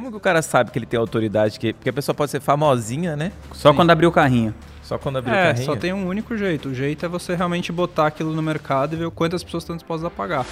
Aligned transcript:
Como 0.00 0.10
que 0.10 0.16
o 0.16 0.20
cara 0.20 0.40
sabe 0.40 0.70
que 0.70 0.78
ele 0.78 0.86
tem 0.86 0.98
autoridade? 0.98 1.58
Que, 1.60 1.74
porque 1.74 1.90
a 1.90 1.92
pessoa 1.92 2.14
pode 2.14 2.30
ser 2.30 2.40
famosinha, 2.40 3.14
né? 3.16 3.32
Só 3.52 3.74
quando 3.74 3.90
abrir 3.90 4.06
o 4.06 4.10
carrinho. 4.12 4.54
Só 4.82 4.96
quando 4.96 5.18
abrir 5.18 5.30
o 5.30 5.34
É, 5.34 5.48
carrinho. 5.48 5.66
só 5.66 5.76
tem 5.76 5.92
um 5.92 6.06
único 6.08 6.34
jeito. 6.38 6.70
O 6.70 6.74
jeito 6.74 7.04
é 7.04 7.08
você 7.08 7.34
realmente 7.34 7.70
botar 7.70 8.06
aquilo 8.06 8.32
no 8.34 8.40
mercado 8.40 8.94
e 8.94 8.96
ver 8.96 9.04
o 9.04 9.10
quanto 9.10 9.36
as 9.36 9.44
pessoas 9.44 9.62
estão 9.62 9.76
dispostas 9.76 10.06
a 10.06 10.10
pagar. 10.10 10.46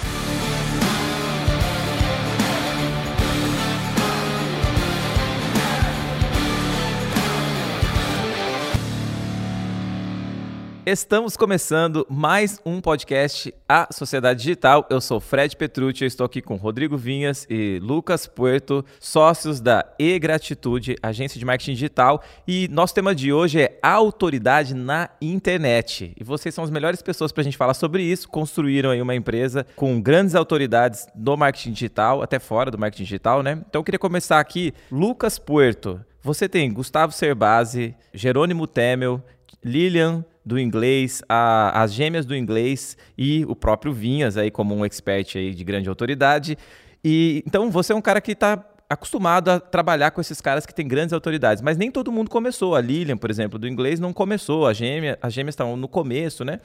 Estamos 10.91 11.37
começando 11.37 12.03
mais 12.09 12.59
um 12.65 12.81
podcast 12.81 13.53
A 13.69 13.87
Sociedade 13.93 14.41
Digital. 14.41 14.87
Eu 14.89 14.99
sou 14.99 15.19
Fred 15.19 15.55
Petrucci, 15.55 16.03
eu 16.03 16.07
estou 16.07 16.25
aqui 16.25 16.41
com 16.41 16.55
Rodrigo 16.55 16.97
Vinhas 16.97 17.45
e 17.47 17.77
Lucas 17.79 18.25
Puerto, 18.25 18.83
sócios 18.99 19.61
da 19.61 19.85
E-Gratitude, 19.99 20.95
agência 21.03 21.37
de 21.37 21.45
marketing 21.45 21.73
digital. 21.73 22.23
E 22.47 22.67
nosso 22.69 22.95
tema 22.95 23.13
de 23.13 23.31
hoje 23.31 23.61
é 23.61 23.77
autoridade 23.83 24.73
na 24.73 25.11
internet. 25.21 26.11
E 26.19 26.23
vocês 26.23 26.55
são 26.55 26.63
as 26.63 26.71
melhores 26.71 27.03
pessoas 27.03 27.31
para 27.31 27.41
a 27.41 27.43
gente 27.43 27.55
falar 27.55 27.75
sobre 27.75 28.01
isso. 28.01 28.27
Construíram 28.27 28.89
aí 28.89 28.99
uma 28.99 29.13
empresa 29.13 29.67
com 29.75 30.01
grandes 30.01 30.33
autoridades 30.33 31.05
do 31.13 31.37
marketing 31.37 31.73
digital, 31.73 32.23
até 32.23 32.39
fora 32.39 32.71
do 32.71 32.79
marketing 32.79 33.03
digital, 33.03 33.43
né? 33.43 33.63
Então 33.69 33.81
eu 33.81 33.83
queria 33.83 33.99
começar 33.99 34.39
aqui. 34.39 34.73
Lucas 34.91 35.37
Puerto, 35.37 36.03
você 36.23 36.49
tem 36.49 36.73
Gustavo 36.73 37.13
Cerbasi, 37.13 37.95
Jerônimo 38.11 38.65
Temel, 38.65 39.23
Lilian 39.63 40.25
do 40.45 40.59
inglês, 40.59 41.21
a, 41.27 41.81
as 41.81 41.93
gêmeas 41.93 42.25
do 42.25 42.35
inglês 42.35 42.97
e 43.17 43.45
o 43.47 43.55
próprio 43.55 43.93
Vinhas 43.93 44.37
aí 44.37 44.49
como 44.49 44.75
um 44.75 44.85
expert 44.85 45.35
aí 45.35 45.53
de 45.53 45.63
grande 45.63 45.89
autoridade. 45.89 46.57
E 47.03 47.43
então 47.45 47.69
você 47.69 47.93
é 47.93 47.95
um 47.95 48.01
cara 48.01 48.19
que 48.19 48.31
está 48.31 48.63
acostumado 48.89 49.49
a 49.49 49.59
trabalhar 49.59 50.09
com 50.09 50.19
esses 50.19 50.41
caras 50.41 50.65
que 50.65 50.73
têm 50.73 50.87
grandes 50.87 51.13
autoridades, 51.13 51.61
mas 51.61 51.77
nem 51.77 51.91
todo 51.91 52.11
mundo 52.11 52.29
começou. 52.29 52.75
A 52.75 52.81
Lilian, 52.81 53.17
por 53.17 53.29
exemplo, 53.29 53.59
do 53.59 53.67
inglês 53.67 53.99
não 53.99 54.11
começou. 54.11 54.65
A 54.65 54.73
gêmea, 54.73 55.17
as 55.21 55.31
gêmeas 55.31 55.53
estão 55.53 55.77
no 55.77 55.87
começo, 55.87 56.43
né? 56.43 56.59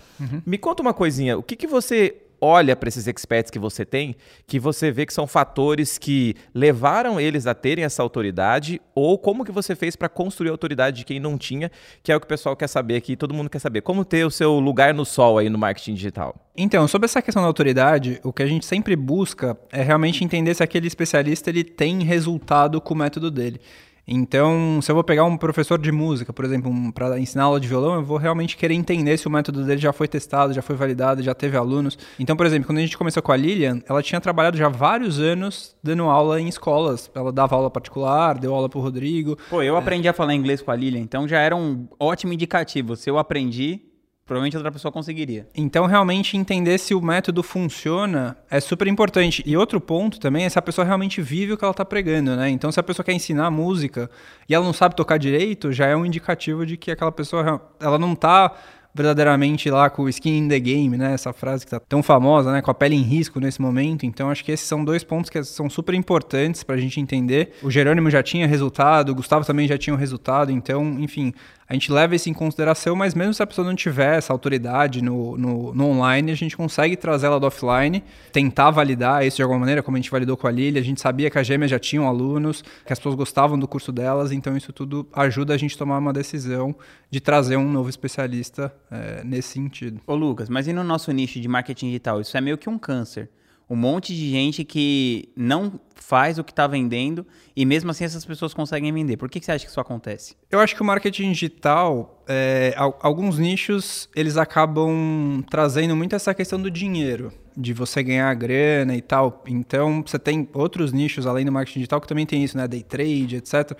Me 0.46 0.56
conta 0.56 0.80
uma 0.80 0.94
coisinha. 0.94 1.36
O 1.36 1.42
que, 1.42 1.54
que 1.54 1.66
você 1.66 2.23
olha 2.44 2.76
para 2.76 2.88
esses 2.88 3.06
experts 3.06 3.50
que 3.50 3.58
você 3.58 3.86
tem, 3.86 4.14
que 4.46 4.60
você 4.60 4.90
vê 4.90 5.06
que 5.06 5.14
são 5.14 5.26
fatores 5.26 5.96
que 5.96 6.34
levaram 6.54 7.18
eles 7.18 7.46
a 7.46 7.54
terem 7.54 7.84
essa 7.84 8.02
autoridade, 8.02 8.80
ou 8.94 9.18
como 9.18 9.44
que 9.44 9.50
você 9.50 9.74
fez 9.74 9.96
para 9.96 10.10
construir 10.10 10.50
a 10.50 10.52
autoridade 10.52 10.98
de 10.98 11.04
quem 11.06 11.18
não 11.18 11.38
tinha, 11.38 11.70
que 12.02 12.12
é 12.12 12.16
o 12.16 12.20
que 12.20 12.26
o 12.26 12.28
pessoal 12.28 12.54
quer 12.54 12.68
saber 12.68 12.96
aqui, 12.96 13.16
todo 13.16 13.32
mundo 13.32 13.48
quer 13.48 13.58
saber. 13.58 13.80
Como 13.80 14.04
ter 14.04 14.26
o 14.26 14.30
seu 14.30 14.60
lugar 14.60 14.92
no 14.92 15.06
sol 15.06 15.38
aí 15.38 15.48
no 15.48 15.56
marketing 15.56 15.94
digital? 15.94 16.34
Então, 16.54 16.86
sobre 16.86 17.06
essa 17.06 17.22
questão 17.22 17.42
da 17.42 17.46
autoridade, 17.46 18.20
o 18.22 18.32
que 18.32 18.42
a 18.42 18.46
gente 18.46 18.66
sempre 18.66 18.94
busca 18.94 19.56
é 19.72 19.82
realmente 19.82 20.22
entender 20.22 20.54
se 20.54 20.62
aquele 20.62 20.86
especialista 20.86 21.48
ele 21.48 21.64
tem 21.64 22.02
resultado 22.04 22.80
com 22.80 22.92
o 22.92 22.96
método 22.96 23.30
dele. 23.30 23.58
Então, 24.06 24.80
se 24.82 24.90
eu 24.90 24.94
vou 24.94 25.02
pegar 25.02 25.24
um 25.24 25.36
professor 25.36 25.78
de 25.78 25.90
música, 25.90 26.32
por 26.32 26.44
exemplo, 26.44 26.70
um, 26.70 26.90
para 26.90 27.18
ensinar 27.18 27.44
aula 27.44 27.58
de 27.58 27.66
violão, 27.66 27.94
eu 27.94 28.04
vou 28.04 28.18
realmente 28.18 28.56
querer 28.56 28.74
entender 28.74 29.16
se 29.16 29.26
o 29.26 29.30
método 29.30 29.64
dele 29.64 29.80
já 29.80 29.92
foi 29.92 30.06
testado, 30.06 30.52
já 30.52 30.60
foi 30.60 30.76
validado, 30.76 31.22
já 31.22 31.34
teve 31.34 31.56
alunos. 31.56 31.98
Então, 32.18 32.36
por 32.36 32.44
exemplo, 32.44 32.66
quando 32.66 32.78
a 32.78 32.82
gente 32.82 32.98
começou 32.98 33.22
com 33.22 33.32
a 33.32 33.36
Lilian, 33.36 33.80
ela 33.88 34.02
tinha 34.02 34.20
trabalhado 34.20 34.56
já 34.56 34.68
vários 34.68 35.18
anos 35.18 35.74
dando 35.82 36.04
aula 36.04 36.40
em 36.40 36.48
escolas. 36.48 37.10
Ela 37.14 37.32
dava 37.32 37.56
aula 37.56 37.70
particular, 37.70 38.38
deu 38.38 38.54
aula 38.54 38.68
pro 38.68 38.80
Rodrigo. 38.80 39.38
Pô, 39.48 39.62
eu 39.62 39.76
aprendi 39.76 40.08
a 40.08 40.12
falar 40.12 40.34
inglês 40.34 40.60
com 40.60 40.70
a 40.70 40.76
Lilian, 40.76 41.00
então 41.00 41.26
já 41.26 41.38
era 41.38 41.56
um 41.56 41.88
ótimo 41.98 42.32
indicativo. 42.32 42.96
Se 42.96 43.08
eu 43.08 43.18
aprendi, 43.18 43.80
provavelmente 44.26 44.56
outra 44.56 44.72
pessoa 44.72 44.90
conseguiria. 44.90 45.46
Então, 45.54 45.86
realmente 45.86 46.36
entender 46.36 46.78
se 46.78 46.94
o 46.94 47.00
método 47.00 47.42
funciona 47.42 48.36
é 48.50 48.58
super 48.60 48.86
importante. 48.86 49.42
E 49.44 49.56
outro 49.56 49.80
ponto 49.80 50.18
também 50.18 50.44
é 50.44 50.48
se 50.48 50.58
a 50.58 50.62
pessoa 50.62 50.84
realmente 50.84 51.20
vive 51.20 51.52
o 51.52 51.56
que 51.56 51.64
ela 51.64 51.72
está 51.72 51.84
pregando, 51.84 52.34
né? 52.34 52.48
Então, 52.48 52.72
se 52.72 52.80
a 52.80 52.82
pessoa 52.82 53.04
quer 53.04 53.12
ensinar 53.12 53.50
música 53.50 54.10
e 54.48 54.54
ela 54.54 54.64
não 54.64 54.72
sabe 54.72 54.96
tocar 54.96 55.18
direito, 55.18 55.72
já 55.72 55.86
é 55.86 55.96
um 55.96 56.06
indicativo 56.06 56.64
de 56.64 56.76
que 56.76 56.90
aquela 56.90 57.12
pessoa 57.12 57.60
ela 57.80 57.98
não 57.98 58.14
está 58.14 58.52
verdadeiramente 58.94 59.68
lá 59.68 59.90
com 59.90 60.04
o 60.04 60.08
skin 60.08 60.38
in 60.38 60.48
the 60.48 60.60
game, 60.60 60.96
né? 60.96 61.12
Essa 61.12 61.32
frase 61.32 61.64
que 61.64 61.70
tá 61.72 61.80
tão 61.80 62.00
famosa, 62.02 62.52
né? 62.52 62.62
Com 62.62 62.70
a 62.70 62.74
pele 62.74 62.94
em 62.94 63.02
risco 63.02 63.40
nesse 63.40 63.60
momento. 63.60 64.06
Então, 64.06 64.30
acho 64.30 64.44
que 64.44 64.52
esses 64.52 64.66
são 64.66 64.84
dois 64.84 65.02
pontos 65.02 65.28
que 65.28 65.42
são 65.42 65.68
super 65.68 65.94
importantes 65.94 66.62
para 66.62 66.76
a 66.76 66.78
gente 66.78 67.00
entender. 67.00 67.54
O 67.60 67.70
Jerônimo 67.70 68.08
já 68.08 68.22
tinha 68.22 68.46
resultado, 68.46 69.10
o 69.10 69.14
Gustavo 69.14 69.44
também 69.44 69.66
já 69.66 69.76
tinha 69.76 69.92
um 69.92 69.98
resultado. 69.98 70.52
Então, 70.52 70.96
enfim, 71.00 71.34
a 71.66 71.72
gente 71.72 71.90
leva 71.90 72.14
isso 72.14 72.28
em 72.28 72.34
consideração, 72.34 72.94
mas 72.94 73.14
mesmo 73.14 73.32
se 73.32 73.42
a 73.42 73.46
pessoa 73.46 73.66
não 73.66 73.74
tiver 73.74 74.18
essa 74.18 74.32
autoridade 74.32 75.02
no, 75.02 75.36
no, 75.38 75.74
no 75.74 75.86
online, 75.86 76.30
a 76.30 76.34
gente 76.34 76.56
consegue 76.56 76.96
trazer 76.96 77.26
ela 77.26 77.40
do 77.40 77.46
offline, 77.46 78.04
tentar 78.32 78.70
validar 78.70 79.24
isso 79.26 79.36
de 79.36 79.42
alguma 79.42 79.60
maneira, 79.60 79.82
como 79.82 79.96
a 79.96 80.00
gente 80.00 80.10
validou 80.10 80.36
com 80.36 80.46
a 80.46 80.50
Lili. 80.50 80.78
A 80.78 80.82
gente 80.82 81.00
sabia 81.00 81.30
que 81.30 81.38
as 81.38 81.46
gêmeas 81.46 81.70
já 81.70 81.78
tinham 81.78 82.06
alunos, 82.06 82.62
que 82.84 82.92
as 82.92 82.98
pessoas 82.98 83.14
gostavam 83.14 83.58
do 83.58 83.66
curso 83.66 83.90
delas, 83.90 84.30
então 84.30 84.56
isso 84.56 84.72
tudo 84.72 85.06
ajuda 85.12 85.54
a 85.54 85.56
gente 85.56 85.74
a 85.74 85.78
tomar 85.78 85.98
uma 85.98 86.12
decisão 86.12 86.74
de 87.10 87.20
trazer 87.20 87.56
um 87.56 87.70
novo 87.70 87.88
especialista 87.88 88.74
é, 88.90 89.22
nesse 89.24 89.48
sentido. 89.48 90.00
Ô 90.06 90.14
Lucas, 90.14 90.48
mas 90.48 90.68
e 90.68 90.72
no 90.72 90.84
nosso 90.84 91.10
nicho 91.12 91.40
de 91.40 91.48
marketing 91.48 91.86
digital? 91.86 92.20
Isso 92.20 92.36
é 92.36 92.40
meio 92.40 92.58
que 92.58 92.68
um 92.68 92.78
câncer. 92.78 93.30
Um 93.68 93.76
monte 93.76 94.14
de 94.14 94.30
gente 94.30 94.64
que 94.64 95.28
não 95.36 95.80
faz 95.94 96.38
o 96.38 96.44
que 96.44 96.52
está 96.52 96.66
vendendo 96.66 97.26
e 97.56 97.64
mesmo 97.64 97.90
assim 97.90 98.04
essas 98.04 98.24
pessoas 98.24 98.52
conseguem 98.52 98.92
vender. 98.92 99.16
Por 99.16 99.30
que, 99.30 99.40
que 99.40 99.46
você 99.46 99.52
acha 99.52 99.64
que 99.64 99.70
isso 99.70 99.80
acontece? 99.80 100.36
Eu 100.50 100.60
acho 100.60 100.74
que 100.74 100.82
o 100.82 100.84
marketing 100.84 101.32
digital, 101.32 102.22
é, 102.28 102.74
alguns 102.76 103.38
nichos, 103.38 104.08
eles 104.14 104.36
acabam 104.36 105.42
trazendo 105.50 105.96
muito 105.96 106.14
essa 106.14 106.34
questão 106.34 106.60
do 106.60 106.70
dinheiro, 106.70 107.32
de 107.56 107.72
você 107.72 108.02
ganhar 108.02 108.34
grana 108.34 108.94
e 108.94 109.00
tal. 109.00 109.42
Então, 109.46 110.02
você 110.06 110.18
tem 110.18 110.48
outros 110.52 110.92
nichos 110.92 111.26
além 111.26 111.46
do 111.46 111.52
marketing 111.52 111.80
digital 111.80 112.00
que 112.00 112.08
também 112.08 112.26
tem 112.26 112.44
isso, 112.44 112.56
né? 112.56 112.68
Day 112.68 112.82
trade, 112.82 113.36
etc 113.36 113.78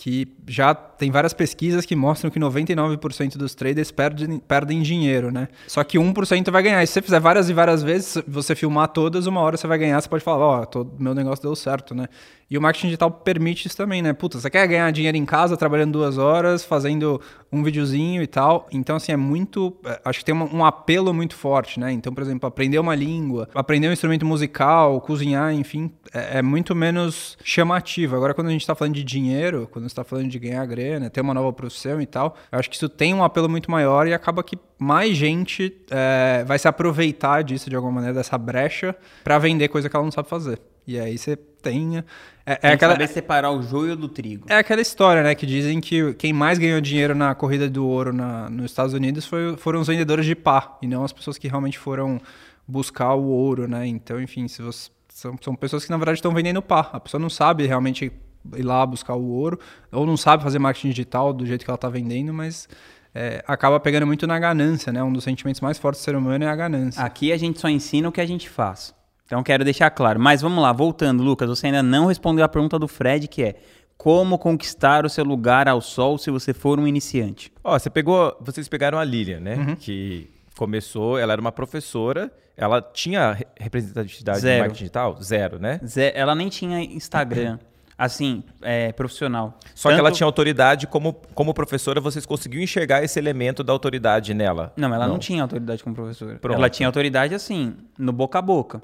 que 0.00 0.26
já 0.48 0.74
tem 0.74 1.10
várias 1.10 1.34
pesquisas 1.34 1.84
que 1.84 1.94
mostram 1.94 2.30
que 2.30 2.40
99% 2.40 3.36
dos 3.36 3.54
traders 3.54 3.90
perdem, 3.90 4.38
perdem 4.38 4.80
dinheiro, 4.80 5.30
né? 5.30 5.48
Só 5.66 5.84
que 5.84 5.98
1% 5.98 6.50
vai 6.50 6.62
ganhar. 6.62 6.82
E 6.82 6.86
se 6.86 6.94
você 6.94 7.02
fizer 7.02 7.20
várias 7.20 7.50
e 7.50 7.52
várias 7.52 7.82
vezes, 7.82 8.16
você 8.26 8.54
filmar 8.54 8.88
todas, 8.88 9.26
uma 9.26 9.42
hora 9.42 9.58
você 9.58 9.66
vai 9.66 9.76
ganhar, 9.76 10.00
você 10.00 10.08
pode 10.08 10.24
falar, 10.24 10.38
ó, 10.42 10.66
oh, 10.74 10.86
meu 10.98 11.14
negócio 11.14 11.42
deu 11.42 11.54
certo, 11.54 11.94
né? 11.94 12.08
E 12.50 12.58
o 12.58 12.60
marketing 12.60 12.88
digital 12.88 13.12
permite 13.12 13.68
isso 13.68 13.76
também, 13.76 14.02
né? 14.02 14.12
Puta, 14.12 14.40
você 14.40 14.50
quer 14.50 14.66
ganhar 14.66 14.90
dinheiro 14.90 15.16
em 15.16 15.24
casa, 15.24 15.56
trabalhando 15.56 15.92
duas 15.92 16.18
horas, 16.18 16.64
fazendo 16.64 17.20
um 17.52 17.62
videozinho 17.62 18.20
e 18.22 18.26
tal. 18.26 18.66
Então, 18.72 18.96
assim, 18.96 19.12
é 19.12 19.16
muito. 19.16 19.76
Acho 20.04 20.18
que 20.18 20.24
tem 20.24 20.34
um, 20.34 20.64
apelo 20.64 21.14
muito 21.14 21.36
forte, 21.36 21.78
né? 21.78 21.92
Então, 21.92 22.12
por 22.12 22.22
exemplo, 22.22 22.48
aprender 22.48 22.80
uma 22.80 22.96
língua, 22.96 23.48
aprender 23.54 23.88
um 23.88 23.92
instrumento 23.92 24.26
musical, 24.26 25.00
cozinhar, 25.00 25.54
enfim, 25.54 25.92
é, 26.12 26.38
é 26.38 26.42
muito 26.42 26.74
menos 26.74 27.38
chamativo. 27.44 28.16
Agora, 28.16 28.34
quando 28.34 28.48
a 28.48 28.50
gente 28.52 28.62
está 28.62 28.74
falando 28.74 28.94
de 28.94 29.04
dinheiro, 29.04 29.68
quando 29.70 29.86
está 29.86 30.02
falando 30.02 30.28
de 30.28 30.38
ganhar 30.40 30.66
grana, 30.66 31.08
ter 31.08 31.20
uma 31.20 31.32
nova 31.32 31.52
profissão 31.52 32.00
e 32.00 32.06
tal, 32.06 32.36
acho 32.50 32.68
que 32.68 32.74
isso 32.74 32.88
tem 32.88 33.14
um 33.14 33.22
apelo 33.22 33.48
muito 33.48 33.70
maior 33.70 34.08
e 34.08 34.12
acaba 34.12 34.42
que 34.42 34.58
mais 34.76 35.16
gente 35.16 35.72
é, 35.88 36.42
vai 36.44 36.58
se 36.58 36.66
aproveitar 36.66 37.42
disso 37.44 37.70
de 37.70 37.76
alguma 37.76 37.92
maneira, 37.92 38.14
dessa 38.14 38.36
brecha, 38.36 38.96
para 39.22 39.38
vender 39.38 39.68
coisa 39.68 39.88
que 39.88 39.94
ela 39.94 40.04
não 40.04 40.10
sabe 40.10 40.28
fazer. 40.28 40.60
E 40.90 40.98
aí 40.98 41.16
você 41.16 41.36
tem. 41.36 41.98
É, 42.44 42.58
é 42.62 42.72
aquela, 42.72 42.94
saber 42.94 43.06
separar 43.06 43.52
o 43.52 43.62
joio 43.62 43.94
do 43.94 44.08
trigo. 44.08 44.46
É 44.48 44.56
aquela 44.56 44.80
história, 44.80 45.22
né? 45.22 45.36
Que 45.36 45.46
dizem 45.46 45.80
que 45.80 46.14
quem 46.14 46.32
mais 46.32 46.58
ganhou 46.58 46.80
dinheiro 46.80 47.14
na 47.14 47.32
corrida 47.32 47.70
do 47.70 47.86
ouro 47.86 48.12
na, 48.12 48.50
nos 48.50 48.72
Estados 48.72 48.92
Unidos 48.92 49.24
foi, 49.24 49.56
foram 49.56 49.80
os 49.80 49.86
vendedores 49.86 50.26
de 50.26 50.34
pá, 50.34 50.76
e 50.82 50.88
não 50.88 51.04
as 51.04 51.12
pessoas 51.12 51.38
que 51.38 51.46
realmente 51.46 51.78
foram 51.78 52.20
buscar 52.66 53.14
o 53.14 53.22
ouro, 53.22 53.68
né? 53.68 53.86
Então, 53.86 54.20
enfim, 54.20 54.48
se 54.48 54.60
você, 54.60 54.90
são, 55.08 55.36
são 55.40 55.54
pessoas 55.54 55.84
que 55.84 55.90
na 55.92 55.96
verdade 55.96 56.18
estão 56.18 56.34
vendendo 56.34 56.60
pá. 56.60 56.90
A 56.92 56.98
pessoa 56.98 57.20
não 57.20 57.30
sabe 57.30 57.66
realmente 57.66 58.10
ir 58.56 58.62
lá 58.62 58.84
buscar 58.84 59.14
o 59.14 59.28
ouro, 59.28 59.60
ou 59.92 60.04
não 60.04 60.16
sabe 60.16 60.42
fazer 60.42 60.58
marketing 60.58 60.88
digital 60.88 61.32
do 61.32 61.46
jeito 61.46 61.64
que 61.64 61.70
ela 61.70 61.76
está 61.76 61.88
vendendo, 61.88 62.34
mas 62.34 62.68
é, 63.14 63.44
acaba 63.46 63.78
pegando 63.78 64.08
muito 64.08 64.26
na 64.26 64.40
ganância, 64.40 64.92
né? 64.92 65.00
Um 65.04 65.12
dos 65.12 65.22
sentimentos 65.22 65.60
mais 65.60 65.78
fortes 65.78 66.02
do 66.02 66.04
ser 66.04 66.16
humano 66.16 66.42
é 66.42 66.48
a 66.48 66.56
ganância. 66.56 67.00
Aqui 67.00 67.30
a 67.30 67.36
gente 67.36 67.60
só 67.60 67.68
ensina 67.68 68.08
o 68.08 68.12
que 68.12 68.20
a 68.20 68.26
gente 68.26 68.48
faz. 68.48 68.92
Então 69.30 69.44
quero 69.44 69.62
deixar 69.62 69.88
claro. 69.90 70.18
Mas 70.18 70.42
vamos 70.42 70.60
lá, 70.60 70.72
voltando, 70.72 71.22
Lucas, 71.22 71.48
você 71.48 71.66
ainda 71.66 71.84
não 71.84 72.06
respondeu 72.06 72.44
a 72.44 72.48
pergunta 72.48 72.76
do 72.80 72.88
Fred, 72.88 73.28
que 73.28 73.44
é 73.44 73.54
como 73.96 74.36
conquistar 74.36 75.06
o 75.06 75.08
seu 75.08 75.24
lugar 75.24 75.68
ao 75.68 75.80
sol 75.80 76.18
se 76.18 76.32
você 76.32 76.52
for 76.52 76.80
um 76.80 76.86
iniciante? 76.86 77.52
Ó, 77.62 77.78
você 77.78 77.88
pegou, 77.88 78.36
vocês 78.40 78.66
pegaram 78.68 78.98
a 78.98 79.04
Lilian, 79.04 79.38
né? 79.38 79.54
Uhum. 79.54 79.76
Que 79.76 80.28
começou, 80.56 81.16
ela 81.16 81.32
era 81.32 81.40
uma 81.40 81.52
professora, 81.52 82.28
ela 82.56 82.82
tinha 82.82 83.38
representatividade 83.56 84.40
Zero. 84.40 84.54
no 84.54 84.60
marketing 84.62 84.78
digital? 84.80 85.22
Zero, 85.22 85.60
né? 85.60 85.78
Zero. 85.86 86.18
Ela 86.18 86.34
nem 86.34 86.48
tinha 86.48 86.80
Instagram. 86.82 87.60
Assim, 87.96 88.42
é, 88.62 88.90
profissional. 88.90 89.56
Só 89.76 89.90
Tanto... 89.90 89.96
que 89.96 90.00
ela 90.00 90.10
tinha 90.10 90.26
autoridade 90.26 90.88
como, 90.88 91.12
como 91.34 91.54
professora, 91.54 92.00
vocês 92.00 92.26
conseguiram 92.26 92.64
enxergar 92.64 93.04
esse 93.04 93.16
elemento 93.16 93.62
da 93.62 93.72
autoridade 93.72 94.34
nela? 94.34 94.72
Não, 94.76 94.92
ela 94.92 95.06
não, 95.06 95.12
não 95.12 95.18
tinha 95.20 95.42
autoridade 95.42 95.84
como 95.84 95.94
professora. 95.94 96.36
Pronto. 96.36 96.56
Ela 96.56 96.68
tinha 96.68 96.88
autoridade, 96.88 97.32
assim, 97.32 97.76
no 97.96 98.10
boca 98.10 98.38
a 98.38 98.42
boca. 98.42 98.82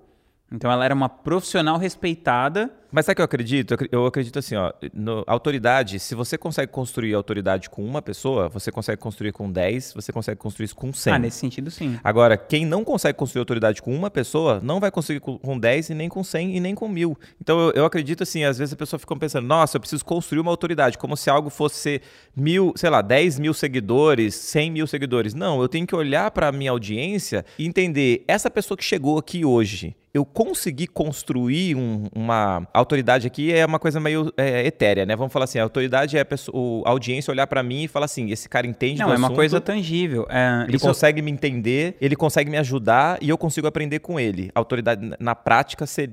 Então 0.50 0.70
ela 0.70 0.84
era 0.84 0.94
uma 0.94 1.08
profissional 1.08 1.76
respeitada 1.76 2.70
Mas 2.96 3.04
sabe 3.04 3.12
o 3.12 3.16
que 3.16 3.20
eu 3.20 3.24
acredito? 3.26 3.76
Eu 3.92 4.06
acredito 4.06 4.38
assim, 4.38 4.56
ó, 4.56 4.72
no, 4.94 5.22
autoridade, 5.26 5.98
se 5.98 6.14
você 6.14 6.38
consegue 6.38 6.72
construir 6.72 7.12
autoridade 7.12 7.68
com 7.68 7.84
uma 7.84 8.00
pessoa, 8.00 8.48
você 8.48 8.72
consegue 8.72 8.98
construir 8.98 9.32
com 9.32 9.52
10, 9.52 9.92
você 9.92 10.10
consegue 10.10 10.40
construir 10.40 10.64
isso 10.64 10.74
com 10.74 10.90
100. 10.90 11.12
Ah, 11.12 11.18
nesse 11.18 11.36
sentido 11.36 11.70
sim. 11.70 12.00
Agora, 12.02 12.38
quem 12.38 12.64
não 12.64 12.82
consegue 12.82 13.18
construir 13.18 13.40
autoridade 13.40 13.82
com 13.82 13.94
uma 13.94 14.10
pessoa, 14.10 14.60
não 14.62 14.80
vai 14.80 14.90
conseguir 14.90 15.20
com 15.20 15.58
10 15.58 15.90
e 15.90 15.94
nem 15.94 16.08
com 16.08 16.24
100 16.24 16.56
e 16.56 16.58
nem 16.58 16.74
com 16.74 16.88
mil. 16.88 17.18
Então 17.38 17.60
eu, 17.60 17.72
eu 17.72 17.84
acredito 17.84 18.22
assim, 18.22 18.44
às 18.44 18.56
vezes 18.56 18.72
a 18.72 18.76
pessoa 18.78 18.98
fica 18.98 19.14
pensando, 19.14 19.46
nossa, 19.46 19.76
eu 19.76 19.80
preciso 19.80 20.02
construir 20.02 20.40
uma 20.40 20.50
autoridade, 20.50 20.96
como 20.96 21.18
se 21.18 21.28
algo 21.28 21.50
fosse 21.50 22.00
mil, 22.34 22.72
sei 22.76 22.88
lá, 22.88 23.02
10 23.02 23.38
mil 23.38 23.52
seguidores, 23.52 24.34
100 24.36 24.70
mil 24.70 24.86
seguidores. 24.86 25.34
Não, 25.34 25.60
eu 25.60 25.68
tenho 25.68 25.86
que 25.86 25.94
olhar 25.94 26.30
para 26.30 26.48
a 26.48 26.52
minha 26.52 26.70
audiência 26.70 27.44
e 27.58 27.66
entender, 27.66 28.24
essa 28.26 28.50
pessoa 28.50 28.78
que 28.78 28.84
chegou 28.84 29.18
aqui 29.18 29.44
hoje, 29.44 29.94
eu 30.14 30.24
consegui 30.24 30.86
construir 30.86 31.76
um, 31.76 32.04
uma 32.14 32.66
autoridade 32.72 32.85
aqui 33.26 33.52
é 33.52 33.64
uma 33.64 33.78
coisa 33.78 33.98
meio 34.00 34.32
é, 34.36 34.66
etérea, 34.66 35.04
né? 35.06 35.16
Vamos 35.16 35.32
falar 35.32 35.44
assim, 35.44 35.58
a 35.58 35.62
autoridade 35.62 36.16
é 36.16 36.20
a, 36.20 36.24
pessoa, 36.24 36.86
a 36.86 36.90
audiência 36.90 37.30
olhar 37.30 37.46
para 37.46 37.62
mim 37.62 37.84
e 37.84 37.88
falar 37.88 38.06
assim, 38.06 38.30
esse 38.30 38.48
cara 38.48 38.66
entende 38.66 39.00
Não, 39.00 39.12
é 39.12 39.16
uma 39.16 39.26
assunto, 39.26 39.36
coisa 39.36 39.60
tangível. 39.60 40.26
É, 40.28 40.64
ele 40.68 40.76
isso- 40.76 40.86
consegue 40.86 41.20
me 41.22 41.30
entender, 41.30 41.96
ele 42.00 42.16
consegue 42.16 42.50
me 42.50 42.56
ajudar 42.58 43.18
e 43.20 43.28
eu 43.28 43.38
consigo 43.38 43.66
aprender 43.66 43.98
com 43.98 44.18
ele. 44.18 44.50
Autoridade 44.54 45.12
na 45.18 45.34
prática 45.34 45.86
ser 45.86 46.10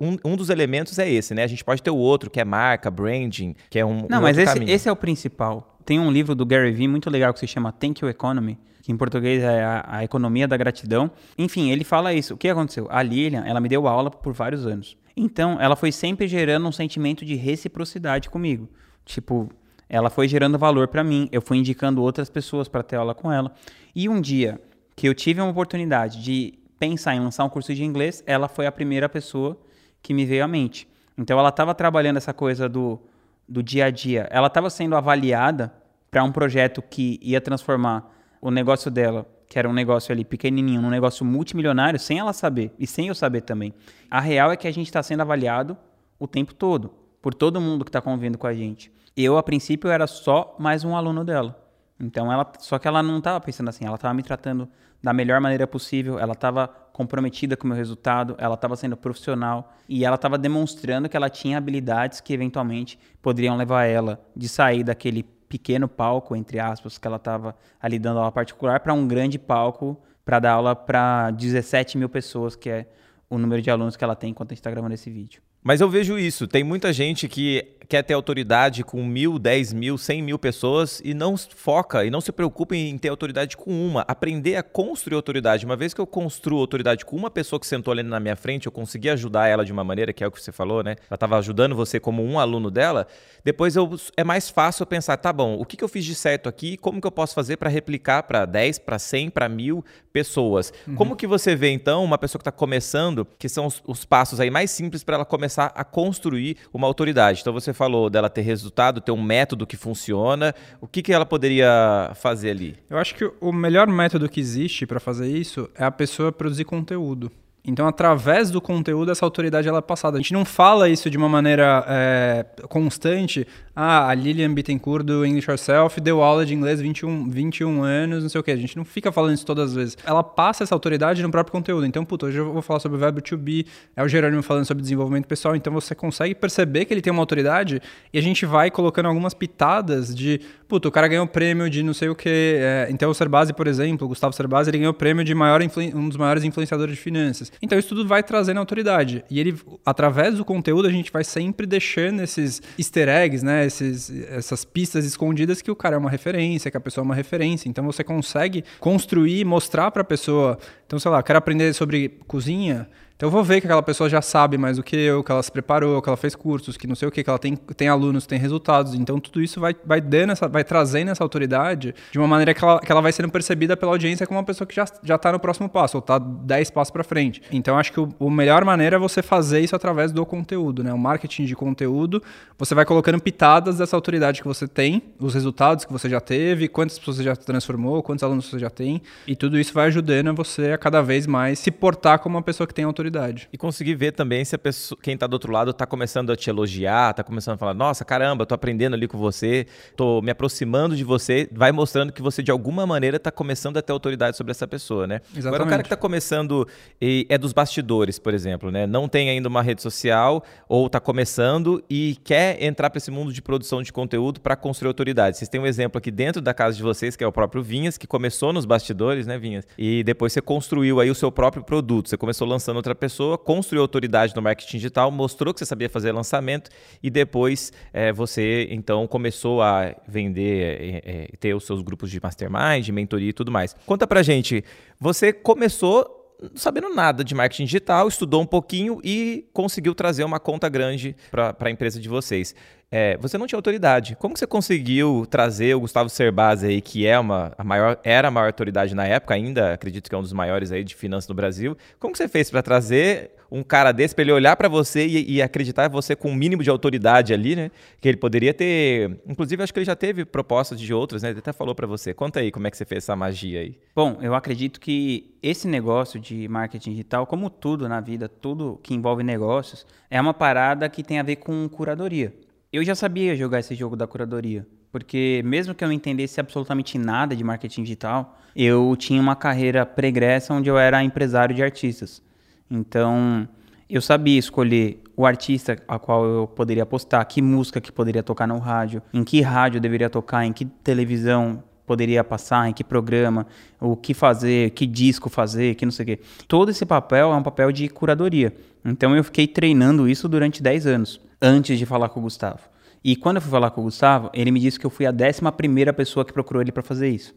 um, 0.00 0.16
um 0.24 0.36
dos 0.36 0.48
elementos 0.50 0.98
é 0.98 1.10
esse, 1.10 1.34
né? 1.34 1.42
A 1.42 1.46
gente 1.46 1.64
pode 1.64 1.82
ter 1.82 1.90
o 1.90 1.96
outro, 1.96 2.30
que 2.30 2.40
é 2.40 2.44
marca, 2.44 2.90
branding, 2.90 3.54
que 3.68 3.78
é 3.78 3.84
um 3.84 4.06
Não, 4.08 4.18
um 4.18 4.22
mas 4.22 4.38
esse, 4.38 4.64
esse 4.64 4.88
é 4.88 4.92
o 4.92 4.96
principal. 4.96 5.76
Tem 5.84 5.98
um 5.98 6.10
livro 6.10 6.34
do 6.34 6.44
Gary 6.46 6.72
Vee 6.72 6.88
muito 6.88 7.10
legal 7.10 7.32
que 7.32 7.40
se 7.40 7.46
chama 7.46 7.72
Thank 7.72 8.04
You 8.04 8.08
Economy, 8.08 8.58
que 8.82 8.92
em 8.92 8.96
português 8.96 9.42
é 9.42 9.62
a, 9.64 9.84
a 9.88 10.04
economia 10.04 10.46
da 10.46 10.56
gratidão. 10.56 11.10
Enfim, 11.36 11.70
ele 11.70 11.84
fala 11.84 12.12
isso. 12.12 12.34
O 12.34 12.36
que 12.36 12.48
aconteceu? 12.48 12.86
A 12.90 13.02
Lilian, 13.02 13.44
ela 13.44 13.60
me 13.60 13.68
deu 13.68 13.86
aula 13.88 14.10
por 14.10 14.32
vários 14.32 14.66
anos. 14.66 14.96
Então, 15.16 15.58
ela 15.60 15.74
foi 15.74 15.90
sempre 15.90 16.28
gerando 16.28 16.68
um 16.68 16.72
sentimento 16.72 17.24
de 17.24 17.34
reciprocidade 17.34 18.28
comigo. 18.28 18.68
Tipo, 19.04 19.48
ela 19.88 20.10
foi 20.10 20.28
gerando 20.28 20.58
valor 20.58 20.88
pra 20.88 21.02
mim, 21.02 21.28
eu 21.32 21.40
fui 21.40 21.56
indicando 21.58 22.02
outras 22.02 22.28
pessoas 22.28 22.68
pra 22.68 22.82
ter 22.82 22.96
aula 22.96 23.14
com 23.14 23.32
ela. 23.32 23.52
E 23.94 24.08
um 24.08 24.20
dia 24.20 24.60
que 24.94 25.08
eu 25.08 25.14
tive 25.14 25.40
uma 25.40 25.50
oportunidade 25.50 26.22
de 26.22 26.58
pensar 26.78 27.14
em 27.14 27.20
lançar 27.20 27.44
um 27.44 27.48
curso 27.48 27.74
de 27.74 27.84
inglês, 27.84 28.22
ela 28.26 28.48
foi 28.48 28.66
a 28.66 28.72
primeira 28.72 29.08
pessoa 29.08 29.58
que 30.02 30.12
me 30.12 30.24
veio 30.24 30.44
à 30.44 30.48
mente. 30.48 30.88
Então 31.16 31.38
ela 31.38 31.48
estava 31.48 31.74
trabalhando 31.74 32.18
essa 32.18 32.34
coisa 32.34 32.68
do, 32.68 33.00
do 33.48 33.62
dia 33.62 33.86
a 33.86 33.90
dia. 33.90 34.28
Ela 34.30 34.48
estava 34.48 34.68
sendo 34.68 34.96
avaliada 34.96 35.72
para 36.10 36.22
um 36.22 36.32
projeto 36.32 36.82
que 36.82 37.18
ia 37.22 37.40
transformar 37.40 38.12
o 38.40 38.50
negócio 38.50 38.90
dela, 38.90 39.26
que 39.48 39.58
era 39.58 39.68
um 39.68 39.72
negócio 39.72 40.12
ali 40.12 40.24
pequenininho, 40.24 40.82
num 40.82 40.90
negócio 40.90 41.24
multimilionário, 41.24 41.98
sem 41.98 42.18
ela 42.18 42.32
saber 42.32 42.72
e 42.78 42.86
sem 42.86 43.08
eu 43.08 43.14
saber 43.14 43.42
também. 43.42 43.72
A 44.10 44.20
real 44.20 44.50
é 44.50 44.56
que 44.56 44.66
a 44.66 44.72
gente 44.72 44.86
está 44.86 45.02
sendo 45.02 45.20
avaliado 45.20 45.76
o 46.18 46.26
tempo 46.26 46.54
todo 46.54 46.92
por 47.20 47.34
todo 47.34 47.60
mundo 47.60 47.84
que 47.84 47.88
está 47.88 48.00
convivendo 48.00 48.38
com 48.38 48.46
a 48.46 48.54
gente. 48.54 48.92
Eu, 49.16 49.36
a 49.36 49.42
princípio, 49.42 49.90
era 49.90 50.06
só 50.06 50.54
mais 50.58 50.84
um 50.84 50.94
aluno 50.94 51.24
dela. 51.24 51.60
Então, 51.98 52.30
ela, 52.30 52.50
só 52.58 52.78
que 52.78 52.86
ela 52.86 53.02
não 53.02 53.18
estava 53.18 53.40
pensando 53.40 53.68
assim, 53.68 53.84
ela 53.86 53.94
estava 53.94 54.12
me 54.12 54.22
tratando 54.22 54.68
da 55.02 55.12
melhor 55.12 55.40
maneira 55.40 55.66
possível, 55.66 56.18
ela 56.18 56.32
estava 56.34 56.68
comprometida 56.92 57.56
com 57.56 57.64
o 57.64 57.68
meu 57.68 57.76
resultado, 57.76 58.34
ela 58.38 58.54
estava 58.54 58.76
sendo 58.76 58.96
profissional 58.96 59.72
e 59.88 60.04
ela 60.04 60.16
estava 60.16 60.36
demonstrando 60.36 61.08
que 61.08 61.16
ela 61.16 61.30
tinha 61.30 61.58
habilidades 61.58 62.20
que 62.20 62.32
eventualmente 62.32 62.98
poderiam 63.22 63.56
levar 63.56 63.84
ela 63.84 64.20
de 64.34 64.48
sair 64.48 64.82
daquele 64.82 65.22
pequeno 65.48 65.88
palco, 65.88 66.34
entre 66.34 66.58
aspas, 66.58 66.98
que 66.98 67.06
ela 67.06 67.16
estava 67.16 67.56
ali 67.80 67.98
dando 67.98 68.18
aula 68.18 68.32
particular, 68.32 68.80
para 68.80 68.92
um 68.92 69.06
grande 69.06 69.38
palco 69.38 70.00
para 70.24 70.40
dar 70.40 70.52
aula 70.52 70.74
para 70.74 71.30
17 71.30 71.96
mil 71.96 72.08
pessoas, 72.08 72.56
que 72.56 72.68
é 72.68 72.86
o 73.30 73.38
número 73.38 73.62
de 73.62 73.70
alunos 73.70 73.96
que 73.96 74.02
ela 74.02 74.16
tem 74.16 74.30
enquanto 74.30 74.50
a 74.50 74.54
gente 74.54 74.60
está 74.60 74.70
gravando 74.70 74.94
esse 74.94 75.08
vídeo. 75.08 75.40
Mas 75.62 75.80
eu 75.80 75.88
vejo 75.88 76.18
isso. 76.18 76.46
Tem 76.46 76.62
muita 76.62 76.92
gente 76.92 77.28
que 77.28 77.75
quer 77.88 78.02
ter 78.02 78.14
autoridade 78.14 78.84
com 78.84 79.04
mil, 79.04 79.38
dez 79.38 79.72
mil, 79.72 79.96
cem 79.96 80.22
mil 80.22 80.38
pessoas 80.38 81.00
e 81.04 81.14
não 81.14 81.36
foca 81.36 82.04
e 82.04 82.10
não 82.10 82.20
se 82.20 82.32
preocupa 82.32 82.74
em 82.74 82.96
ter 82.98 83.08
autoridade 83.08 83.56
com 83.56 83.70
uma. 83.70 84.02
Aprender 84.02 84.56
a 84.56 84.62
construir 84.62 85.14
autoridade. 85.14 85.64
Uma 85.64 85.76
vez 85.76 85.94
que 85.94 86.00
eu 86.00 86.06
construo 86.06 86.60
autoridade 86.60 87.04
com 87.04 87.16
uma 87.16 87.30
pessoa 87.30 87.60
que 87.60 87.66
sentou 87.66 87.92
ali 87.92 88.02
na 88.02 88.20
minha 88.20 88.36
frente, 88.36 88.66
eu 88.66 88.72
consegui 88.72 89.08
ajudar 89.10 89.46
ela 89.48 89.64
de 89.64 89.72
uma 89.72 89.84
maneira, 89.84 90.12
que 90.12 90.24
é 90.24 90.26
o 90.26 90.30
que 90.30 90.40
você 90.40 90.52
falou, 90.52 90.82
né? 90.82 90.96
Ela 91.08 91.14
estava 91.14 91.38
ajudando 91.38 91.74
você 91.74 92.00
como 92.00 92.22
um 92.24 92.38
aluno 92.38 92.70
dela. 92.70 93.06
Depois 93.44 93.76
eu, 93.76 93.88
é 94.16 94.24
mais 94.24 94.50
fácil 94.50 94.82
eu 94.82 94.86
pensar, 94.86 95.16
tá 95.16 95.32
bom, 95.32 95.54
o 95.54 95.64
que, 95.64 95.76
que 95.76 95.84
eu 95.84 95.88
fiz 95.88 96.04
de 96.04 96.14
certo 96.14 96.48
aqui? 96.48 96.76
Como 96.76 97.00
que 97.00 97.06
eu 97.06 97.12
posso 97.12 97.34
fazer 97.34 97.56
para 97.56 97.70
replicar 97.70 98.24
para 98.24 98.44
10, 98.44 98.80
para 98.80 98.98
100, 98.98 99.30
para 99.30 99.48
mil 99.48 99.84
pessoas? 100.12 100.72
Como 100.96 101.14
que 101.14 101.26
você 101.26 101.54
vê, 101.54 101.70
então, 101.70 102.02
uma 102.02 102.18
pessoa 102.18 102.40
que 102.40 102.42
está 102.42 102.50
começando, 102.50 103.26
que 103.38 103.48
são 103.48 103.66
os, 103.66 103.82
os 103.86 104.04
passos 104.04 104.40
aí 104.40 104.50
mais 104.50 104.70
simples 104.70 105.04
para 105.04 105.14
ela 105.14 105.24
começar 105.24 105.72
a 105.74 105.84
construir 105.84 106.56
uma 106.72 106.86
autoridade? 106.86 107.40
Então 107.40 107.52
você 107.52 107.72
falou 107.76 108.10
dela 108.10 108.28
ter 108.28 108.42
resultado, 108.42 109.00
ter 109.00 109.12
um 109.12 109.22
método 109.22 109.66
que 109.66 109.76
funciona. 109.76 110.54
O 110.80 110.88
que, 110.88 111.02
que 111.02 111.12
ela 111.12 111.26
poderia 111.26 112.10
fazer 112.14 112.50
ali? 112.50 112.76
Eu 112.90 112.98
acho 112.98 113.14
que 113.14 113.30
o 113.40 113.52
melhor 113.52 113.86
método 113.86 114.28
que 114.28 114.40
existe 114.40 114.86
para 114.86 114.98
fazer 114.98 115.28
isso 115.28 115.70
é 115.74 115.84
a 115.84 115.90
pessoa 115.90 116.32
produzir 116.32 116.64
conteúdo. 116.64 117.30
Então, 117.66 117.88
através 117.88 118.50
do 118.50 118.60
conteúdo, 118.60 119.10
essa 119.10 119.26
autoridade 119.26 119.66
ela 119.68 119.78
é 119.78 119.82
passada. 119.82 120.16
A 120.16 120.20
gente 120.20 120.32
não 120.32 120.44
fala 120.44 120.88
isso 120.88 121.10
de 121.10 121.18
uma 121.18 121.28
maneira 121.28 121.84
é, 121.88 122.46
constante. 122.68 123.46
Ah, 123.74 124.08
a 124.08 124.14
Lilian 124.14 124.54
Bittencourt 124.54 125.04
do 125.04 125.26
English 125.26 125.50
Yourself 125.50 126.00
deu 126.00 126.22
aula 126.22 126.46
de 126.46 126.54
inglês 126.54 126.80
21, 126.80 127.28
21 127.28 127.82
anos, 127.82 128.22
não 128.22 128.30
sei 128.30 128.40
o 128.40 128.44
quê. 128.44 128.52
A 128.52 128.56
gente 128.56 128.76
não 128.76 128.84
fica 128.84 129.10
falando 129.10 129.34
isso 129.34 129.44
todas 129.44 129.70
as 129.70 129.74
vezes. 129.74 129.98
Ela 130.06 130.22
passa 130.22 130.62
essa 130.62 130.74
autoridade 130.74 131.22
no 131.22 131.30
próprio 131.30 131.52
conteúdo. 131.52 131.84
Então, 131.84 132.04
puta, 132.04 132.26
hoje 132.26 132.38
eu 132.38 132.52
vou 132.52 132.62
falar 132.62 132.78
sobre 132.78 132.96
o 132.96 133.00
verbo 133.00 133.20
to 133.20 133.36
be, 133.36 133.66
é 133.96 134.02
o 134.02 134.08
Jerônimo 134.08 134.42
falando 134.42 134.64
sobre 134.64 134.80
desenvolvimento 134.80 135.26
pessoal. 135.26 135.56
Então, 135.56 135.72
você 135.72 135.94
consegue 135.94 136.34
perceber 136.34 136.84
que 136.84 136.94
ele 136.94 137.02
tem 137.02 137.12
uma 137.12 137.20
autoridade 137.20 137.82
e 138.12 138.18
a 138.18 138.22
gente 138.22 138.46
vai 138.46 138.70
colocando 138.70 139.06
algumas 139.06 139.34
pitadas 139.34 140.14
de, 140.14 140.40
puta, 140.68 140.88
o 140.88 140.90
cara 140.90 141.08
ganhou 141.08 141.26
prêmio 141.26 141.68
de 141.68 141.82
não 141.82 141.92
sei 141.92 142.08
o 142.08 142.14
quê. 142.14 142.56
É, 142.58 142.88
então, 142.90 143.10
o 143.10 143.14
Cerbasi, 143.14 143.52
por 143.52 143.66
exemplo, 143.66 144.06
o 144.06 144.08
Gustavo 144.08 144.32
Cerbasi, 144.32 144.70
ele 144.70 144.78
ganhou 144.78 144.94
prêmio 144.94 145.24
de 145.24 145.34
maior 145.34 145.60
um 145.94 146.08
dos 146.08 146.16
maiores 146.16 146.44
influenciadores 146.44 146.94
de 146.94 147.00
finanças. 147.00 147.52
Então 147.60 147.78
isso 147.78 147.88
tudo 147.88 148.06
vai 148.06 148.22
trazendo 148.22 148.58
autoridade. 148.58 149.24
E 149.30 149.40
ele, 149.40 149.58
através 149.84 150.36
do 150.36 150.44
conteúdo, 150.44 150.86
a 150.86 150.90
gente 150.90 151.12
vai 151.12 151.24
sempre 151.24 151.66
deixando 151.66 152.22
esses 152.22 152.62
easter 152.78 153.08
eggs, 153.08 153.44
né? 153.44 153.66
Esses, 153.66 154.10
essas 154.28 154.64
pistas 154.64 155.04
escondidas 155.04 155.62
que 155.62 155.70
o 155.70 155.76
cara 155.76 155.96
é 155.96 155.98
uma 155.98 156.10
referência, 156.10 156.70
que 156.70 156.76
a 156.76 156.80
pessoa 156.80 157.02
é 157.02 157.06
uma 157.06 157.14
referência. 157.14 157.68
Então 157.68 157.84
você 157.84 158.04
consegue 158.04 158.64
construir, 158.80 159.44
mostrar 159.44 159.90
para 159.90 160.02
a 160.02 160.04
pessoa. 160.04 160.58
Então, 160.86 160.98
sei 160.98 161.10
lá, 161.10 161.22
quero 161.22 161.38
aprender 161.38 161.72
sobre 161.74 162.18
cozinha. 162.26 162.88
Então 163.16 163.28
eu 163.28 163.30
vou 163.30 163.42
ver 163.42 163.62
que 163.62 163.66
aquela 163.66 163.82
pessoa 163.82 164.10
já 164.10 164.20
sabe 164.20 164.58
mais 164.58 164.76
do 164.76 164.82
que 164.82 164.94
eu, 164.94 165.24
que 165.24 165.32
ela 165.32 165.42
se 165.42 165.50
preparou, 165.50 166.02
que 166.02 166.08
ela 166.08 166.18
fez 166.18 166.34
cursos, 166.34 166.76
que 166.76 166.86
não 166.86 166.94
sei 166.94 167.08
o 167.08 167.10
que, 167.10 167.24
que 167.24 167.30
ela 167.30 167.38
tem, 167.38 167.56
tem 167.56 167.88
alunos, 167.88 168.26
tem 168.26 168.38
resultados. 168.38 168.94
Então 168.94 169.18
tudo 169.18 169.42
isso 169.42 169.58
vai, 169.58 169.74
vai 169.86 170.02
dando 170.02 170.32
essa, 170.32 170.46
vai 170.46 170.62
trazendo 170.62 171.10
essa 171.10 171.24
autoridade 171.24 171.94
de 172.12 172.18
uma 172.18 172.28
maneira 172.28 172.52
que 172.52 172.62
ela, 172.62 172.78
que 172.78 172.92
ela 172.92 173.00
vai 173.00 173.10
sendo 173.12 173.30
percebida 173.30 173.74
pela 173.74 173.92
audiência 173.92 174.26
como 174.26 174.38
uma 174.38 174.44
pessoa 174.44 174.68
que 174.68 174.76
já, 174.76 174.84
já 175.02 175.16
tá 175.16 175.32
no 175.32 175.40
próximo 175.40 175.66
passo, 175.66 175.96
ou 175.96 176.02
tá 176.02 176.18
10 176.18 176.70
passos 176.70 176.90
para 176.90 177.02
frente. 177.02 177.40
Então 177.50 177.78
acho 177.78 177.90
que 177.90 177.98
o, 177.98 178.14
o 178.18 178.28
melhor 178.28 178.62
maneira 178.66 178.96
é 178.96 178.98
você 178.98 179.22
fazer 179.22 179.60
isso 179.60 179.74
através 179.74 180.12
do 180.12 180.26
conteúdo, 180.26 180.84
né? 180.84 180.92
O 180.92 180.98
marketing 180.98 181.46
de 181.46 181.56
conteúdo, 181.56 182.22
você 182.58 182.74
vai 182.74 182.84
colocando 182.84 183.18
pitadas 183.18 183.78
dessa 183.78 183.96
autoridade 183.96 184.42
que 184.42 184.46
você 184.46 184.68
tem, 184.68 185.02
os 185.18 185.32
resultados 185.32 185.86
que 185.86 185.92
você 185.92 186.06
já 186.06 186.20
teve, 186.20 186.68
quantas 186.68 186.98
pessoas 186.98 187.16
você 187.16 187.22
já 187.22 187.34
transformou, 187.34 188.02
quantos 188.02 188.22
alunos 188.22 188.44
você 188.44 188.58
já 188.58 188.68
tem, 188.68 189.00
e 189.26 189.34
tudo 189.34 189.58
isso 189.58 189.72
vai 189.72 189.86
ajudando 189.86 190.34
você 190.34 190.72
a 190.72 190.78
cada 190.78 191.00
vez 191.00 191.26
mais 191.26 191.58
se 191.58 191.70
portar 191.70 192.18
como 192.18 192.36
uma 192.36 192.42
pessoa 192.42 192.66
que 192.66 192.74
tem 192.74 192.84
autoridade. 192.84 193.05
E 193.52 193.58
conseguir 193.58 193.94
ver 193.94 194.12
também 194.12 194.44
se 194.44 194.54
a 194.54 194.58
pessoa, 194.58 194.98
quem 195.02 195.14
está 195.14 195.26
do 195.26 195.34
outro 195.34 195.52
lado 195.52 195.70
está 195.70 195.86
começando 195.86 196.30
a 196.30 196.36
te 196.36 196.50
elogiar, 196.50 197.10
está 197.10 197.22
começando 197.22 197.54
a 197.54 197.58
falar, 197.58 197.74
nossa, 197.74 198.04
caramba, 198.04 198.46
tô 198.46 198.54
aprendendo 198.54 198.94
ali 198.94 199.06
com 199.08 199.18
você, 199.18 199.66
tô 199.96 200.20
me 200.22 200.30
aproximando 200.30 200.96
de 200.96 201.04
você, 201.04 201.48
vai 201.52 201.72
mostrando 201.72 202.12
que 202.12 202.22
você 202.22 202.42
de 202.42 202.50
alguma 202.50 202.86
maneira 202.86 203.16
está 203.16 203.30
começando 203.30 203.76
a 203.76 203.82
ter 203.82 203.92
autoridade 203.92 204.36
sobre 204.36 204.50
essa 204.50 204.66
pessoa, 204.66 205.06
né? 205.06 205.20
Exatamente. 205.30 205.46
Agora 205.46 205.62
o 205.64 205.66
cara 205.68 205.82
que 205.82 205.86
está 205.86 205.96
começando 205.96 206.66
e 207.00 207.26
é 207.28 207.38
dos 207.38 207.52
bastidores, 207.52 208.18
por 208.18 208.34
exemplo, 208.34 208.70
né? 208.70 208.86
Não 208.86 209.08
tem 209.08 209.30
ainda 209.30 209.48
uma 209.48 209.62
rede 209.62 209.82
social 209.82 210.42
ou 210.68 210.86
está 210.86 210.98
começando 210.98 211.82
e 211.88 212.16
quer 212.24 212.62
entrar 212.62 212.90
para 212.90 212.98
esse 212.98 213.10
mundo 213.10 213.32
de 213.32 213.40
produção 213.40 213.82
de 213.82 213.92
conteúdo 213.92 214.40
para 214.40 214.56
construir 214.56 214.88
autoridade. 214.88 215.36
Vocês 215.36 215.48
têm 215.48 215.60
um 215.60 215.66
exemplo 215.66 215.98
aqui 215.98 216.10
dentro 216.10 216.40
da 216.42 216.52
casa 216.52 216.76
de 216.76 216.82
vocês, 216.82 217.14
que 217.14 217.22
é 217.22 217.26
o 217.26 217.32
próprio 217.32 217.62
Vinhas, 217.62 217.96
que 217.96 218.06
começou 218.06 218.52
nos 218.52 218.64
bastidores, 218.64 219.26
né, 219.26 219.38
Vinhas? 219.38 219.66
E 219.78 220.02
depois 220.02 220.32
você 220.32 220.40
construiu 220.40 221.00
aí 221.00 221.10
o 221.10 221.14
seu 221.14 221.30
próprio 221.30 221.62
produto. 221.62 222.08
Você 222.08 222.16
começou 222.16 222.46
lançando 222.46 222.76
outra 222.76 222.94
pessoa, 222.96 223.38
construiu 223.38 223.82
autoridade 223.82 224.34
no 224.34 224.42
marketing 224.42 224.78
digital, 224.78 225.10
mostrou 225.10 225.52
que 225.52 225.60
você 225.60 225.66
sabia 225.66 225.88
fazer 225.88 226.12
lançamento 226.12 226.70
e 227.02 227.10
depois 227.10 227.72
é, 227.92 228.12
você 228.12 228.66
então 228.70 229.06
começou 229.06 229.62
a 229.62 229.94
vender, 230.08 230.80
é, 230.80 231.02
é, 231.04 231.36
ter 231.38 231.54
os 231.54 231.64
seus 231.64 231.82
grupos 231.82 232.10
de 232.10 232.20
mastermind, 232.20 232.84
de 232.84 232.92
mentoria 232.92 233.30
e 233.30 233.32
tudo 233.32 233.52
mais. 233.52 233.76
Conta 233.86 234.06
pra 234.06 234.22
gente, 234.22 234.64
você 234.98 235.32
começou 235.32 236.16
sabendo 236.54 236.94
nada 236.94 237.24
de 237.24 237.34
marketing 237.34 237.64
digital, 237.64 238.08
estudou 238.08 238.42
um 238.42 238.46
pouquinho 238.46 239.00
e 239.02 239.48
conseguiu 239.52 239.94
trazer 239.94 240.24
uma 240.24 240.38
conta 240.38 240.68
grande 240.68 241.16
para 241.30 241.54
a 241.58 241.70
empresa 241.70 242.00
de 242.00 242.08
vocês. 242.08 242.54
É, 242.90 243.16
você 243.16 243.36
não 243.36 243.46
tinha 243.46 243.58
autoridade. 243.58 244.16
Como 244.16 244.34
que 244.34 244.40
você 244.40 244.46
conseguiu 244.46 245.26
trazer 245.28 245.74
o 245.74 245.80
Gustavo 245.80 246.08
Cerbasi 246.08 246.66
aí, 246.66 246.80
que 246.80 247.06
é 247.06 247.18
uma, 247.18 247.52
a 247.58 247.64
maior, 247.64 247.98
era 248.04 248.28
a 248.28 248.30
maior 248.30 248.46
autoridade 248.46 248.94
na 248.94 249.04
época, 249.04 249.34
ainda 249.34 249.72
acredito 249.74 250.08
que 250.08 250.14
é 250.14 250.18
um 250.18 250.22
dos 250.22 250.32
maiores 250.32 250.70
aí 250.70 250.84
de 250.84 250.94
finanças 250.94 251.28
no 251.28 251.34
Brasil. 251.34 251.76
Como 251.98 252.12
que 252.12 252.18
você 252.18 252.28
fez 252.28 252.50
para 252.50 252.62
trazer 252.62 253.32
um 253.50 253.62
cara 253.62 253.92
desse 253.92 254.14
para 254.14 254.22
ele 254.22 254.32
olhar 254.32 254.56
para 254.56 254.68
você 254.68 255.06
e, 255.06 255.34
e, 255.34 255.42
acreditar 255.42 255.88
você 255.88 256.16
com 256.16 256.30
um 256.30 256.34
mínimo 256.34 256.62
de 256.62 256.70
autoridade 256.70 257.32
ali, 257.32 257.54
né? 257.54 257.70
Que 258.00 258.08
ele 258.08 258.16
poderia 258.16 258.52
ter, 258.52 259.20
inclusive 259.26 259.62
acho 259.62 259.72
que 259.72 259.78
ele 259.78 259.86
já 259.86 259.94
teve 259.96 260.24
propostas 260.24 260.80
de 260.80 260.92
outros, 260.92 261.22
né? 261.22 261.30
Ele 261.30 261.38
até 261.38 261.52
falou 261.52 261.74
para 261.74 261.86
você. 261.86 262.12
Conta 262.12 262.40
aí 262.40 262.50
como 262.50 262.66
é 262.66 262.70
que 262.70 262.76
você 262.76 262.84
fez 262.84 263.04
essa 263.04 263.14
magia 263.14 263.60
aí. 263.60 263.78
Bom, 263.94 264.18
eu 264.20 264.34
acredito 264.34 264.80
que 264.80 265.36
esse 265.42 265.68
negócio 265.68 266.18
de 266.18 266.48
marketing 266.48 266.90
digital, 266.90 267.26
como 267.26 267.48
tudo 267.48 267.88
na 267.88 268.00
vida, 268.00 268.28
tudo 268.28 268.80
que 268.82 268.94
envolve 268.94 269.22
negócios, 269.22 269.86
é 270.10 270.20
uma 270.20 270.34
parada 270.34 270.88
que 270.88 271.02
tem 271.02 271.18
a 271.18 271.22
ver 271.22 271.36
com 271.36 271.68
curadoria. 271.68 272.32
Eu 272.72 272.84
já 272.84 272.94
sabia 272.94 273.36
jogar 273.36 273.60
esse 273.60 273.74
jogo 273.74 273.94
da 273.94 274.06
curadoria, 274.06 274.66
porque 274.90 275.40
mesmo 275.44 275.74
que 275.74 275.84
eu 275.84 275.88
não 275.88 275.94
entendesse 275.94 276.40
absolutamente 276.40 276.98
nada 276.98 277.36
de 277.36 277.44
marketing 277.44 277.84
digital, 277.84 278.38
eu 278.56 278.96
tinha 278.98 279.20
uma 279.20 279.36
carreira 279.36 279.86
pregressa 279.86 280.52
onde 280.52 280.68
eu 280.68 280.76
era 280.76 281.02
empresário 281.02 281.54
de 281.54 281.62
artistas. 281.62 282.20
Então, 282.68 283.48
eu 283.88 284.02
sabia 284.02 284.38
escolher 284.38 285.00
o 285.16 285.24
artista 285.24 285.78
a 285.86 285.98
qual 285.98 286.24
eu 286.24 286.46
poderia 286.48 286.82
apostar, 286.82 287.24
que 287.26 287.40
música 287.40 287.80
que 287.80 287.92
poderia 287.92 288.22
tocar 288.22 288.48
no 288.48 288.58
rádio, 288.58 289.00
em 289.14 289.22
que 289.22 289.40
rádio 289.40 289.80
deveria 289.80 290.10
tocar, 290.10 290.44
em 290.44 290.52
que 290.52 290.64
televisão 290.64 291.62
poderia 291.86 292.24
passar, 292.24 292.68
em 292.68 292.72
que 292.72 292.82
programa, 292.82 293.46
o 293.80 293.96
que 293.96 294.12
fazer, 294.12 294.70
que 294.70 294.84
disco 294.86 295.30
fazer, 295.30 295.76
que 295.76 295.86
não 295.86 295.92
sei 295.92 296.02
o 296.02 296.06
quê. 296.06 296.20
Todo 296.48 296.70
esse 296.72 296.84
papel 296.84 297.32
é 297.32 297.36
um 297.36 297.42
papel 297.44 297.70
de 297.70 297.88
curadoria. 297.88 298.52
Então 298.84 299.14
eu 299.14 299.22
fiquei 299.22 299.46
treinando 299.46 300.08
isso 300.08 300.28
durante 300.28 300.60
10 300.60 300.86
anos, 300.88 301.20
antes 301.40 301.78
de 301.78 301.86
falar 301.86 302.08
com 302.08 302.20
o 302.20 302.22
Gustavo. 302.22 302.60
E 303.04 303.14
quando 303.14 303.36
eu 303.36 303.42
fui 303.42 303.50
falar 303.50 303.70
com 303.70 303.82
o 303.82 303.84
Gustavo, 303.84 304.30
ele 304.32 304.50
me 304.50 304.58
disse 304.58 304.78
que 304.78 304.86
eu 304.86 304.90
fui 304.90 305.06
a 305.06 305.10
décima 305.10 305.52
primeira 305.52 305.92
pessoa 305.92 306.24
que 306.24 306.32
procurou 306.32 306.60
ele 306.60 306.72
para 306.72 306.82
fazer 306.82 307.08
isso. 307.08 307.34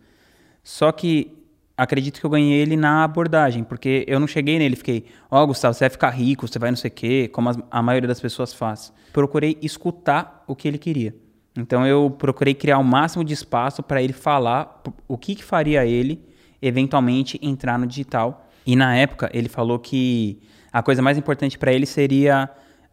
Só 0.64 0.92
que 0.92 1.38
acredito 1.78 2.20
que 2.20 2.26
eu 2.26 2.30
ganhei 2.30 2.60
ele 2.60 2.76
na 2.76 3.04
abordagem, 3.04 3.64
porque 3.64 4.04
eu 4.08 4.20
não 4.20 4.28
cheguei 4.28 4.60
nele 4.60 4.76
fiquei, 4.76 5.06
ó, 5.30 5.44
oh, 5.44 5.48
Gustavo, 5.48 5.74
você 5.74 5.86
vai 5.86 5.90
ficar 5.90 6.10
rico, 6.10 6.48
você 6.48 6.60
vai 6.60 6.72
não 6.72 6.78
sei 6.78 6.90
o 6.90 6.94
quê, 6.94 7.30
como 7.32 7.50
a 7.70 7.82
maioria 7.82 8.08
das 8.08 8.20
pessoas 8.20 8.54
faz. 8.54 8.92
Procurei 9.14 9.58
escutar 9.62 10.44
o 10.48 10.56
que 10.56 10.68
ele 10.68 10.78
queria. 10.78 11.16
Então 11.56 11.86
eu 11.86 12.10
procurei 12.10 12.54
criar 12.54 12.80
o 12.80 12.84
máximo 12.84 13.24
de 13.24 13.34
espaço 13.34 13.84
para 13.84 14.02
ele 14.02 14.14
falar 14.14 14.82
o 15.08 15.18
que, 15.18 15.36
que 15.36 15.44
faria 15.44 15.86
ele 15.86 16.24
eventualmente 16.62 17.40
entrar 17.42 17.78
no 17.78 17.88
digital. 17.88 18.48
E 18.66 18.76
na 18.76 18.96
época 18.96 19.30
ele 19.34 19.50
falou 19.50 19.80
que 19.80 20.40
a 20.72 20.84
coisa 20.84 21.02
mais 21.02 21.18
importante 21.18 21.58
para 21.58 21.74
ele 21.74 21.86
seria 21.86 22.50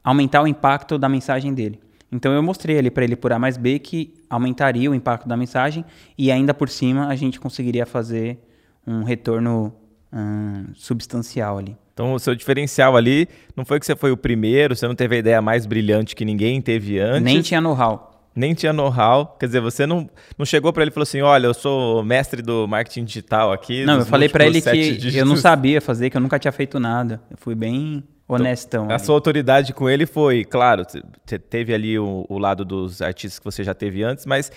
aumentar 0.06 0.40
o 0.40 0.46
impacto 0.46 0.96
da 0.96 1.08
mensagem 1.08 1.52
dele. 1.52 1.80
Então 2.12 2.32
eu 2.32 2.40
mostrei 2.40 2.78
ali 2.78 2.92
para 2.92 3.02
ele 3.02 3.16
por 3.16 3.32
A 3.32 3.40
mais 3.40 3.56
B 3.56 3.80
que 3.80 4.14
aumentaria 4.30 4.88
o 4.88 4.94
impacto 4.94 5.28
da 5.28 5.36
mensagem 5.36 5.84
e 6.16 6.30
ainda 6.30 6.54
por 6.54 6.68
cima 6.68 7.08
a 7.08 7.16
gente 7.16 7.40
conseguiria 7.40 7.84
fazer 7.84 8.38
um 8.86 9.02
retorno 9.02 9.74
hum, 10.12 10.66
substancial 10.74 11.58
ali. 11.58 11.76
Então, 11.92 12.12
o 12.12 12.18
seu 12.20 12.34
diferencial 12.36 12.94
ali 12.94 13.26
não 13.56 13.64
foi 13.64 13.80
que 13.80 13.86
você 13.86 13.96
foi 13.96 14.12
o 14.12 14.16
primeiro, 14.16 14.76
você 14.76 14.86
não 14.86 14.94
teve 14.94 15.16
a 15.16 15.18
ideia 15.18 15.42
mais 15.42 15.66
brilhante 15.66 16.14
que 16.14 16.24
ninguém 16.24 16.60
teve 16.60 17.00
antes. 17.00 17.22
Nem 17.22 17.40
tinha 17.40 17.60
know-how. 17.60 18.28
Nem 18.34 18.52
tinha 18.54 18.72
know-how. 18.72 19.34
Quer 19.40 19.46
dizer, 19.46 19.60
você 19.60 19.86
não, 19.86 20.08
não 20.38 20.44
chegou 20.44 20.72
para 20.74 20.82
ele 20.82 20.90
e 20.90 20.92
falou 20.92 21.04
assim: 21.04 21.22
olha, 21.22 21.46
eu 21.46 21.54
sou 21.54 22.04
mestre 22.04 22.42
do 22.42 22.68
marketing 22.68 23.04
digital 23.04 23.50
aqui. 23.50 23.86
Não, 23.86 24.00
eu 24.00 24.06
falei 24.06 24.28
para 24.28 24.46
ele 24.46 24.60
que 24.60 24.70
dígitos. 24.70 25.16
eu 25.16 25.24
não 25.24 25.36
sabia 25.40 25.80
fazer, 25.80 26.10
que 26.10 26.18
eu 26.18 26.20
nunca 26.20 26.38
tinha 26.38 26.52
feito 26.52 26.78
nada. 26.78 27.18
Eu 27.30 27.38
fui 27.38 27.54
bem 27.54 28.04
honestão. 28.28 28.84
Então, 28.84 28.96
a 28.96 28.98
sua 28.98 29.14
autoridade 29.14 29.72
com 29.72 29.88
ele 29.88 30.06
foi, 30.06 30.44
claro, 30.44 30.84
você 31.24 31.38
teve 31.38 31.72
ali 31.72 31.98
o, 31.98 32.26
o 32.28 32.38
lado 32.38 32.64
dos 32.64 33.00
artistas 33.00 33.38
que 33.38 33.44
você 33.44 33.62
já 33.62 33.74
teve 33.74 34.02
antes, 34.02 34.26
mas 34.26 34.50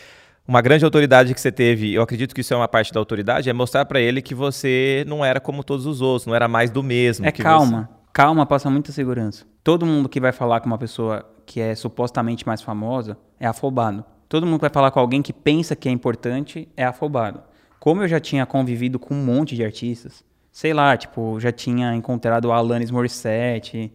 uma 0.48 0.62
grande 0.62 0.84
autoridade 0.84 1.34
que 1.34 1.40
você 1.40 1.52
teve, 1.52 1.94
eu 1.94 2.02
acredito 2.02 2.34
que 2.34 2.42
isso 2.42 2.54
é 2.54 2.58
uma 2.58 2.68
parte 2.68 2.92
da 2.92 3.00
autoridade, 3.00 3.50
é 3.50 3.54
mostrar 3.54 3.86
para 3.86 4.00
ele 4.00 4.22
que 4.22 4.34
você 4.34 5.04
não 5.08 5.24
era 5.24 5.40
como 5.40 5.64
todos 5.64 5.86
os 5.86 6.02
outros, 6.02 6.26
não 6.26 6.34
era 6.34 6.48
mais 6.48 6.72
do 6.72 6.82
mesmo. 6.82 7.26
É 7.26 7.32
calma. 7.32 7.88
Você... 7.92 8.00
Calma 8.12 8.46
passa 8.46 8.70
muita 8.70 8.92
segurança. 8.92 9.46
Todo 9.64 9.86
mundo 9.86 10.10
que 10.10 10.20
vai 10.20 10.32
falar 10.32 10.60
com 10.60 10.66
uma 10.66 10.78
pessoa 10.80 11.24
que 11.46 11.62
é 11.62 11.76
supostamente 11.76 12.48
mais 12.48 12.62
famosa 12.62 13.16
é 13.40 13.46
afobado. 13.46 14.04
Todo 14.28 14.46
mundo 14.46 14.58
que 14.58 14.62
vai 14.62 14.70
falar 14.72 14.90
com 14.92 15.00
alguém 15.00 15.22
que 15.22 15.32
pensa 15.32 15.76
que 15.76 15.88
é 15.88 15.92
importante 15.92 16.68
é 16.76 16.84
afobado. 16.84 17.42
Como 17.80 18.02
eu 18.02 18.08
já 18.08 18.20
tinha 18.20 18.46
convivido 18.46 19.00
com 19.00 19.14
um 19.14 19.24
monte 19.24 19.56
de 19.56 19.64
artistas, 19.64 20.24
sei 20.51 20.74
lá, 20.74 20.96
tipo, 20.98 21.39
já 21.39 21.51
tinha 21.51 21.96
encontrado 21.96 22.51
Alanis 22.51 22.91
Morissette, 22.91 23.91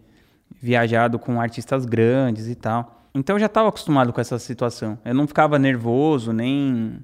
viajado 0.60 1.18
com 1.18 1.40
artistas 1.40 1.84
grandes 1.84 2.48
e 2.48 2.54
tal. 2.54 3.08
Então 3.14 3.36
eu 3.36 3.40
já 3.40 3.46
estava 3.46 3.68
acostumado 3.68 4.12
com 4.12 4.20
essa 4.20 4.38
situação. 4.38 4.98
Eu 5.04 5.14
não 5.14 5.26
ficava 5.26 5.58
nervoso, 5.58 6.32
nem. 6.32 6.98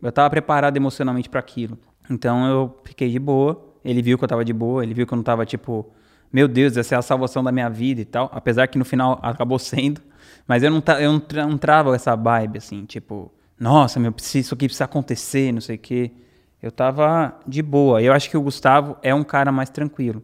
Eu 0.00 0.08
estava 0.08 0.28
preparado 0.30 0.76
emocionalmente 0.76 1.28
para 1.28 1.38
aquilo. 1.38 1.78
Então 2.10 2.46
eu 2.46 2.80
fiquei 2.84 3.08
de 3.08 3.18
boa. 3.18 3.72
Ele 3.84 4.02
viu 4.02 4.16
que 4.18 4.24
eu 4.24 4.26
estava 4.26 4.44
de 4.44 4.52
boa, 4.52 4.82
ele 4.82 4.94
viu 4.94 5.06
que 5.06 5.12
eu 5.12 5.16
não 5.16 5.22
estava 5.22 5.44
tipo, 5.44 5.92
meu 6.32 6.48
Deus, 6.48 6.76
essa 6.76 6.94
é 6.94 6.98
a 6.98 7.02
salvação 7.02 7.42
da 7.42 7.52
minha 7.52 7.68
vida 7.68 8.00
e 8.00 8.04
tal. 8.04 8.30
Apesar 8.32 8.66
que 8.66 8.78
no 8.78 8.84
final 8.84 9.18
acabou 9.22 9.58
sendo. 9.58 10.00
Mas 10.46 10.62
eu 10.62 10.70
não, 10.70 10.82
eu 10.98 11.12
não, 11.12 11.20
tra 11.20 11.46
não 11.46 11.58
trava 11.58 11.94
essa 11.94 12.16
vibe, 12.16 12.58
assim, 12.58 12.84
tipo, 12.84 13.32
nossa, 13.58 14.00
meu, 14.00 14.12
isso 14.18 14.54
aqui 14.54 14.66
precisa 14.66 14.84
acontecer, 14.84 15.52
não 15.52 15.60
sei 15.60 15.76
o 15.76 15.78
quê. 15.78 16.10
Eu 16.62 16.70
tava 16.70 17.38
de 17.46 17.60
boa. 17.60 18.00
Eu 18.00 18.12
acho 18.12 18.30
que 18.30 18.36
o 18.36 18.42
Gustavo 18.42 18.96
é 19.02 19.14
um 19.14 19.24
cara 19.24 19.50
mais 19.50 19.68
tranquilo. 19.68 20.22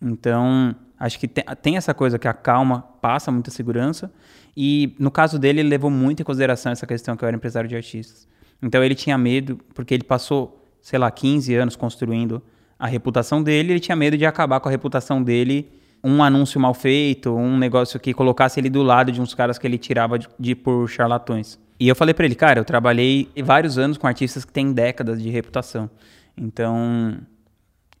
Então, 0.00 0.76
Acho 0.98 1.18
que 1.18 1.28
tem, 1.28 1.44
tem, 1.60 1.76
essa 1.76 1.92
coisa 1.92 2.18
que 2.18 2.26
a 2.26 2.32
calma 2.32 2.82
passa 3.00 3.30
muita 3.30 3.50
segurança. 3.50 4.10
E 4.56 4.94
no 4.98 5.10
caso 5.10 5.38
dele, 5.38 5.60
ele 5.60 5.68
levou 5.68 5.90
muito 5.90 6.20
em 6.20 6.24
consideração 6.24 6.72
essa 6.72 6.86
questão 6.86 7.16
que 7.16 7.22
eu 7.22 7.28
era 7.28 7.36
empresário 7.36 7.68
de 7.68 7.76
artistas. 7.76 8.26
Então 8.62 8.82
ele 8.82 8.94
tinha 8.94 9.18
medo, 9.18 9.58
porque 9.74 9.92
ele 9.92 10.04
passou, 10.04 10.64
sei 10.80 10.98
lá, 10.98 11.10
15 11.10 11.54
anos 11.54 11.76
construindo 11.76 12.42
a 12.78 12.86
reputação 12.86 13.42
dele, 13.42 13.74
ele 13.74 13.80
tinha 13.80 13.96
medo 13.96 14.16
de 14.16 14.26
acabar 14.26 14.60
com 14.60 14.68
a 14.68 14.70
reputação 14.70 15.22
dele 15.22 15.70
um 16.04 16.22
anúncio 16.22 16.60
mal 16.60 16.74
feito, 16.74 17.34
um 17.34 17.58
negócio 17.58 17.98
que 17.98 18.14
colocasse 18.14 18.60
ele 18.60 18.70
do 18.70 18.82
lado 18.82 19.10
de 19.10 19.20
uns 19.20 19.34
caras 19.34 19.58
que 19.58 19.66
ele 19.66 19.78
tirava 19.78 20.18
de, 20.18 20.28
de 20.38 20.54
por 20.54 20.88
charlatões. 20.88 21.58
E 21.78 21.88
eu 21.88 21.94
falei 21.94 22.14
para 22.14 22.24
ele, 22.24 22.34
cara, 22.34 22.60
eu 22.60 22.64
trabalhei 22.64 23.28
vários 23.44 23.78
anos 23.78 23.98
com 23.98 24.06
artistas 24.06 24.44
que 24.44 24.52
têm 24.52 24.72
décadas 24.72 25.22
de 25.22 25.28
reputação. 25.28 25.90
Então, 26.36 27.18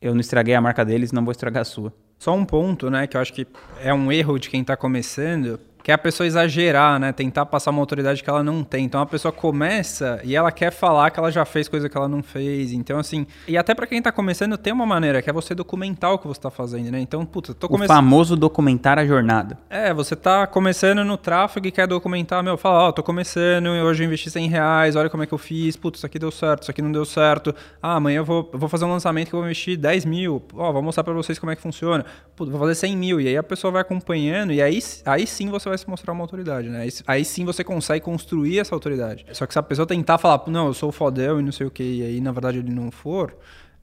eu 0.00 0.14
não 0.14 0.20
estraguei 0.20 0.54
a 0.54 0.60
marca 0.60 0.84
deles, 0.84 1.12
não 1.12 1.24
vou 1.24 1.32
estragar 1.32 1.62
a 1.62 1.64
sua. 1.64 1.92
Só 2.18 2.34
um 2.34 2.44
ponto, 2.44 2.90
né, 2.90 3.06
que 3.06 3.16
eu 3.16 3.20
acho 3.20 3.32
que 3.32 3.46
é 3.82 3.92
um 3.92 4.10
erro 4.10 4.38
de 4.38 4.48
quem 4.48 4.62
está 4.62 4.76
começando, 4.76 5.60
que 5.86 5.92
é 5.92 5.94
a 5.94 5.98
pessoa 5.98 6.26
exagerar, 6.26 6.98
né? 6.98 7.12
Tentar 7.12 7.46
passar 7.46 7.70
uma 7.70 7.78
autoridade 7.78 8.20
que 8.20 8.28
ela 8.28 8.42
não 8.42 8.64
tem. 8.64 8.84
Então 8.84 9.00
a 9.00 9.06
pessoa 9.06 9.30
começa 9.30 10.20
e 10.24 10.34
ela 10.34 10.50
quer 10.50 10.72
falar 10.72 11.12
que 11.12 11.20
ela 11.20 11.30
já 11.30 11.44
fez 11.44 11.68
coisa 11.68 11.88
que 11.88 11.96
ela 11.96 12.08
não 12.08 12.24
fez. 12.24 12.72
Então, 12.72 12.98
assim. 12.98 13.24
E 13.46 13.56
até 13.56 13.72
para 13.72 13.86
quem 13.86 14.02
tá 14.02 14.10
começando, 14.10 14.58
tem 14.58 14.72
uma 14.72 14.84
maneira, 14.84 15.22
que 15.22 15.30
é 15.30 15.32
você 15.32 15.54
documentar 15.54 16.12
o 16.12 16.18
que 16.18 16.26
você 16.26 16.40
tá 16.40 16.50
fazendo, 16.50 16.90
né? 16.90 16.98
Então, 16.98 17.24
puta, 17.24 17.54
tô 17.54 17.68
começando. 17.68 17.96
O 17.96 17.98
famoso 18.00 18.34
documentar 18.34 18.98
a 18.98 19.06
jornada. 19.06 19.56
É, 19.70 19.94
você 19.94 20.16
tá 20.16 20.44
começando 20.48 21.04
no 21.04 21.16
tráfego 21.16 21.68
e 21.68 21.70
quer 21.70 21.86
documentar, 21.86 22.42
meu, 22.42 22.56
fala, 22.56 22.86
ó, 22.86 22.88
oh, 22.88 22.92
tô 22.92 23.04
começando, 23.04 23.68
hoje 23.68 24.02
eu 24.02 24.08
investi 24.08 24.28
100 24.28 24.48
reais, 24.48 24.96
olha 24.96 25.08
como 25.08 25.22
é 25.22 25.26
que 25.26 25.34
eu 25.34 25.38
fiz, 25.38 25.76
putz, 25.76 25.98
isso 26.00 26.06
aqui 26.06 26.18
deu 26.18 26.32
certo, 26.32 26.62
isso 26.62 26.70
aqui 26.72 26.82
não 26.82 26.90
deu 26.90 27.04
certo. 27.04 27.54
Ah, 27.80 27.94
amanhã 27.94 28.16
eu 28.16 28.24
vou, 28.24 28.50
vou 28.52 28.68
fazer 28.68 28.86
um 28.86 28.90
lançamento 28.90 29.28
que 29.28 29.34
eu 29.36 29.38
vou 29.38 29.46
investir 29.46 29.78
10 29.78 30.04
mil. 30.04 30.42
Ó, 30.52 30.72
vou 30.72 30.82
mostrar 30.82 31.04
para 31.04 31.14
vocês 31.14 31.38
como 31.38 31.52
é 31.52 31.54
que 31.54 31.62
funciona. 31.62 32.04
Putz, 32.34 32.50
vou 32.50 32.58
fazer 32.58 32.74
100 32.74 32.96
mil. 32.96 33.20
E 33.20 33.28
aí 33.28 33.36
a 33.36 33.42
pessoa 33.44 33.70
vai 33.70 33.82
acompanhando 33.82 34.52
e 34.52 34.60
aí, 34.60 34.80
aí 35.04 35.28
sim 35.28 35.48
você 35.48 35.68
vai 35.68 35.75
vai 35.76 35.78
se 35.78 35.88
mostrar 35.88 36.12
uma 36.12 36.24
autoridade, 36.24 36.68
né? 36.68 36.88
Aí, 37.06 37.24
sim 37.24 37.44
você 37.44 37.62
consegue 37.62 38.04
construir 38.04 38.58
essa 38.58 38.74
autoridade. 38.74 39.26
Só 39.32 39.46
que 39.46 39.52
se 39.52 39.58
a 39.58 39.62
pessoa 39.62 39.86
tentar 39.86 40.18
falar, 40.18 40.42
não, 40.48 40.68
eu 40.68 40.74
sou 40.74 40.90
fodel 40.90 41.38
e 41.38 41.42
não 41.42 41.52
sei 41.52 41.66
o 41.66 41.70
que, 41.70 41.82
e 41.82 42.02
aí 42.02 42.20
na 42.20 42.32
verdade 42.32 42.58
ele 42.58 42.70
não 42.70 42.90
for, 42.90 43.36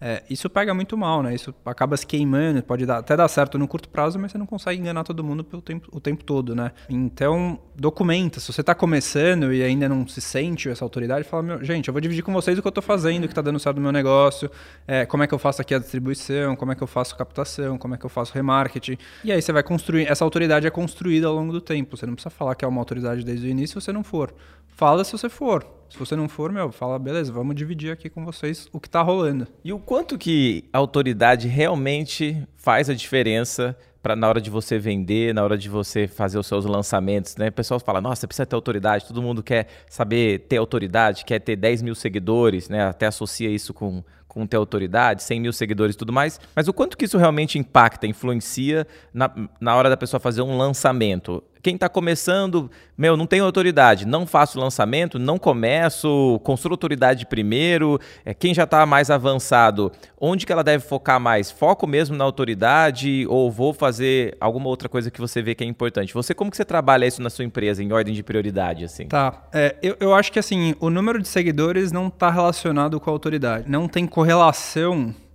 é, 0.05 0.21
isso 0.29 0.49
pega 0.49 0.73
muito 0.73 0.97
mal, 0.97 1.23
né? 1.23 1.33
Isso 1.33 1.55
acaba 1.65 1.95
se 1.95 2.05
queimando, 2.05 2.61
pode 2.61 2.85
dar, 2.85 2.97
até 2.97 3.15
dar 3.15 3.29
certo 3.29 3.57
no 3.57 3.65
curto 3.69 3.87
prazo, 3.87 4.19
mas 4.19 4.33
você 4.33 4.37
não 4.37 4.45
consegue 4.45 4.81
enganar 4.81 5.05
todo 5.05 5.23
mundo 5.23 5.45
pelo 5.45 5.61
tempo, 5.61 5.87
o 5.93 5.99
tempo 6.01 6.25
todo, 6.25 6.53
né? 6.53 6.73
Então, 6.89 7.57
documenta. 7.73 8.41
Se 8.41 8.51
você 8.51 8.59
está 8.59 8.75
começando 8.75 9.53
e 9.53 9.63
ainda 9.63 9.87
não 9.87 10.05
se 10.05 10.19
sente 10.19 10.67
essa 10.67 10.83
autoridade, 10.83 11.23
fala, 11.23 11.63
gente, 11.63 11.87
eu 11.87 11.93
vou 11.93 12.01
dividir 12.01 12.21
com 12.21 12.33
vocês 12.33 12.59
o 12.59 12.61
que 12.61 12.67
eu 12.67 12.69
estou 12.69 12.83
fazendo, 12.83 13.23
o 13.23 13.27
que 13.27 13.31
está 13.31 13.41
dando 13.41 13.57
certo 13.59 13.77
no 13.77 13.81
meu 13.81 13.93
negócio, 13.93 14.51
é, 14.85 15.05
como 15.05 15.23
é 15.23 15.27
que 15.27 15.33
eu 15.33 15.39
faço 15.39 15.61
aqui 15.61 15.73
a 15.73 15.79
distribuição, 15.79 16.53
como 16.57 16.73
é 16.73 16.75
que 16.75 16.83
eu 16.83 16.87
faço 16.87 17.15
captação, 17.15 17.77
como 17.77 17.95
é 17.95 17.97
que 17.97 18.05
eu 18.05 18.09
faço 18.09 18.33
remarketing. 18.33 18.97
E 19.23 19.31
aí 19.31 19.41
você 19.41 19.53
vai 19.53 19.63
construir, 19.63 20.05
essa 20.05 20.25
autoridade 20.25 20.67
é 20.67 20.69
construída 20.69 21.27
ao 21.27 21.33
longo 21.33 21.53
do 21.53 21.61
tempo. 21.61 21.95
Você 21.95 22.05
não 22.05 22.13
precisa 22.13 22.29
falar 22.29 22.55
que 22.55 22.65
é 22.65 22.67
uma 22.67 22.81
autoridade 22.81 23.23
desde 23.23 23.47
o 23.47 23.49
início 23.49 23.79
se 23.79 23.85
você 23.85 23.93
não 23.93 24.03
for. 24.03 24.35
Fala 24.67 25.05
se 25.05 25.13
você 25.13 25.29
for. 25.29 25.65
Se 25.93 25.99
você 25.99 26.15
não 26.15 26.27
for, 26.27 26.51
meu, 26.51 26.71
fala, 26.71 26.97
beleza, 26.97 27.31
vamos 27.31 27.53
dividir 27.53 27.91
aqui 27.91 28.09
com 28.09 28.25
vocês 28.25 28.67
o 28.73 28.79
que 28.79 28.87
está 28.87 29.03
rolando. 29.03 29.47
E 29.63 29.71
o 29.71 29.77
quanto 29.77 30.17
que 30.17 30.67
a 30.73 30.79
autoridade 30.79 31.47
realmente 31.47 32.47
faz 32.55 32.89
a 32.89 32.95
diferença 32.95 33.77
para 34.01 34.15
na 34.15 34.27
hora 34.27 34.41
de 34.41 34.49
você 34.49 34.79
vender, 34.79 35.35
na 35.35 35.43
hora 35.43 35.55
de 35.55 35.69
você 35.69 36.07
fazer 36.07 36.39
os 36.39 36.47
seus 36.47 36.65
lançamentos, 36.65 37.37
né? 37.37 37.49
O 37.49 37.51
pessoal 37.51 37.79
fala, 37.79 38.01
nossa, 38.01 38.27
precisa 38.27 38.43
ter 38.43 38.55
autoridade, 38.55 39.05
todo 39.05 39.21
mundo 39.21 39.43
quer 39.43 39.67
saber 39.87 40.39
ter 40.39 40.57
autoridade, 40.57 41.23
quer 41.23 41.37
ter 41.37 41.55
10 41.55 41.83
mil 41.83 41.93
seguidores, 41.93 42.69
né? 42.69 42.85
Até 42.85 43.05
associa 43.05 43.51
isso 43.51 43.71
com, 43.71 44.03
com 44.33 44.47
ter 44.47 44.57
autoridade, 44.57 45.23
100 45.23 45.39
mil 45.39 45.53
seguidores 45.53 45.95
e 45.95 45.97
tudo 45.97 46.11
mais, 46.11 46.39
mas 46.55 46.67
o 46.67 46.73
quanto 46.73 46.97
que 46.97 47.05
isso 47.05 47.17
realmente 47.17 47.59
impacta, 47.59 48.07
influencia 48.07 48.87
na, 49.13 49.31
na 49.61 49.75
hora 49.75 49.89
da 49.89 49.97
pessoa 49.97 50.19
fazer 50.19 50.41
um 50.41 50.57
lançamento? 50.57 51.43
Quem 51.63 51.75
está 51.75 51.87
começando, 51.87 52.69
meu, 52.97 53.15
não 53.15 53.25
tenho 53.25 53.45
autoridade, 53.45 54.05
não 54.05 54.27
faço 54.27 54.59
lançamento, 54.59 55.17
não 55.17 55.39
começo, 55.39 56.37
construo 56.43 56.73
autoridade 56.73 57.25
primeiro. 57.25 57.97
É, 58.25 58.33
quem 58.33 58.53
já 58.53 58.65
está 58.65 58.85
mais 58.85 59.09
avançado, 59.09 59.89
onde 60.19 60.45
que 60.45 60.51
ela 60.51 60.61
deve 60.61 60.83
focar 60.83 61.21
mais? 61.21 61.49
Foco 61.49 61.87
mesmo 61.87 62.17
na 62.17 62.25
autoridade 62.25 63.25
ou 63.29 63.49
vou 63.49 63.73
fazer 63.73 64.35
alguma 64.41 64.67
outra 64.67 64.89
coisa 64.89 65.09
que 65.09 65.21
você 65.21 65.41
vê 65.41 65.55
que 65.55 65.63
é 65.63 65.67
importante? 65.67 66.13
Você, 66.13 66.33
como 66.33 66.51
que 66.51 66.57
você 66.57 66.65
trabalha 66.65 67.05
isso 67.05 67.21
na 67.21 67.29
sua 67.29 67.45
empresa, 67.45 67.81
em 67.81 67.93
ordem 67.93 68.13
de 68.13 68.23
prioridade, 68.23 68.83
assim? 68.83 69.07
Tá, 69.07 69.47
é, 69.53 69.77
eu, 69.81 69.95
eu 70.01 70.13
acho 70.13 70.33
que 70.33 70.39
assim, 70.39 70.75
o 70.81 70.89
número 70.89 71.21
de 71.21 71.29
seguidores 71.29 71.93
não 71.93 72.07
está 72.07 72.29
relacionado 72.29 72.99
com 72.99 73.09
a 73.09 73.13
autoridade. 73.13 73.69
Não 73.69 73.87
tem 73.87 74.05
correlação 74.05 74.22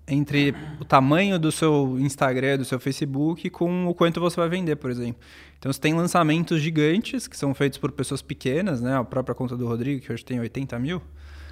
entre 0.07 0.55
o 0.81 0.85
tamanho 0.85 1.39
do 1.39 1.53
seu 1.53 1.99
Instagram, 1.99 2.59
do 2.59 2.65
seu 2.65 2.81
Facebook, 2.81 3.51
com 3.51 3.87
o 3.87 3.95
quanto 3.95 4.21
você 4.21 4.37
vai 4.37 4.49
vender, 4.49 4.77
por 4.77 4.91
exemplo. 4.91 5.21
Então 5.59 5.73
você 5.73 5.81
tem 5.81 5.95
lançamentos 5.95 6.61
gigantes 6.61 7.27
que 7.27 7.37
são 7.37 7.53
feitos 7.53 7.79
por 7.79 7.93
pessoas 7.93 8.23
pequenas, 8.23 8.81
né? 8.81 8.97
A 8.97 9.05
própria 9.05 9.35
conta 9.35 9.57
do 9.57 9.67
Rodrigo, 9.67 10.01
que 10.01 10.13
hoje 10.13 10.25
tem 10.25 10.41
80 10.41 10.79
mil. 10.79 11.03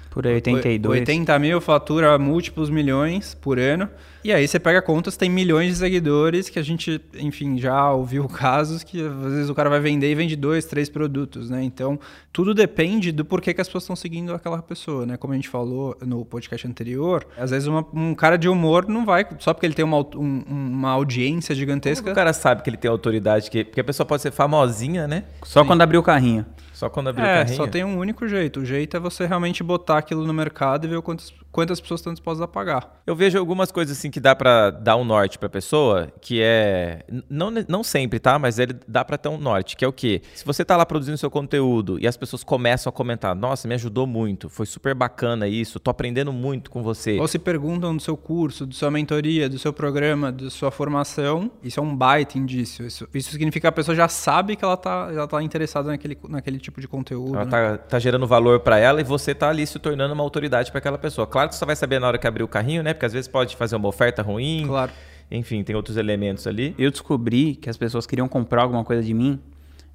Por 0.09 0.25
aí, 0.25 0.35
82. 0.35 0.99
80 1.01 1.39
mil, 1.39 1.61
fatura 1.61 2.17
múltiplos 2.17 2.69
milhões 2.69 3.35
por 3.35 3.59
ano. 3.59 3.89
E 4.23 4.33
aí 4.33 4.45
você 4.45 4.59
pega 4.59 4.81
contas, 4.81 5.15
tem 5.15 5.29
milhões 5.29 5.69
de 5.69 5.75
seguidores 5.77 6.49
que 6.49 6.59
a 6.59 6.61
gente, 6.61 6.99
enfim, 7.17 7.57
já 7.57 7.93
ouviu 7.93 8.27
casos 8.29 8.83
que 8.83 8.99
às 8.99 9.31
vezes 9.31 9.49
o 9.49 9.55
cara 9.55 9.69
vai 9.69 9.79
vender 9.79 10.11
e 10.11 10.15
vende 10.15 10.35
dois, 10.35 10.65
três 10.65 10.89
produtos, 10.89 11.49
né? 11.49 11.63
Então, 11.63 11.97
tudo 12.33 12.53
depende 12.53 13.11
do 13.11 13.23
porquê 13.23 13.53
que 13.53 13.61
as 13.61 13.67
pessoas 13.67 13.83
estão 13.83 13.95
seguindo 13.95 14.33
aquela 14.33 14.61
pessoa, 14.61 15.05
né? 15.05 15.17
Como 15.17 15.31
a 15.31 15.35
gente 15.35 15.47
falou 15.47 15.95
no 16.05 16.25
podcast 16.25 16.67
anterior, 16.67 17.25
às 17.37 17.51
vezes 17.51 17.67
uma, 17.67 17.85
um 17.93 18.13
cara 18.13 18.37
de 18.37 18.49
humor 18.49 18.87
não 18.87 19.05
vai, 19.05 19.25
só 19.39 19.53
porque 19.53 19.65
ele 19.65 19.75
tem 19.75 19.85
uma, 19.85 19.99
um, 19.99 20.43
uma 20.49 20.89
audiência 20.89 21.55
gigantesca. 21.55 22.03
Como 22.03 22.11
o 22.11 22.15
cara 22.15 22.33
sabe 22.33 22.63
que 22.63 22.69
ele 22.69 22.77
tem 22.77 22.91
autoridade, 22.91 23.49
que, 23.49 23.63
porque 23.63 23.79
a 23.79 23.83
pessoa 23.83 24.05
pode 24.05 24.21
ser 24.21 24.31
famosinha, 24.31 25.07
né? 25.07 25.23
Só 25.43 25.61
Sim. 25.61 25.67
quando 25.67 25.81
abrir 25.83 25.97
o 25.99 26.03
carrinho. 26.03 26.45
Só 26.77 26.91
quando 26.91 27.07
abrir 27.07 27.23
é, 27.23 27.25
o 27.25 27.37
carrinho? 27.37 27.57
só 27.57 27.65
tem 27.65 27.83
um 27.83 27.97
único 27.97 28.27
jeito. 28.27 28.59
O 28.59 28.65
jeito 28.65 28.95
é 28.95 28.99
você 28.99 29.25
realmente 29.25 29.63
botar 29.63 29.97
aquilo 29.97 30.27
no 30.27 30.31
mercado 30.31 30.85
e 30.85 30.87
ver 30.87 31.01
quantas, 31.01 31.33
quantas 31.51 31.79
pessoas 31.79 31.99
estão 31.99 32.13
dispostas 32.13 32.41
a 32.41 32.47
pagar. 32.47 33.01
Eu 33.05 33.15
vejo 33.15 33.37
algumas 33.37 33.71
coisas 33.71 33.97
assim 33.97 34.11
que 34.11 34.19
dá 34.19 34.35
para 34.35 34.69
dar 34.69 34.95
um 34.95 35.03
norte 35.03 35.39
para 35.39 35.49
pessoa, 35.49 36.11
que 36.21 36.41
é 36.41 37.03
não, 37.29 37.51
não 37.67 37.83
sempre, 37.83 38.19
tá? 38.19 38.37
Mas 38.37 38.59
ele 38.59 38.75
dá 38.87 39.03
para 39.03 39.17
ter 39.17 39.29
um 39.29 39.37
norte, 39.37 39.75
que 39.75 39.83
é 39.83 39.87
o 39.87 39.93
quê? 39.93 40.21
Se 40.35 40.45
você 40.45 40.63
tá 40.63 40.75
lá 40.77 40.85
produzindo 40.85 41.17
seu 41.17 41.31
conteúdo 41.31 41.99
e 41.99 42.07
as 42.07 42.17
pessoas 42.17 42.43
começam 42.43 42.89
a 42.89 42.93
comentar: 42.93 43.35
"Nossa, 43.35 43.67
me 43.67 43.75
ajudou 43.75 44.05
muito, 44.05 44.49
foi 44.49 44.65
super 44.65 44.93
bacana 44.93 45.47
isso, 45.47 45.79
tô 45.79 45.91
aprendendo 45.91 46.31
muito 46.31 46.69
com 46.69 46.83
você". 46.83 47.19
Ou 47.19 47.27
se 47.27 47.39
perguntam 47.39 47.95
do 47.95 48.01
seu 48.01 48.17
curso, 48.17 48.65
da 48.65 48.73
sua 48.73 48.91
mentoria, 48.91 49.49
do 49.49 49.59
seu 49.59 49.73
programa, 49.73 50.31
da 50.31 50.49
sua 50.49 50.71
formação, 50.71 51.51
isso 51.63 51.79
é 51.79 51.83
um 51.83 51.95
baita 51.95 52.37
indício. 52.37 52.85
Isso, 52.85 53.07
isso 53.13 53.31
significa 53.31 53.61
que 53.61 53.67
a 53.67 53.71
pessoa 53.71 53.95
já 53.95 54.07
sabe 54.07 54.55
que 54.55 54.63
ela 54.63 54.77
tá, 54.77 55.09
ela 55.11 55.27
tá 55.27 55.41
interessada 55.41 55.89
naquele, 55.89 56.17
naquele 56.27 56.59
tipo 56.59 56.79
de 56.79 56.87
conteúdo. 56.87 57.35
Ela 57.35 57.45
né? 57.45 57.51
tá, 57.51 57.77
tá 57.77 57.99
gerando 57.99 58.27
valor 58.27 58.59
para 58.59 58.77
ela 58.77 59.01
e 59.01 59.03
você 59.03 59.33
tá 59.33 59.49
ali 59.49 59.65
se 59.65 59.79
tornando 59.79 60.13
uma 60.13 60.23
autoridade 60.23 60.71
para 60.71 60.79
aquela 60.79 60.97
pessoa. 60.97 61.25
Claro 61.37 61.49
que 61.49 61.53
você 61.55 61.59
só 61.59 61.67
vai 61.67 61.75
saber 61.75 61.99
na 61.99 62.07
hora 62.07 62.17
que 62.17 62.25
abrir 62.25 62.41
o 62.41 62.47
carrinho, 62.47 62.81
né? 62.81 62.95
Porque 62.95 63.05
às 63.05 63.13
vezes 63.13 63.27
pode 63.27 63.55
fazer 63.55 63.75
uma 63.75 63.87
oferta 63.87 64.23
ruim. 64.23 64.63
Claro. 64.65 64.91
Enfim, 65.29 65.63
tem 65.63 65.75
outros 65.75 65.95
elementos 65.95 66.47
ali. 66.47 66.73
Eu 66.79 66.89
descobri 66.89 67.55
que 67.55 67.69
as 67.69 67.77
pessoas 67.77 68.07
queriam 68.07 68.27
comprar 68.27 68.63
alguma 68.63 68.83
coisa 68.83 69.03
de 69.03 69.13
mim 69.13 69.39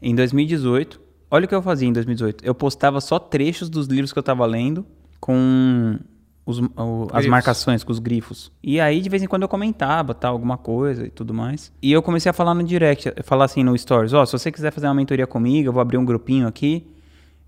em 0.00 0.14
2018. 0.14 1.00
Olha 1.28 1.44
o 1.44 1.48
que 1.48 1.54
eu 1.56 1.60
fazia 1.60 1.88
em 1.88 1.92
2018. 1.92 2.44
Eu 2.44 2.54
postava 2.54 3.00
só 3.00 3.18
trechos 3.18 3.68
dos 3.68 3.88
livros 3.88 4.12
que 4.12 4.18
eu 4.20 4.20
estava 4.20 4.46
lendo 4.46 4.86
com 5.18 5.98
os, 6.46 6.60
o, 6.60 7.08
as 7.12 7.26
marcações, 7.26 7.82
com 7.82 7.90
os 7.90 7.98
grifos. 7.98 8.52
E 8.62 8.78
aí, 8.78 9.00
de 9.00 9.08
vez 9.08 9.20
em 9.20 9.26
quando, 9.26 9.42
eu 9.42 9.48
comentava, 9.48 10.14
tá, 10.14 10.28
alguma 10.28 10.56
coisa 10.56 11.06
e 11.06 11.10
tudo 11.10 11.34
mais. 11.34 11.72
E 11.82 11.90
eu 11.90 12.04
comecei 12.04 12.30
a 12.30 12.32
falar 12.32 12.54
no 12.54 12.62
direct, 12.62 13.12
falar 13.24 13.46
assim 13.46 13.64
no 13.64 13.76
Stories, 13.76 14.12
ó, 14.12 14.22
oh, 14.22 14.26
se 14.26 14.32
você 14.32 14.52
quiser 14.52 14.70
fazer 14.70 14.86
uma 14.86 14.94
mentoria 14.94 15.26
comigo, 15.26 15.68
eu 15.68 15.72
vou 15.72 15.82
abrir 15.82 15.98
um 15.98 16.04
grupinho 16.04 16.46
aqui, 16.46 16.86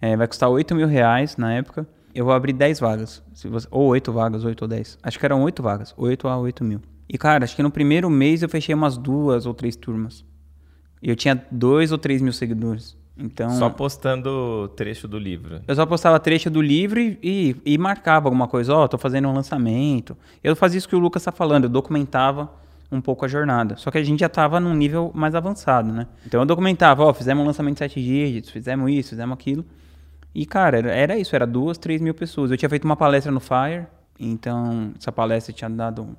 é, 0.00 0.16
vai 0.16 0.26
custar 0.26 0.50
8 0.50 0.74
mil 0.74 0.88
reais 0.88 1.36
na 1.36 1.52
época. 1.52 1.86
Eu 2.14 2.24
vou 2.24 2.32
abrir 2.32 2.52
10 2.52 2.80
vagas. 2.80 3.22
Você, 3.34 3.48
ou 3.70 3.88
8 3.88 4.12
vagas, 4.12 4.44
8 4.44 4.62
ou 4.62 4.68
10. 4.68 4.98
Acho 5.02 5.18
que 5.18 5.26
eram 5.26 5.42
8 5.42 5.62
vagas, 5.62 5.94
8 5.96 6.28
a 6.28 6.38
8 6.38 6.64
mil. 6.64 6.80
E, 7.08 7.18
cara, 7.18 7.44
acho 7.44 7.56
que 7.56 7.62
no 7.62 7.70
primeiro 7.70 8.08
mês 8.08 8.42
eu 8.42 8.48
fechei 8.48 8.74
umas 8.74 8.96
duas 8.96 9.46
ou 9.46 9.52
três 9.52 9.76
turmas. 9.76 10.24
E 11.02 11.10
eu 11.10 11.16
tinha 11.16 11.44
2 11.50 11.92
ou 11.92 11.98
3 11.98 12.22
mil 12.22 12.32
seguidores. 12.32 12.96
Então, 13.16 13.50
só 13.50 13.70
postando 13.70 14.68
trecho 14.74 15.06
do 15.06 15.18
livro. 15.18 15.60
Eu 15.68 15.74
só 15.74 15.86
postava 15.86 16.18
trecho 16.18 16.50
do 16.50 16.60
livro 16.60 16.98
e, 16.98 17.18
e, 17.22 17.56
e 17.64 17.78
marcava 17.78 18.26
alguma 18.26 18.48
coisa. 18.48 18.74
Ó, 18.74 18.84
oh, 18.84 18.88
tô 18.88 18.98
fazendo 18.98 19.28
um 19.28 19.32
lançamento. 19.32 20.16
Eu 20.42 20.56
fazia 20.56 20.78
isso 20.78 20.88
que 20.88 20.96
o 20.96 20.98
Lucas 20.98 21.22
está 21.22 21.30
falando. 21.30 21.64
Eu 21.64 21.70
documentava 21.70 22.50
um 22.90 23.00
pouco 23.00 23.24
a 23.24 23.28
jornada. 23.28 23.76
Só 23.76 23.90
que 23.90 23.98
a 23.98 24.02
gente 24.02 24.20
já 24.20 24.26
estava 24.26 24.58
num 24.58 24.74
nível 24.74 25.12
mais 25.14 25.34
avançado, 25.34 25.92
né? 25.92 26.06
Então 26.26 26.40
eu 26.40 26.46
documentava, 26.46 27.04
ó, 27.04 27.10
oh, 27.10 27.14
fizemos 27.14 27.42
um 27.42 27.46
lançamento 27.46 27.74
de 27.74 27.80
7 27.80 28.02
dígitos, 28.02 28.50
fizemos 28.50 28.90
isso, 28.90 29.10
fizemos 29.10 29.34
aquilo. 29.34 29.64
E, 30.34 30.44
cara, 30.44 30.78
era 30.90 31.16
isso, 31.16 31.36
era 31.36 31.46
duas, 31.46 31.78
três 31.78 32.00
mil 32.00 32.12
pessoas. 32.12 32.50
Eu 32.50 32.56
tinha 32.56 32.68
feito 32.68 32.84
uma 32.84 32.96
palestra 32.96 33.30
no 33.30 33.38
Fire, 33.38 33.86
então 34.18 34.92
essa 34.98 35.12
palestra 35.12 35.52
tinha 35.52 35.70
dado, 35.70 36.16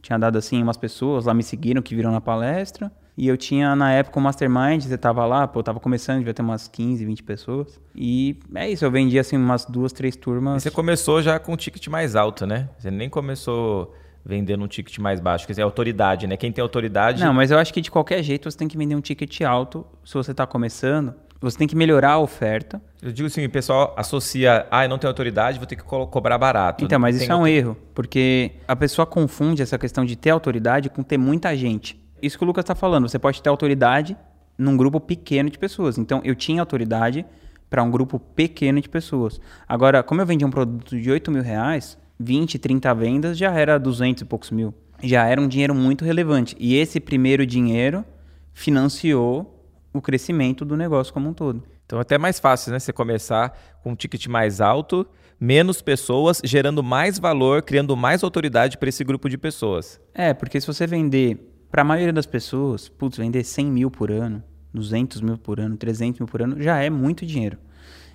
tinha 0.00 0.18
dado 0.18 0.38
assim, 0.38 0.62
umas 0.62 0.76
pessoas 0.76 1.24
lá 1.24 1.34
me 1.34 1.42
seguiram 1.42 1.82
que 1.82 1.94
viram 1.94 2.12
na 2.12 2.20
palestra. 2.20 2.92
E 3.16 3.26
eu 3.26 3.36
tinha, 3.36 3.74
na 3.74 3.92
época, 3.92 4.18
o 4.18 4.22
Mastermind, 4.22 4.82
você 4.82 4.96
tava 4.96 5.26
lá, 5.26 5.46
pô, 5.46 5.58
eu 5.58 5.64
tava 5.64 5.80
começando, 5.80 6.18
devia 6.18 6.32
ter 6.32 6.42
umas 6.42 6.68
15, 6.68 7.04
20 7.04 7.22
pessoas. 7.24 7.78
E 7.94 8.38
é 8.54 8.70
isso, 8.70 8.84
eu 8.84 8.90
vendia, 8.90 9.20
assim, 9.20 9.36
umas 9.36 9.66
duas, 9.66 9.92
três 9.92 10.16
turmas. 10.16 10.62
E 10.62 10.62
você 10.62 10.70
começou 10.70 11.20
já 11.20 11.38
com 11.38 11.52
um 11.52 11.56
ticket 11.56 11.86
mais 11.88 12.16
alto, 12.16 12.46
né? 12.46 12.68
Você 12.78 12.90
nem 12.90 13.10
começou 13.10 13.94
vendendo 14.24 14.64
um 14.64 14.68
ticket 14.68 14.96
mais 14.98 15.18
baixo, 15.18 15.46
quer 15.46 15.52
dizer, 15.52 15.62
autoridade, 15.62 16.26
né? 16.26 16.36
Quem 16.36 16.52
tem 16.52 16.62
autoridade... 16.62 17.22
Não, 17.22 17.34
mas 17.34 17.50
eu 17.50 17.58
acho 17.58 17.74
que 17.74 17.80
de 17.80 17.90
qualquer 17.90 18.22
jeito 18.22 18.50
você 18.50 18.56
tem 18.56 18.68
que 18.68 18.78
vender 18.78 18.94
um 18.94 19.00
ticket 19.00 19.40
alto 19.42 19.84
se 20.04 20.14
você 20.14 20.32
tá 20.32 20.46
começando 20.46 21.14
você 21.40 21.56
tem 21.56 21.66
que 21.66 21.74
melhorar 21.74 22.12
a 22.12 22.18
oferta. 22.18 22.80
Eu 23.00 23.10
digo 23.10 23.26
assim, 23.26 23.44
o 23.44 23.50
pessoal 23.50 23.94
associa, 23.96 24.66
ah, 24.70 24.84
eu 24.84 24.88
não 24.88 24.98
tenho 24.98 25.10
autoridade, 25.10 25.58
vou 25.58 25.66
ter 25.66 25.76
que 25.76 25.82
co 25.82 26.06
cobrar 26.06 26.36
barato. 26.36 26.84
Então, 26.84 26.98
mas 26.98 27.16
isso 27.16 27.32
é 27.32 27.36
um 27.36 27.46
erro, 27.46 27.76
porque 27.94 28.52
a 28.68 28.76
pessoa 28.76 29.06
confunde 29.06 29.62
essa 29.62 29.78
questão 29.78 30.04
de 30.04 30.16
ter 30.16 30.30
autoridade 30.30 30.90
com 30.90 31.02
ter 31.02 31.16
muita 31.16 31.56
gente. 31.56 31.98
Isso 32.22 32.36
que 32.36 32.44
o 32.44 32.46
Lucas 32.46 32.62
está 32.62 32.74
falando, 32.74 33.08
você 33.08 33.18
pode 33.18 33.42
ter 33.42 33.48
autoridade 33.48 34.16
num 34.58 34.76
grupo 34.76 35.00
pequeno 35.00 35.48
de 35.48 35.58
pessoas. 35.58 35.96
Então, 35.96 36.20
eu 36.22 36.34
tinha 36.34 36.60
autoridade 36.60 37.24
para 37.70 37.82
um 37.82 37.90
grupo 37.90 38.18
pequeno 38.18 38.80
de 38.80 38.88
pessoas. 38.88 39.40
Agora, 39.66 40.02
como 40.02 40.20
eu 40.20 40.26
vendi 40.26 40.44
um 40.44 40.50
produto 40.50 41.00
de 41.00 41.10
8 41.10 41.30
mil 41.30 41.42
reais, 41.42 41.96
20, 42.18 42.58
30 42.58 42.94
vendas 42.94 43.38
já 43.38 43.50
era 43.52 43.78
200 43.78 44.22
e 44.22 44.24
poucos 44.26 44.50
mil. 44.50 44.74
Já 45.02 45.26
era 45.26 45.40
um 45.40 45.48
dinheiro 45.48 45.74
muito 45.74 46.04
relevante. 46.04 46.54
E 46.58 46.74
esse 46.74 47.00
primeiro 47.00 47.46
dinheiro 47.46 48.04
financiou 48.52 49.59
o 49.92 50.00
crescimento 50.00 50.64
do 50.64 50.76
negócio 50.76 51.12
como 51.12 51.28
um 51.28 51.34
todo. 51.34 51.62
Então 51.84 51.98
é 51.98 52.02
até 52.02 52.16
mais 52.16 52.38
fácil, 52.38 52.72
né? 52.72 52.78
Você 52.78 52.92
começar 52.92 53.58
com 53.82 53.92
um 53.92 53.96
ticket 53.96 54.26
mais 54.26 54.60
alto, 54.60 55.06
menos 55.38 55.82
pessoas, 55.82 56.40
gerando 56.44 56.82
mais 56.82 57.18
valor, 57.18 57.62
criando 57.62 57.96
mais 57.96 58.22
autoridade 58.22 58.78
para 58.78 58.88
esse 58.88 59.02
grupo 59.02 59.28
de 59.28 59.36
pessoas. 59.36 60.00
É, 60.14 60.32
porque 60.32 60.60
se 60.60 60.66
você 60.66 60.86
vender 60.86 61.64
para 61.70 61.82
a 61.82 61.84
maioria 61.84 62.12
das 62.12 62.26
pessoas, 62.26 62.88
putz, 62.88 63.16
vender 63.16 63.42
100 63.44 63.66
mil 63.66 63.90
por 63.90 64.10
ano, 64.10 64.42
200 64.72 65.20
mil 65.20 65.38
por 65.38 65.58
ano, 65.58 65.76
300 65.76 66.20
mil 66.20 66.28
por 66.28 66.42
ano, 66.42 66.62
já 66.62 66.80
é 66.80 66.90
muito 66.90 67.26
dinheiro. 67.26 67.58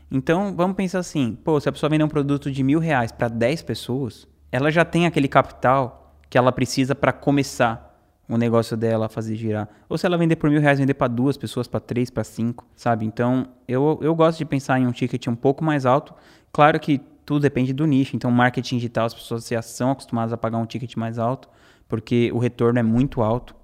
Então 0.10 0.56
vamos 0.56 0.78
pensar 0.78 1.00
assim, 1.00 1.38
pô, 1.44 1.60
se 1.60 1.68
a 1.68 1.72
pessoa 1.72 1.90
vender 1.90 2.04
um 2.04 2.10
produto 2.10 2.52
de 2.52 2.64
mil 2.64 2.80
reais 2.80 3.12
para 3.12 3.28
10 3.28 3.64
pessoas, 3.64 4.28
ela 4.52 4.72
já 4.72 4.86
tem 4.86 5.06
aquele 5.06 5.28
capital 5.28 6.18
que 6.30 6.38
ela 6.38 6.52
precisa 6.52 6.94
para 6.94 7.12
começar 7.12 7.95
o 8.28 8.38
negócio 8.38 8.76
dela 8.76 9.08
fazer 9.08 9.36
girar. 9.36 9.70
Ou 9.88 9.98
se 9.98 10.06
ela 10.06 10.18
vender 10.18 10.36
por 10.36 10.50
mil 10.50 10.60
reais, 10.60 10.80
vender 10.80 10.96
para 10.96 11.08
duas 11.08 11.38
pessoas, 11.38 11.68
para 11.68 11.80
três, 11.80 12.10
para 12.10 12.24
cinco, 12.24 12.66
sabe? 12.76 13.06
Então, 13.06 13.48
eu, 13.68 14.00
eu 14.02 14.16
gosto 14.16 14.38
de 14.38 14.46
pensar 14.46 14.80
em 14.80 14.88
um 14.88 14.92
ticket 14.92 15.28
um 15.28 15.36
pouco 15.36 15.64
mais 15.64 15.86
alto. 15.86 16.14
Claro 16.52 16.80
que 16.80 17.00
tudo 17.26 17.42
depende 17.42 17.74
do 17.74 17.86
nicho. 17.86 18.16
Então, 18.16 18.32
marketing 18.32 18.78
digital, 18.78 19.06
as 19.06 19.14
pessoas 19.14 19.48
já 19.48 19.62
são 19.62 19.92
acostumadas 19.92 20.34
a 20.34 20.38
pagar 20.38 20.58
um 20.58 20.66
ticket 20.66 20.96
mais 20.96 21.20
alto, 21.20 21.50
porque 21.88 22.32
o 22.34 22.40
retorno 22.40 22.80
é 22.80 22.84
muito 22.84 23.22
alto 23.22 23.56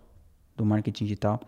do 0.55 0.65
marketing 0.65 1.05
digital. 1.05 1.39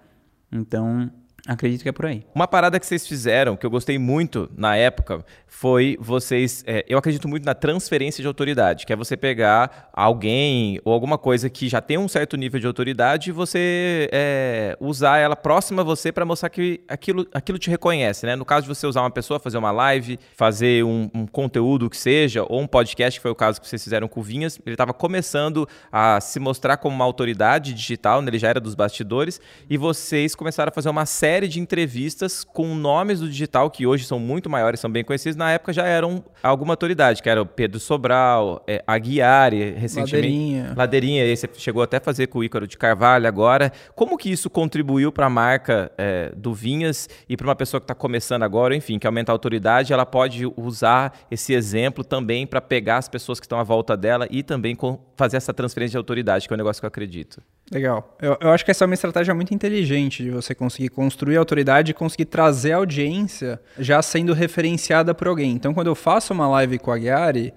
Então, 0.52 1.12
Acredito 1.45 1.84
que 1.84 1.89
é 1.89 1.91
por 1.91 2.06
aí. 2.06 2.25
Uma 2.34 2.47
parada 2.47 2.79
que 2.79 2.86
vocês 2.86 3.06
fizeram, 3.06 3.58
que 3.58 3.65
eu 3.65 3.69
gostei 3.69 3.99
muito 3.99 4.49
na 4.56 4.77
época, 4.77 5.25
foi 5.45 5.97
vocês. 5.99 6.63
É, 6.65 6.86
eu 6.88 6.97
acredito 6.97 7.27
muito 7.27 7.43
na 7.43 7.53
transferência 7.53 8.21
de 8.21 8.27
autoridade, 8.27 8.86
que 8.86 8.93
é 8.93 8.95
você 8.95 9.17
pegar 9.17 9.89
alguém 9.91 10.79
ou 10.86 10.93
alguma 10.93 11.17
coisa 11.17 11.49
que 11.49 11.67
já 11.67 11.82
tem 11.82 11.97
um 11.97 12.08
certo 12.08 12.38
nível 12.38 12.62
de 12.62 12.67
autoridade 12.67 13.29
e 13.29 13.34
você 13.34 14.10
é, 14.13 14.77
usar 14.79 15.17
ela 15.17 15.36
próxima 15.36 15.82
a 15.82 15.86
você 15.86 16.13
para 16.13 16.23
mostrar 16.23 16.49
que 16.49 16.82
aquilo, 16.88 17.27
aquilo 17.34 17.60
te 17.60 17.69
reconhece, 17.69 18.25
né? 18.25 18.38
No 18.38 18.45
caso 18.45 18.63
de 18.63 18.73
você 18.73 18.88
usar 18.88 19.01
uma 19.01 19.12
pessoa, 19.12 19.38
fazer 19.38 19.58
uma 19.58 19.71
live, 19.71 20.17
fazer 20.38 20.86
um, 20.86 21.10
um 21.13 21.27
conteúdo 21.27 21.89
que 21.89 21.97
seja, 21.97 22.45
ou 22.47 22.62
um 22.62 22.67
podcast, 22.67 23.19
que 23.19 23.21
foi 23.21 23.32
o 23.32 23.36
caso 23.36 23.60
que 23.60 23.67
vocês 23.67 23.84
fizeram 23.84 24.08
com 24.08 24.21
o 24.21 24.23
Vinhas, 24.23 24.62
ele 24.65 24.75
estava 24.75 24.93
começando 24.93 25.67
a 25.91 26.21
se 26.21 26.39
mostrar 26.39 26.77
como 26.77 26.95
uma 26.95 27.03
autoridade 27.03 27.73
digital, 27.73 28.21
né? 28.21 28.29
ele 28.29 28.39
já 28.39 28.47
era 28.47 28.62
dos 28.62 28.75
bastidores, 28.75 29.41
e 29.69 29.77
vocês 29.77 30.36
começaram 30.36 30.69
a 30.69 30.73
fazer 30.73 30.89
uma 30.89 31.06
série 31.06 31.33
série 31.34 31.48
de 31.48 31.60
entrevistas 31.60 32.43
com 32.43 32.76
nomes 32.76 33.19
do 33.19 33.28
digital 33.28 33.67
que 33.72 33.88
hoje 33.88 34.06
são 34.06 34.19
muito 34.19 34.52
maiores, 34.52 34.80
são 34.80 34.91
bem 34.91 35.04
conhecidos, 35.04 35.36
na 35.36 35.52
época 35.52 35.74
já 35.74 35.84
eram 35.84 36.24
alguma 36.43 36.74
autoridade, 36.74 37.24
que 37.24 37.30
era 37.30 37.41
o 37.41 37.46
Pedro 37.46 37.80
Sobral, 37.80 38.63
é, 38.67 38.84
Aguiari, 38.86 39.72
recentemente. 39.72 40.15
Ladeirinha. 40.15 40.74
Ladeirinha, 40.78 41.24
aí 41.24 41.36
você 41.36 41.50
chegou 41.58 41.82
até 41.82 41.98
a 41.98 42.00
fazer 42.00 42.28
com 42.28 42.38
o 42.38 42.43
Ícaro 42.43 42.67
de 42.67 42.78
Carvalho 42.78 43.28
agora. 43.28 43.72
Como 43.96 44.15
que 44.15 44.32
isso 44.32 44.48
contribuiu 44.48 45.12
para 45.12 45.26
a 45.26 45.30
marca 45.30 45.91
é, 45.98 46.32
do 46.38 46.54
Vinhas 46.54 47.10
e 47.28 47.36
para 47.36 47.48
uma 47.48 47.56
pessoa 47.56 47.82
que 47.82 47.86
está 47.86 47.96
começando 47.96 48.43
agora, 48.43 48.76
enfim, 48.76 49.00
que 49.00 49.08
aumenta 49.08 49.32
a 49.32 49.34
autoridade, 49.34 49.91
ela 49.91 50.06
pode 50.06 50.46
usar 50.56 51.17
esse 51.32 51.52
exemplo 51.52 52.04
também 52.04 52.46
para 52.46 52.62
pegar 52.62 52.98
as 52.98 53.10
pessoas 53.10 53.39
que 53.39 53.48
estão 53.48 53.60
à 53.60 53.63
volta 53.63 53.98
dela 53.98 54.28
e 54.30 54.43
também 54.43 54.78
fazer 55.15 55.38
essa 55.38 55.52
transferência 55.52 55.93
de 55.93 55.98
autoridade, 55.98 56.48
que 56.48 56.54
é 56.54 56.56
um 56.56 56.58
negócio 56.58 56.80
que 56.80 56.86
eu 56.86 56.89
acredito. 56.89 57.41
Legal. 57.73 58.15
Eu, 58.21 58.38
eu 58.39 58.49
acho 58.51 58.63
que 58.63 58.71
essa 58.71 58.83
é 58.83 58.88
uma 58.88 58.93
estratégia 58.93 59.33
muito 59.33 59.53
inteligente 59.53 60.23
de 60.23 60.29
você 60.29 60.53
conseguir 60.53 60.89
construir 60.89 61.38
autoridade 61.38 61.91
e 61.91 61.93
conseguir 61.93 62.25
trazer 62.25 62.73
audiência 62.73 63.59
já 63.79 64.01
sendo 64.01 64.33
referenciada 64.33 65.13
por 65.13 65.27
alguém. 65.27 65.51
Então, 65.51 65.73
quando 65.73 65.88
eu 65.88 65.95
faço 65.95 66.33
uma 66.33 66.47
live 66.47 66.77
com 66.77 66.91
a 66.91 66.97
Ghiari, 66.97 67.53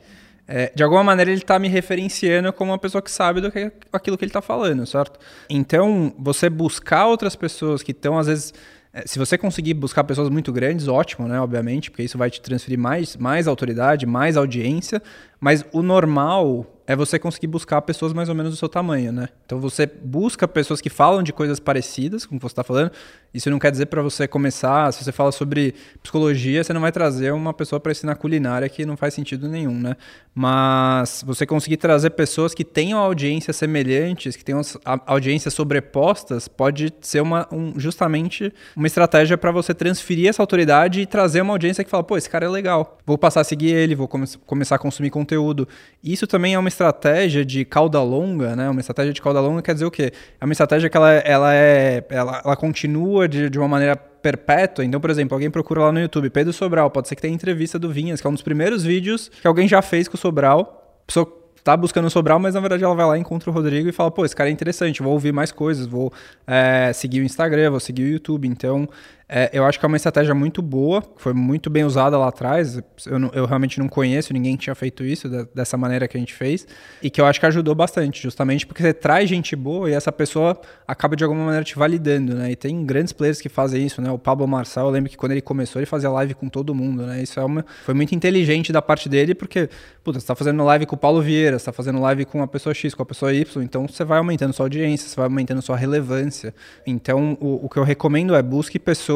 é, 0.49 0.73
de 0.75 0.83
alguma 0.83 1.03
maneira 1.03 1.31
ele 1.31 1.41
está 1.41 1.59
me 1.59 1.69
referenciando 1.69 2.53
como 2.53 2.71
uma 2.71 2.79
pessoa 2.79 3.03
que 3.03 3.11
sabe 3.11 3.41
do 3.41 3.51
que 3.51 3.71
aquilo 3.93 4.17
que 4.17 4.25
ele 4.25 4.31
está 4.31 4.41
falando, 4.41 4.87
certo? 4.87 5.19
Então, 5.51 6.15
você 6.19 6.49
buscar 6.49 7.07
outras 7.07 7.35
pessoas 7.35 7.83
que 7.83 7.91
estão, 7.91 8.17
às 8.17 8.27
vezes, 8.29 8.55
é, 8.93 9.03
se 9.07 9.19
você 9.19 9.37
conseguir 9.37 9.75
buscar 9.75 10.05
pessoas 10.05 10.31
muito 10.31 10.53
grandes, 10.53 10.89
ótimo, 10.89 11.27
né? 11.29 11.41
Obviamente, 11.41 11.91
porque 11.91 12.05
isso 12.05 12.17
vai 12.17 12.31
te 12.31 12.41
transferir 12.41 12.79
mais, 12.79 13.17
mais 13.17 13.49
autoridade, 13.49 14.07
mais 14.07 14.37
audiência. 14.37 15.03
Mas 15.41 15.65
o 15.73 15.83
normal 15.83 16.65
é 16.87 16.95
você 16.95 17.19
conseguir 17.19 17.49
buscar 17.49 17.83
pessoas 17.83 18.13
mais 18.13 18.29
ou 18.29 18.35
menos 18.35 18.53
do 18.53 18.57
seu 18.57 18.69
tamanho, 18.69 19.13
né? 19.13 19.29
Então 19.45 19.59
você 19.59 19.87
busca 19.87 20.47
pessoas 20.47 20.81
que 20.81 20.89
falam 20.89 21.23
de 21.23 21.33
coisas 21.33 21.59
parecidas, 21.59 22.25
como 22.25 22.41
você 22.41 22.53
está 22.53 22.63
falando. 22.63 22.93
Isso 23.35 23.51
não 23.51 23.59
quer 23.59 23.71
dizer 23.71 23.87
para 23.87 24.01
você 24.01 24.27
começar, 24.27 24.93
se 24.93 25.05
você 25.05 25.13
fala 25.13 25.33
sobre 25.33 25.75
psicologia, 26.03 26.63
você 26.63 26.73
não 26.73 26.81
vai 26.81 26.93
trazer 26.93 27.33
uma 27.33 27.53
pessoa 27.53 27.79
para 27.79 27.93
ensinar 27.93 28.15
culinária 28.15 28.69
que 28.69 28.87
não 28.87 28.97
faz 28.97 29.15
sentido 29.15 29.49
nenhum, 29.49 29.79
né? 29.79 29.97
Mas 30.35 31.23
você 31.27 31.45
conseguir 31.45 31.77
trazer 31.77 32.11
pessoas 32.11 32.55
que 32.55 32.65
tenham 32.65 32.99
audiências 32.99 33.57
semelhantes, 33.57 34.37
que 34.37 34.45
tenham 34.45 34.61
audiências 35.07 35.53
sobrepostas, 35.53 36.47
pode 36.49 36.93
ser 37.01 37.21
uma, 37.21 37.47
um, 37.53 37.79
justamente 37.79 38.53
uma 38.77 38.87
estratégia 38.87 39.37
para 39.37 39.51
você 39.51 39.75
transferir 39.75 40.29
essa 40.29 40.43
autoridade 40.43 41.01
e 41.01 41.07
trazer 41.07 41.41
uma 41.41 41.53
audiência 41.53 41.83
que 41.83 41.91
fala, 41.91 42.05
pô, 42.05 42.17
esse 42.17 42.31
cara 42.31 42.47
é 42.47 42.49
legal, 42.49 42.99
vou 43.05 43.19
passar 43.19 43.41
a 43.41 43.45
seguir 43.45 43.73
ele, 43.73 43.95
vou 43.95 44.07
come 44.07 44.27
começar 44.47 44.77
a 44.77 44.79
consumir 44.79 45.11
conteúdo. 45.11 45.69
Isso 46.03 46.27
também 46.27 46.55
é 46.55 46.59
uma 46.59 46.69
estratégia 46.77 47.45
de 47.45 47.65
cauda 47.65 48.03
longa, 48.03 48.55
né? 48.55 48.69
Uma 48.69 48.81
estratégia 48.81 49.13
de 49.13 49.23
cauda 49.23 49.41
longa 49.41 49.63
quer 49.63 49.73
dizer 49.73 49.87
o 49.87 49.91
quê? 49.91 50.13
É 50.41 50.45
uma 50.45 50.53
estratégia 50.53 50.91
que 50.91 50.97
ela, 50.97 51.11
ela 51.13 51.55
é. 51.55 52.05
Ela, 52.11 52.43
ela 52.45 52.57
continua 52.57 53.27
de, 53.27 53.49
de 53.49 53.59
uma 53.59 53.67
maneira 53.67 53.97
perpétua. 53.97 54.85
Então, 54.85 55.01
por 55.01 55.11
exemplo, 55.11 55.35
alguém 55.35 55.51
procura 55.51 55.81
lá 55.81 55.93
no 55.93 56.01
YouTube 56.01 56.29
Pedro 56.31 56.53
Sobral, 56.53 56.91
pode 56.91 57.09
ser 57.09 57.17
que 57.17 57.23
tenha 57.23 57.35
entrevista 57.35 57.79
do 57.79 57.91
Vinhas, 57.91 58.21
que 58.21 58.27
é 58.27 58.31
um 58.31 58.35
dos 58.35 58.43
primeiros 58.43 58.85
vídeos 58.85 59.31
que 59.41 59.47
alguém 59.47 59.67
já 59.67 59.81
fez 59.81 60.07
com 60.09 60.17
o 60.17 60.19
Sobral. 60.19 61.01
A 61.03 61.07
pessoa 61.07 61.47
tá 61.63 61.77
buscando 61.77 62.07
o 62.07 62.11
Sobral, 62.11 62.39
mas 62.39 62.55
na 62.55 62.61
verdade 62.61 62.85
ela 62.85 62.95
vai 62.95 63.07
lá, 63.07 63.19
encontra 63.19 63.51
o 63.51 63.53
Rodrigo 63.53 63.89
e 63.89 63.93
fala, 63.93 64.11
pô, 64.11 64.25
esse 64.25 64.37
cara 64.37 64.49
é 64.49 64.53
interessante, 64.53 65.03
vou 65.03 65.13
ouvir 65.13 65.33
mais 65.33 65.51
coisas, 65.51 65.85
vou 65.85 66.13
é, 66.47 66.93
seguir 66.93 67.21
o 67.21 67.25
Instagram, 67.25 67.71
vou 67.71 67.81
seguir 67.81 68.05
o 68.05 68.09
YouTube. 68.09 68.47
Então, 68.47 68.89
é, 69.29 69.51
eu 69.53 69.65
acho 69.65 69.81
que 69.81 69.85
é 69.85 69.89
uma 69.89 69.97
estratégia 69.97 70.33
muito 70.37 70.63
boa, 70.63 71.03
foi 71.17 71.33
muito 71.33 71.69
bem 71.69 71.85
usada 71.85 72.17
lá 72.17 72.29
atrás. 72.29 72.81
Eu, 73.05 73.19
não, 73.19 73.29
eu 73.35 73.45
realmente 73.45 73.81
não 73.81 73.89
conheço 73.89 74.33
ninguém 74.33 74.57
que 74.57 74.63
tinha 74.63 74.75
feito 74.75 75.05
isso 75.05 75.29
da, 75.29 75.45
dessa 75.53 75.77
maneira 75.77 76.07
que 76.07 76.17
a 76.17 76.21
gente 76.21 76.33
fez. 76.33 76.65
E 77.03 77.11
que 77.11 77.21
eu 77.21 77.27
acho 77.27 77.41
que 77.41 77.47
ajudou 77.47 77.75
bastante, 77.75 78.23
justamente 78.23 78.65
porque 78.65 78.83
você 78.83 78.95
traz 78.95 79.29
gente 79.29 79.57
boa 79.57 79.91
e 79.91 79.95
essa 79.95 80.13
pessoa 80.13 80.61
acaba 80.87 81.17
de 81.17 81.25
alguma 81.25 81.45
maneira 81.45 81.65
te 81.65 81.77
validando, 81.77 82.37
né? 82.37 82.53
E 82.53 82.57
tem 82.57 82.87
grandes 82.87 83.13
players 83.13 83.41
que 83.41 83.49
fazem 83.49 83.85
isso, 83.85 84.01
né? 84.01 84.13
O 84.13 84.19
Pablo 84.19 84.47
Marçal, 84.47 84.87
eu 84.87 84.93
lembro 84.93 85.11
que 85.11 85.17
quando 85.17 85.33
ele 85.33 85.43
começou, 85.43 85.81
ele 85.81 85.87
fazia 85.87 86.09
live 86.09 86.35
com 86.35 86.49
todo 86.49 86.73
mundo, 86.73 87.05
né? 87.05 87.21
Isso 87.21 87.41
é 87.41 87.45
uma, 87.45 87.67
foi 87.85 87.95
muito 87.95 88.15
inteligente 88.15 88.73
da 88.73 88.81
parte 88.81 89.09
dele, 89.09 89.35
porque, 89.35 89.69
puta, 90.05 90.21
você 90.21 90.27
tá 90.27 90.37
fazendo 90.37 90.63
live 90.63 90.87
com 90.87 90.95
o 90.95 90.99
Paulo 90.99 91.21
Vieira, 91.21 91.59
você 91.59 91.65
tá 91.65 91.73
fazendo 91.73 92.01
live 92.01 92.27
com 92.27 92.43
a 92.43 92.47
pessoa 92.47 92.73
X, 92.73 92.95
com 92.95 93.03
a 93.03 93.07
pessoa 93.07 93.35
Y, 93.35 93.65
então 93.65 93.89
você 93.89 94.05
vai 94.05 94.19
aumentando 94.19 94.53
sua 94.53 94.67
audiência, 94.67 95.09
você 95.09 95.17
vai 95.17 95.25
aumentando 95.25 95.61
sua 95.63 95.77
relevância. 95.77 96.55
Então, 96.87 97.37
o, 97.41 97.67
o 97.67 97.69
que 97.69 97.77
eu 97.77 97.83
recomendo 97.83 98.33
é 98.33 98.41
busque 98.41 98.79
pessoas 98.79 99.16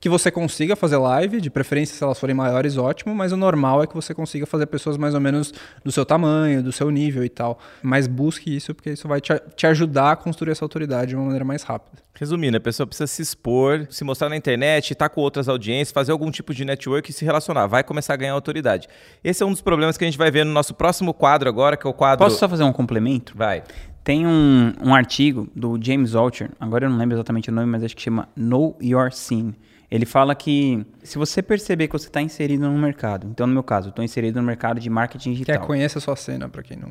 que 0.00 0.08
você 0.08 0.30
consiga 0.30 0.74
fazer 0.74 0.96
live, 0.96 1.40
de 1.40 1.50
preferência 1.50 1.94
se 1.94 2.02
elas 2.02 2.18
forem 2.18 2.34
maiores, 2.34 2.78
ótimo, 2.78 3.14
mas 3.14 3.32
o 3.32 3.36
normal 3.36 3.82
é 3.82 3.86
que 3.86 3.94
você 3.94 4.14
consiga 4.14 4.46
fazer 4.46 4.66
pessoas 4.66 4.96
mais 4.96 5.14
ou 5.14 5.20
menos 5.20 5.52
do 5.84 5.92
seu 5.92 6.06
tamanho, 6.06 6.62
do 6.62 6.72
seu 6.72 6.90
nível 6.90 7.22
e 7.22 7.28
tal. 7.28 7.58
Mas 7.82 8.06
busque 8.06 8.54
isso, 8.54 8.74
porque 8.74 8.90
isso 8.90 9.06
vai 9.06 9.20
te, 9.20 9.32
te 9.54 9.66
ajudar 9.66 10.12
a 10.12 10.16
construir 10.16 10.52
essa 10.52 10.64
autoridade 10.64 11.10
de 11.10 11.16
uma 11.16 11.24
maneira 11.24 11.44
mais 11.44 11.62
rápida. 11.62 12.02
Resumindo, 12.14 12.56
a 12.56 12.60
pessoa 12.60 12.86
precisa 12.86 13.06
se 13.06 13.22
expor, 13.22 13.86
se 13.90 14.02
mostrar 14.04 14.28
na 14.28 14.36
internet, 14.36 14.92
estar 14.92 15.08
tá 15.08 15.14
com 15.14 15.20
outras 15.20 15.48
audiências, 15.48 15.92
fazer 15.92 16.12
algum 16.12 16.30
tipo 16.30 16.52
de 16.52 16.64
network 16.64 17.10
e 17.10 17.12
se 17.12 17.24
relacionar. 17.24 17.66
Vai 17.66 17.84
começar 17.84 18.14
a 18.14 18.16
ganhar 18.16 18.32
autoridade. 18.32 18.88
Esse 19.22 19.42
é 19.42 19.46
um 19.46 19.50
dos 19.50 19.62
problemas 19.62 19.96
que 19.96 20.04
a 20.04 20.06
gente 20.06 20.18
vai 20.18 20.30
ver 20.30 20.44
no 20.44 20.52
nosso 20.52 20.74
próximo 20.74 21.14
quadro 21.14 21.48
agora, 21.48 21.76
que 21.76 21.86
é 21.86 21.90
o 21.90 21.94
quadro. 21.94 22.24
Posso 22.24 22.38
só 22.38 22.48
fazer 22.48 22.64
um 22.64 22.72
complemento? 22.72 23.32
Vai. 23.36 23.62
Tem 24.02 24.26
um, 24.26 24.72
um 24.82 24.94
artigo 24.94 25.48
do 25.54 25.78
James 25.80 26.14
Altucher, 26.14 26.50
agora 26.58 26.86
eu 26.86 26.90
não 26.90 26.96
lembro 26.96 27.16
exatamente 27.16 27.50
o 27.50 27.52
nome, 27.52 27.66
mas 27.66 27.84
acho 27.84 27.94
que 27.94 28.02
chama 28.02 28.28
Know 28.34 28.76
Your 28.82 29.12
Scene. 29.12 29.54
Ele 29.90 30.06
fala 30.06 30.34
que 30.34 30.86
se 31.02 31.18
você 31.18 31.42
perceber 31.42 31.88
que 31.88 31.92
você 31.92 32.06
está 32.06 32.22
inserido 32.22 32.68
no 32.70 32.78
mercado, 32.78 33.26
então 33.26 33.46
no 33.46 33.52
meu 33.52 33.62
caso, 33.62 33.88
eu 33.88 33.90
estou 33.90 34.04
inserido 34.04 34.40
no 34.40 34.46
mercado 34.46 34.80
de 34.80 34.88
marketing 34.88 35.32
digital. 35.32 35.58
Quer 35.58 35.66
conhecer 35.66 35.98
a 35.98 36.00
sua 36.00 36.16
cena, 36.16 36.48
para 36.48 36.62
quem 36.62 36.76
não, 36.76 36.88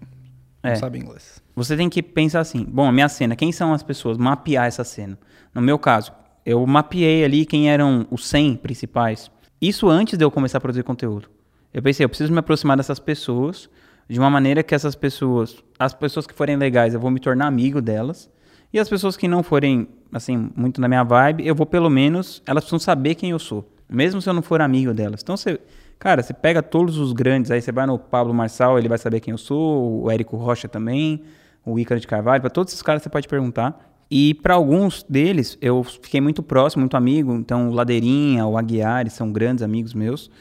não 0.61 0.71
é. 0.71 0.75
sabe 0.75 0.99
inglês. 0.99 1.41
Você 1.55 1.77
tem 1.77 1.89
que 1.89 2.03
pensar 2.03 2.41
assim, 2.41 2.63
bom, 2.63 2.87
a 2.87 2.91
minha 2.91 3.09
cena, 3.09 3.35
quem 3.35 3.51
são 3.51 3.73
as 3.73 3.81
pessoas? 3.81 4.17
Mapear 4.17 4.67
essa 4.67 4.83
cena. 4.83 5.17
No 5.55 5.61
meu 5.61 5.79
caso, 5.79 6.11
eu 6.45 6.65
mapeei 6.67 7.23
ali 7.23 7.45
quem 7.45 7.71
eram 7.71 8.05
os 8.11 8.27
100 8.27 8.57
principais. 8.57 9.31
Isso 9.61 9.89
antes 9.89 10.17
de 10.17 10.23
eu 10.23 10.29
começar 10.29 10.57
a 10.57 10.61
produzir 10.61 10.83
conteúdo. 10.83 11.29
Eu 11.73 11.81
pensei, 11.81 12.03
eu 12.03 12.09
preciso 12.09 12.31
me 12.33 12.39
aproximar 12.39 12.75
dessas 12.75 12.99
pessoas 12.99 13.69
de 14.09 14.19
uma 14.19 14.29
maneira 14.29 14.63
que 14.63 14.73
essas 14.73 14.95
pessoas, 14.95 15.63
as 15.77 15.93
pessoas 15.93 16.25
que 16.25 16.33
forem 16.33 16.57
legais, 16.57 16.93
eu 16.93 16.99
vou 16.99 17.11
me 17.11 17.19
tornar 17.19 17.45
amigo 17.45 17.81
delas. 17.81 18.29
E 18.73 18.79
as 18.79 18.89
pessoas 18.89 19.15
que 19.15 19.27
não 19.27 19.43
forem 19.43 19.87
assim, 20.11 20.49
muito 20.55 20.81
na 20.81 20.87
minha 20.87 21.03
vibe, 21.03 21.45
eu 21.45 21.55
vou 21.55 21.65
pelo 21.65 21.89
menos, 21.89 22.41
elas 22.45 22.63
precisam 22.63 22.79
saber 22.79 23.15
quem 23.15 23.31
eu 23.31 23.39
sou, 23.39 23.71
mesmo 23.87 24.21
se 24.21 24.29
eu 24.29 24.33
não 24.33 24.41
for 24.41 24.61
amigo 24.61 24.93
delas. 24.93 25.21
Então 25.21 25.37
você, 25.37 25.59
cara, 25.97 26.23
você 26.23 26.33
pega 26.33 26.61
todos 26.61 26.97
os 26.97 27.13
grandes, 27.13 27.51
aí 27.51 27.61
você 27.61 27.71
vai 27.71 27.85
no 27.85 27.97
Pablo 27.97 28.33
Marçal, 28.33 28.77
ele 28.77 28.89
vai 28.89 28.97
saber 28.97 29.19
quem 29.19 29.31
eu 29.31 29.37
sou, 29.37 30.03
o 30.03 30.11
Érico 30.11 30.37
Rocha 30.37 30.67
também, 30.67 31.21
o 31.65 31.77
Ícaro 31.77 31.99
de 31.99 32.07
Carvalho, 32.07 32.41
para 32.41 32.49
todos 32.49 32.73
esses 32.73 32.81
caras 32.81 33.03
você 33.03 33.09
pode 33.09 33.27
perguntar. 33.27 33.85
E 34.11 34.33
para 34.33 34.55
alguns 34.55 35.03
deles 35.07 35.57
eu 35.61 35.83
fiquei 35.83 36.19
muito 36.19 36.41
próximo, 36.41 36.81
muito 36.81 36.97
amigo, 36.97 37.33
então 37.35 37.69
o 37.69 37.73
Ladeirinha, 37.73 38.45
o 38.45 38.57
Aguiar, 38.57 39.07
são 39.09 39.31
grandes 39.31 39.63
amigos 39.63 39.93
meus. 39.93 40.31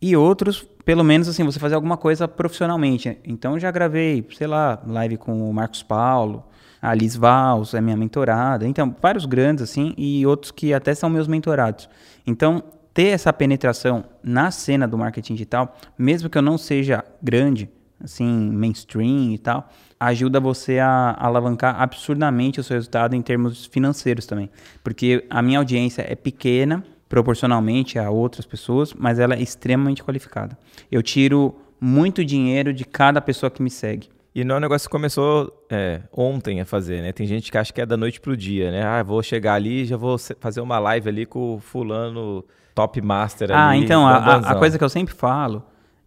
E 0.00 0.16
outros, 0.16 0.66
pelo 0.84 1.04
menos 1.04 1.28
assim, 1.28 1.44
você 1.44 1.58
fazer 1.58 1.74
alguma 1.74 1.96
coisa 1.96 2.26
profissionalmente. 2.26 3.18
Então 3.24 3.58
já 3.58 3.70
gravei, 3.70 4.26
sei 4.36 4.46
lá, 4.46 4.80
live 4.86 5.16
com 5.16 5.48
o 5.48 5.52
Marcos 5.54 5.82
Paulo, 5.82 6.44
a 6.82 6.92
Liz 6.92 7.14
Vals 7.14 7.74
é 7.74 7.80
minha 7.80 7.96
mentorada. 7.96 8.66
Então, 8.66 8.94
vários 9.00 9.24
grandes, 9.24 9.62
assim, 9.62 9.94
e 9.96 10.26
outros 10.26 10.50
que 10.50 10.74
até 10.74 10.92
são 10.92 11.08
meus 11.08 11.28
mentorados. 11.28 11.88
Então, 12.26 12.60
ter 12.92 13.06
essa 13.06 13.32
penetração 13.32 14.04
na 14.20 14.50
cena 14.50 14.88
do 14.88 14.98
marketing 14.98 15.34
digital, 15.34 15.76
mesmo 15.96 16.28
que 16.28 16.36
eu 16.36 16.42
não 16.42 16.58
seja 16.58 17.04
grande, 17.22 17.70
assim, 18.02 18.26
mainstream 18.26 19.30
e 19.32 19.38
tal, 19.38 19.70
ajuda 19.98 20.40
você 20.40 20.80
a 20.80 21.16
alavancar 21.20 21.80
absurdamente 21.80 22.58
o 22.58 22.64
seu 22.64 22.74
resultado 22.74 23.14
em 23.14 23.22
termos 23.22 23.64
financeiros 23.66 24.26
também. 24.26 24.50
Porque 24.82 25.24
a 25.30 25.40
minha 25.40 25.58
audiência 25.58 26.04
é 26.06 26.16
pequena, 26.16 26.84
proporcionalmente 27.12 27.98
a 27.98 28.08
outras 28.08 28.46
pessoas, 28.46 28.94
mas 28.94 29.18
ela 29.18 29.34
é 29.34 29.42
extremamente 29.42 30.02
qualificada. 30.02 30.56
Eu 30.90 31.02
tiro 31.02 31.54
muito 31.78 32.24
dinheiro 32.24 32.72
de 32.72 32.86
cada 32.86 33.20
pessoa 33.20 33.50
que 33.50 33.62
me 33.62 33.68
segue. 33.68 34.08
E 34.34 34.42
não 34.42 34.54
é 34.54 34.58
um 34.58 34.60
negócio 34.62 34.88
que 34.88 34.92
começou 34.92 35.52
é, 35.68 36.00
ontem 36.10 36.62
a 36.62 36.64
fazer, 36.64 37.02
né? 37.02 37.12
Tem 37.12 37.26
gente 37.26 37.52
que 37.52 37.58
acha 37.58 37.70
que 37.70 37.82
é 37.82 37.84
da 37.84 37.98
noite 37.98 38.18
pro 38.18 38.34
dia, 38.34 38.70
né? 38.70 38.82
Ah, 38.82 39.02
vou 39.02 39.22
chegar 39.22 39.52
ali 39.52 39.84
já 39.84 39.94
vou 39.94 40.16
fazer 40.40 40.62
uma 40.62 40.78
live 40.78 41.06
ali 41.06 41.26
com 41.26 41.56
o 41.56 41.60
fulano 41.60 42.42
top 42.74 43.02
master 43.02 43.52
ah, 43.52 43.68
ali. 43.68 43.80
Ah, 43.80 43.84
então, 43.84 44.06
a, 44.06 44.36
a, 44.36 44.54
coisa 44.54 44.78
que 44.78 44.84
eu 44.84 44.88
sempre 44.88 45.12
falo 45.12 45.62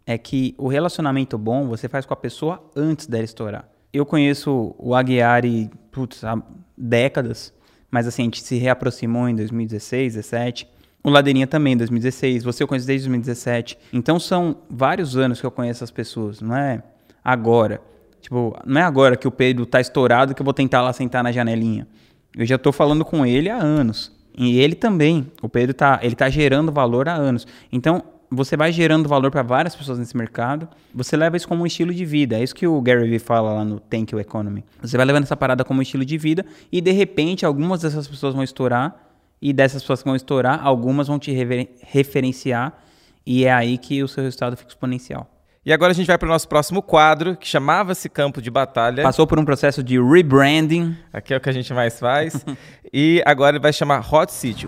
é 0.07 0.17
que 0.17 0.55
o 0.57 0.67
relacionamento 0.67 1.37
bom 1.37 1.67
você 1.67 1.87
faz 1.87 2.03
com 2.07 2.15
a 2.15 2.17
pessoa 2.17 2.67
antes 2.75 3.05
dela 3.05 3.23
estourar. 3.23 3.69
Eu 3.93 4.07
conheço 4.07 4.73
o 4.79 4.95
Aguiari, 4.95 5.69
putz, 5.91 6.23
há 6.23 6.35
décadas, 6.75 7.53
mas 7.91 8.07
assim, 8.07 8.23
a 8.23 8.25
gente 8.25 8.41
se 8.41 8.57
reaproximou 8.57 9.29
em 9.29 9.35
2016, 9.35 10.15
2017. 10.15 10.73
O 11.05 11.11
Ladeirinha 11.11 11.45
também, 11.45 11.73
em 11.73 11.77
2016. 11.77 12.43
Você 12.43 12.63
eu 12.63 12.67
conheço 12.67 12.87
desde 12.87 13.07
2017. 13.07 13.77
Então, 13.93 14.19
são 14.19 14.57
vários 14.67 15.15
anos 15.15 15.39
que 15.39 15.45
eu 15.45 15.51
conheço 15.51 15.83
as 15.83 15.91
pessoas, 15.91 16.41
não 16.41 16.57
é 16.57 16.81
agora. 17.23 17.79
Tipo, 18.19 18.57
não 18.65 18.81
é 18.81 18.83
agora 18.83 19.15
que 19.15 19.27
o 19.27 19.31
Pedro 19.31 19.67
tá 19.67 19.79
estourado 19.79 20.33
que 20.33 20.41
eu 20.41 20.43
vou 20.43 20.53
tentar 20.53 20.81
lá 20.81 20.91
sentar 20.91 21.23
na 21.23 21.31
janelinha. 21.31 21.87
Eu 22.35 22.43
já 22.43 22.57
tô 22.57 22.71
falando 22.71 23.05
com 23.05 23.23
ele 23.23 23.51
há 23.51 23.55
anos. 23.55 24.11
E 24.35 24.59
ele 24.59 24.73
também. 24.73 25.31
O 25.43 25.47
Pedro 25.47 25.75
tá, 25.75 25.99
ele 26.01 26.15
tá 26.15 26.27
gerando 26.27 26.71
valor 26.71 27.07
há 27.07 27.13
anos. 27.13 27.45
Então, 27.71 28.01
você 28.31 28.57
vai 28.57 28.71
gerando 28.71 29.07
valor 29.07 29.29
para 29.29 29.43
várias 29.43 29.75
pessoas 29.75 29.99
nesse 29.99 30.17
mercado. 30.17 30.67
Você 30.91 31.15
leva 31.15 31.37
isso 31.37 31.47
como 31.47 31.61
um 31.61 31.67
estilo 31.67 31.93
de 31.93 32.03
vida. 32.03 32.35
É 32.39 32.43
isso 32.43 32.55
que 32.55 32.65
o 32.65 32.81
Gary 32.81 33.07
Vee 33.07 33.19
fala 33.19 33.53
lá 33.53 33.63
no 33.63 33.79
Thank 33.79 34.11
You 34.11 34.19
Economy. 34.19 34.65
Você 34.81 34.97
vai 34.97 35.05
levando 35.05 35.25
essa 35.25 35.37
parada 35.37 35.63
como 35.63 35.81
um 35.81 35.83
estilo 35.83 36.03
de 36.03 36.17
vida 36.17 36.43
e 36.71 36.81
de 36.81 36.91
repente 36.91 37.45
algumas 37.45 37.81
dessas 37.81 38.07
pessoas 38.07 38.33
vão 38.33 38.43
estourar 38.43 39.04
e 39.41 39.53
dessas 39.53 39.81
pessoas 39.81 40.01
que 40.01 40.05
vão 40.07 40.15
estourar, 40.15 40.59
algumas 40.65 41.07
vão 41.07 41.19
te 41.19 41.31
rever- 41.31 41.69
referenciar 41.81 42.73
e 43.25 43.45
é 43.45 43.51
aí 43.53 43.77
que 43.77 44.03
o 44.03 44.07
seu 44.07 44.23
resultado 44.23 44.55
fica 44.55 44.69
exponencial. 44.69 45.29
E 45.65 45.73
agora 45.73 45.91
a 45.91 45.95
gente 45.95 46.05
vai 46.05 46.17
para 46.17 46.27
o 46.27 46.29
nosso 46.29 46.47
próximo 46.47 46.79
quadro, 46.79 47.35
que 47.35 47.47
chamava-se 47.47 48.07
Campo 48.07 48.39
de 48.39 48.51
Batalha. 48.51 49.01
Passou 49.01 49.25
por 49.25 49.39
um 49.39 49.43
processo 49.45 49.81
de 49.83 49.99
rebranding. 49.99 50.95
Aqui 51.11 51.33
é 51.33 51.37
o 51.37 51.41
que 51.41 51.49
a 51.49 51.51
gente 51.51 51.73
mais 51.73 51.99
faz. 51.99 52.45
e 52.93 53.19
agora 53.25 53.55
ele 53.55 53.61
vai 53.63 53.73
chamar 53.73 54.05
Hot 54.13 54.31
City. 54.31 54.67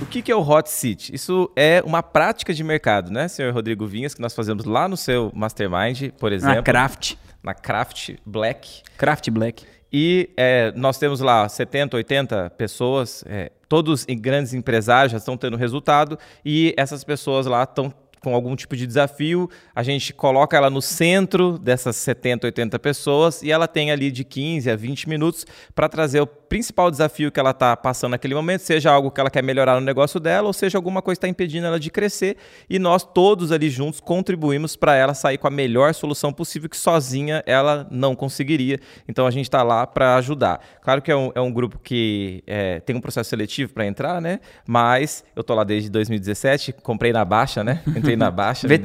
O 0.00 0.06
que, 0.06 0.22
que 0.22 0.30
é 0.30 0.36
o 0.36 0.40
Hot 0.40 0.70
City? 0.70 1.12
Isso 1.12 1.50
é 1.56 1.82
uma 1.84 2.00
prática 2.02 2.54
de 2.54 2.62
mercado, 2.62 3.10
né, 3.10 3.26
senhor 3.26 3.52
Rodrigo 3.52 3.84
Vinhas, 3.86 4.14
que 4.14 4.20
nós 4.22 4.34
fazemos 4.34 4.64
lá 4.64 4.86
no 4.88 4.96
seu 4.96 5.30
Mastermind, 5.34 6.12
por 6.18 6.32
exemplo. 6.32 6.56
Na 6.56 6.62
Craft. 6.62 7.16
Na 7.42 7.54
Craft 7.54 8.16
Black. 8.24 8.82
Craft 8.96 9.30
Black. 9.30 9.64
E 9.92 10.30
é, 10.36 10.72
nós 10.76 10.98
temos 10.98 11.20
lá 11.20 11.48
70, 11.48 11.96
80 11.96 12.50
pessoas, 12.50 13.24
é, 13.26 13.50
todos 13.68 14.04
em 14.06 14.18
grandes 14.18 14.52
empresários 14.52 15.12
já 15.12 15.18
estão 15.18 15.36
tendo 15.36 15.56
resultado, 15.56 16.18
e 16.44 16.74
essas 16.76 17.02
pessoas 17.04 17.46
lá 17.46 17.62
estão 17.62 17.92
com 18.20 18.34
algum 18.34 18.54
tipo 18.56 18.76
de 18.76 18.86
desafio, 18.86 19.48
a 19.74 19.82
gente 19.82 20.12
coloca 20.12 20.56
ela 20.56 20.68
no 20.68 20.82
centro 20.82 21.58
dessas 21.58 21.96
70, 21.96 22.48
80 22.48 22.78
pessoas 22.78 23.42
e 23.42 23.50
ela 23.50 23.68
tem 23.68 23.90
ali 23.90 24.10
de 24.10 24.24
15 24.24 24.70
a 24.70 24.76
20 24.76 25.08
minutos 25.08 25.46
para 25.74 25.88
trazer 25.88 26.20
o 26.20 26.26
principal 26.48 26.90
desafio 26.90 27.30
que 27.30 27.38
ela 27.38 27.50
está 27.50 27.76
passando 27.76 28.12
naquele 28.12 28.34
momento, 28.34 28.60
seja 28.60 28.90
algo 28.90 29.10
que 29.10 29.20
ela 29.20 29.30
quer 29.30 29.42
melhorar 29.42 29.74
no 29.74 29.80
negócio 29.80 30.18
dela 30.18 30.46
ou 30.46 30.52
seja 30.52 30.78
alguma 30.78 31.02
coisa 31.02 31.18
que 31.18 31.26
está 31.26 31.28
impedindo 31.28 31.66
ela 31.66 31.78
de 31.78 31.90
crescer 31.90 32.36
e 32.68 32.78
nós 32.78 33.04
todos 33.04 33.52
ali 33.52 33.68
juntos 33.68 34.00
contribuímos 34.00 34.76
para 34.76 34.94
ela 34.96 35.14
sair 35.14 35.38
com 35.38 35.46
a 35.46 35.50
melhor 35.50 35.92
solução 35.94 36.32
possível 36.32 36.68
que 36.68 36.76
sozinha 36.76 37.42
ela 37.46 37.86
não 37.90 38.16
conseguiria. 38.16 38.80
Então 39.06 39.26
a 39.26 39.30
gente 39.30 39.44
está 39.44 39.62
lá 39.62 39.86
para 39.86 40.16
ajudar. 40.16 40.60
Claro 40.82 41.02
que 41.02 41.10
é 41.10 41.16
um, 41.16 41.30
é 41.34 41.40
um 41.40 41.52
grupo 41.52 41.78
que 41.78 42.42
é, 42.46 42.80
tem 42.80 42.96
um 42.96 43.00
processo 43.00 43.30
seletivo 43.30 43.72
para 43.72 43.86
entrar, 43.86 44.20
né? 44.20 44.40
Mas 44.66 45.24
eu 45.36 45.44
tô 45.44 45.54
lá 45.54 45.64
desde 45.64 45.90
2017, 45.90 46.72
comprei 46.72 47.12
na 47.12 47.24
baixa, 47.24 47.62
né? 47.62 47.82
Entrei 47.86 48.16
na 48.16 48.30
baixa. 48.30 48.66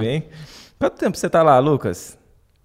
bem. 0.00 0.24
Quanto 0.78 0.96
tempo 0.96 1.16
você 1.16 1.28
tá 1.28 1.42
lá, 1.42 1.58
Lucas? 1.58 2.18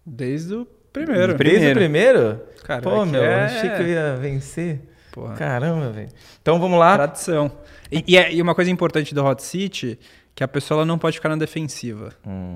Desde 0.05 0.55
o 0.55 0.65
primeiro. 1.03 1.33
Desde 1.37 1.71
o 1.71 1.73
primeiro? 1.75 2.41
Cara, 2.63 2.81
Pô, 2.81 3.03
é 3.03 3.05
meu, 3.05 3.23
é- 3.23 3.45
achei 3.45 3.69
que 3.69 3.81
eu 3.81 3.87
ia 3.87 4.15
vencer. 4.15 4.79
Porra. 5.11 5.35
Caramba, 5.35 5.91
velho. 5.91 6.09
Então 6.41 6.59
vamos 6.59 6.77
lá. 6.79 6.95
Tradição. 6.97 7.51
E, 7.91 8.03
e 8.07 8.17
é- 8.17 8.33
e 8.33 8.41
uma 8.41 8.53
coisa 8.55 8.69
importante 8.71 9.13
do 9.15 9.23
Hot 9.23 9.41
City, 9.43 9.97
que 10.35 10.43
a 10.43 10.47
pessoa 10.49 10.79
ela 10.79 10.85
não 10.85 10.97
pode 10.97 11.15
ficar 11.15 11.29
na 11.29 11.37
defensiva. 11.37 12.09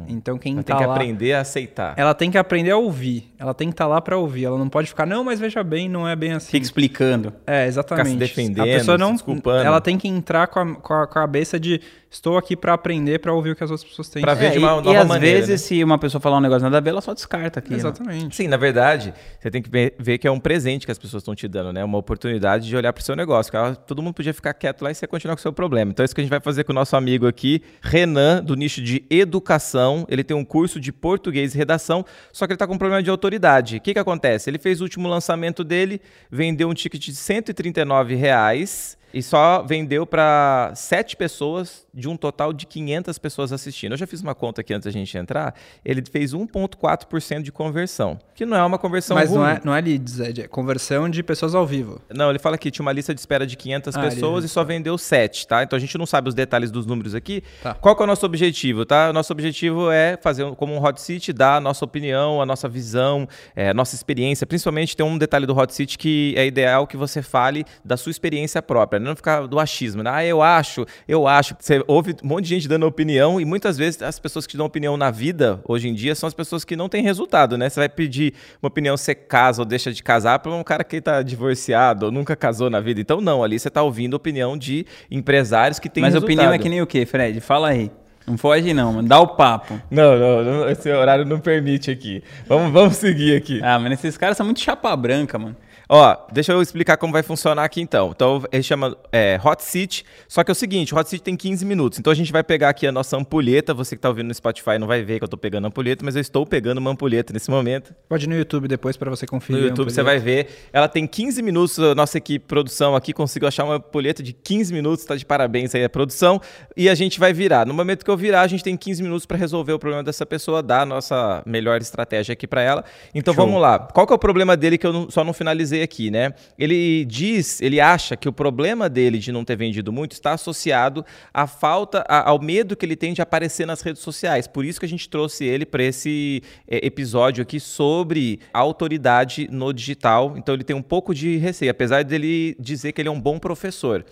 Então 0.07 0.37
quem 0.37 0.53
Ela 0.53 0.63
tá 0.63 0.73
tem 0.73 0.81
que 0.81 0.85
lá, 0.87 0.93
aprender 0.95 1.33
a 1.33 1.39
aceitar. 1.41 1.93
ela 1.95 2.13
tem 2.13 2.29
que 2.29 2.37
aprender 2.37 2.71
a 2.71 2.77
ouvir. 2.77 3.31
Ela 3.39 3.53
tem 3.53 3.69
que 3.69 3.73
estar 3.73 3.87
lá 3.87 4.01
pra 4.01 4.17
ouvir. 4.17 4.43
Ela 4.45 4.57
não 4.57 4.67
pode 4.67 4.89
ficar, 4.89 5.05
não, 5.05 5.23
mas 5.23 5.39
veja 5.39 5.63
bem, 5.63 5.87
não 5.87 6.05
é 6.07 6.13
bem 6.15 6.33
assim. 6.33 6.51
Fica 6.51 6.65
explicando. 6.65 7.33
É, 7.47 7.65
exatamente. 7.67 8.05
Ficar 8.09 8.25
se 8.25 8.35
defendendo, 8.35 8.61
a 8.63 8.65
pessoa 8.65 8.97
não, 8.97 9.07
se 9.09 9.13
desculpando. 9.13 9.63
ela 9.63 9.79
tem 9.79 9.97
que 9.97 10.07
entrar 10.09 10.47
com 10.47 10.59
a, 10.59 10.75
com 10.75 10.93
a 10.93 11.07
cabeça 11.07 11.57
de 11.57 11.79
estou 12.11 12.37
aqui 12.37 12.55
pra 12.57 12.73
aprender, 12.73 13.19
pra 13.19 13.31
ouvir 13.31 13.51
o 13.51 13.55
que 13.55 13.63
as 13.63 13.69
outras 13.71 13.87
pessoas 13.87 14.09
têm. 14.09 14.23
Pra 14.23 14.33
ver 14.33 14.47
É, 14.47 14.49
de 14.49 14.55
e, 14.57 14.59
uma 14.59 14.71
e 14.79 14.81
nova 14.81 14.99
às 15.01 15.07
maneira, 15.07 15.37
vezes, 15.37 15.49
né? 15.49 15.57
se 15.57 15.83
uma 15.83 15.97
pessoa 15.97 16.19
falar 16.19 16.37
um 16.37 16.41
negócio 16.41 16.63
nada 16.63 16.77
a 16.79 16.81
ver, 16.81 16.89
ela 16.89 17.01
só 17.01 17.13
descarta 17.13 17.59
aqui. 17.59 17.73
Exatamente. 17.75 18.35
Sim, 18.35 18.47
na 18.49 18.57
verdade, 18.57 19.13
você 19.39 19.49
tem 19.51 19.61
que 19.61 19.69
ver, 19.69 19.93
ver 19.97 20.17
que 20.17 20.27
é 20.27 20.31
um 20.31 20.39
presente 20.39 20.85
que 20.85 20.91
as 20.91 20.97
pessoas 20.97 21.21
estão 21.21 21.33
te 21.35 21.47
dando, 21.47 21.71
né? 21.71 21.83
Uma 21.83 21.97
oportunidade 21.99 22.67
de 22.67 22.75
olhar 22.75 22.91
para 22.91 23.01
o 23.01 23.03
seu 23.05 23.15
negócio. 23.15 23.53
Todo 23.87 24.01
mundo 24.01 24.15
podia 24.15 24.33
ficar 24.33 24.53
quieto 24.55 24.81
lá 24.81 24.91
e 24.91 24.95
você 24.95 25.07
continuar 25.07 25.35
com 25.35 25.39
o 25.39 25.41
seu 25.43 25.53
problema. 25.53 25.91
Então, 25.91 26.03
é 26.03 26.05
isso 26.05 26.15
que 26.15 26.19
a 26.19 26.23
gente 26.23 26.31
vai 26.31 26.41
fazer 26.41 26.63
com 26.65 26.71
o 26.73 26.75
nosso 26.75 26.95
amigo 26.97 27.27
aqui, 27.27 27.61
Renan, 27.81 28.43
do 28.43 28.55
nicho 28.55 28.81
de 28.81 29.03
educação. 29.09 30.05
Ele 30.09 30.23
tem 30.23 30.35
um 30.35 30.45
curso 30.45 30.79
de 30.79 30.91
português 30.91 31.55
e 31.55 31.57
redação, 31.57 32.05
só 32.31 32.45
que 32.45 32.51
ele 32.51 32.55
está 32.55 32.67
com 32.67 32.73
um 32.73 32.77
problema 32.77 33.01
de 33.01 33.09
autoridade. 33.09 33.77
O 33.77 33.81
que, 33.81 33.93
que 33.93 33.99
acontece? 33.99 34.49
Ele 34.49 34.59
fez 34.59 34.81
o 34.81 34.83
último 34.83 35.07
lançamento 35.07 35.63
dele, 35.63 36.01
vendeu 36.29 36.69
um 36.69 36.73
ticket 36.73 37.03
de 37.03 37.15
139 37.15 38.15
reais 38.15 38.98
e 39.13 39.21
só 39.23 39.61
vendeu 39.63 40.05
para 40.05 40.71
sete 40.75 41.15
pessoas 41.15 41.87
de 41.93 42.07
um 42.07 42.15
total 42.15 42.53
de 42.53 42.65
500 42.65 43.17
pessoas 43.17 43.51
assistindo. 43.51 43.93
Eu 43.93 43.97
já 43.97 44.07
fiz 44.07 44.21
uma 44.21 44.35
conta 44.35 44.61
aqui 44.61 44.73
antes 44.73 44.85
da 44.85 44.91
gente 44.91 45.17
entrar. 45.17 45.53
Ele 45.83 46.03
fez 46.09 46.33
1,4% 46.33 47.41
de 47.41 47.51
conversão, 47.51 48.17
que 48.35 48.45
não 48.45 48.55
é 48.57 48.63
uma 48.63 48.77
conversão 48.77 49.15
Mas 49.15 49.31
não 49.31 49.41
ruim. 49.41 49.51
é, 49.51 49.61
não 49.63 49.75
é 49.75 49.81
leads, 49.81 50.19
é 50.19 50.29
é 50.29 50.47
conversão 50.47 51.09
de 51.09 51.23
pessoas 51.23 51.55
ao 51.55 51.65
vivo. 51.65 51.99
Não, 52.13 52.29
ele 52.29 52.39
fala 52.39 52.57
que 52.57 52.69
tinha 52.71 52.83
uma 52.85 52.91
lista 52.91 53.13
de 53.13 53.19
espera 53.19 53.45
de 53.45 53.57
500 53.57 53.95
Ah, 53.95 53.99
pessoas 54.01 54.45
e 54.45 54.49
só 54.49 54.63
vendeu 54.63 54.97
7, 54.97 55.47
tá? 55.47 55.63
Então 55.63 55.75
a 55.75 55.79
gente 55.79 55.97
não 55.97 56.05
sabe 56.05 56.29
os 56.29 56.35
detalhes 56.35 56.71
dos 56.71 56.85
números 56.85 57.15
aqui. 57.15 57.43
Tá. 57.61 57.73
Qual 57.73 57.95
é 57.99 58.03
o 58.03 58.07
nosso 58.07 58.25
objetivo, 58.25 58.85
tá? 58.85 59.09
O 59.09 59.13
nosso 59.13 59.33
objetivo 59.33 59.91
é 59.91 60.17
fazer 60.21 60.45
como 60.55 60.73
um 60.73 60.83
Hot 60.83 61.01
Seat, 61.01 61.33
dar 61.33 61.55
a 61.57 61.59
nossa 61.59 61.83
opinião, 61.83 62.41
a 62.41 62.45
nossa 62.45 62.69
visão, 62.69 63.27
é, 63.55 63.69
a 63.69 63.73
nossa 63.73 63.95
experiência. 63.95 64.45
Principalmente 64.45 64.95
tem 64.95 65.05
um 65.05 65.17
detalhe 65.17 65.45
do 65.45 65.57
Hot 65.57 65.73
Seat 65.73 65.97
que 65.97 66.33
é 66.37 66.45
ideal 66.45 66.85
que 66.87 66.95
você 66.95 67.21
fale 67.21 67.65
da 67.83 67.97
sua 67.97 68.11
experiência 68.11 68.61
própria, 68.61 68.98
não 68.99 69.15
ficar 69.15 69.47
do 69.47 69.59
achismo, 69.59 70.03
né? 70.03 70.09
Ah, 70.13 70.25
eu 70.25 70.41
acho, 70.41 70.85
eu 71.07 71.27
acho. 71.27 71.55
Você 71.59 71.83
ouve 71.87 72.15
um 72.23 72.27
monte 72.27 72.43
de 72.43 72.49
gente 72.49 72.67
dando 72.67 72.85
opinião 72.85 73.39
e 73.39 73.45
muitas 73.45 73.77
vezes 73.77 74.01
as 74.01 74.19
pessoas 74.19 74.45
que 74.45 74.57
dão 74.57 74.65
opinião 74.65 74.97
na 74.97 75.11
vida, 75.11 75.59
hoje 75.67 75.87
em 75.87 75.93
dia, 75.93 76.15
são 76.15 76.27
as 76.27 76.33
pessoas 76.33 76.63
que 76.63 76.75
não 76.75 76.89
têm 76.89 77.03
resultado, 77.03 77.57
né? 77.57 77.69
Você 77.69 77.79
vai 77.79 77.89
pedir 77.89 78.33
uma 78.61 78.67
opinião 78.67 78.95
se 78.97 79.05
você 79.05 79.15
casa 79.15 79.61
ou 79.61 79.65
deixa 79.65 79.91
de 79.91 80.03
casar 80.03 80.39
para 80.39 80.51
um 80.51 80.63
cara 80.63 80.83
que 80.83 80.99
tá 81.01 81.21
divorciado 81.21 82.07
ou 82.07 82.11
nunca 82.11 82.35
casou 82.35 82.69
na 82.69 82.79
vida. 82.79 82.99
Então, 83.01 83.21
não, 83.21 83.43
ali 83.43 83.59
você 83.59 83.69
tá 83.69 83.81
ouvindo 83.81 84.13
opinião 84.13 84.57
de 84.57 84.85
empresários 85.09 85.79
que 85.79 85.89
têm 85.89 86.01
Mas 86.01 86.13
a 86.13 86.17
resultado. 86.17 86.33
opinião 86.33 86.53
é 86.53 86.57
que 86.59 86.69
nem 86.69 86.81
o 86.81 86.87
quê, 86.87 87.05
Fred? 87.05 87.39
Fala 87.41 87.69
aí. 87.69 87.91
Não 88.27 88.37
foge 88.37 88.73
não, 88.75 88.93
mano. 88.93 89.07
Dá 89.07 89.19
o 89.19 89.27
papo. 89.29 89.81
Não, 89.89 90.15
não, 90.17 90.43
não, 90.43 90.69
esse 90.69 90.87
horário 90.91 91.25
não 91.25 91.39
permite 91.39 91.89
aqui. 91.89 92.23
Vamos, 92.47 92.71
vamos 92.71 92.95
seguir 92.95 93.35
aqui. 93.35 93.59
Ah, 93.63 93.79
mas 93.79 93.93
esses 93.93 94.17
caras 94.17 94.37
são 94.37 94.45
muito 94.45 94.59
chapa 94.59 94.95
branca, 94.95 95.39
mano. 95.39 95.55
Ó, 95.91 96.15
deixa 96.31 96.51
eu 96.53 96.61
explicar 96.61 96.97
como 96.97 97.11
vai 97.11 97.23
funcionar 97.23 97.63
aqui 97.63 97.81
então. 97.81 98.11
Então, 98.15 98.43
ele 98.51 98.61
chama 98.61 98.95
é, 99.11 99.39
Hot 99.43 99.63
Seat, 99.63 100.05
só 100.27 100.43
que 100.43 100.51
é 100.51 100.53
o 100.53 100.55
seguinte, 100.55 100.93
o 100.93 100.97
Hot 100.97 101.09
Seat 101.09 101.23
tem 101.23 101.35
15 101.35 101.65
minutos. 101.65 101.97
Então, 101.97 102.11
a 102.13 102.15
gente 102.15 102.31
vai 102.31 102.43
pegar 102.43 102.69
aqui 102.69 102.85
a 102.85 102.91
nossa 102.91 103.17
ampulheta. 103.17 103.73
Você 103.73 103.95
que 103.95 104.01
tá 104.01 104.07
ouvindo 104.07 104.27
no 104.27 104.33
Spotify 104.35 104.77
não 104.77 104.85
vai 104.85 105.01
ver 105.01 105.17
que 105.17 105.23
eu 105.23 105.27
tô 105.27 105.35
pegando 105.35 105.65
a 105.65 105.67
ampulheta, 105.69 106.05
mas 106.05 106.15
eu 106.15 106.21
estou 106.21 106.45
pegando 106.45 106.77
uma 106.77 106.91
ampulheta 106.91 107.33
nesse 107.33 107.49
momento. 107.49 107.95
Pode 108.07 108.25
ir 108.25 108.29
no 108.29 108.35
YouTube 108.35 108.67
depois 108.67 108.95
pra 108.97 109.09
você 109.09 109.25
No 109.25 109.29
conferir. 109.31 109.63
YouTube 109.63 109.89
você 109.91 110.03
vai 110.03 110.19
ver. 110.19 110.47
Ela 110.71 110.87
tem 110.87 111.07
15 111.07 111.41
minutos, 111.41 111.79
a 111.79 111.95
nossa 111.95 112.19
equipe 112.19 112.45
produção 112.45 112.95
aqui 112.95 113.11
conseguiu 113.11 113.47
achar 113.47 113.63
uma 113.63 113.77
ampulheta 113.77 114.21
de 114.21 114.31
15 114.31 114.71
minutos, 114.71 115.03
tá 115.05 115.15
de 115.15 115.25
parabéns 115.25 115.73
aí 115.73 115.83
a 115.83 115.89
produção. 115.89 116.39
E 116.77 116.87
a 116.87 116.93
gente 116.93 117.19
vai 117.19 117.33
virar. 117.33 117.65
No 117.65 117.73
momento 117.73 118.05
que 118.05 118.11
eu 118.11 118.17
virar, 118.17 118.41
a 118.41 118.47
gente 118.47 118.63
tem 118.63 118.77
15 118.77 119.01
minutos 119.01 119.25
para 119.25 119.37
resolver 119.37 119.73
o 119.73 119.79
problema 119.79 120.03
dessa 120.03 120.23
pessoa, 120.23 120.61
dar 120.61 120.81
a 120.81 120.85
nossa 120.85 121.41
melhor 121.47 121.81
estratégia 121.81 122.33
aqui 122.33 122.45
para 122.45 122.61
ela. 122.61 122.85
Então 123.15 123.33
Show. 123.33 123.43
vamos 123.43 123.59
lá. 123.59 123.79
Qual 123.79 124.05
que 124.05 124.13
é 124.13 124.15
o 124.15 124.19
problema 124.19 124.55
dele 124.55 124.77
que 124.77 124.85
eu 124.85 124.93
não- 124.93 125.09
só 125.09 125.23
não 125.23 125.33
finalizei 125.33 125.78
aqui, 125.81 126.09
né? 126.11 126.33
Ele 126.57 127.05
diz, 127.05 127.61
ele 127.61 127.79
acha 127.79 128.15
que 128.15 128.27
o 128.27 128.33
problema 128.33 128.89
dele 128.89 129.17
de 129.19 129.31
não 129.31 129.43
ter 129.45 129.55
vendido 129.55 129.91
muito 129.91 130.13
está 130.13 130.33
associado 130.33 131.05
à 131.33 131.45
falta, 131.47 132.03
a- 132.07 132.29
ao 132.29 132.41
medo 132.41 132.75
que 132.75 132.85
ele 132.85 132.95
tem 132.95 133.13
de 133.13 133.21
aparecer 133.21 133.65
nas 133.65 133.81
redes 133.81 134.01
sociais. 134.01 134.47
Por 134.47 134.65
isso 134.65 134.79
que 134.79 134.85
a 134.85 134.89
gente 134.89 135.09
trouxe 135.09 135.45
ele 135.45 135.65
para 135.65 135.83
esse 135.83 136.41
é, 136.67 136.85
episódio 136.85 137.41
aqui 137.41 137.59
sobre 137.59 138.39
autoridade 138.53 139.47
no 139.51 139.73
digital. 139.73 140.35
Então 140.37 140.55
ele 140.55 140.63
tem 140.63 140.75
um 140.75 140.81
pouco 140.81 141.13
de 141.13 141.37
receio, 141.37 141.71
apesar 141.71 142.03
dele 142.03 142.55
dizer 142.59 142.91
que 142.91 143.01
ele 143.01 143.09
é 143.09 143.11
um 143.11 143.19
bom 143.19 143.39
professor. 143.39 144.05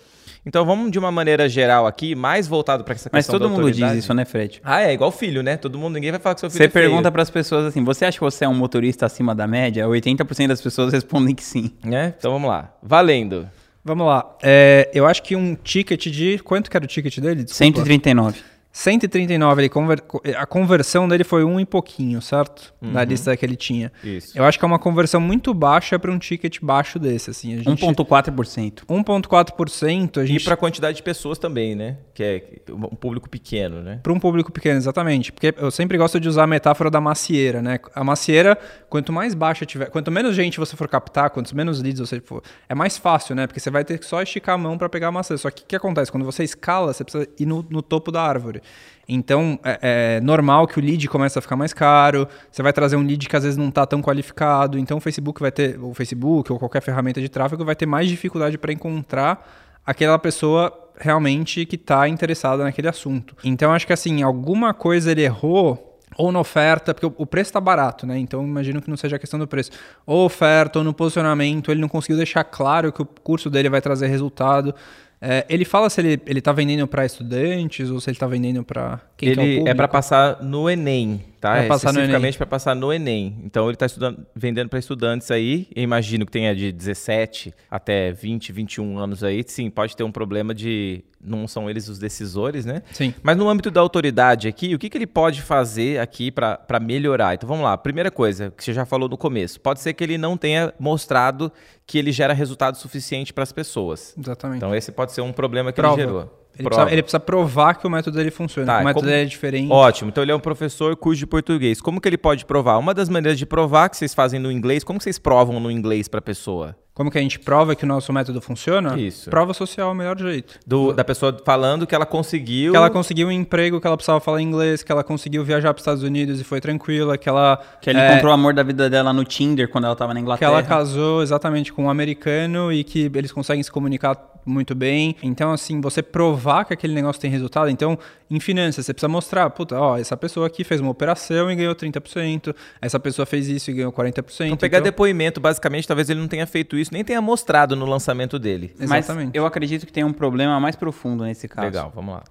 Então 0.44 0.64
vamos 0.64 0.90
de 0.90 0.98
uma 0.98 1.10
maneira 1.10 1.48
geral 1.48 1.86
aqui, 1.86 2.14
mais 2.14 2.46
voltado 2.46 2.84
para 2.84 2.94
essa 2.94 3.10
Mas 3.12 3.26
questão 3.26 3.38
todo 3.38 3.48
da 3.50 3.54
mundo 3.54 3.70
diz 3.70 3.92
isso, 3.92 4.14
né, 4.14 4.24
Fred? 4.24 4.60
Ah, 4.64 4.82
é 4.82 4.92
igual 4.92 5.10
filho, 5.10 5.42
né? 5.42 5.56
Todo 5.56 5.78
mundo, 5.78 5.94
ninguém 5.94 6.10
vai 6.10 6.20
falar 6.20 6.34
que 6.34 6.40
seu 6.40 6.50
filho 6.50 6.58
Você 6.58 6.64
é 6.64 6.68
pergunta 6.68 7.10
pras 7.10 7.30
pessoas 7.30 7.66
assim, 7.66 7.84
você 7.84 8.04
acha 8.04 8.18
que 8.18 8.24
você 8.24 8.44
é 8.44 8.48
um 8.48 8.54
motorista 8.54 9.06
acima 9.06 9.34
da 9.34 9.46
média? 9.46 9.86
80% 9.86 10.48
das 10.48 10.60
pessoas 10.60 10.92
respondem 10.94 11.34
que 11.34 11.44
sim. 11.44 11.70
né? 11.84 12.14
Então 12.18 12.32
vamos 12.32 12.48
lá. 12.48 12.72
Valendo. 12.82 13.48
Vamos 13.84 14.06
lá. 14.06 14.36
É, 14.42 14.90
eu 14.92 15.06
acho 15.06 15.22
que 15.22 15.34
um 15.34 15.54
ticket 15.54 16.06
de. 16.08 16.38
Quanto 16.40 16.70
que 16.70 16.76
era 16.76 16.84
o 16.84 16.88
ticket 16.88 17.18
dele? 17.18 17.44
Desculpa. 17.44 17.64
139. 17.64 18.40
139, 18.70 19.62
ele 19.62 19.68
conver- 19.68 20.02
a 20.36 20.46
conversão 20.46 21.08
dele 21.08 21.24
foi 21.24 21.42
um 21.42 21.58
e 21.58 21.64
pouquinho, 21.66 22.20
certo? 22.22 22.72
Na 22.80 23.02
lista 23.04 23.36
que 23.36 23.44
ele 23.44 23.56
tinha. 23.56 23.90
Isso. 24.04 24.38
Eu 24.38 24.44
acho 24.44 24.58
que 24.58 24.64
é 24.64 24.68
uma 24.68 24.78
conversão 24.78 25.20
muito 25.20 25.52
baixa 25.52 25.98
para 25.98 26.12
um 26.12 26.18
ticket 26.18 26.58
baixo 26.62 26.98
desse, 26.98 27.30
assim. 27.30 27.56
Gente, 27.60 27.84
1,4%. 27.84 28.84
1,4%, 28.88 30.20
a 30.20 30.24
E 30.24 30.26
gente 30.26 30.44
para 30.44 30.54
a 30.54 30.56
quantidade 30.56 30.96
de 30.98 31.02
pessoas 31.02 31.38
também, 31.38 31.74
né? 31.74 31.96
Que 32.14 32.22
é 32.22 32.72
um 32.72 32.94
público 32.94 33.28
pequeno, 33.28 33.82
né? 33.82 34.00
Para 34.02 34.12
um 34.12 34.20
público 34.20 34.52
pequeno, 34.52 34.76
exatamente. 34.76 35.32
Porque 35.32 35.54
eu 35.56 35.70
sempre 35.70 35.96
gosto 35.98 36.20
de 36.20 36.28
usar 36.28 36.44
a 36.44 36.46
metáfora 36.46 36.90
da 36.90 37.00
macieira, 37.00 37.60
né? 37.62 37.80
A 37.94 38.04
macieira, 38.04 38.56
quanto 38.88 39.12
mais 39.12 39.34
baixa 39.34 39.66
tiver, 39.66 39.86
quanto 39.90 40.10
menos 40.10 40.34
gente 40.36 40.58
você 40.58 40.76
for 40.76 40.88
captar, 40.88 41.30
quanto 41.30 41.54
menos 41.56 41.82
leads 41.82 42.00
você 42.00 42.20
for, 42.20 42.42
é 42.68 42.74
mais 42.74 42.96
fácil, 42.96 43.34
né? 43.34 43.46
Porque 43.46 43.60
você 43.60 43.70
vai 43.70 43.84
ter 43.84 43.98
que 43.98 44.06
só 44.06 44.22
esticar 44.22 44.54
a 44.54 44.58
mão 44.58 44.76
para 44.78 44.88
pegar 44.88 45.08
a 45.08 45.12
maçã. 45.12 45.36
Só 45.36 45.50
que 45.50 45.62
o 45.62 45.66
que 45.66 45.76
acontece? 45.76 46.12
Quando 46.12 46.24
você 46.24 46.44
escala, 46.44 46.92
você 46.92 47.02
precisa 47.02 47.26
ir 47.38 47.46
no, 47.46 47.64
no 47.68 47.82
topo 47.82 48.12
da 48.12 48.22
árvore. 48.22 48.62
Então, 49.08 49.58
é, 49.64 50.18
é 50.18 50.20
normal 50.20 50.66
que 50.66 50.78
o 50.78 50.82
lead 50.82 51.08
comece 51.08 51.38
a 51.38 51.42
ficar 51.42 51.56
mais 51.56 51.72
caro, 51.72 52.28
você 52.50 52.62
vai 52.62 52.72
trazer 52.72 52.96
um 52.96 53.02
lead 53.02 53.26
que 53.26 53.34
às 53.34 53.42
vezes 53.42 53.56
não 53.56 53.70
está 53.70 53.86
tão 53.86 54.02
qualificado, 54.02 54.78
então 54.78 54.98
o 54.98 55.00
Facebook 55.00 55.40
vai 55.40 55.50
ter, 55.50 55.78
o 55.82 55.94
Facebook 55.94 56.52
ou 56.52 56.58
qualquer 56.58 56.82
ferramenta 56.82 57.18
de 57.20 57.28
tráfego 57.28 57.64
vai 57.64 57.74
ter 57.74 57.86
mais 57.86 58.06
dificuldade 58.06 58.58
para 58.58 58.70
encontrar 58.70 59.80
aquela 59.86 60.18
pessoa 60.18 60.70
realmente 60.98 61.64
que 61.64 61.76
está 61.76 62.06
interessada 62.06 62.62
naquele 62.62 62.88
assunto. 62.88 63.34
Então 63.42 63.72
acho 63.72 63.86
que 63.86 63.92
assim, 63.94 64.22
alguma 64.22 64.74
coisa 64.74 65.10
ele 65.10 65.22
errou 65.22 65.88
ou 66.16 66.32
na 66.32 66.40
oferta, 66.40 66.92
porque 66.92 67.06
o 67.06 67.24
preço 67.24 67.50
está 67.50 67.60
barato, 67.60 68.06
né? 68.06 68.18
Então 68.18 68.44
imagino 68.44 68.82
que 68.82 68.90
não 68.90 68.96
seja 68.96 69.16
a 69.16 69.18
questão 69.18 69.38
do 69.38 69.46
preço. 69.46 69.70
Ou 70.04 70.26
oferta, 70.26 70.80
ou 70.80 70.84
no 70.84 70.92
posicionamento, 70.92 71.70
ele 71.70 71.80
não 71.80 71.88
conseguiu 71.88 72.16
deixar 72.16 72.42
claro 72.44 72.92
que 72.92 73.00
o 73.00 73.06
curso 73.06 73.48
dele 73.48 73.70
vai 73.70 73.80
trazer 73.80 74.08
resultado. 74.08 74.74
É, 75.20 75.44
ele 75.48 75.64
fala 75.64 75.90
se 75.90 76.00
ele, 76.00 76.20
ele 76.26 76.40
tá 76.40 76.52
vendendo 76.52 76.86
para 76.86 77.04
estudantes 77.04 77.90
ou 77.90 78.00
se 78.00 78.08
ele 78.08 78.16
está 78.16 78.26
vendendo 78.26 78.62
para 78.62 79.00
quem 79.16 79.30
ele 79.30 79.64
é, 79.66 79.70
é 79.70 79.74
para 79.74 79.88
passar 79.88 80.42
no 80.42 80.70
Enem, 80.70 81.24
tá? 81.38 81.54
Pra 81.54 81.68
passar 81.68 81.90
Especificamente 81.90 82.36
para 82.36 82.46
passar 82.46 82.74
no 82.74 82.92
Enem. 82.92 83.38
Então 83.44 83.66
ele 83.66 83.76
está 83.80 83.86
vendendo 84.34 84.68
para 84.68 84.78
estudantes 84.78 85.30
aí. 85.30 85.68
Eu 85.74 85.82
imagino 85.82 86.26
que 86.26 86.32
tenha 86.32 86.54
de 86.54 86.72
17 86.72 87.54
até 87.70 88.12
20, 88.12 88.52
21 88.52 88.98
anos 88.98 89.24
aí. 89.24 89.44
Sim, 89.46 89.70
pode 89.70 89.96
ter 89.96 90.04
um 90.04 90.12
problema 90.12 90.54
de 90.54 91.04
não 91.20 91.48
são 91.48 91.68
eles 91.68 91.88
os 91.88 91.98
decisores, 91.98 92.64
né? 92.64 92.82
Sim. 92.92 93.12
Mas 93.22 93.36
no 93.36 93.48
âmbito 93.48 93.70
da 93.70 93.80
autoridade 93.80 94.46
aqui, 94.46 94.74
o 94.74 94.78
que, 94.78 94.88
que 94.88 94.96
ele 94.96 95.06
pode 95.06 95.42
fazer 95.42 95.98
aqui 95.98 96.30
para 96.30 96.80
melhorar? 96.80 97.34
Então 97.34 97.48
vamos 97.48 97.64
lá. 97.64 97.76
Primeira 97.76 98.10
coisa, 98.10 98.52
que 98.56 98.62
você 98.62 98.72
já 98.72 98.84
falou 98.84 99.08
no 99.08 99.16
começo, 99.16 99.60
pode 99.60 99.80
ser 99.80 99.94
que 99.94 100.04
ele 100.04 100.16
não 100.16 100.36
tenha 100.36 100.72
mostrado 100.78 101.52
que 101.86 101.98
ele 101.98 102.12
gera 102.12 102.32
resultado 102.32 102.76
suficiente 102.76 103.32
para 103.32 103.42
as 103.42 103.52
pessoas. 103.52 104.14
Exatamente. 104.18 104.58
Então 104.58 104.74
esse 104.74 104.92
pode 104.92 105.12
ser 105.12 105.20
um 105.20 105.32
problema 105.32 105.72
que 105.72 105.80
Prova. 105.80 106.00
ele 106.00 106.06
gerou. 106.06 106.47
Ele 106.58 106.68
precisa, 106.68 106.90
ele 106.92 107.02
precisa, 107.02 107.20
provar 107.20 107.74
que 107.74 107.86
o 107.86 107.90
método 107.90 108.16
dele 108.16 108.30
funciona, 108.30 108.66
Tá, 108.66 108.76
que 108.78 108.82
o 108.82 108.84
método 108.86 109.00
como- 109.02 109.10
dele 109.12 109.22
é 109.22 109.26
diferente. 109.26 109.70
Ótimo. 109.72 110.08
Então 110.10 110.22
ele 110.22 110.32
é 110.32 110.34
um 110.34 110.40
professor 110.40 110.96
curso 110.96 111.18
de 111.18 111.26
português. 111.26 111.80
Como 111.80 112.00
que 112.00 112.08
ele 112.08 112.18
pode 112.18 112.44
provar? 112.44 112.78
Uma 112.78 112.92
das 112.92 113.08
maneiras 113.08 113.38
de 113.38 113.46
provar 113.46 113.88
que 113.88 113.96
vocês 113.96 114.12
fazem 114.14 114.40
no 114.40 114.50
inglês, 114.50 114.82
como 114.82 114.98
que 114.98 115.04
vocês 115.04 115.18
provam 115.18 115.60
no 115.60 115.70
inglês 115.70 116.08
para 116.08 116.18
a 116.18 116.22
pessoa? 116.22 116.74
Como 116.94 117.12
que 117.12 117.18
a 117.18 117.20
gente 117.20 117.38
prova 117.38 117.76
que 117.76 117.84
o 117.84 117.86
nosso 117.86 118.12
método 118.12 118.40
funciona? 118.40 118.98
Isso. 118.98 119.30
Prova 119.30 119.54
social 119.54 119.88
é 119.90 119.92
o 119.92 119.94
melhor 119.94 120.18
jeito. 120.18 120.58
Do- 120.66 120.92
da 120.92 121.04
pessoa 121.04 121.36
falando 121.46 121.86
que 121.86 121.94
ela 121.94 122.04
conseguiu. 122.04 122.72
Que 122.72 122.76
ela 122.76 122.90
conseguiu 122.90 123.28
um 123.28 123.30
emprego, 123.30 123.80
que 123.80 123.86
ela 123.86 123.96
precisava 123.96 124.18
falar 124.18 124.42
inglês, 124.42 124.82
que 124.82 124.90
ela 124.90 125.04
conseguiu 125.04 125.44
viajar 125.44 125.72
para 125.72 125.78
os 125.78 125.82
Estados 125.82 126.02
Unidos 126.02 126.40
e 126.40 126.44
foi 126.44 126.60
tranquila, 126.60 127.16
que 127.16 127.28
ela 127.28 127.60
Que 127.80 127.90
ele 127.90 128.00
é, 128.00 128.10
encontrou 128.10 128.32
o 128.32 128.34
amor 128.34 128.52
da 128.52 128.64
vida 128.64 128.90
dela 128.90 129.12
no 129.12 129.24
Tinder 129.24 129.68
quando 129.68 129.84
ela 129.84 129.94
tava 129.94 130.12
na 130.12 130.18
que 130.18 130.24
Inglaterra. 130.24 130.50
ela 130.50 130.62
casou 130.64 131.22
exatamente 131.22 131.72
com 131.72 131.84
um 131.84 131.90
americano 131.90 132.72
e 132.72 132.82
que 132.82 133.08
eles 133.14 133.30
conseguem 133.30 133.62
se 133.62 133.70
comunicar 133.70 134.16
muito 134.48 134.74
bem. 134.74 135.14
Então, 135.22 135.52
assim, 135.52 135.80
você 135.80 136.02
provar 136.02 136.64
que 136.64 136.72
aquele 136.72 136.94
negócio 136.94 137.20
tem 137.20 137.30
resultado. 137.30 137.70
Então, 137.70 137.98
em 138.30 138.40
finanças, 138.40 138.86
você 138.86 138.92
precisa 138.92 139.08
mostrar, 139.08 139.48
puta, 139.50 139.78
ó, 139.78 139.96
essa 139.96 140.16
pessoa 140.16 140.46
aqui 140.46 140.64
fez 140.64 140.80
uma 140.80 140.90
operação 140.90 141.50
e 141.50 141.56
ganhou 141.56 141.74
30%, 141.74 142.54
essa 142.80 142.98
pessoa 142.98 143.24
fez 143.26 143.48
isso 143.48 143.70
e 143.70 143.74
ganhou 143.74 143.92
40%. 143.92 144.46
Então 144.46 144.56
pegar 144.56 144.78
então, 144.78 144.84
depoimento, 144.84 145.40
basicamente, 145.40 145.86
talvez 145.86 146.10
ele 146.10 146.20
não 146.20 146.28
tenha 146.28 146.46
feito 146.46 146.76
isso, 146.76 146.92
nem 146.92 147.04
tenha 147.04 147.20
mostrado 147.20 147.76
no 147.76 147.86
lançamento 147.86 148.38
dele. 148.38 148.74
Mas 148.78 149.04
Exatamente. 149.04 149.36
eu 149.36 149.46
acredito 149.46 149.86
que 149.86 149.92
tem 149.92 150.04
um 150.04 150.12
problema 150.12 150.58
mais 150.58 150.76
profundo 150.76 151.24
nesse 151.24 151.46
caso. 151.48 151.66
Legal, 151.66 151.92
vamos 151.94 152.14
lá. 152.14 152.24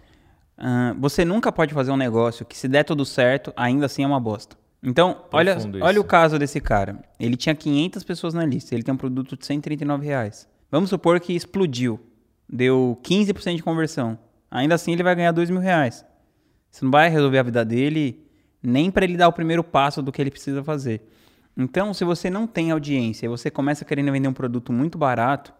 Ah, 0.57 0.95
você 0.97 1.23
nunca 1.23 1.51
pode 1.51 1.73
fazer 1.73 1.91
um 1.91 1.97
negócio 1.97 2.45
que, 2.45 2.57
se 2.57 2.67
der 2.67 2.83
tudo 2.83 3.05
certo, 3.05 3.53
ainda 3.55 3.85
assim 3.85 4.03
é 4.03 4.07
uma 4.07 4.19
bosta. 4.19 4.55
Então, 4.81 5.23
olha, 5.31 5.53
Profundo 5.53 5.79
olha 5.81 5.91
isso. 5.91 6.01
o 6.01 6.03
caso 6.03 6.39
desse 6.39 6.59
cara. 6.59 6.99
Ele 7.19 7.35
tinha 7.35 7.55
500 7.55 8.03
pessoas 8.03 8.33
na 8.33 8.45
lista, 8.45 8.73
ele 8.75 8.83
tem 8.83 8.93
um 8.93 8.97
produto 8.97 9.35
de 9.35 9.45
139 9.45 10.05
reais. 10.05 10.47
Vamos 10.71 10.89
supor 10.89 11.19
que 11.19 11.33
explodiu, 11.33 11.99
deu 12.47 12.99
15% 13.03 13.55
de 13.55 13.63
conversão. 13.63 14.17
Ainda 14.49 14.75
assim, 14.75 14.93
ele 14.93 15.03
vai 15.03 15.15
ganhar 15.15 15.31
2 15.31 15.49
mil 15.49 15.59
reais. 15.59 16.05
Você 16.71 16.85
não 16.85 16.91
vai 16.91 17.09
resolver 17.09 17.39
a 17.39 17.43
vida 17.43 17.65
dele 17.65 18.23
nem 18.61 18.89
para 18.91 19.05
ele 19.05 19.17
dar 19.17 19.27
o 19.27 19.33
primeiro 19.33 19.63
passo 19.63 20.01
do 20.01 20.11
que 20.11 20.21
ele 20.21 20.31
precisa 20.31 20.63
fazer. 20.63 21.01
Então, 21.55 21.93
se 21.93 22.03
você 22.03 22.29
não 22.29 22.45
tem 22.45 22.71
audiência 22.71 23.25
e 23.25 23.29
você 23.29 23.49
começa 23.49 23.83
querendo 23.83 24.11
vender 24.11 24.27
um 24.27 24.33
produto 24.33 24.71
muito 24.71 24.97
barato, 24.97 25.53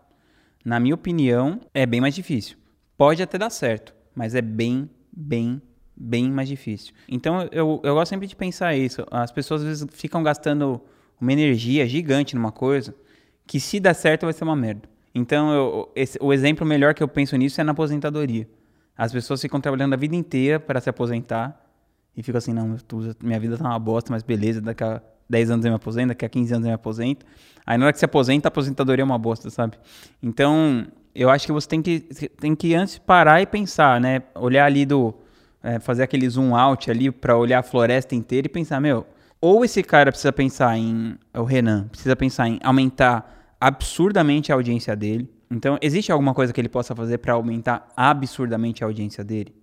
na 0.63 0.80
minha 0.80 0.95
opinião, 0.95 1.60
é 1.73 1.86
bem 1.86 2.02
mais 2.02 2.13
difícil. 2.13 2.58
Pode 2.97 3.21
até 3.23 3.38
dar 3.38 3.50
certo, 3.50 3.95
mas 4.13 4.36
é 4.36 4.41
bem, 4.41 4.89
bem, 5.12 5.62
bem 5.95 6.30
mais 6.30 6.47
difícil. 6.47 6.93
Então, 7.08 7.47
eu, 7.52 7.82
eu 7.84 7.95
gosto 7.95 8.10
sempre 8.10 8.28
de 8.28 8.36
pensar 8.36 8.76
isso. 8.76 9.06
As 9.10 9.32
pessoas 9.32 9.62
às 9.62 9.67
vezes 9.67 9.88
ficam 9.91 10.21
gastando 10.21 10.82
uma 11.19 11.34
energia 11.34 11.88
gigante 11.88 12.36
numa 12.36 12.52
coisa 12.52 12.93
que, 13.45 13.60
se 13.60 13.80
der 13.80 13.93
certo, 13.93 14.26
vai 14.26 14.34
ser 14.34 14.43
uma 14.43 14.56
merda. 14.56 14.88
Então, 15.18 15.52
eu- 15.52 15.92
esse- 15.96 16.18
o 16.22 16.32
exemplo 16.32 16.66
melhor 16.66 16.94
que 16.94 17.02
eu 17.02 17.08
penso 17.08 17.36
nisso 17.36 17.60
é 17.60 17.64
na 17.64 17.72
aposentadoria. 17.72 18.48
As 18.96 19.12
pessoas 19.12 19.42
ficam 19.42 19.60
trabalhando 19.60 19.94
a 19.94 19.98
vida 19.98 20.16
inteira 20.16 20.60
para 20.60 20.80
se 20.80 20.90
aposentar 20.90 21.60
e 22.16 22.22
ficam 22.22 22.38
assim, 22.38 22.54
não, 22.54 22.78
tô- 22.78 23.02
minha 23.24 23.40
vida 23.40 23.58
tá 23.58 23.64
uma 23.64 23.80
bosta, 23.80 24.12
mas 24.12 24.22
beleza, 24.22 24.62
daqui 24.62 24.84
a 24.84 25.02
10 25.30 25.50
anos 25.50 25.66
eu 25.66 25.72
me 25.72 25.76
aposento, 25.76 26.10
daqui 26.10 26.24
a 26.26 26.30
15 26.30 26.54
anos 26.54 26.66
eu 26.66 26.70
me 26.70 26.76
aposento. 26.76 27.26
Aí 27.66 27.78
na 27.78 27.86
hora 27.86 27.94
que 27.94 28.00
se 28.00 28.06
aposenta, 28.06 28.48
a 28.48 28.50
aposentadoria 28.50 29.02
é 29.02 29.06
uma 29.06 29.18
bosta, 29.18 29.50
sabe? 29.50 29.78
Então, 30.22 30.86
eu 31.16 31.30
acho 31.32 31.46
que 31.48 31.52
você 31.52 31.68
tem 31.68 31.82
que, 31.82 32.00
tem 32.40 32.56
que 32.56 32.76
antes 32.76 32.98
parar 33.00 33.42
e 33.42 33.46
pensar, 33.48 34.00
né? 34.00 34.22
Olhar 34.36 34.66
ali 34.66 34.86
do... 34.86 35.14
é, 35.64 35.80
fazer 35.80 36.04
aquele 36.04 36.30
zoom 36.30 36.56
out 36.56 36.90
ali 36.92 37.10
para 37.12 37.36
olhar 37.36 37.60
a 37.60 37.64
floresta 37.64 38.14
inteira 38.16 38.46
e 38.46 38.50
pensar, 38.50 38.80
meu, 38.80 39.06
ou 39.42 39.66
esse 39.66 39.82
cara 39.84 40.12
precisa 40.12 40.32
pensar 40.32 40.78
em... 40.78 41.18
O 41.34 41.44
Renan 41.44 41.88
precisa 41.88 42.16
pensar 42.16 42.48
em 42.48 42.60
aumentar 42.64 43.37
absurdamente 43.60 44.52
a 44.52 44.56
audiência 44.56 44.96
dele. 44.96 45.30
Então, 45.50 45.78
existe 45.82 46.12
alguma 46.12 46.34
coisa 46.34 46.52
que 46.52 46.60
ele 46.60 46.70
possa 46.70 46.96
fazer 46.96 47.17
para 47.20 47.34
aumentar 47.34 47.88
absurdamente 47.96 48.84
a 48.84 48.88
audiência 48.88 49.24
dele? 49.24 49.56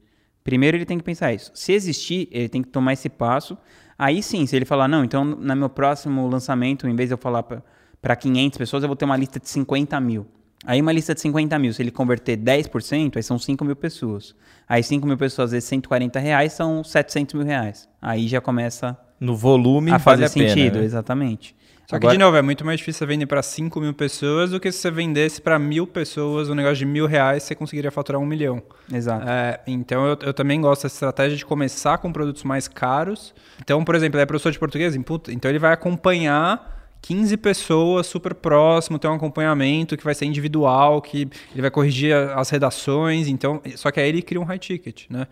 Primeiro 0.43 0.77
ele 0.77 0.85
tem 0.85 0.99
que 0.99 1.05
pensar 1.05 1.33
isso. 1.33 1.51
Se 1.55 1.73
existir, 1.73 2.29
ele 2.31 2.49
tem 2.49 2.63
que 2.63 2.69
tomar 2.69 2.93
esse 2.93 3.09
passo. 3.09 3.57
Aí 3.99 4.23
sim, 4.23 4.45
se 4.47 4.55
ele 4.57 4.65
falar, 4.65 4.89
não, 4.89 5.05
então 5.05 5.25
no 5.25 5.57
meu 5.57 5.69
próximo 5.71 6.27
lançamento, 6.27 6.87
em 6.87 6.95
vez 6.95 7.09
de 7.09 7.15
eu 7.15 7.19
falar 7.19 7.43
para 7.43 8.17
500 8.17 8.59
pessoas, 8.59 8.83
eu 8.83 8.89
vou 8.89 8.97
ter 8.97 9.05
uma 9.05 9.17
lista 9.17 9.39
de 9.39 9.49
50 9.49 9.99
mil. 10.01 10.27
Aí 10.67 10.81
uma 10.81 10.93
lista 10.93 11.15
de 11.15 11.21
50 11.21 11.59
mil, 11.59 11.73
se 11.73 11.83
ele 11.83 11.91
converter 11.91 12.39
10%, 12.39 13.17
aí 13.17 13.23
são 13.23 13.39
5 13.39 13.65
mil 13.65 13.77
pessoas. 13.77 14.35
Aí 14.67 14.83
5 14.83 15.07
mil 15.07 15.17
pessoas 15.17 15.53
vezes 15.53 15.69
140 15.69 16.19
reais 16.19 16.53
são 16.55 16.83
700 16.83 17.35
mil 17.35 17.45
reais. 17.45 17.89
Aí 18.01 18.27
já 18.27 18.41
começa 18.41 18.99
No 19.21 19.37
volume 19.37 19.91
a 19.91 19.99
vale 19.99 20.03
fazer 20.03 20.25
a 20.25 20.31
pena, 20.31 20.49
sentido, 20.49 20.79
né? 20.79 20.85
exatamente. 20.85 21.55
Só 21.87 21.99
que, 21.99 22.07
Agora- 22.07 22.13
de 22.13 22.19
novo, 22.19 22.37
é 22.37 22.43
muito 22.43 22.65
mais 22.65 22.79
difícil 22.79 23.01
você 23.01 23.07
vender 23.07 23.27
para 23.27 23.43
5 23.43 23.79
mil 23.81 23.93
pessoas 23.93 24.51
do 24.51 24.59
que 24.61 24.73
se 24.73 24.79
você 24.79 24.91
vendesse 24.91 25.41
para 25.41 25.59
mil 25.59 25.87
pessoas 25.87 26.49
um 26.49 26.55
negócio 26.55 26.77
de 26.77 26.87
mil 26.87 27.07
reais, 27.07 27.43
você 27.43 27.55
conseguiria 27.55 27.91
faturar 27.91 28.21
um 28.21 28.25
milhão. 28.27 28.63
Exato. 28.93 29.29
É, 29.29 29.61
então 29.67 30.07
eu, 30.07 30.19
eu 30.23 30.33
também 30.35 30.61
gosto 30.61 30.85
dessa 30.85 30.95
estratégia 30.97 31.37
de 31.37 31.45
começar 31.45 31.99
com 31.99 32.11
produtos 32.11 32.43
mais 32.43 32.67
caros. 32.67 33.35
Então, 33.61 33.85
por 33.85 33.95
exemplo, 33.95 34.17
ele 34.17 34.23
é 34.23 34.27
professor 34.27 34.51
de 34.51 34.59
português, 34.59 34.97
puta, 35.05 35.31
então 35.33 35.51
ele 35.51 35.59
vai 35.59 35.73
acompanhar 35.73 36.73
15 37.03 37.37
pessoas 37.37 38.07
super 38.07 38.35
próximo, 38.35 38.99
tem 38.99 39.11
um 39.11 39.15
acompanhamento 39.15 39.95
que 39.95 40.03
vai 40.03 40.15
ser 40.15 40.25
individual, 40.25 41.03
que 41.03 41.29
ele 41.53 41.61
vai 41.61 41.71
corrigir 41.71 42.15
as 42.15 42.49
redações, 42.49 43.29
então, 43.29 43.61
só 43.77 43.91
que 43.91 44.01
aí 44.01 44.09
ele 44.09 44.23
cria 44.23 44.41
um 44.41 44.45
high 44.45 44.59
ticket, 44.59 45.05
né? 45.11 45.27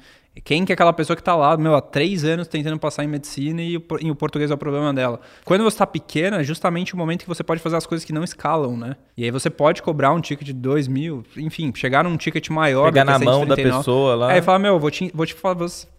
Quem 0.44 0.64
que 0.64 0.72
é 0.72 0.74
aquela 0.74 0.94
pessoa 0.94 1.14
que 1.14 1.20
está 1.20 1.36
lá, 1.36 1.56
meu, 1.58 1.74
há 1.74 1.80
três 1.82 2.24
anos 2.24 2.48
tentando 2.48 2.78
passar 2.78 3.04
em 3.04 3.06
medicina 3.06 3.60
e 3.60 3.76
o, 3.76 3.82
e 4.00 4.10
o 4.10 4.14
português 4.14 4.50
é 4.50 4.54
o 4.54 4.58
problema 4.58 4.92
dela? 4.92 5.20
Quando 5.44 5.62
você 5.62 5.74
está 5.74 5.86
pequena, 5.86 6.40
é 6.40 6.44
justamente 6.44 6.94
o 6.94 6.96
momento 6.96 7.22
que 7.22 7.28
você 7.28 7.42
pode 7.42 7.60
fazer 7.60 7.76
as 7.76 7.84
coisas 7.84 8.02
que 8.02 8.14
não 8.14 8.24
escalam, 8.24 8.74
né? 8.74 8.96
E 9.14 9.24
aí 9.24 9.30
você 9.30 9.50
pode 9.50 9.82
cobrar 9.82 10.10
um 10.12 10.22
ticket 10.22 10.46
de 10.46 10.54
2 10.54 10.88
mil, 10.88 11.22
enfim, 11.36 11.70
chegar 11.74 12.02
num 12.02 12.16
ticket 12.16 12.48
maior. 12.48 12.86
Pegar 12.86 13.04
na 13.04 13.18
mão 13.18 13.40
da 13.46 13.54
139. 13.56 13.78
pessoa 13.78 14.14
lá. 14.14 14.32
Aí 14.32 14.40
fala, 14.40 14.58
meu, 14.58 14.80
vou 14.80 14.90
te, 14.90 15.10
vou 15.14 15.26
te 15.26 15.36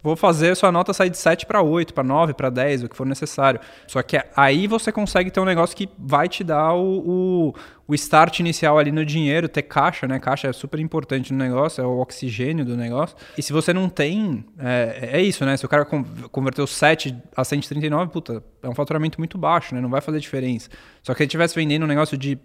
vou 0.02 0.15
fazer 0.15 0.52
a 0.52 0.56
sua 0.56 0.72
nota 0.72 0.93
sair 0.93 1.12
de 1.12 1.17
7 1.17 1.46
para 1.46 1.62
8, 1.62 1.93
para 1.93 2.04
9, 2.04 2.34
para 2.34 2.50
10, 2.50 2.84
o 2.84 2.89
que 2.89 2.96
for 2.96 3.06
necessário. 3.06 3.60
Só 3.88 4.02
que 4.02 4.19
aí 4.36 4.65
você 4.65 4.91
consegue 4.91 5.30
ter 5.30 5.39
um 5.41 5.46
negócio 5.46 5.78
que 5.78 5.88
vai 5.98 6.28
te 6.28 6.43
dar 6.43 6.74
o, 6.74 7.04
o, 7.06 7.54
o 7.86 7.93
start 7.93 8.39
inicial 8.39 8.80
ali 8.80 8.91
no 8.91 9.04
dinheiro, 9.06 9.50
ter 9.50 9.63
caixa, 9.63 10.08
né? 10.08 10.17
Caixa 10.17 10.48
é 10.48 10.54
super 10.54 10.80
importante 10.80 11.34
no 11.34 11.39
negócio, 11.39 11.82
é 11.84 11.86
o 11.86 12.00
oxigênio 12.00 12.63
do 12.63 12.78
negócio. 12.78 13.15
E 13.38 13.41
se 13.43 13.52
você 13.52 13.74
não 13.74 13.89
tem, 13.89 14.46
é, 14.58 15.10
é 15.13 15.22
isso, 15.22 15.43
né? 15.46 15.58
Se 15.58 15.65
o 15.65 15.69
cara 15.69 15.84
con- 15.84 16.06
converteu 16.32 16.65
7 16.65 17.13
a 17.36 17.43
139, 17.43 18.10
puta, 18.12 18.41
é 18.62 18.69
um 18.69 18.74
faturamento 18.74 19.19
muito 19.19 19.38
baixo, 19.38 19.76
né? 19.76 19.82
Não 19.82 19.89
vai 19.89 20.00
fazer 20.00 20.19
diferença. 20.22 20.69
Só 21.02 21.13
que 21.13 21.22
ele 21.24 21.28
estivesse 21.28 21.56
vendendo 21.56 21.84
um 21.84 21.88
negócio 21.88 22.17
de, 22.17 22.39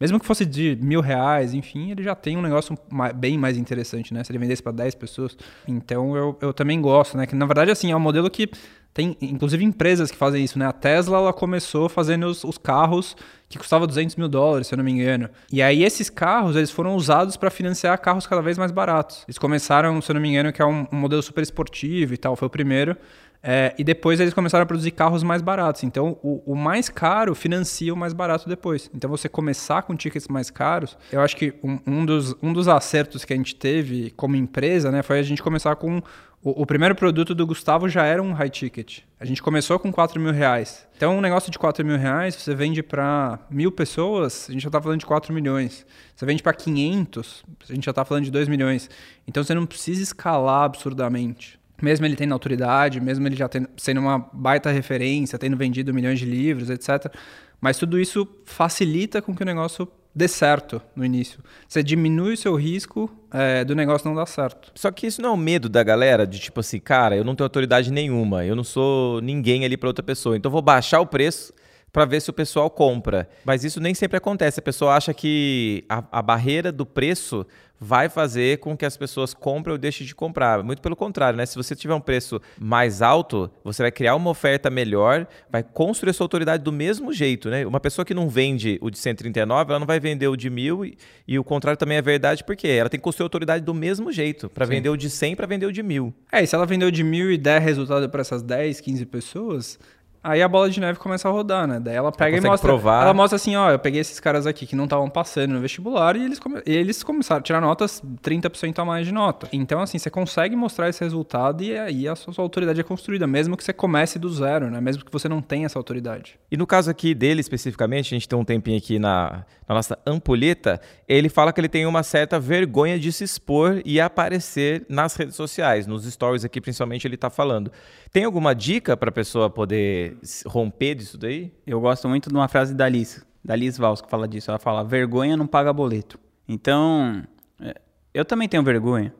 mesmo 0.00 0.20
que 0.20 0.26
fosse 0.26 0.46
de 0.46 0.78
mil 0.80 1.00
reais, 1.00 1.52
enfim, 1.52 1.90
ele 1.90 2.04
já 2.04 2.14
tem 2.14 2.36
um 2.36 2.42
negócio 2.42 2.78
bem 3.16 3.36
mais 3.36 3.56
interessante, 3.58 4.14
né? 4.14 4.22
Se 4.22 4.30
ele 4.30 4.38
vendesse 4.38 4.62
para 4.62 4.70
10 4.72 4.94
pessoas. 4.94 5.36
Então 5.66 6.16
eu, 6.16 6.38
eu 6.40 6.52
também 6.54 6.80
gosto, 6.80 7.16
né? 7.16 7.26
Que 7.26 7.34
na 7.34 7.44
verdade, 7.46 7.72
assim, 7.72 7.90
é 7.90 7.96
um 7.96 8.00
modelo 8.00 8.30
que 8.30 8.48
tem, 8.96 9.14
inclusive, 9.20 9.62
empresas 9.62 10.10
que 10.10 10.16
fazem 10.16 10.42
isso, 10.42 10.58
né? 10.58 10.64
A 10.64 10.72
Tesla, 10.72 11.18
ela 11.18 11.30
começou 11.30 11.86
fazendo 11.86 12.28
os, 12.28 12.42
os 12.44 12.56
carros 12.56 13.14
que 13.46 13.58
custavam 13.58 13.86
200 13.86 14.16
mil 14.16 14.26
dólares, 14.26 14.68
se 14.68 14.74
eu 14.74 14.78
não 14.78 14.84
me 14.86 14.90
engano. 14.90 15.28
E 15.52 15.60
aí 15.60 15.84
esses 15.84 16.08
carros, 16.08 16.56
eles 16.56 16.70
foram 16.70 16.96
usados 16.96 17.36
para 17.36 17.50
financiar 17.50 18.00
carros 18.00 18.26
cada 18.26 18.40
vez 18.40 18.56
mais 18.56 18.72
baratos. 18.72 19.22
Eles 19.28 19.36
começaram, 19.36 20.00
se 20.00 20.10
eu 20.10 20.14
não 20.14 20.20
me 20.22 20.30
engano, 20.30 20.50
que 20.50 20.62
é 20.62 20.64
um, 20.64 20.86
um 20.90 20.96
modelo 20.96 21.22
super 21.22 21.42
esportivo 21.42 22.14
e 22.14 22.16
tal, 22.16 22.36
foi 22.36 22.46
o 22.48 22.50
primeiro. 22.50 22.96
É, 23.42 23.74
e 23.78 23.84
depois 23.84 24.18
eles 24.18 24.32
começaram 24.32 24.62
a 24.62 24.66
produzir 24.66 24.92
carros 24.92 25.22
mais 25.22 25.42
baratos. 25.42 25.84
Então, 25.84 26.18
o, 26.22 26.42
o 26.46 26.56
mais 26.56 26.88
caro 26.88 27.34
financia 27.34 27.92
o 27.92 27.96
mais 27.96 28.14
barato 28.14 28.48
depois. 28.48 28.90
Então, 28.94 29.10
você 29.10 29.28
começar 29.28 29.82
com 29.82 29.94
tickets 29.94 30.26
mais 30.26 30.50
caros, 30.50 30.96
eu 31.12 31.20
acho 31.20 31.36
que 31.36 31.52
um, 31.62 31.78
um 31.86 32.06
dos, 32.06 32.34
um 32.42 32.50
dos 32.50 32.66
acertos 32.66 33.26
que 33.26 33.34
a 33.34 33.36
gente 33.36 33.54
teve 33.54 34.10
como 34.16 34.36
empresa, 34.36 34.90
né, 34.90 35.02
foi 35.02 35.18
a 35.18 35.22
gente 35.22 35.42
começar 35.42 35.76
com 35.76 36.02
o, 36.46 36.62
o 36.62 36.64
primeiro 36.66 36.94
produto 36.94 37.34
do 37.34 37.44
Gustavo 37.44 37.88
já 37.88 38.04
era 38.04 38.22
um 38.22 38.32
high 38.32 38.48
ticket. 38.48 39.00
A 39.18 39.24
gente 39.24 39.42
começou 39.42 39.80
com 39.80 39.90
4 39.90 40.20
mil 40.20 40.32
reais. 40.32 40.86
Então, 40.96 41.18
um 41.18 41.20
negócio 41.20 41.50
de 41.50 41.58
4 41.58 41.84
mil 41.84 41.98
reais, 41.98 42.36
você 42.36 42.54
vende 42.54 42.84
para 42.84 43.40
mil 43.50 43.72
pessoas, 43.72 44.46
a 44.48 44.52
gente 44.52 44.62
já 44.62 44.68
está 44.68 44.80
falando 44.80 45.00
de 45.00 45.06
4 45.06 45.34
milhões. 45.34 45.84
Você 46.14 46.24
vende 46.24 46.44
para 46.44 46.52
500, 46.54 47.44
a 47.68 47.74
gente 47.74 47.84
já 47.84 47.90
está 47.90 48.04
falando 48.04 48.22
de 48.22 48.30
2 48.30 48.46
milhões. 48.46 48.88
Então, 49.26 49.42
você 49.42 49.54
não 49.54 49.66
precisa 49.66 50.00
escalar 50.00 50.62
absurdamente. 50.62 51.58
mesmo 51.82 52.06
ele 52.06 52.14
tendo 52.14 52.32
autoridade, 52.32 53.00
mesmo 53.00 53.26
ele 53.26 53.34
já 53.34 53.48
tendo, 53.48 53.68
sendo 53.76 54.00
uma 54.00 54.16
baita 54.32 54.70
referência, 54.70 55.36
tendo 55.40 55.56
vendido 55.56 55.92
milhões 55.92 56.20
de 56.20 56.26
livros, 56.26 56.70
etc. 56.70 57.12
Mas 57.60 57.76
tudo 57.76 57.98
isso 57.98 58.24
facilita 58.44 59.20
com 59.20 59.34
que 59.34 59.42
o 59.42 59.46
negócio 59.46 59.88
dê 60.16 60.26
certo 60.26 60.80
no 60.96 61.04
início. 61.04 61.40
Você 61.68 61.82
diminui 61.82 62.32
o 62.32 62.36
seu 62.38 62.54
risco 62.54 63.10
é, 63.30 63.62
do 63.62 63.74
negócio 63.74 64.08
não 64.08 64.16
dar 64.16 64.24
certo. 64.24 64.72
Só 64.74 64.90
que 64.90 65.06
isso 65.06 65.20
não 65.20 65.28
é 65.28 65.32
o 65.32 65.36
medo 65.36 65.68
da 65.68 65.82
galera 65.82 66.26
de 66.26 66.38
tipo 66.38 66.60
assim, 66.60 66.80
cara, 66.80 67.14
eu 67.14 67.22
não 67.22 67.34
tenho 67.34 67.44
autoridade 67.44 67.92
nenhuma, 67.92 68.42
eu 68.42 68.56
não 68.56 68.64
sou 68.64 69.20
ninguém 69.20 69.66
ali 69.66 69.76
para 69.76 69.90
outra 69.90 70.02
pessoa, 70.02 70.34
então 70.34 70.50
vou 70.50 70.62
baixar 70.62 71.00
o 71.00 71.06
preço 71.06 71.52
para 71.96 72.04
ver 72.04 72.20
se 72.20 72.28
o 72.28 72.32
pessoal 72.34 72.68
compra. 72.68 73.26
Mas 73.42 73.64
isso 73.64 73.80
nem 73.80 73.94
sempre 73.94 74.18
acontece. 74.18 74.60
A 74.60 74.62
pessoa 74.62 74.94
acha 74.94 75.14
que 75.14 75.82
a, 75.88 76.04
a, 76.12 76.20
barreira 76.20 76.70
do 76.70 76.84
preço 76.84 77.46
vai 77.80 78.08
fazer 78.08 78.58
com 78.58 78.76
que 78.76 78.84
as 78.84 78.96
pessoas 78.96 79.32
comprem 79.32 79.72
ou 79.72 79.78
deixem 79.78 80.06
de 80.06 80.14
comprar. 80.14 80.62
Muito 80.62 80.82
pelo 80.82 80.96
contrário, 80.96 81.36
né? 81.36 81.46
Se 81.46 81.56
você 81.56 81.74
tiver 81.74 81.94
um 81.94 82.00
preço 82.00 82.40
mais 82.58 83.02
alto, 83.02 83.50
você 83.64 83.82
vai 83.82 83.90
criar 83.90 84.14
uma 84.14 84.30
oferta 84.30 84.70
melhor, 84.70 85.26
vai 85.50 85.62
construir 85.62 86.10
a 86.10 86.12
sua 86.12 86.24
autoridade 86.24 86.62
do 86.62 86.72
mesmo 86.72 87.12
jeito, 87.12 87.48
né? 87.48 87.66
Uma 87.66 87.80
pessoa 87.80 88.04
que 88.04 88.14
não 88.14 88.28
vende 88.28 88.78
o 88.82 88.90
de 88.90 88.98
139, 88.98 89.70
ela 89.70 89.78
não 89.78 89.86
vai 89.86 90.00
vender 90.00 90.28
o 90.28 90.36
de 90.36 90.50
mil 90.50 90.84
e, 90.84 90.96
e 91.26 91.38
o 91.38 91.44
contrário 91.44 91.78
também 91.78 91.98
é 91.98 92.02
verdade, 92.02 92.44
porque 92.44 92.68
ela 92.68 92.88
tem 92.88 92.98
que 92.98 93.04
construir 93.04 93.24
a 93.24 93.26
autoridade 93.26 93.64
do 93.64 93.74
mesmo 93.74 94.12
jeito, 94.12 94.48
para 94.48 94.66
vender 94.66 94.88
o 94.88 94.96
de 94.96 95.10
100 95.10 95.36
para 95.36 95.46
vender 95.46 95.66
o 95.66 95.72
de 95.72 95.82
mil. 95.82 96.14
É, 96.32 96.42
e 96.42 96.46
se 96.46 96.54
ela 96.54 96.66
vendeu 96.66 96.90
de 96.90 97.02
mil 97.02 97.30
e 97.30 97.38
der 97.38 97.60
resultado 97.60 98.08
para 98.08 98.20
essas 98.20 98.42
10, 98.42 98.80
15 98.80 99.06
pessoas, 99.06 99.78
Aí 100.26 100.42
a 100.42 100.48
bola 100.48 100.68
de 100.68 100.80
neve 100.80 100.98
começa 100.98 101.28
a 101.28 101.30
rodar, 101.30 101.68
né? 101.68 101.78
Daí 101.78 101.94
ela 101.94 102.10
pega 102.10 102.36
ela 102.36 102.46
e 102.46 102.50
mostra. 102.50 102.68
Provar. 102.68 103.02
Ela 103.02 103.14
mostra 103.14 103.36
assim, 103.36 103.54
ó, 103.54 103.70
eu 103.70 103.78
peguei 103.78 104.00
esses 104.00 104.18
caras 104.18 104.44
aqui 104.44 104.66
que 104.66 104.74
não 104.74 104.82
estavam 104.82 105.08
passando 105.08 105.52
no 105.52 105.60
vestibular 105.60 106.16
e 106.16 106.24
eles, 106.24 106.40
come... 106.40 106.60
eles 106.66 107.04
começaram 107.04 107.38
a 107.38 107.42
tirar 107.42 107.60
notas 107.60 108.02
30% 108.24 108.76
a 108.80 108.84
mais 108.84 109.06
de 109.06 109.12
nota. 109.12 109.48
Então, 109.52 109.80
assim, 109.80 109.98
você 109.98 110.10
consegue 110.10 110.56
mostrar 110.56 110.88
esse 110.88 111.00
resultado 111.00 111.62
e 111.62 111.78
aí 111.78 112.08
a 112.08 112.16
sua, 112.16 112.32
sua, 112.32 112.42
autoridade 112.42 112.80
é 112.80 112.82
construída, 112.82 113.24
mesmo 113.24 113.56
que 113.56 113.62
você 113.62 113.72
comece 113.72 114.18
do 114.18 114.28
zero, 114.28 114.68
né? 114.68 114.80
Mesmo 114.80 115.04
que 115.04 115.12
você 115.12 115.28
não 115.28 115.40
tenha 115.40 115.66
essa 115.66 115.78
autoridade. 115.78 116.36
E 116.50 116.56
no 116.56 116.66
caso 116.66 116.90
aqui 116.90 117.14
dele 117.14 117.40
especificamente, 117.40 118.12
a 118.12 118.16
gente 118.16 118.28
tem 118.28 118.36
um 118.36 118.44
tempinho 118.44 118.78
aqui 118.78 118.98
na, 118.98 119.44
na 119.68 119.76
nossa 119.76 119.96
ampulheta, 120.04 120.80
ele 121.08 121.28
fala 121.28 121.52
que 121.52 121.60
ele 121.60 121.68
tem 121.68 121.86
uma 121.86 122.02
certa 122.02 122.40
vergonha 122.40 122.98
de 122.98 123.12
se 123.12 123.22
expor 123.22 123.80
e 123.84 124.00
aparecer 124.00 124.84
nas 124.88 125.14
redes 125.14 125.36
sociais, 125.36 125.86
nos 125.86 126.04
stories 126.04 126.44
aqui 126.44 126.60
principalmente 126.60 127.06
ele 127.06 127.16
tá 127.16 127.30
falando. 127.30 127.70
Tem 128.12 128.24
alguma 128.24 128.54
dica 128.54 128.96
para 128.96 129.10
a 129.10 129.12
pessoa 129.12 129.48
poder 129.48 130.15
romper 130.46 130.94
disso 130.94 131.18
daí? 131.18 131.52
Eu 131.66 131.80
gosto 131.80 132.08
muito 132.08 132.28
de 132.28 132.34
uma 132.34 132.48
frase 132.48 132.74
da 132.74 132.88
Liz, 132.88 133.24
da 133.44 133.54
Liz 133.54 133.76
Vals, 133.78 134.00
que 134.00 134.08
fala 134.08 134.26
disso. 134.26 134.50
Ela 134.50 134.58
fala: 134.58 134.84
vergonha 134.84 135.36
não 135.36 135.46
paga 135.46 135.72
boleto. 135.72 136.18
Então, 136.48 137.22
é, 137.60 137.80
eu 138.14 138.24
também 138.24 138.48
tenho 138.48 138.62
vergonha. 138.62 139.14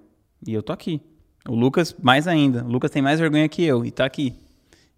E 0.46 0.52
eu 0.52 0.62
tô 0.62 0.72
aqui. 0.72 1.00
O 1.48 1.54
Lucas, 1.54 1.94
mais 2.02 2.26
ainda. 2.26 2.64
O 2.64 2.68
Lucas 2.68 2.90
tem 2.90 3.02
mais 3.02 3.20
vergonha 3.20 3.48
que 3.48 3.62
eu 3.62 3.84
e 3.84 3.90
tá 3.90 4.04
aqui. 4.04 4.34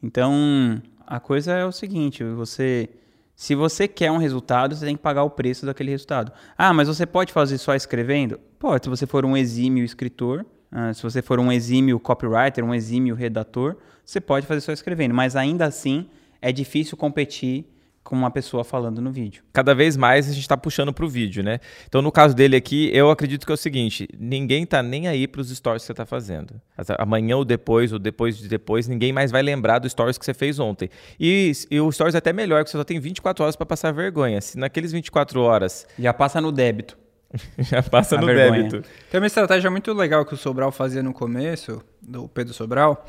Então, 0.03 0.81
a 1.07 1.19
coisa 1.21 1.53
é 1.53 1.65
o 1.65 1.73
seguinte: 1.73 2.25
você. 2.25 2.89
Se 3.35 3.55
você 3.55 3.87
quer 3.87 4.11
um 4.11 4.17
resultado, 4.17 4.75
você 4.75 4.85
tem 4.85 4.97
que 4.97 5.03
pagar 5.03 5.23
o 5.23 5.31
preço 5.31 5.65
daquele 5.65 5.91
resultado. 5.91 6.33
Ah, 6.57 6.73
mas 6.75 6.89
você 6.89 7.07
pode 7.07 7.33
fazer 7.33 7.57
só 7.59 7.73
escrevendo? 7.75 8.41
Pode, 8.59 8.85
se 8.85 8.91
você 8.91 9.07
for 9.07 9.25
um 9.25 9.37
exímio 9.37 9.85
escritor. 9.85 10.45
Uh, 10.73 10.93
se 10.93 11.03
você 11.03 11.23
for 11.23 11.41
um 11.41 11.51
exímio 11.51 11.99
copywriter, 11.99 12.65
um 12.65 12.75
exímio 12.75 13.15
redator, 13.15 13.77
você 14.05 14.21
pode 14.21 14.47
fazer 14.47 14.61
só 14.61 14.73
escrevendo, 14.73 15.15
mas 15.15 15.37
ainda 15.37 15.65
assim 15.65 16.09
é 16.41 16.53
difícil 16.53 16.97
competir 16.97 17.67
com 18.09 18.17
uma 18.17 18.31
pessoa 18.31 18.65
falando 18.65 19.03
no 19.03 19.13
vídeo. 19.13 19.43
Cada 19.53 19.75
vez 19.75 19.95
mais 19.95 20.27
a 20.27 20.33
gente 20.33 20.41
está 20.41 20.57
puxando 20.57 20.95
para 20.95 21.05
o 21.05 21.09
vídeo, 21.09 21.43
né? 21.43 21.61
Então, 21.87 22.01
no 22.01 22.11
caso 22.11 22.35
dele 22.35 22.57
aqui, 22.57 22.91
eu 22.95 23.11
acredito 23.11 23.45
que 23.45 23.53
é 23.53 23.55
o 23.55 23.59
seguinte: 23.59 24.09
ninguém 24.19 24.65
tá 24.65 24.83
nem 24.83 25.07
aí 25.07 25.29
para 25.29 25.43
os 25.43 25.55
stories 25.55 25.83
que 25.83 25.87
você 25.89 25.93
está 25.93 26.07
fazendo. 26.07 26.59
Amanhã 26.99 27.37
ou 27.37 27.45
depois, 27.45 27.93
ou 27.93 27.99
depois 27.99 28.39
de 28.39 28.49
depois, 28.49 28.89
ninguém 28.89 29.13
mais 29.13 29.31
vai 29.31 29.43
lembrar 29.43 29.79
dos 29.79 29.93
stories 29.93 30.17
que 30.17 30.25
você 30.25 30.33
fez 30.33 30.59
ontem. 30.59 30.89
E, 31.21 31.53
e 31.71 31.79
o 31.81 31.93
stories 31.93 32.15
é 32.15 32.19
até 32.19 32.33
melhor, 32.33 32.61
porque 32.61 32.71
você 32.71 32.79
só 32.79 32.85
tem 32.85 32.99
24 32.99 33.45
horas 33.45 33.57
para 33.57 33.67
passar 33.67 33.93
vergonha. 33.93 34.41
Se 34.41 34.59
naqueles 34.59 34.91
24 34.91 35.43
horas. 35.43 35.87
Já 35.99 36.15
passa 36.15 36.41
no 36.41 36.51
débito. 36.51 36.97
Já 37.59 37.83
passa 37.83 38.17
a 38.17 38.21
no 38.21 38.27
vergonha. 38.27 38.63
débito. 38.65 38.89
Tem 39.11 39.21
uma 39.21 39.27
estratégia 39.27 39.71
muito 39.71 39.93
legal 39.93 40.25
que 40.25 40.35
o 40.35 40.37
Sobral 40.37 40.73
fazia 40.73 41.03
no 41.03 41.13
começo, 41.13 41.83
do 42.01 42.29
Pedro 42.29 42.55
Sobral, 42.55 43.07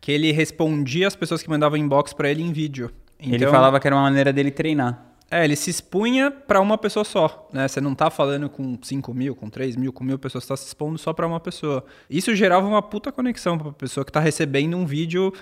que 0.00 0.12
ele 0.12 0.30
respondia 0.32 1.06
as 1.08 1.16
pessoas 1.16 1.42
que 1.42 1.50
mandavam 1.50 1.76
inbox 1.76 2.12
para 2.12 2.30
ele 2.30 2.42
em 2.42 2.52
vídeo. 2.52 2.90
Então, 3.18 3.34
ele 3.34 3.46
falava 3.46 3.80
que 3.80 3.86
era 3.86 3.96
uma 3.96 4.02
maneira 4.02 4.32
dele 4.32 4.50
treinar. 4.50 5.15
É, 5.28 5.44
ele 5.44 5.56
se 5.56 5.70
expunha 5.70 6.30
para 6.30 6.60
uma 6.60 6.78
pessoa 6.78 7.04
só, 7.04 7.48
né? 7.52 7.66
Você 7.66 7.80
não 7.80 7.96
tá 7.96 8.10
falando 8.10 8.48
com 8.48 8.78
5 8.80 9.12
mil, 9.12 9.34
com 9.34 9.50
3 9.50 9.74
mil, 9.74 9.92
com 9.92 10.04
mil 10.04 10.18
pessoas, 10.20 10.44
você 10.44 10.48
tá 10.48 10.56
se 10.56 10.66
expondo 10.68 10.96
só 10.98 11.12
para 11.12 11.26
uma 11.26 11.40
pessoa. 11.40 11.84
Isso 12.08 12.32
gerava 12.36 12.64
uma 12.64 12.80
puta 12.80 13.10
conexão 13.10 13.58
pra 13.58 13.72
pessoa 13.72 14.04
que 14.04 14.12
tá 14.12 14.20
recebendo 14.20 14.76
um 14.76 14.86
vídeo. 14.86 15.32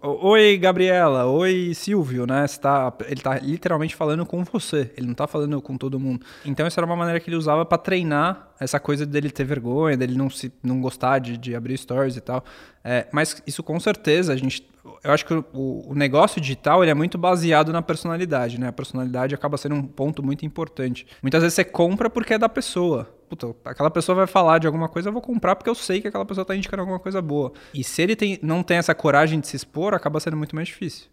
Oi, 0.00 0.56
Gabriela. 0.56 1.26
Oi, 1.26 1.72
Silvio, 1.74 2.26
né? 2.26 2.46
Você 2.46 2.58
tá, 2.58 2.90
ele 3.06 3.20
tá 3.20 3.38
literalmente 3.38 3.94
falando 3.94 4.24
com 4.24 4.42
você. 4.44 4.90
Ele 4.96 5.08
não 5.08 5.14
tá 5.14 5.26
falando 5.26 5.60
com 5.60 5.76
todo 5.76 6.00
mundo. 6.00 6.24
Então, 6.46 6.66
essa 6.66 6.80
era 6.80 6.86
uma 6.86 6.96
maneira 6.96 7.20
que 7.20 7.28
ele 7.28 7.36
usava 7.36 7.66
para 7.66 7.76
treinar 7.76 8.48
essa 8.58 8.80
coisa 8.80 9.04
dele 9.04 9.30
ter 9.30 9.44
vergonha, 9.44 9.94
dele 9.94 10.16
não, 10.16 10.30
se, 10.30 10.50
não 10.62 10.80
gostar 10.80 11.18
de, 11.18 11.36
de 11.36 11.54
abrir 11.54 11.76
stories 11.76 12.16
e 12.16 12.20
tal. 12.22 12.42
É, 12.82 13.06
mas 13.12 13.42
isso 13.46 13.62
com 13.62 13.78
certeza 13.78 14.32
a 14.32 14.36
gente 14.36 14.66
eu 15.02 15.12
acho 15.12 15.24
que 15.24 15.32
o, 15.32 15.44
o, 15.52 15.94
negócio 15.94 16.40
digital 16.40 16.82
ele 16.82 16.90
é 16.90 16.94
muito 16.94 17.16
baseado 17.16 17.72
na 17.72 17.80
personalidade, 17.80 18.60
né? 18.60 18.68
A 18.68 18.72
personalidade 18.72 19.34
acaba 19.34 19.56
sendo 19.56 19.74
um 19.74 19.82
ponto 19.82 20.22
muito 20.22 20.44
importante. 20.44 21.06
Muitas 21.22 21.42
vezes 21.42 21.54
você 21.54 21.64
compra 21.64 22.10
porque 22.10 22.34
é 22.34 22.38
da 22.38 22.48
pessoa. 22.48 23.04
Puta, 23.28 23.54
aquela 23.64 23.90
pessoa 23.90 24.14
vai 24.14 24.26
falar 24.26 24.58
de 24.58 24.66
alguma 24.66 24.88
coisa, 24.88 25.08
eu 25.08 25.12
vou 25.12 25.22
comprar 25.22 25.56
porque 25.56 25.70
eu 25.70 25.74
sei 25.74 26.00
que 26.00 26.08
aquela 26.08 26.26
pessoa 26.26 26.42
está 26.42 26.54
indicando 26.54 26.82
alguma 26.82 26.98
coisa 26.98 27.22
boa. 27.22 27.52
E 27.72 27.82
se 27.82 28.02
ele 28.02 28.14
tem, 28.14 28.38
não 28.42 28.62
tem 28.62 28.76
essa 28.76 28.94
coragem 28.94 29.40
de 29.40 29.48
se 29.48 29.56
expor, 29.56 29.94
acaba 29.94 30.20
sendo 30.20 30.36
muito 30.36 30.54
mais 30.54 30.68
difícil. 30.68 31.06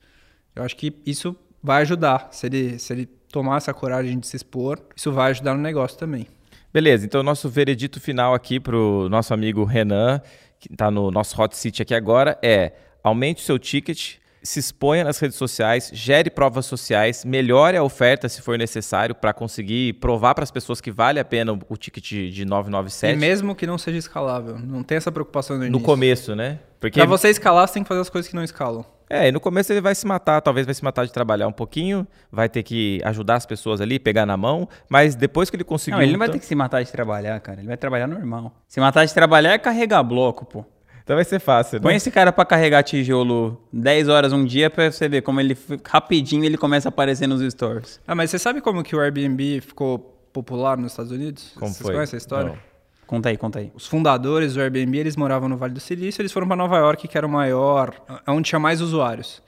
Eu 0.54 0.64
acho 0.64 0.76
que 0.76 0.94
isso 1.06 1.36
vai 1.64 1.82
ajudar. 1.84 2.28
Se 2.32 2.48
ele, 2.48 2.78
se 2.78 2.92
ele 2.92 3.06
tomar 3.32 3.58
essa 3.58 3.74
coragem 3.74 4.20
de 4.20 4.28
se 4.28 4.36
expor, 4.36 4.80
isso 4.96 5.12
vai 5.14 5.32
ajudar 5.32 5.56
no 5.56 5.62
negócio 5.62 5.98
também. 5.98 6.28
Beleza, 6.74 7.06
então 7.06 7.24
nosso 7.24 7.50
veredito 7.50 8.00
final 8.00 8.34
aqui 8.34 8.60
para 8.60 8.76
o 8.76 9.10
nosso 9.10 9.34
amigo 9.34 9.64
Renan, 9.64 10.22
que 10.60 10.72
está 10.72 10.92
no 10.92 11.12
nosso 11.12 11.42
hot 11.42 11.56
seat 11.56 11.82
aqui 11.82 11.94
agora, 11.94 12.38
é 12.42 12.74
aumente 13.04 13.42
o 13.42 13.46
seu 13.46 13.58
ticket, 13.58 14.16
se 14.44 14.60
exponha 14.60 15.04
nas 15.04 15.20
redes 15.20 15.38
sociais, 15.38 15.92
gere 15.94 16.30
provas 16.30 16.66
sociais, 16.66 17.24
melhore 17.24 17.78
a 17.78 17.84
oferta 17.84 18.28
se 18.28 18.42
for 18.42 18.58
necessário 18.58 19.14
para 19.14 19.34
conseguir 19.34 19.94
provar 19.94 20.34
para 20.34 20.44
as 20.44 20.52
pessoas 20.52 20.82
que 20.82 20.90
vale 20.90 21.20
a 21.20 21.26
pena 21.26 21.58
o 21.70 21.78
ticket 21.78 22.32
de 22.32 22.46
997. 22.46 23.14
E 23.14 23.20
mesmo 23.20 23.56
que 23.56 23.68
não 23.68 23.78
seja 23.78 23.98
escalável, 23.98 24.58
não 24.58 24.84
tem 24.84 24.98
essa 24.98 25.12
preocupação 25.12 25.58
no 25.58 25.66
início. 25.66 25.80
No 25.80 25.86
começo, 25.86 26.36
né? 26.36 26.60
Porque 26.80 27.00
para 27.00 27.08
você 27.08 27.30
escalar, 27.30 27.68
você 27.68 27.76
tem 27.76 27.84
que 27.84 27.90
fazer 27.90 28.02
as 28.02 28.10
coisas 28.10 28.28
que 28.28 28.36
não 28.36 28.44
escalam. 28.44 28.84
É, 29.08 29.28
e 29.28 29.32
no 29.32 29.42
começo 29.42 29.72
ele 29.74 29.82
vai 29.82 29.94
se 29.94 30.08
matar, 30.08 30.40
talvez 30.40 30.66
vai 30.66 30.74
se 30.74 30.84
matar 30.84 31.06
de 31.06 31.12
trabalhar 31.12 31.46
um 31.46 31.52
pouquinho, 31.52 32.08
vai 32.32 32.48
ter 32.48 32.64
que 32.64 33.02
ajudar 33.04 33.36
as 33.36 33.46
pessoas 33.46 33.82
ali, 33.82 34.00
pegar 34.00 34.26
na 34.26 34.38
mão, 34.38 34.70
mas 34.88 35.16
depois 35.16 35.50
que 35.50 35.58
ele 35.58 35.66
conseguir. 35.66 35.98
Não, 35.98 36.02
ele 36.02 36.14
não 36.14 36.20
vai 36.20 36.30
ter 36.30 36.40
que 36.40 36.46
se 36.46 36.56
matar 36.56 36.82
de 36.82 36.90
trabalhar, 36.90 37.38
cara. 37.42 37.60
Ele 37.60 37.68
vai 37.68 37.76
trabalhar 37.76 38.08
normal. 38.08 38.56
Se 38.70 38.80
matar 38.80 39.06
de 39.06 39.14
trabalhar 39.14 39.52
é 39.52 39.58
carregar 39.58 40.02
bloco, 40.02 40.46
pô. 40.46 40.66
Então 41.04 41.16
vai 41.16 41.26
ser 41.26 41.40
fácil. 41.40 41.80
Né? 41.80 41.84
Põe 41.84 41.96
esse 41.96 42.12
cara 42.12 42.32
para 42.32 42.46
carregar 42.46 42.84
tijolo 42.84 43.62
10 43.74 44.08
horas 44.08 44.34
um 44.34 44.46
dia 44.46 44.70
para 44.70 44.92
você 44.92 45.08
ver 45.10 45.22
como 45.22 45.40
ele 45.40 45.58
rapidinho 45.86 46.46
ele 46.46 46.58
começa 46.58 46.88
a 46.88 46.90
aparecer 46.90 47.28
nos 47.28 47.42
stores. 47.54 48.00
Ah, 48.08 48.16
mas 48.16 48.30
você 48.30 48.40
sabe 48.40 48.62
como 48.62 48.84
que 48.84 48.96
o 48.96 49.00
Airbnb 49.00 49.62
ficou 49.62 50.00
popular 50.32 50.78
nos 50.78 50.92
Estados 50.94 51.12
Unidos? 51.12 51.52
Como 51.56 51.72
Vocês 51.72 51.82
foi? 51.82 51.96
conhecem 51.96 52.18
a 52.18 52.20
história? 52.20 52.50
Não. 52.52 52.72
Conta 53.12 53.28
aí, 53.28 53.36
conta 53.36 53.60
aí. 53.60 53.70
Os 53.76 53.88
fundadores 53.88 54.54
do 54.54 54.62
Airbnb, 54.62 54.98
eles 54.98 55.18
moravam 55.18 55.50
no 55.50 55.58
Vale 55.58 55.74
do 55.74 55.82
Silício, 55.82 56.22
eles 56.22 56.32
foram 56.32 56.48
para 56.48 56.56
Nova 56.56 56.78
York, 56.78 57.10
que 57.10 57.18
era 57.18 57.28
o 57.28 57.30
maior, 57.30 57.94
onde 58.26 58.48
tinha 58.48 58.60
mais 58.60 58.80
usuários. 58.80 59.44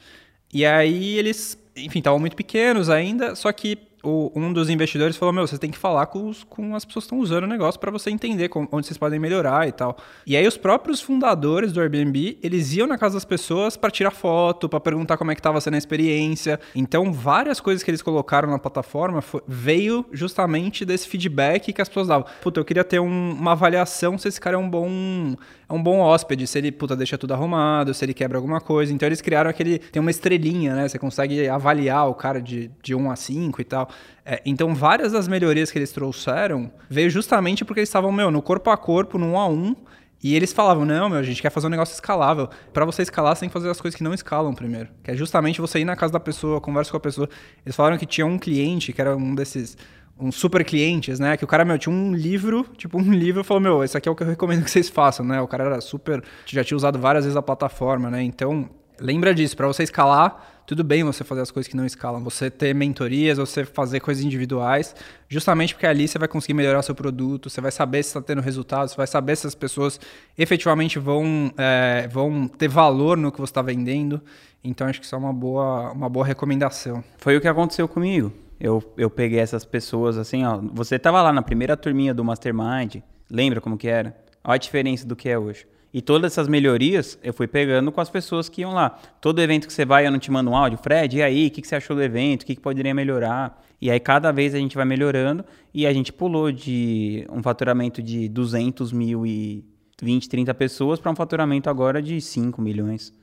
E 0.53 0.65
aí 0.65 1.17
eles, 1.17 1.57
enfim, 1.73 1.99
estavam 1.99 2.19
muito 2.19 2.35
pequenos 2.35 2.89
ainda, 2.89 3.35
só 3.35 3.49
que 3.53 3.77
o, 4.03 4.31
um 4.35 4.51
dos 4.51 4.69
investidores 4.69 5.15
falou: 5.15 5.33
Meu, 5.33 5.47
você 5.47 5.57
tem 5.57 5.71
que 5.71 5.77
falar 5.77 6.07
com, 6.07 6.27
os, 6.27 6.43
com 6.43 6.75
as 6.75 6.83
pessoas 6.83 7.05
que 7.05 7.07
estão 7.07 7.19
usando 7.19 7.45
o 7.45 7.47
negócio 7.47 7.79
para 7.79 7.89
você 7.89 8.09
entender 8.09 8.49
como, 8.49 8.67
onde 8.71 8.85
vocês 8.85 8.97
podem 8.97 9.17
melhorar 9.17 9.67
e 9.67 9.71
tal. 9.71 9.97
E 10.27 10.35
aí, 10.35 10.45
os 10.45 10.57
próprios 10.57 11.01
fundadores 11.01 11.71
do 11.71 11.79
Airbnb 11.79 12.37
eles 12.43 12.73
iam 12.73 12.85
na 12.85 12.97
casa 12.97 13.15
das 13.15 13.25
pessoas 13.25 13.77
para 13.77 13.89
tirar 13.89 14.11
foto, 14.11 14.67
para 14.67 14.79
perguntar 14.79 15.17
como 15.17 15.31
é 15.31 15.35
que 15.35 15.39
estava 15.39 15.61
sendo 15.61 15.75
a 15.75 15.77
experiência. 15.77 16.59
Então, 16.75 17.13
várias 17.13 17.61
coisas 17.61 17.81
que 17.81 17.89
eles 17.89 18.01
colocaram 18.01 18.49
na 18.49 18.59
plataforma 18.59 19.21
foi, 19.21 19.41
veio 19.47 20.05
justamente 20.11 20.83
desse 20.83 21.07
feedback 21.07 21.71
que 21.71 21.81
as 21.81 21.87
pessoas 21.87 22.07
davam. 22.09 22.27
Puta, 22.41 22.59
eu 22.59 22.65
queria 22.65 22.83
ter 22.83 22.99
um, 22.99 23.31
uma 23.31 23.53
avaliação 23.53 24.17
se 24.17 24.27
esse 24.27 24.41
cara 24.41 24.57
é 24.57 24.59
um 24.59 24.69
bom 24.69 25.35
é 25.67 25.73
um 25.73 25.81
bom 25.81 25.99
hóspede, 25.99 26.45
se 26.47 26.57
ele 26.57 26.71
puta 26.71 26.95
deixa 26.95 27.17
tudo 27.17 27.33
arrumado, 27.33 27.93
se 27.93 28.03
ele 28.03 28.13
quebra 28.13 28.37
alguma 28.37 28.59
coisa. 28.59 28.93
Então, 28.93 29.07
eles 29.07 29.21
criaram 29.21 29.49
aquele 29.49 29.79
tem 29.79 29.99
uma 29.99 30.11
estrelinha, 30.11 30.75
né? 30.75 30.87
Você 30.87 30.99
consegue 30.99 31.47
avaliar 31.47 32.09
o 32.09 32.13
cara 32.13 32.41
de, 32.41 32.71
de 32.81 32.95
1 32.95 33.11
a 33.11 33.15
5 33.15 33.61
e 33.61 33.63
tal. 33.63 33.89
É, 34.25 34.41
então, 34.45 34.73
várias 34.75 35.11
das 35.11 35.27
melhorias 35.27 35.71
que 35.71 35.77
eles 35.77 35.91
trouxeram 35.91 36.71
veio 36.89 37.09
justamente 37.09 37.63
porque 37.65 37.79
eles 37.79 37.89
estavam, 37.89 38.11
meu, 38.11 38.29
no 38.29 38.41
corpo 38.41 38.69
a 38.69 38.77
corpo, 38.77 39.17
no 39.17 39.31
um 39.33 39.37
a 39.37 39.47
um, 39.47 39.75
e 40.23 40.35
eles 40.35 40.53
falavam: 40.53 40.85
não, 40.85 41.09
meu, 41.09 41.19
a 41.19 41.23
gente 41.23 41.41
quer 41.41 41.49
fazer 41.49 41.67
um 41.67 41.69
negócio 41.69 41.93
escalável. 41.93 42.49
Para 42.71 42.85
você 42.85 43.01
escalar, 43.01 43.35
você 43.35 43.41
tem 43.41 43.49
que 43.49 43.53
fazer 43.53 43.69
as 43.69 43.81
coisas 43.81 43.97
que 43.97 44.03
não 44.03 44.13
escalam 44.13 44.53
primeiro. 44.53 44.89
Que 45.03 45.11
é 45.11 45.15
justamente 45.15 45.59
você 45.59 45.79
ir 45.79 45.85
na 45.85 45.97
casa 45.97 46.13
da 46.13 46.19
pessoa, 46.19 46.61
conversa 46.61 46.89
com 46.89 46.97
a 46.97 46.99
pessoa. 47.01 47.29
Eles 47.65 47.75
falaram 47.75 47.97
que 47.97 48.05
tinha 48.05 48.25
um 48.25 48.39
cliente, 48.39 48.93
que 48.93 49.01
era 49.01 49.17
um 49.17 49.35
desses 49.35 49.77
uns 50.19 50.35
super 50.35 50.63
clientes, 50.63 51.19
né? 51.19 51.35
Que 51.35 51.43
o 51.43 51.47
cara, 51.47 51.65
meu, 51.65 51.77
tinha 51.77 51.93
um 51.93 52.13
livro, 52.13 52.65
tipo 52.77 52.97
um 52.97 53.11
livro, 53.11 53.41
e 53.41 53.43
falou, 53.43 53.61
meu, 53.61 53.83
esse 53.83 53.97
aqui 53.97 54.07
é 54.07 54.11
o 54.11 54.15
que 54.15 54.23
eu 54.23 54.27
recomendo 54.27 54.63
que 54.63 54.71
vocês 54.71 54.89
façam, 54.89 55.25
né? 55.25 55.41
O 55.41 55.47
cara 55.47 55.65
era 55.65 55.81
super, 55.81 56.23
já 56.45 56.63
tinha 56.63 56.77
usado 56.77 56.99
várias 56.99 57.25
vezes 57.25 57.35
a 57.35 57.41
plataforma, 57.41 58.09
né? 58.09 58.21
Então, 58.23 58.69
lembra 58.99 59.33
disso, 59.33 59.57
para 59.57 59.67
você 59.67 59.83
escalar, 59.83 60.53
tudo 60.65 60.83
bem 60.83 61.03
você 61.03 61.23
fazer 61.23 61.41
as 61.41 61.51
coisas 61.51 61.69
que 61.69 61.75
não 61.75 61.85
escalam, 61.85 62.23
você 62.23 62.49
ter 62.49 62.73
mentorias, 62.73 63.37
você 63.37 63.65
fazer 63.65 63.99
coisas 63.99 64.23
individuais, 64.23 64.95
justamente 65.27 65.73
porque 65.73 65.85
ali 65.85 66.07
você 66.07 66.17
vai 66.17 66.27
conseguir 66.27 66.53
melhorar 66.53 66.81
seu 66.83 66.95
produto, 66.95 67.49
você 67.49 67.59
vai 67.59 67.71
saber 67.71 68.01
se 68.03 68.09
está 68.09 68.21
tendo 68.21 68.41
resultados, 68.41 68.91
você 68.91 68.97
vai 68.97 69.07
saber 69.07 69.35
se 69.35 69.45
as 69.45 69.55
pessoas 69.55 69.99
efetivamente 70.37 70.99
vão, 70.99 71.51
é, 71.57 72.07
vão 72.09 72.47
ter 72.47 72.69
valor 72.69 73.17
no 73.17 73.31
que 73.31 73.41
você 73.41 73.51
está 73.51 73.61
vendendo. 73.61 74.21
Então 74.63 74.87
acho 74.87 75.01
que 75.01 75.05
isso 75.05 75.15
é 75.15 75.17
uma 75.17 75.33
boa, 75.33 75.91
uma 75.91 76.07
boa 76.07 76.25
recomendação. 76.25 77.03
Foi 77.17 77.35
o 77.35 77.41
que 77.41 77.47
aconteceu 77.47 77.87
comigo. 77.87 78.31
Eu, 78.63 78.81
eu 78.95 79.09
peguei 79.09 79.39
essas 79.39 79.65
pessoas 79.65 80.17
assim, 80.17 80.45
ó. 80.45 80.57
Você 80.71 80.97
tava 80.97 81.21
lá 81.21 81.33
na 81.33 81.41
primeira 81.41 81.75
turminha 81.75 82.13
do 82.13 82.23
Mastermind, 82.23 83.01
lembra 83.29 83.59
como 83.59 83.77
que 83.77 83.89
era? 83.89 84.15
Olha 84.41 84.55
a 84.55 84.57
diferença 84.57 85.05
do 85.05 85.17
que 85.17 85.27
é 85.27 85.37
hoje. 85.37 85.67
E 85.93 86.01
todas 86.01 86.31
essas 86.31 86.47
melhorias 86.47 87.19
eu 87.21 87.33
fui 87.33 87.45
pegando 87.45 87.91
com 87.91 87.99
as 87.99 88.09
pessoas 88.09 88.47
que 88.47 88.61
iam 88.61 88.71
lá. 88.71 88.91
Todo 89.19 89.41
evento 89.41 89.67
que 89.67 89.73
você 89.73 89.83
vai, 89.83 90.07
eu 90.07 90.11
não 90.11 90.17
te 90.17 90.31
mando 90.31 90.49
um 90.49 90.55
áudio. 90.55 90.79
Fred, 90.81 91.17
e 91.17 91.21
aí? 91.21 91.47
O 91.47 91.51
que, 91.51 91.61
que 91.61 91.67
você 91.67 91.75
achou 91.75 91.93
do 91.93 92.01
evento? 92.01 92.43
O 92.43 92.45
que, 92.45 92.55
que 92.55 92.61
poderia 92.61 92.93
melhorar? 92.93 93.61
E 93.81 93.91
aí 93.91 93.99
cada 93.99 94.31
vez 94.31 94.55
a 94.55 94.57
gente 94.57 94.77
vai 94.77 94.85
melhorando. 94.85 95.43
E 95.73 95.85
a 95.85 95.91
gente 95.91 96.13
pulou 96.13 96.49
de 96.49 97.27
um 97.29 97.43
faturamento 97.43 98.01
de 98.01 98.29
200 98.29 98.93
mil 98.93 99.25
e 99.25 99.65
20, 100.01 100.29
30 100.29 100.53
pessoas 100.53 101.01
para 101.01 101.11
um 101.11 101.15
faturamento 101.15 101.69
agora 101.69 102.01
de 102.01 102.21
5 102.21 102.61
milhões 102.61 103.13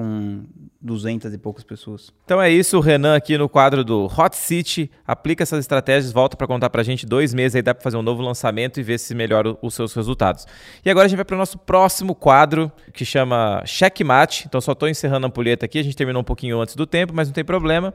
com 0.00 0.44
200 0.80 1.34
e 1.34 1.36
poucas 1.36 1.62
pessoas. 1.62 2.10
Então 2.24 2.40
é 2.40 2.50
isso, 2.50 2.80
Renan 2.80 3.14
aqui 3.14 3.36
no 3.36 3.50
quadro 3.50 3.84
do 3.84 4.06
Hot 4.06 4.34
City, 4.34 4.90
aplica 5.06 5.42
essas 5.42 5.60
estratégias, 5.60 6.10
volta 6.10 6.38
para 6.38 6.46
contar 6.46 6.70
para 6.70 6.80
a 6.80 6.84
gente 6.84 7.04
dois 7.04 7.34
meses, 7.34 7.56
aí 7.56 7.60
dá 7.60 7.74
para 7.74 7.82
fazer 7.82 7.98
um 7.98 8.02
novo 8.02 8.22
lançamento 8.22 8.80
e 8.80 8.82
ver 8.82 8.98
se 8.98 9.14
melhora 9.14 9.54
os 9.60 9.74
seus 9.74 9.92
resultados. 9.92 10.46
E 10.82 10.88
agora 10.88 11.04
a 11.04 11.08
gente 11.08 11.16
vai 11.16 11.24
para 11.26 11.34
o 11.34 11.38
nosso 11.38 11.58
próximo 11.58 12.14
quadro, 12.14 12.72
que 12.94 13.04
chama 13.04 13.62
Checkmate, 13.66 14.46
então 14.46 14.58
só 14.58 14.72
estou 14.72 14.88
encerrando 14.88 15.26
a 15.26 15.28
ampulheta 15.28 15.66
aqui, 15.66 15.78
a 15.78 15.82
gente 15.82 15.96
terminou 15.96 16.22
um 16.22 16.24
pouquinho 16.24 16.58
antes 16.58 16.74
do 16.74 16.86
tempo, 16.86 17.12
mas 17.14 17.28
não 17.28 17.34
tem 17.34 17.44
problema. 17.44 17.92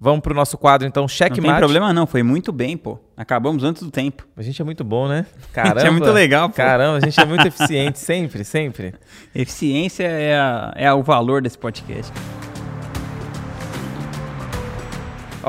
Vamos 0.00 0.20
pro 0.20 0.32
nosso 0.32 0.56
quadro, 0.56 0.86
então, 0.86 1.08
checkmate. 1.08 1.40
Não 1.40 1.54
tem 1.54 1.58
problema 1.58 1.92
não, 1.92 2.06
foi 2.06 2.22
muito 2.22 2.52
bem, 2.52 2.76
pô. 2.76 2.98
Acabamos 3.16 3.64
antes 3.64 3.82
do 3.82 3.90
tempo. 3.90 4.24
A 4.36 4.42
gente 4.42 4.62
é 4.62 4.64
muito 4.64 4.84
bom, 4.84 5.08
né? 5.08 5.26
Caramba. 5.52 5.74
a 5.80 5.80
gente 5.80 5.88
é 5.88 5.90
muito 5.90 6.12
legal, 6.12 6.48
pô. 6.48 6.54
Caramba, 6.54 6.98
a 6.98 7.00
gente 7.00 7.20
é 7.20 7.24
muito 7.24 7.44
eficiente, 7.48 7.98
sempre, 7.98 8.44
sempre. 8.44 8.94
Eficiência 9.34 10.04
é, 10.04 10.38
a, 10.38 10.72
é 10.76 10.92
o 10.92 11.02
valor 11.02 11.42
desse 11.42 11.58
podcast. 11.58 12.12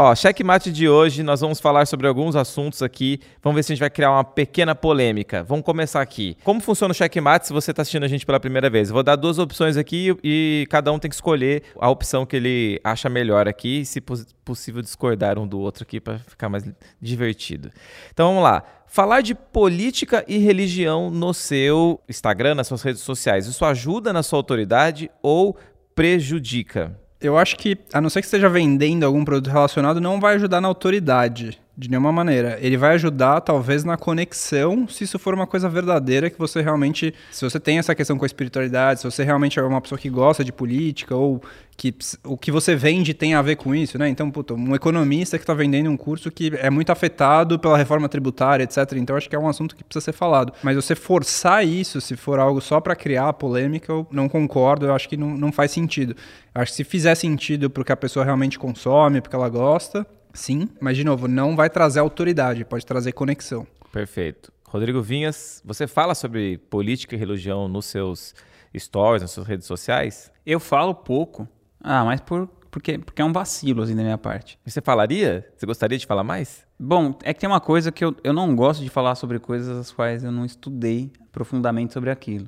Ó, 0.01 0.15
checkmate 0.15 0.71
de 0.71 0.87
hoje, 0.87 1.21
nós 1.23 1.41
vamos 1.41 1.59
falar 1.59 1.85
sobre 1.85 2.07
alguns 2.07 2.33
assuntos 2.33 2.81
aqui. 2.81 3.19
Vamos 3.43 3.57
ver 3.57 3.63
se 3.63 3.73
a 3.73 3.75
gente 3.75 3.81
vai 3.81 3.89
criar 3.89 4.11
uma 4.11 4.23
pequena 4.23 4.73
polêmica. 4.73 5.43
Vamos 5.43 5.65
começar 5.65 5.99
aqui. 5.99 6.37
Como 6.41 6.61
funciona 6.61 6.93
o 6.93 6.95
checkmate 6.95 7.47
se 7.47 7.51
você 7.51 7.71
está 7.71 7.81
assistindo 7.81 8.05
a 8.05 8.07
gente 8.07 8.25
pela 8.25 8.39
primeira 8.39 8.69
vez? 8.69 8.87
Eu 8.87 8.93
vou 8.93 9.03
dar 9.03 9.17
duas 9.17 9.37
opções 9.39 9.75
aqui 9.75 10.17
e 10.23 10.65
cada 10.69 10.89
um 10.93 10.97
tem 10.97 11.09
que 11.09 11.15
escolher 11.15 11.63
a 11.77 11.89
opção 11.89 12.25
que 12.25 12.37
ele 12.37 12.79
acha 12.81 13.09
melhor 13.09 13.45
aqui, 13.45 13.83
se 13.83 13.99
possível 13.99 14.81
discordar 14.81 15.37
um 15.37 15.45
do 15.45 15.59
outro 15.59 15.83
aqui 15.83 15.99
para 15.99 16.17
ficar 16.19 16.47
mais 16.47 16.63
divertido. 17.01 17.69
Então 18.13 18.29
vamos 18.29 18.43
lá. 18.43 18.63
Falar 18.87 19.19
de 19.19 19.35
política 19.35 20.23
e 20.29 20.37
religião 20.37 21.11
no 21.11 21.33
seu 21.33 21.99
Instagram, 22.07 22.55
nas 22.55 22.67
suas 22.67 22.83
redes 22.83 23.01
sociais, 23.01 23.47
isso 23.47 23.65
ajuda 23.65 24.13
na 24.13 24.23
sua 24.23 24.39
autoridade 24.39 25.11
ou 25.21 25.57
prejudica? 25.93 26.97
Eu 27.21 27.37
acho 27.37 27.57
que, 27.57 27.77
a 27.93 27.99
não 27.99 28.09
ser 28.09 28.21
que 28.21 28.27
esteja 28.27 28.47
vendendo 28.47 29.05
algum 29.05 29.25
produto 29.25 29.51
relacionado, 29.51 29.99
não 29.99 30.19
vai 30.19 30.35
ajudar 30.35 30.61
na 30.61 30.67
autoridade 30.67 31.59
de 31.79 31.89
nenhuma 31.89 32.11
maneira. 32.11 32.57
Ele 32.59 32.75
vai 32.75 32.95
ajudar, 32.95 33.39
talvez, 33.39 33.85
na 33.85 33.95
conexão, 33.95 34.85
se 34.85 35.05
isso 35.05 35.17
for 35.17 35.33
uma 35.33 35.47
coisa 35.47 35.69
verdadeira, 35.69 36.29
que 36.29 36.37
você 36.37 36.61
realmente. 36.61 37.13
Se 37.31 37.45
você 37.45 37.57
tem 37.57 37.79
essa 37.79 37.95
questão 37.95 38.17
com 38.17 38.25
a 38.25 38.27
espiritualidade, 38.27 38.99
se 38.99 39.09
você 39.09 39.23
realmente 39.23 39.57
é 39.57 39.63
uma 39.63 39.79
pessoa 39.79 39.97
que 39.97 40.09
gosta 40.09 40.43
de 40.43 40.51
política, 40.51 41.15
ou 41.15 41.41
que 41.77 41.95
o 42.25 42.35
que 42.35 42.51
você 42.51 42.75
vende 42.75 43.13
tem 43.13 43.33
a 43.33 43.41
ver 43.41 43.55
com 43.55 43.73
isso, 43.73 43.97
né? 43.97 44.09
Então, 44.09 44.29
puto, 44.29 44.55
um 44.55 44.75
economista 44.75 45.37
que 45.37 45.43
está 45.43 45.53
vendendo 45.53 45.89
um 45.89 45.95
curso 45.95 46.29
que 46.29 46.51
é 46.57 46.69
muito 46.69 46.91
afetado 46.91 47.57
pela 47.57 47.77
reforma 47.77 48.09
tributária, 48.09 48.65
etc. 48.65 48.91
Então, 48.97 49.15
acho 49.15 49.29
que 49.29 49.35
é 49.35 49.39
um 49.39 49.47
assunto 49.47 49.73
que 49.73 49.83
precisa 49.83 50.03
ser 50.03 50.11
falado. 50.11 50.51
Mas 50.61 50.75
você 50.75 50.95
forçar 50.95 51.65
isso, 51.65 52.01
se 52.01 52.17
for 52.17 52.39
algo 52.39 52.59
só 52.59 52.81
para 52.81 52.93
criar 52.93 53.31
polêmica, 53.31 53.89
eu 53.93 54.05
não 54.11 54.27
concordo, 54.27 54.87
eu 54.87 54.93
acho 54.93 55.07
que 55.07 55.15
não, 55.15 55.29
não 55.29 55.51
faz 55.53 55.71
sentido. 55.71 56.13
Acho 56.53 56.73
que 56.73 56.75
se 56.75 56.83
fizer 56.83 57.15
sentido 57.15 57.69
porque 57.69 57.93
a 57.93 57.97
pessoa 57.97 58.25
realmente 58.25 58.59
consome, 58.59 59.21
porque 59.21 59.35
ela 59.35 59.47
gosta, 59.47 60.05
Sim, 60.33 60.69
mas 60.79 60.95
de 60.95 61.03
novo, 61.03 61.27
não 61.27 61.55
vai 61.55 61.69
trazer 61.69 61.99
autoridade, 61.99 62.65
pode 62.65 62.85
trazer 62.85 63.11
conexão. 63.11 63.65
Perfeito. 63.91 64.51
Rodrigo 64.67 65.01
Vinhas, 65.01 65.61
você 65.65 65.87
fala 65.87 66.13
sobre 66.13 66.57
política 66.57 67.15
e 67.15 67.17
religião 67.17 67.67
nos 67.67 67.85
seus 67.85 68.35
stories, 68.77 69.21
nas 69.21 69.31
suas 69.31 69.47
redes 69.47 69.65
sociais? 69.65 70.31
Eu 70.45 70.59
falo 70.59 70.93
pouco. 70.93 71.47
Ah, 71.81 72.05
mas 72.05 72.21
por, 72.21 72.47
porque, 72.69 72.99
porque 72.99 73.21
é 73.21 73.25
um 73.25 73.33
vacilo 73.33 73.81
assim 73.81 73.95
da 73.95 74.03
minha 74.03 74.17
parte. 74.17 74.59
Você 74.65 74.79
falaria? 74.79 75.51
Você 75.57 75.65
gostaria 75.65 75.97
de 75.97 76.05
falar 76.05 76.23
mais? 76.23 76.67
Bom, 76.79 77.17
é 77.23 77.33
que 77.33 77.39
tem 77.39 77.49
uma 77.49 77.59
coisa 77.59 77.91
que 77.91 78.05
eu, 78.05 78.15
eu 78.23 78.31
não 78.31 78.55
gosto 78.55 78.83
de 78.83 78.89
falar 78.89 79.15
sobre 79.15 79.39
coisas 79.39 79.75
as 79.75 79.91
quais 79.91 80.23
eu 80.23 80.31
não 80.31 80.45
estudei 80.45 81.11
profundamente 81.31 81.93
sobre 81.93 82.11
aquilo. 82.11 82.47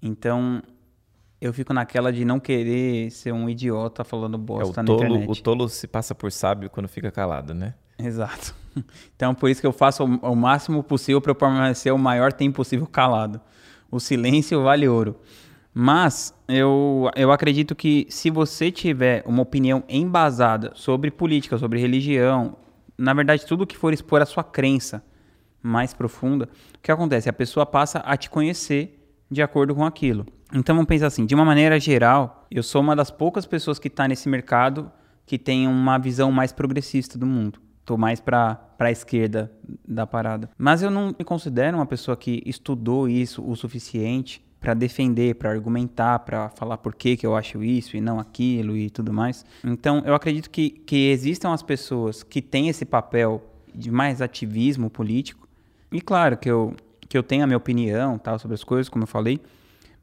Então, 0.00 0.62
eu 1.40 1.52
fico 1.52 1.72
naquela 1.72 2.12
de 2.12 2.24
não 2.24 2.40
querer 2.40 3.10
ser 3.10 3.32
um 3.32 3.48
idiota 3.48 4.02
falando 4.02 4.36
bosta 4.36 4.80
é, 4.80 4.82
o 4.82 4.86
tolo, 4.86 5.00
na 5.00 5.06
internet. 5.08 5.30
O 5.40 5.42
tolo 5.42 5.68
se 5.68 5.86
passa 5.86 6.14
por 6.14 6.32
sábio 6.32 6.68
quando 6.68 6.88
fica 6.88 7.10
calado, 7.10 7.54
né? 7.54 7.74
Exato. 7.98 8.54
Então, 9.16 9.34
por 9.34 9.50
isso 9.50 9.60
que 9.60 9.66
eu 9.66 9.72
faço 9.72 10.04
o, 10.04 10.06
o 10.30 10.36
máximo 10.36 10.84
possível 10.84 11.20
para 11.20 11.34
permanecer 11.34 11.92
o 11.92 11.98
maior 11.98 12.32
tempo 12.32 12.54
possível 12.54 12.86
calado. 12.86 13.40
O 13.90 13.98
silêncio 13.98 14.62
vale 14.62 14.86
ouro. 14.86 15.16
Mas 15.74 16.32
eu, 16.46 17.10
eu 17.16 17.32
acredito 17.32 17.74
que 17.74 18.06
se 18.08 18.30
você 18.30 18.70
tiver 18.70 19.24
uma 19.26 19.42
opinião 19.42 19.82
embasada 19.88 20.70
sobre 20.76 21.10
política, 21.10 21.58
sobre 21.58 21.80
religião, 21.80 22.56
na 22.96 23.12
verdade, 23.12 23.44
tudo 23.44 23.66
que 23.66 23.76
for 23.76 23.92
expor 23.92 24.22
a 24.22 24.26
sua 24.26 24.44
crença 24.44 25.02
mais 25.60 25.92
profunda, 25.92 26.48
o 26.76 26.78
que 26.80 26.92
acontece? 26.92 27.28
A 27.28 27.32
pessoa 27.32 27.66
passa 27.66 27.98
a 27.98 28.16
te 28.16 28.30
conhecer 28.30 29.12
de 29.28 29.42
acordo 29.42 29.74
com 29.74 29.84
aquilo. 29.84 30.24
Então 30.52 30.74
vamos 30.74 30.88
pensar 30.88 31.08
assim, 31.08 31.26
de 31.26 31.34
uma 31.34 31.44
maneira 31.44 31.78
geral, 31.78 32.46
eu 32.50 32.62
sou 32.62 32.80
uma 32.80 32.96
das 32.96 33.10
poucas 33.10 33.44
pessoas 33.44 33.78
que 33.78 33.88
está 33.88 34.08
nesse 34.08 34.28
mercado 34.28 34.90
que 35.26 35.38
tem 35.38 35.68
uma 35.68 35.98
visão 35.98 36.32
mais 36.32 36.52
progressista 36.52 37.18
do 37.18 37.26
mundo. 37.26 37.60
Estou 37.80 37.98
mais 37.98 38.18
para 38.18 38.58
a 38.78 38.90
esquerda 38.90 39.52
da 39.86 40.06
parada. 40.06 40.48
Mas 40.56 40.82
eu 40.82 40.90
não 40.90 41.14
me 41.18 41.24
considero 41.24 41.76
uma 41.76 41.86
pessoa 41.86 42.16
que 42.16 42.42
estudou 42.46 43.08
isso 43.08 43.42
o 43.42 43.54
suficiente 43.54 44.42
para 44.60 44.74
defender, 44.74 45.34
para 45.34 45.50
argumentar, 45.50 46.18
para 46.20 46.48
falar 46.50 46.78
por 46.78 46.94
que, 46.94 47.16
que 47.16 47.26
eu 47.26 47.36
acho 47.36 47.62
isso 47.62 47.96
e 47.96 48.00
não 48.00 48.18
aquilo 48.18 48.76
e 48.76 48.90
tudo 48.90 49.12
mais. 49.12 49.44
Então, 49.62 50.02
eu 50.04 50.14
acredito 50.14 50.50
que, 50.50 50.70
que 50.70 51.10
existam 51.10 51.52
as 51.52 51.62
pessoas 51.62 52.22
que 52.22 52.42
têm 52.42 52.68
esse 52.68 52.84
papel 52.84 53.42
de 53.74 53.90
mais 53.90 54.20
ativismo 54.20 54.90
político. 54.90 55.46
E 55.92 56.00
claro 56.00 56.36
que 56.36 56.50
eu, 56.50 56.74
que 57.08 57.16
eu 57.16 57.22
tenho 57.22 57.44
a 57.44 57.46
minha 57.46 57.56
opinião 57.56 58.18
tal, 58.18 58.38
sobre 58.38 58.54
as 58.54 58.64
coisas, 58.64 58.88
como 58.88 59.04
eu 59.04 59.08
falei, 59.08 59.40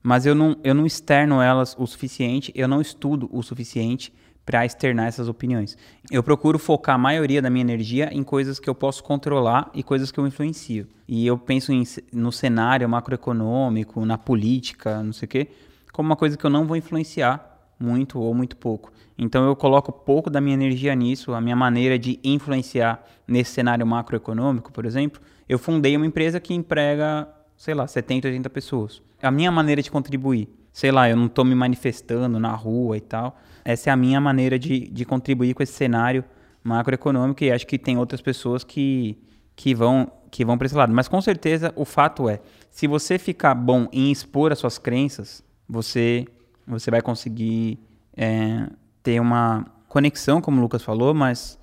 mas 0.05 0.27
eu 0.27 0.35
não, 0.35 0.55
eu 0.63 0.75
não 0.75 0.85
externo 0.85 1.41
elas 1.41 1.75
o 1.79 1.87
suficiente, 1.87 2.51
eu 2.53 2.67
não 2.67 2.79
estudo 2.79 3.27
o 3.33 3.41
suficiente 3.41 4.13
para 4.45 4.63
externar 4.63 5.07
essas 5.07 5.27
opiniões. 5.27 5.75
Eu 6.11 6.21
procuro 6.21 6.59
focar 6.59 6.93
a 6.93 6.97
maioria 6.99 7.41
da 7.41 7.49
minha 7.49 7.63
energia 7.63 8.13
em 8.13 8.21
coisas 8.21 8.59
que 8.59 8.69
eu 8.69 8.75
posso 8.75 9.03
controlar 9.03 9.71
e 9.73 9.81
coisas 9.81 10.11
que 10.11 10.19
eu 10.19 10.27
influencio. 10.27 10.87
E 11.07 11.25
eu 11.25 11.39
penso 11.39 11.73
em, 11.73 11.83
no 12.13 12.31
cenário 12.31 12.87
macroeconômico, 12.87 14.05
na 14.05 14.15
política, 14.15 15.01
não 15.01 15.11
sei 15.11 15.25
o 15.25 15.29
quê, 15.29 15.47
como 15.91 16.07
uma 16.07 16.15
coisa 16.15 16.37
que 16.37 16.45
eu 16.45 16.51
não 16.51 16.67
vou 16.67 16.77
influenciar 16.77 17.73
muito 17.79 18.19
ou 18.19 18.31
muito 18.35 18.55
pouco. 18.57 18.93
Então 19.17 19.43
eu 19.47 19.55
coloco 19.55 19.91
pouco 19.91 20.29
da 20.29 20.39
minha 20.39 20.53
energia 20.53 20.93
nisso, 20.93 21.33
a 21.33 21.41
minha 21.41 21.55
maneira 21.55 21.97
de 21.97 22.19
influenciar 22.23 23.03
nesse 23.27 23.53
cenário 23.53 23.87
macroeconômico, 23.87 24.71
por 24.71 24.85
exemplo. 24.85 25.19
Eu 25.49 25.57
fundei 25.57 25.97
uma 25.97 26.05
empresa 26.05 26.39
que 26.39 26.53
emprega, 26.53 27.27
sei 27.57 27.73
lá, 27.73 27.87
70, 27.87 28.27
80 28.27 28.49
pessoas 28.49 29.01
a 29.25 29.31
minha 29.31 29.51
maneira 29.51 29.81
de 29.81 29.91
contribuir. 29.91 30.47
Sei 30.71 30.91
lá, 30.91 31.09
eu 31.09 31.15
não 31.15 31.27
estou 31.27 31.45
me 31.45 31.55
manifestando 31.55 32.39
na 32.39 32.53
rua 32.53 32.97
e 32.97 33.01
tal. 33.01 33.39
Essa 33.63 33.89
é 33.89 33.93
a 33.93 33.95
minha 33.95 34.19
maneira 34.19 34.59
de, 34.59 34.87
de 34.87 35.05
contribuir 35.05 35.53
com 35.53 35.63
esse 35.63 35.73
cenário 35.73 36.23
macroeconômico 36.63 37.43
e 37.43 37.51
acho 37.51 37.65
que 37.65 37.77
tem 37.77 37.97
outras 37.97 38.21
pessoas 38.21 38.63
que, 38.63 39.17
que 39.55 39.73
vão 39.73 40.11
que 40.31 40.43
vão 40.43 40.57
para 40.57 40.65
esse 40.65 40.75
lado. 40.75 40.93
Mas 40.93 41.07
com 41.07 41.21
certeza 41.21 41.71
o 41.77 41.85
fato 41.85 42.27
é, 42.27 42.41
se 42.69 42.87
você 42.87 43.17
ficar 43.17 43.55
bom 43.55 43.87
em 43.91 44.11
expor 44.11 44.51
as 44.51 44.59
suas 44.59 44.77
crenças, 44.77 45.43
você 45.67 46.25
você 46.67 46.91
vai 46.91 47.01
conseguir 47.01 47.79
é, 48.17 48.67
ter 49.01 49.19
uma 49.21 49.65
conexão, 49.87 50.41
como 50.41 50.57
o 50.57 50.61
Lucas 50.61 50.83
falou, 50.83 51.13
mas 51.13 51.57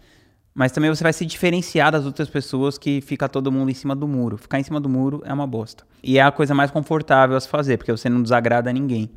mas 0.55 0.71
também 0.71 0.91
você 0.91 1.03
vai 1.03 1.13
se 1.13 1.25
diferenciar 1.25 1.91
das 1.93 2.05
outras 2.05 2.29
pessoas 2.29 2.77
que 2.77 3.01
fica 3.01 3.29
todo 3.29 3.51
mundo 3.51 3.71
em 3.71 3.75
cima 3.75 3.97
do 3.97 4.07
muro. 4.07 4.37
Ficar 4.37 4.61
em 4.61 4.63
cima 4.63 4.81
do 4.81 4.89
muro 4.89 5.23
é 5.25 5.33
uma 5.33 5.47
bosta. 5.47 5.85
E 6.03 6.19
é 6.19 6.23
a 6.23 6.31
coisa 6.31 6.55
mais 6.55 6.71
confortável 6.71 7.37
a 7.37 7.41
se 7.41 7.49
fazer, 7.49 7.79
porque 7.79 7.91
você 7.91 8.09
não 8.09 8.23
desagrada 8.23 8.69
a 8.69 8.73
ninguém. 8.73 9.11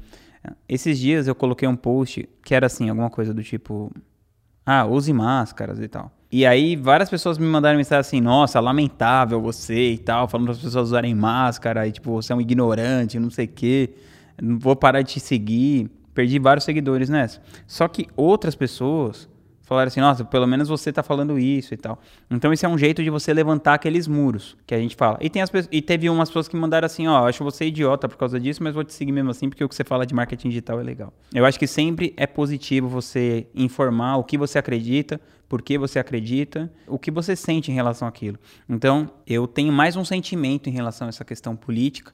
Esses 0.69 0.99
dias 0.99 1.27
eu 1.27 1.35
coloquei 1.35 1.67
um 1.67 1.75
post 1.75 2.29
que 2.43 2.53
era 2.53 2.67
assim, 2.67 2.89
alguma 2.89 3.09
coisa 3.09 3.33
do 3.33 3.43
tipo: 3.43 3.91
Ah, 4.65 4.85
use 4.85 5.11
máscaras 5.11 5.79
e 5.79 5.87
tal. 5.87 6.11
E 6.31 6.45
aí 6.45 6.75
várias 6.75 7.09
pessoas 7.09 7.37
me 7.37 7.45
mandaram 7.45 7.77
mensagem 7.77 8.01
assim, 8.01 8.21
nossa, 8.21 8.59
lamentável 8.59 9.41
você 9.41 9.91
e 9.91 9.97
tal, 9.97 10.27
falando 10.27 10.51
as 10.51 10.57
pessoas 10.57 10.87
usarem 10.87 11.15
máscara, 11.15 11.87
e 11.87 11.91
tipo, 11.91 12.11
você 12.11 12.33
é 12.33 12.35
um 12.35 12.41
ignorante, 12.41 13.19
não 13.19 13.29
sei 13.29 13.45
o 13.45 13.49
quê, 13.49 13.93
não 14.41 14.59
vou 14.59 14.75
parar 14.75 15.01
de 15.01 15.13
te 15.13 15.19
seguir. 15.19 15.89
Perdi 16.13 16.39
vários 16.39 16.63
seguidores 16.63 17.09
nessa. 17.09 17.41
Só 17.67 17.87
que 17.89 18.07
outras 18.15 18.55
pessoas 18.55 19.27
falaram 19.65 19.87
assim, 19.87 19.99
nossa, 19.99 20.23
pelo 20.23 20.47
menos 20.47 20.69
você 20.69 20.93
tá 20.93 21.03
falando 21.03 21.37
isso 21.37 21.73
e 21.73 21.77
tal. 21.77 21.99
Então 22.29 22.53
esse 22.53 22.65
é 22.65 22.69
um 22.69 22.77
jeito 22.77 23.03
de 23.03 23.09
você 23.09 23.33
levantar 23.33 23.73
aqueles 23.73 24.07
muros 24.07 24.55
que 24.65 24.73
a 24.73 24.79
gente 24.79 24.95
fala. 24.95 25.17
E, 25.19 25.29
tem 25.29 25.41
as, 25.41 25.51
e 25.71 25.81
teve 25.81 26.09
umas 26.09 26.29
pessoas 26.29 26.47
que 26.47 26.55
mandaram 26.55 26.85
assim, 26.85 27.07
ó, 27.07 27.27
acho 27.27 27.43
você 27.43 27.65
idiota 27.65 28.07
por 28.07 28.17
causa 28.17 28.39
disso, 28.39 28.63
mas 28.63 28.73
vou 28.73 28.83
te 28.83 28.93
seguir 28.93 29.11
mesmo 29.11 29.31
assim 29.31 29.49
porque 29.49 29.63
o 29.63 29.69
que 29.69 29.75
você 29.75 29.83
fala 29.83 30.05
de 30.05 30.13
marketing 30.13 30.49
digital 30.49 30.79
é 30.79 30.83
legal. 30.83 31.13
Eu 31.33 31.45
acho 31.45 31.59
que 31.59 31.67
sempre 31.67 32.13
é 32.15 32.27
positivo 32.27 32.87
você 32.87 33.47
informar 33.55 34.17
o 34.17 34.23
que 34.23 34.37
você 34.37 34.57
acredita, 34.57 35.19
por 35.49 35.61
que 35.61 35.77
você 35.77 35.99
acredita, 35.99 36.71
o 36.87 36.97
que 36.97 37.11
você 37.11 37.35
sente 37.35 37.71
em 37.71 37.75
relação 37.75 38.07
àquilo. 38.07 38.37
Então, 38.67 39.09
eu 39.27 39.47
tenho 39.47 39.71
mais 39.71 39.95
um 39.95 40.05
sentimento 40.05 40.69
em 40.69 40.73
relação 40.73 41.07
a 41.07 41.09
essa 41.09 41.25
questão 41.25 41.55
política 41.55 42.13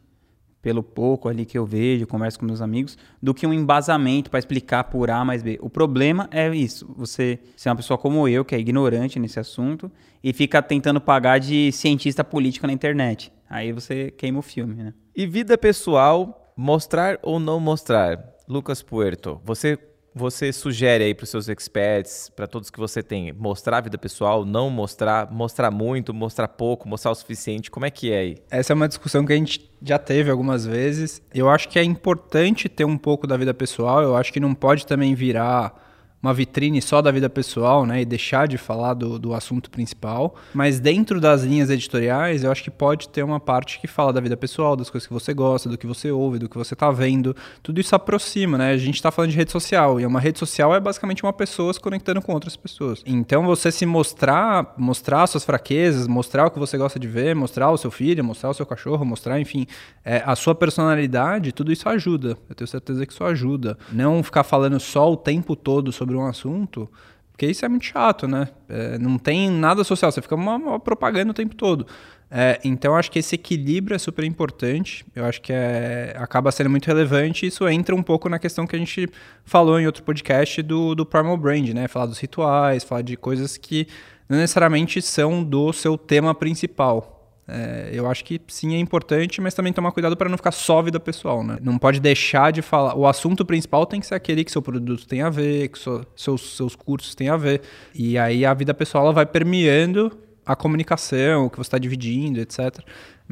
pelo 0.62 0.84
pouco 0.84 1.28
ali 1.28 1.46
que 1.46 1.58
eu 1.58 1.66
vejo, 1.66 2.06
converso 2.06 2.40
com 2.40 2.46
meus 2.46 2.62
amigos, 2.62 2.98
do 3.22 3.34
que 3.34 3.48
um 3.48 3.54
embasamento 3.54 4.30
para 4.30 4.40
explicar 4.40 4.86
por 4.86 5.10
A 5.10 5.26
mais 5.26 5.42
B. 5.42 5.58
O 5.62 5.70
problema 5.70 6.30
é 6.32 6.54
isso, 6.56 6.94
você 6.96 7.40
ser 7.58 7.70
uma 7.70 7.76
pessoa 7.76 7.98
como 7.98 8.28
eu, 8.28 8.46
que 8.46 8.54
é 8.54 8.60
ignorante 8.60 9.20
nesse 9.20 9.40
assunto, 9.40 9.92
e 10.24 10.32
fica 10.32 10.62
tentando 10.62 11.02
pagar 11.02 11.40
de 11.40 11.72
cientista 11.72 12.24
político 12.24 12.68
na 12.68 12.74
internet. 12.74 13.32
Aí 13.50 13.72
você 13.72 14.12
queima 14.12 14.40
o 14.40 14.44
filme, 14.44 14.76
né? 14.76 14.94
E 15.16 15.26
vida 15.26 15.58
pessoal, 15.58 16.54
mostrar 16.56 17.20
ou 17.22 17.40
não 17.40 17.60
mostrar? 17.60 18.32
Lucas 18.48 18.82
Puerto, 18.82 19.42
você 19.44 19.78
você 20.14 20.52
sugere 20.52 21.06
aí 21.06 21.14
para 21.14 21.24
os 21.24 21.30
seus 21.30 21.48
experts, 21.48 22.30
para 22.36 22.46
todos 22.46 22.70
que 22.70 22.80
você 22.80 23.02
tem, 23.02 23.32
mostrar 23.32 23.78
a 23.78 23.82
vida 23.82 23.98
pessoal, 23.98 24.46
não 24.46 24.70
mostrar, 24.70 25.32
mostrar 25.32 25.72
muito, 25.72 26.14
mostrar 26.14 26.48
pouco, 26.50 26.88
mostrar 26.88 27.12
o 27.12 27.16
suficiente? 27.16 27.72
Como 27.72 27.86
é 27.86 27.90
que 27.90 28.12
é 28.12 28.20
aí? 28.20 28.38
Essa 28.50 28.74
é 28.74 28.76
uma 28.76 28.88
discussão 28.88 29.26
que 29.26 29.32
a 29.32 29.36
gente 29.38 29.70
já 29.82 29.98
teve 29.98 30.30
algumas 30.30 30.66
vezes. 30.66 31.22
Eu 31.34 31.50
acho 31.50 31.70
que 31.70 31.80
é 31.80 31.84
importante 31.84 32.68
ter 32.68 32.86
um 32.86 32.98
pouco 32.98 33.26
da 33.26 33.38
vida 33.38 33.54
pessoal, 33.54 34.02
eu 34.02 34.16
acho 34.16 34.34
que 34.34 34.40
não 34.40 34.54
pode 34.54 34.86
também 34.86 35.16
virar 35.16 35.91
uma 36.22 36.34
vitrine 36.34 36.82
só 36.82 37.02
da 37.02 37.12
vida 37.12 37.30
pessoal, 37.30 37.86
né, 37.86 38.02
e 38.02 38.06
deixar 38.06 38.48
de 38.48 38.58
falar 38.58 38.94
do, 38.94 39.18
do 39.18 39.34
assunto 39.34 39.70
principal. 39.70 40.36
Mas 40.54 40.80
dentro 40.80 41.20
das 41.20 41.44
linhas 41.44 41.70
editoriais, 41.70 42.44
eu 42.44 42.52
acho 42.52 42.64
que 42.64 42.72
pode 42.72 43.10
ter 43.10 43.24
uma 43.24 43.40
parte 43.40 43.80
que 43.80 43.88
fala 43.88 44.14
da 44.14 44.22
vida 44.22 44.38
pessoal, 44.38 44.76
das 44.76 44.90
coisas 44.90 45.08
que 45.08 45.14
você 45.14 45.34
gosta, 45.34 45.70
do 45.70 45.78
que 45.78 45.88
você 45.88 46.12
ouve, 46.12 46.40
do 46.40 46.48
que 46.48 46.58
você 46.58 46.74
está 46.74 46.92
vendo. 46.92 47.36
Tudo 47.64 47.82
isso 47.82 47.96
aproxima, 47.96 48.58
né? 48.58 48.72
A 48.72 48.78
gente 48.78 48.96
está 48.96 49.12
falando 49.12 49.32
de 49.32 49.38
rede 49.38 49.52
social 49.52 50.00
e 50.00 50.06
uma 50.06 50.20
rede 50.20 50.38
social 50.38 50.76
é 50.76 50.80
basicamente 50.80 51.24
uma 51.24 51.34
pessoa 51.34 51.74
se 51.74 51.80
conectando 51.80 52.22
com 52.22 52.34
outras 52.34 52.56
pessoas. 52.56 53.02
Então 53.06 53.46
você 53.46 53.72
se 53.72 53.86
mostrar, 53.86 54.74
mostrar 54.78 55.26
suas 55.28 55.44
fraquezas, 55.44 56.08
mostrar 56.08 56.46
o 56.46 56.52
que 56.52 56.60
você 56.60 56.78
gosta 56.78 57.00
de 57.00 57.08
ver, 57.08 57.36
mostrar 57.36 57.72
o 57.72 57.78
seu 57.78 57.92
filho, 57.92 58.24
mostrar 58.24 58.50
o 58.50 58.54
seu 58.54 58.66
cachorro, 58.66 59.04
mostrar, 59.06 59.40
enfim, 59.40 59.66
é, 60.04 60.22
a 60.26 60.36
sua 60.36 60.54
personalidade, 60.54 61.52
tudo 61.52 61.72
isso 61.72 61.88
ajuda. 61.90 62.38
Eu 62.50 62.56
tenho 62.56 62.68
certeza 62.68 63.06
que 63.06 63.14
isso 63.14 63.24
ajuda. 63.24 63.78
Não 63.92 64.22
ficar 64.22 64.44
falando 64.44 64.80
só 64.80 65.12
o 65.12 65.18
tempo 65.18 65.56
todo 65.56 65.92
sobre 65.92 66.11
sobre 66.12 66.18
um 66.18 66.26
assunto, 66.26 66.90
porque 67.32 67.46
isso 67.46 67.66
é 67.66 67.70
muito 67.70 67.86
chato, 67.86 68.28
né? 68.28 68.50
É, 68.68 68.98
não 69.00 69.18
tem 69.18 69.50
nada 69.50 69.84
social, 69.84 70.12
você 70.12 70.22
fica 70.22 70.36
uma, 70.36 70.56
uma 70.56 70.80
propaganda 70.80 71.32
o 71.32 71.34
tempo 71.34 71.56
todo. 71.56 71.88
É, 72.30 72.60
então, 72.64 72.96
acho 72.96 73.12
que 73.12 73.20
esse 73.20 73.36
equilíbrio 73.36 73.96
é 73.96 73.98
super 73.98 74.24
importante. 74.24 75.06
Eu 75.16 75.26
acho 75.26 75.42
que 75.42 75.52
é, 75.52 76.14
acaba 76.18 76.52
sendo 76.52 76.70
muito 76.70 76.86
relevante. 76.86 77.46
Isso 77.46 77.68
entra 77.68 77.94
um 77.94 78.04
pouco 78.04 78.30
na 78.30 78.40
questão 78.40 78.66
que 78.66 78.76
a 78.76 78.80
gente 78.80 79.10
falou 79.44 79.80
em 79.80 79.86
outro 79.86 80.04
podcast 80.04 80.62
do, 80.62 80.96
do 80.96 81.06
Primal 81.06 81.36
Brand, 81.36 81.70
né? 81.70 81.88
Falar 81.88 82.06
dos 82.06 82.20
rituais, 82.20 82.84
falar 82.84 83.02
de 83.02 83.18
coisas 83.18 83.58
que 83.58 83.88
não 84.30 84.38
necessariamente 84.38 85.02
são 85.02 85.44
do 85.44 85.74
seu 85.74 85.98
tema 85.98 86.34
principal. 86.34 87.21
É, 87.48 87.90
eu 87.92 88.10
acho 88.10 88.24
que 88.24 88.40
sim 88.48 88.76
é 88.76 88.80
importante, 88.80 89.42
mas 89.42 89.54
também 89.54 89.74
tomar 89.74 89.92
cuidado 89.92 90.16
para 90.16 90.30
não 90.30 90.38
ficar 90.38 90.52
só 90.52 90.82
vida 90.82 91.00
pessoal, 91.00 91.44
né? 91.44 91.58
Não 91.62 91.78
pode 91.78 92.00
deixar 92.00 92.52
de 92.52 92.62
falar. 92.62 92.96
O 92.96 93.08
assunto 93.08 93.44
principal 93.44 93.86
tem 93.86 94.00
que 94.00 94.06
ser 94.06 94.16
aquele 94.16 94.44
que 94.44 94.52
seu 94.52 94.62
produto 94.62 95.08
tem 95.08 95.22
a 95.22 95.30
ver, 95.30 95.70
que 95.70 95.78
so, 95.80 96.06
seus, 96.16 96.56
seus 96.56 96.76
cursos 96.76 97.16
têm 97.16 97.30
a 97.30 97.38
ver. 97.38 97.62
E 97.94 98.18
aí 98.18 98.46
a 98.46 98.54
vida 98.54 98.74
pessoal 98.74 99.06
ela 99.06 99.14
vai 99.14 99.26
permeando 99.26 100.18
a 100.46 100.56
comunicação, 100.56 101.46
o 101.46 101.50
que 101.50 101.58
você 101.58 101.68
está 101.68 101.78
dividindo, 101.78 102.40
etc. 102.40 102.80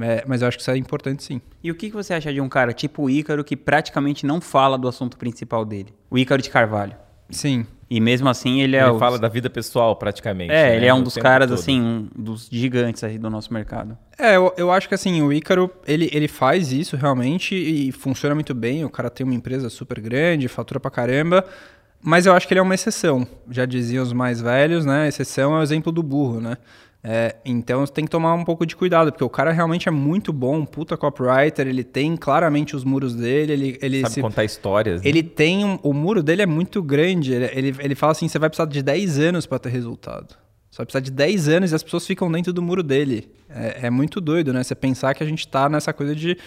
É, 0.01 0.24
mas 0.28 0.41
eu 0.41 0.47
acho 0.47 0.57
que 0.57 0.62
isso 0.62 0.72
é 0.72 0.78
importante 0.78 1.24
sim. 1.24 1.41
E 1.64 1.72
o 1.72 1.76
que 1.76 1.89
você 1.89 2.14
acha 2.14 2.32
de 2.32 2.39
um 2.41 2.49
cara 2.49 2.74
tipo 2.74 3.03
o 3.03 3.10
Ícaro 3.10 3.43
que 3.43 3.55
praticamente 3.55 4.26
não 4.26 4.39
fala 4.39 4.78
do 4.78 4.88
assunto 4.88 5.18
principal 5.18 5.66
dele? 5.66 5.93
O 6.10 6.18
Ícaro 6.18 6.41
de 6.41 6.49
Carvalho. 6.49 6.95
Sim. 7.30 7.66
E 7.90 8.00
mesmo 8.00 8.30
assim 8.30 8.62
ele 8.62 8.76
é. 8.76 8.84
Ele 8.84 8.92
o... 8.92 9.00
fala 9.00 9.18
da 9.18 9.28
vida 9.28 9.50
pessoal 9.50 9.96
praticamente. 9.96 10.52
É, 10.52 10.70
né? 10.70 10.76
ele 10.76 10.86
é 10.86 10.94
um 10.94 11.00
O 11.00 11.04
dos 11.04 11.16
caras, 11.16 11.50
todo. 11.50 11.60
assim, 11.60 11.82
um 11.82 12.08
dos 12.16 12.48
gigantes 12.52 13.04
aí 13.04 13.18
do 13.18 13.30
nosso 13.30 13.52
mercado. 13.52 13.98
É, 14.18 14.36
eu, 14.36 14.54
eu 14.58 14.72
acho 14.72 14.88
que 14.88 14.94
assim, 14.94 15.22
o 15.22 15.34
Ícaro, 15.34 15.72
ele, 15.88 16.10
ele 16.14 16.28
faz 16.28 16.72
isso 16.72 16.96
realmente 16.96 17.56
e 17.56 17.92
funciona 17.92 18.36
muito 18.36 18.54
bem. 18.54 18.86
O 18.86 18.90
cara 18.90 19.10
tem 19.10 19.26
uma 19.26 19.34
empresa 19.34 19.70
super 19.70 20.00
grande, 20.00 20.48
fatura 20.48 20.80
pra 20.80 20.92
caramba. 20.92 21.44
Mas 22.02 22.26
eu 22.26 22.34
acho 22.34 22.48
que 22.48 22.54
ele 22.54 22.60
é 22.60 22.64
uma 22.64 22.76
exceção. 22.76 23.28
Já 23.50 23.66
diziam 23.66 24.04
os 24.04 24.14
mais 24.14 24.40
velhos, 24.40 24.86
né? 24.86 25.08
Exceção 25.08 25.56
é 25.56 25.60
o 25.60 25.64
exemplo 25.64 25.92
do 25.92 26.02
burro, 26.02 26.40
né? 26.40 26.58
É, 27.02 27.38
então 27.45 27.80
você 27.86 27.93
tem 27.93 28.04
que 28.04 28.12
tomar 28.12 28.34
um 28.34 28.43
pouco 28.43 28.66
de 28.66 28.76
cuidado, 28.76 29.10
porque 29.12 29.24
o 29.24 29.30
cara 29.30 29.52
realmente 29.52 29.88
é 29.88 29.91
muito 29.91 30.34
bom, 30.34 30.66
puta 30.66 30.97
copywriter, 30.97 31.66
ele 31.66 31.84
tem 31.84 32.18
claramente 32.18 32.76
os 32.76 32.84
muros 32.84 33.16
dele, 33.16 33.54
ele, 33.54 33.80
ele 33.82 34.02
Sabe 34.02 34.14
se- 34.16 34.22
contar 34.22 34.43
histórias. 34.43 35.02
né? 35.02 35.08
ele 35.10 35.24
tem 35.24 35.64
um, 35.64 35.80
o 35.82 35.93
muro 35.93 36.22
dele 36.22 36.41
é 36.41 36.45
muito 36.45 36.84
grande. 36.84 37.34
Ele, 37.34 37.45
ele, 37.54 37.76
ele 37.80 37.95
fala 37.95 38.12
assim: 38.12 38.28
você 38.28 38.38
vai 38.38 38.50
precisar 38.50 38.66
de 38.70 38.84
10 38.84 39.18
anos 39.18 39.45
para 39.45 39.60
ter 39.60 39.70
resultado. 39.70 40.36
Você 40.70 40.78
vai 40.78 40.86
precisar 40.86 41.00
de 41.00 41.12
10 41.12 41.47
anos 41.47 41.72
e 41.72 41.76
as 41.76 41.82
pessoas 41.84 42.06
ficam 42.06 42.30
dentro 42.32 42.52
do 42.52 42.62
muro 42.62 42.84
dele. 42.84 43.32
É, 43.50 43.88
é 43.88 43.89
muito 43.89 44.20
doido, 44.20 44.52
né? 44.54 44.62
Você 44.62 44.76
pensar 44.76 45.14
que 45.16 45.24
a 45.24 45.26
gente 45.26 45.47
tá 45.47 45.70
nessa 45.70 45.93
coisa 45.93 46.14
de. 46.14 46.38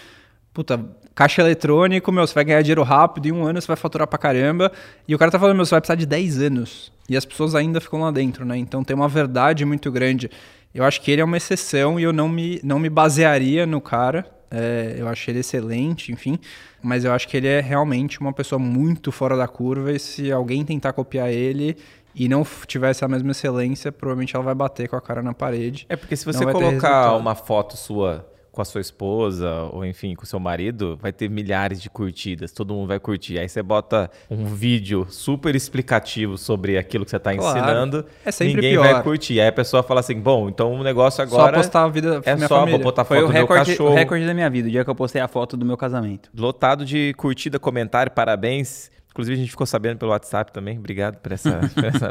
Puta, 0.53 0.79
caixa 1.15 1.41
eletrônico, 1.41 2.11
meu, 2.11 2.25
você 2.25 2.33
vai 2.33 2.43
ganhar 2.43 2.61
dinheiro 2.61 2.83
rápido, 2.83 3.27
em 3.27 3.31
um 3.31 3.45
ano 3.45 3.61
você 3.61 3.67
vai 3.67 3.75
faturar 3.75 4.07
pra 4.07 4.17
caramba. 4.17 4.71
E 5.07 5.13
o 5.13 5.19
cara 5.19 5.31
tá 5.31 5.39
falando, 5.39 5.55
meu, 5.55 5.65
você 5.65 5.71
vai 5.71 5.81
precisar 5.81 5.95
de 5.95 6.05
10 6.05 6.41
anos. 6.41 6.91
E 7.07 7.17
as 7.17 7.25
pessoas 7.25 7.55
ainda 7.55 7.81
ficam 7.81 8.01
lá 8.01 8.11
dentro, 8.11 8.45
né? 8.45 8.57
Então 8.57 8.83
tem 8.83 8.95
uma 8.95 9.07
verdade 9.07 9.65
muito 9.65 9.91
grande. 9.91 10.29
Eu 10.73 10.83
acho 10.83 11.01
que 11.01 11.11
ele 11.11 11.21
é 11.21 11.25
uma 11.25 11.37
exceção 11.37 11.99
e 11.99 12.03
eu 12.03 12.11
não 12.13 12.27
me, 12.27 12.59
não 12.63 12.79
me 12.79 12.89
basearia 12.89 13.65
no 13.65 13.79
cara. 13.79 14.25
É, 14.49 14.95
eu 14.97 15.07
acho 15.07 15.29
ele 15.29 15.39
excelente, 15.39 16.11
enfim. 16.11 16.39
Mas 16.81 17.05
eu 17.05 17.11
acho 17.11 17.27
que 17.27 17.37
ele 17.37 17.47
é 17.47 17.59
realmente 17.59 18.19
uma 18.19 18.33
pessoa 18.33 18.57
muito 18.57 19.11
fora 19.11 19.37
da 19.37 19.47
curva. 19.47 19.91
E 19.91 19.99
se 19.99 20.31
alguém 20.31 20.65
tentar 20.65 20.93
copiar 20.93 21.31
ele 21.31 21.77
e 22.15 22.27
não 22.29 22.45
tiver 22.67 22.91
essa 22.91 23.07
mesma 23.07 23.31
excelência, 23.31 23.91
provavelmente 23.91 24.35
ela 24.35 24.45
vai 24.45 24.55
bater 24.55 24.87
com 24.87 24.95
a 24.95 25.01
cara 25.01 25.21
na 25.21 25.33
parede. 25.33 25.85
É 25.89 25.95
porque 25.95 26.15
se 26.15 26.25
você 26.25 26.45
colocar 26.45 27.15
uma 27.15 27.35
foto 27.35 27.75
sua 27.75 28.25
com 28.53 28.61
a 28.61 28.65
sua 28.65 28.81
esposa, 28.81 29.51
ou 29.71 29.83
enfim, 29.83 30.13
com 30.13 30.21
o 30.23 30.27
seu 30.27 30.39
marido, 30.39 30.95
vai 31.01 31.11
ter 31.11 31.27
milhares 31.27 31.81
de 31.81 31.89
curtidas, 31.89 32.51
todo 32.51 32.71
mundo 32.71 32.87
vai 32.87 32.99
curtir. 32.99 33.39
Aí 33.39 33.49
você 33.49 33.63
bota 33.63 34.11
um 34.29 34.45
vídeo 34.45 35.07
super 35.09 35.55
explicativo 35.55 36.37
sobre 36.37 36.77
aquilo 36.77 37.03
que 37.03 37.09
você 37.09 37.17
está 37.17 37.33
Claro. 37.35 37.57
ensinando, 37.57 38.05
É 38.23 38.31
sempre 38.31 38.53
ninguém 38.53 38.73
pior. 38.73 38.93
vai 38.93 39.01
curtir. 39.01 39.39
Aí 39.41 39.47
a 39.47 39.51
pessoa 39.51 39.81
fala 39.81 40.01
assim, 40.01 40.19
bom, 40.21 40.47
então 40.49 40.71
o 40.71 40.83
negócio 40.83 41.17
Só 41.17 41.23
agora 41.35 41.57
postar 41.57 41.83
a 41.83 41.87
vida 41.89 42.21
é 42.23 42.35
minha 42.35 42.47
só, 42.47 42.59
família. 42.59 42.77
vou 42.77 42.83
botar 42.83 43.03
Foi 43.03 43.17
foto 43.17 43.25
o 43.25 43.27
do 43.29 43.33
meu 43.33 43.41
recorde, 43.41 43.61
o 43.63 43.65
cachorro, 43.73 43.95
recorde 43.95 44.25
da 44.27 44.33
minha 44.35 44.49
vida, 44.51 44.67
o 44.67 44.71
dia 44.71 44.83
que 44.83 44.89
eu 44.89 44.95
postei 44.95 45.19
a 45.19 45.27
foto 45.27 45.57
do 45.57 45.65
meu 45.65 45.75
casamento. 45.75 46.29
lotado 46.37 46.85
de 46.85 47.11
curtida, 47.17 47.57
comentário, 47.57 48.11
parabéns. 48.11 48.91
Inclusive 49.09 49.35
a 49.35 49.39
gente 49.39 49.49
ficou 49.49 49.65
sabendo 49.65 49.97
pelo 49.97 50.11
WhatsApp 50.11 50.51
também. 50.51 50.77
Obrigado 50.77 51.17
por 51.17 51.31
essa... 51.31 51.59
por 51.73 51.85
essa... 51.85 52.09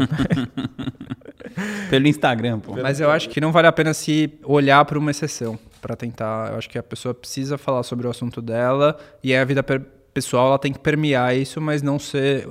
Pelo 1.90 2.06
Instagram, 2.08 2.58
pô. 2.60 2.76
Mas 2.80 2.98
eu 3.00 3.10
acho 3.10 3.28
que 3.28 3.40
não 3.40 3.52
vale 3.52 3.66
a 3.68 3.72
pena 3.72 3.92
se 3.94 4.32
olhar 4.44 4.84
para 4.84 4.98
uma 4.98 5.10
exceção 5.12 5.56
para 5.82 5.94
tentar. 5.94 6.52
Eu 6.52 6.58
acho 6.58 6.70
que 6.70 6.78
a 6.78 6.82
pessoa 6.82 7.12
precisa 7.12 7.58
falar 7.58 7.82
sobre 7.82 8.06
o 8.06 8.10
assunto 8.10 8.40
dela 8.40 8.96
e 9.22 9.34
a 9.34 9.44
vida 9.44 9.62
pessoal 10.14 10.46
ela 10.46 10.58
tem 10.58 10.72
que 10.72 10.78
permear 10.78 11.36
isso, 11.36 11.60
mas 11.60 11.82
não 11.82 11.98
ser 11.98 12.48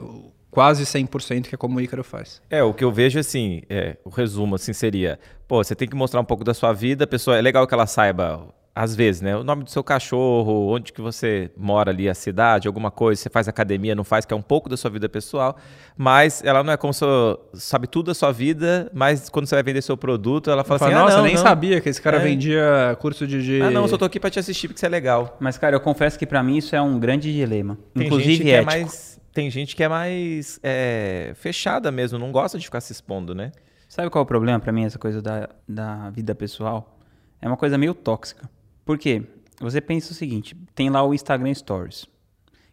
quase 0.51 0.83
100% 0.83 1.47
que 1.47 1.55
é 1.55 1.57
como 1.57 1.77
o 1.77 1.81
Ícaro 1.81 2.03
faz. 2.03 2.41
É, 2.49 2.61
o 2.61 2.73
que 2.73 2.83
eu 2.83 2.91
vejo 2.91 3.17
assim, 3.17 3.61
é, 3.69 3.97
o 4.03 4.09
resumo 4.09 4.55
assim 4.55 4.73
seria, 4.73 5.17
pô, 5.47 5.63
você 5.63 5.73
tem 5.73 5.87
que 5.87 5.95
mostrar 5.95 6.19
um 6.19 6.25
pouco 6.25 6.43
da 6.43 6.53
sua 6.53 6.73
vida, 6.73 7.05
a 7.05 7.07
pessoa, 7.07 7.37
é 7.37 7.41
legal 7.41 7.65
que 7.65 7.73
ela 7.73 7.87
saiba, 7.87 8.45
às 8.73 8.95
vezes, 8.95 9.21
né, 9.21 9.35
o 9.35 9.43
nome 9.43 9.63
do 9.63 9.69
seu 9.69 9.83
cachorro, 9.83 10.73
onde 10.73 10.93
que 10.93 11.01
você 11.01 11.51
mora 11.57 11.91
ali, 11.91 12.07
a 12.07 12.13
cidade, 12.13 12.67
alguma 12.69 12.89
coisa, 12.89 13.21
você 13.21 13.29
faz 13.29 13.47
academia, 13.47 13.93
não 13.93 14.03
faz, 14.05 14.25
que 14.25 14.33
é 14.33 14.37
um 14.37 14.41
pouco 14.41 14.69
da 14.69 14.77
sua 14.77 14.89
vida 14.89 15.09
pessoal, 15.09 15.57
mas 15.97 16.41
ela 16.45 16.63
não 16.63 16.71
é 16.71 16.77
como 16.77 16.93
se 16.93 17.03
sabe 17.53 17.85
tudo 17.85 18.07
da 18.07 18.13
sua 18.13 18.31
vida, 18.31 18.89
mas 18.93 19.27
quando 19.29 19.45
você 19.45 19.55
vai 19.55 19.63
vender 19.63 19.81
seu 19.81 19.97
produto, 19.97 20.49
ela 20.49 20.63
fala 20.63 20.79
Fala, 20.79 20.91
assim, 20.91 21.01
Nossa, 21.01 21.13
ah, 21.15 21.17
não, 21.17 21.25
nem 21.25 21.35
não. 21.35 21.41
sabia 21.43 21.81
que 21.81 21.89
esse 21.89 22.01
cara 22.01 22.17
É. 22.17 22.19
vendia 22.21 22.97
curso 22.99 23.27
de, 23.27 23.43
de... 23.43 23.61
Ah, 23.61 23.69
não, 23.69 23.81
eu 23.81 23.87
só 23.89 23.97
tô 23.97 24.05
aqui 24.05 24.19
pra 24.19 24.29
te 24.29 24.39
assistir 24.39 24.69
porque 24.69 24.79
você 24.79 24.85
é 24.85 24.89
legal. 24.89 25.35
Mas, 25.39 25.57
cara, 25.57 25.75
eu 25.75 25.81
confesso 25.81 26.17
que 26.17 26.25
pra 26.25 26.41
mim 26.41 26.57
isso 26.57 26.73
é 26.75 26.81
um 26.81 26.97
grande 26.97 27.31
dilema. 27.33 27.77
Tem 27.93 28.05
Inclusive 28.07 28.31
gente 28.35 28.43
que 28.43 28.51
é 28.51 28.61
mais, 28.61 29.19
tem 29.33 29.49
gente 29.51 29.75
que 29.75 29.83
é 29.83 29.89
mais 29.89 30.59
é, 30.63 31.33
fechada 31.35 31.91
mesmo, 31.91 32.17
não 32.17 32.31
gosta 32.31 32.57
de 32.57 32.63
ficar 32.65 32.79
se 32.79 32.93
expondo, 32.93 33.35
né? 33.35 33.51
Sabe 33.89 34.09
qual 34.09 34.21
é 34.21 34.23
o 34.23 34.25
problema 34.25 34.59
pra 34.61 34.71
mim, 34.71 34.85
essa 34.85 34.97
coisa 34.97 35.21
da, 35.21 35.49
da 35.67 36.09
vida 36.11 36.33
pessoal? 36.33 36.97
É 37.41 37.47
uma 37.47 37.57
coisa 37.57 37.77
meio 37.77 37.93
tóxica. 37.93 38.49
Por 38.85 38.97
quê? 38.97 39.23
Você 39.59 39.79
pensa 39.79 40.11
o 40.11 40.15
seguinte, 40.15 40.55
tem 40.73 40.89
lá 40.89 41.03
o 41.03 41.13
Instagram 41.13 41.53
Stories. 41.53 42.03
O 42.03 42.09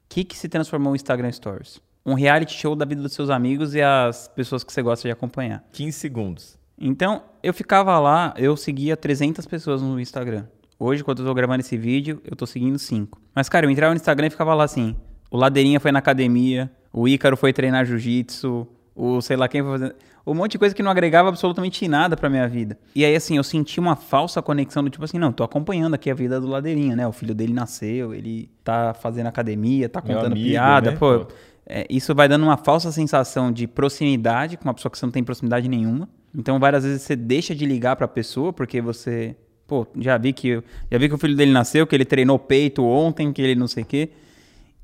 que, 0.09 0.25
que 0.25 0.37
se 0.37 0.49
transformou 0.49 0.93
o 0.93 0.97
Instagram 0.97 1.31
Stories? 1.31 1.81
Um 2.05 2.15
reality 2.15 2.55
show 2.55 2.75
da 2.75 2.87
vida 2.87 3.03
dos 3.03 3.13
seus 3.13 3.29
amigos 3.29 3.75
e 3.75 3.83
as 3.83 4.29
pessoas 4.29 4.65
que 4.65 4.73
você 4.73 4.81
gosta 4.81 5.07
de 5.07 5.13
acompanhar. 5.13 5.63
15 5.73 5.93
segundos. 5.93 6.59
Então, 6.81 7.23
eu 7.43 7.53
ficava 7.53 7.99
lá, 7.99 8.33
eu 8.39 8.57
seguia 8.57 8.97
300 8.97 9.45
pessoas 9.47 9.83
no 9.83 10.01
Instagram. 10.01 10.47
Hoje, 10.79 11.03
quando 11.05 11.21
eu 11.21 11.27
tô 11.27 11.35
gravando 11.35 11.61
esse 11.61 11.77
vídeo, 11.77 12.23
eu 12.25 12.37
tô 12.37 12.47
seguindo 12.47 12.79
5. 12.79 13.21
Mas, 13.35 13.49
cara, 13.49 13.67
eu 13.67 13.71
entrava 13.71 13.93
no 13.93 13.97
Instagram 13.97 14.29
e 14.29 14.31
ficava 14.31 14.55
lá 14.55 14.65
assim: 14.65 14.97
o 15.31 15.37
Ladeirinha 15.37 15.81
foi 15.81 15.93
na 15.93 15.99
academia, 15.99 16.71
o 16.93 17.09
Ícaro 17.09 17.37
foi 17.37 17.53
treinar 17.53 17.85
jiu-jitsu, 17.85 18.67
o 18.95 19.21
sei 19.21 19.37
lá 19.37 19.49
quem 19.49 19.61
foi 19.63 19.73
fazer. 19.73 19.97
Um 20.31 20.35
monte 20.35 20.53
de 20.53 20.59
coisa 20.59 20.75
que 20.75 20.83
não 20.83 20.91
agregava 20.91 21.29
absolutamente 21.29 21.87
nada 21.89 22.17
pra 22.17 22.29
minha 22.29 22.47
vida. 22.47 22.79
E 22.95 23.05
aí, 23.05 23.15
assim, 23.15 23.37
eu 23.37 23.43
senti 23.43 23.81
uma 23.81 23.97
falsa 23.97 24.43
conexão 24.43 24.85
do 24.85 24.91
tipo 24.91 25.05
assim: 25.05 25.19
não, 25.19 25.33
tô 25.33 25.43
acompanhando 25.43 25.95
aqui 25.95 26.11
a 26.11 26.15
vida 26.15 26.41
do 26.41 26.47
Ladeirinha, 26.47 26.95
né? 26.95 27.07
O 27.07 27.13
filho 27.13 27.35
dele 27.35 27.53
nasceu, 27.53 28.13
ele 28.13 28.51
tá 28.63 28.95
fazendo 28.95 29.27
academia, 29.27 29.89
tá 29.89 30.03
contando 30.03 30.33
amigo, 30.33 30.49
piada, 30.49 30.91
né? 30.91 30.97
pô. 30.97 31.27
É, 31.71 31.87
isso 31.91 32.15
vai 32.15 32.29
dando 32.29 32.45
uma 32.45 32.57
falsa 32.57 32.91
sensação 32.91 33.53
de 33.53 33.67
proximidade 33.67 34.57
com 34.57 34.65
uma 34.65 34.73
pessoa 34.73 34.91
que 34.91 34.99
você 34.99 35.05
não 35.05 35.13
tem 35.13 35.23
proximidade 35.23 35.69
nenhuma. 35.69 36.09
Então, 36.35 36.59
várias 36.59 36.85
vezes 36.85 37.03
você 37.03 37.15
deixa 37.15 37.55
de 37.55 37.67
ligar 37.67 37.97
pra 37.97 38.09
pessoa 38.09 38.53
porque 38.53 38.81
você, 38.81 39.37
pô, 39.67 39.87
já 39.99 40.17
vi 40.17 40.33
que 40.33 40.63
já 40.91 40.99
vi 40.99 41.09
que 41.09 41.15
o 41.15 41.19
filho 41.19 41.37
dele 41.37 41.53
nasceu, 41.53 41.87
que 41.87 41.95
ele 41.95 42.07
treinou 42.07 42.39
peito 42.39 42.83
ontem, 42.85 43.33
que 43.33 43.43
ele 43.43 43.55
não 43.55 43.69
sei 43.69 43.83
o 43.83 43.87
quê. 43.87 44.11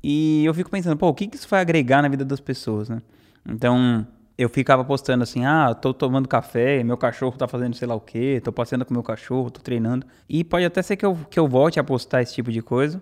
E 0.03 0.45
eu 0.45 0.53
fico 0.53 0.69
pensando, 0.69 0.97
pô, 0.97 1.07
o 1.07 1.13
que 1.13 1.25
que 1.27 1.35
isso 1.35 1.47
vai 1.49 1.61
agregar 1.61 2.03
na 2.03 2.07
vida 2.07 2.23
das 2.23 2.39
pessoas, 2.39 2.87
né? 2.87 3.01
Então, 3.47 4.05
eu 4.37 4.49
ficava 4.49 4.83
postando 4.83 5.23
assim, 5.23 5.45
ah, 5.45 5.73
tô 5.73 5.93
tomando 5.93 6.27
café, 6.27 6.83
meu 6.83 6.97
cachorro 6.97 7.37
tá 7.37 7.47
fazendo 7.47 7.73
sei 7.75 7.87
lá 7.87 7.95
o 7.95 8.01
quê, 8.01 8.41
tô 8.43 8.51
passeando 8.51 8.85
com 8.85 8.93
meu 8.93 9.03
cachorro, 9.03 9.49
tô 9.49 9.61
treinando. 9.61 10.05
E 10.27 10.43
pode 10.43 10.65
até 10.65 10.81
ser 10.81 10.97
que 10.97 11.05
eu, 11.05 11.17
que 11.29 11.39
eu 11.39 11.47
volte 11.47 11.79
a 11.79 11.83
postar 11.83 12.21
esse 12.21 12.33
tipo 12.33 12.51
de 12.51 12.61
coisa 12.61 13.01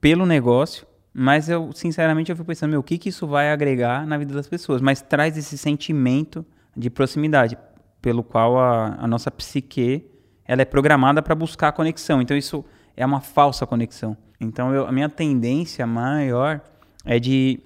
pelo 0.00 0.26
negócio, 0.26 0.86
mas 1.12 1.48
eu, 1.48 1.70
sinceramente, 1.74 2.30
eu 2.30 2.36
fico 2.36 2.46
pensando, 2.46 2.70
meu, 2.70 2.80
o 2.80 2.82
que 2.82 2.96
que 2.98 3.08
isso 3.08 3.26
vai 3.26 3.50
agregar 3.50 4.06
na 4.06 4.16
vida 4.16 4.32
das 4.34 4.46
pessoas? 4.46 4.80
Mas 4.80 5.00
traz 5.02 5.36
esse 5.36 5.56
sentimento 5.58 6.44
de 6.76 6.88
proximidade, 6.88 7.58
pelo 8.00 8.22
qual 8.22 8.58
a, 8.58 8.96
a 9.00 9.06
nossa 9.08 9.30
psique, 9.30 10.06
ela 10.46 10.62
é 10.62 10.64
programada 10.64 11.20
para 11.22 11.34
buscar 11.34 11.72
conexão. 11.72 12.22
Então, 12.22 12.36
isso 12.36 12.64
é 12.96 13.04
uma 13.04 13.20
falsa 13.20 13.66
conexão. 13.66 14.16
Então, 14.40 14.72
eu- 14.74 14.86
a 14.86 14.92
minha 14.92 15.08
tendência 15.08 15.86
maior 15.86 16.60
é 17.04 17.18
de 17.18 17.60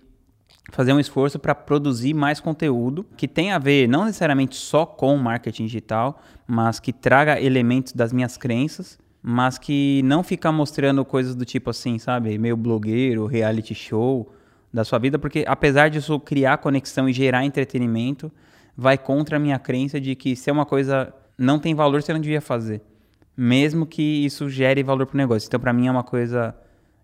fazer 0.71 0.93
um 0.93 1.01
esforço 1.01 1.39
para 1.39 1.55
produzir 1.55 2.15
mais 2.15 2.41
conteúdo 2.41 3.05
que 3.17 3.29
tenha 3.29 3.57
a 3.57 3.59
ver 3.59 3.89
não 3.89 4.05
necessariamente 4.05 4.57
só 4.57 4.87
com 4.87 5.17
marketing 5.17 5.67
digital, 5.67 6.21
mas 6.47 6.81
que 6.81 6.93
traga 6.93 7.41
elementos 7.41 7.93
das 7.93 8.13
minhas 8.13 8.37
crenças, 8.37 8.99
mas 9.23 9.59
que 9.59 10.03
não 10.05 10.23
ficar 10.23 10.53
mostrando 10.53 11.05
coisas 11.05 11.35
do 11.35 11.45
tipo 11.45 11.71
assim, 11.71 11.99
sabe, 11.99 12.37
meio 12.39 12.57
blogueiro, 12.57 13.27
reality 13.27 13.75
show 13.75 14.33
da 14.73 14.85
sua 14.85 14.99
vida, 14.99 15.19
porque 15.19 15.45
apesar 15.47 15.89
disso 15.89 16.19
criar 16.19 16.59
conexão 16.59 17.09
e 17.09 17.13
gerar 17.13 17.45
entretenimento, 17.45 18.31
vai 18.77 18.99
contra 18.99 19.37
a 19.37 19.41
minha 19.41 19.59
crença 19.59 20.01
de 20.01 20.15
que 20.15 20.35
se 20.35 20.51
é 20.51 20.53
uma 20.53 20.67
coisa 20.67 21.15
não 21.39 21.59
tem 21.59 21.75
valor, 21.75 22.03
você 22.03 22.13
não 22.13 22.21
devia 22.21 22.41
fazer, 22.41 22.83
mesmo 23.37 23.87
que 23.87 24.25
isso 24.25 24.49
gere 24.49 24.83
valor 24.83 25.07
para 25.07 25.15
o 25.15 25.19
negócio. 25.19 25.47
Então, 25.47 25.61
para 25.61 25.73
mim 25.73 25.87
é 25.87 25.91
uma 25.91 26.03
coisa 26.03 26.55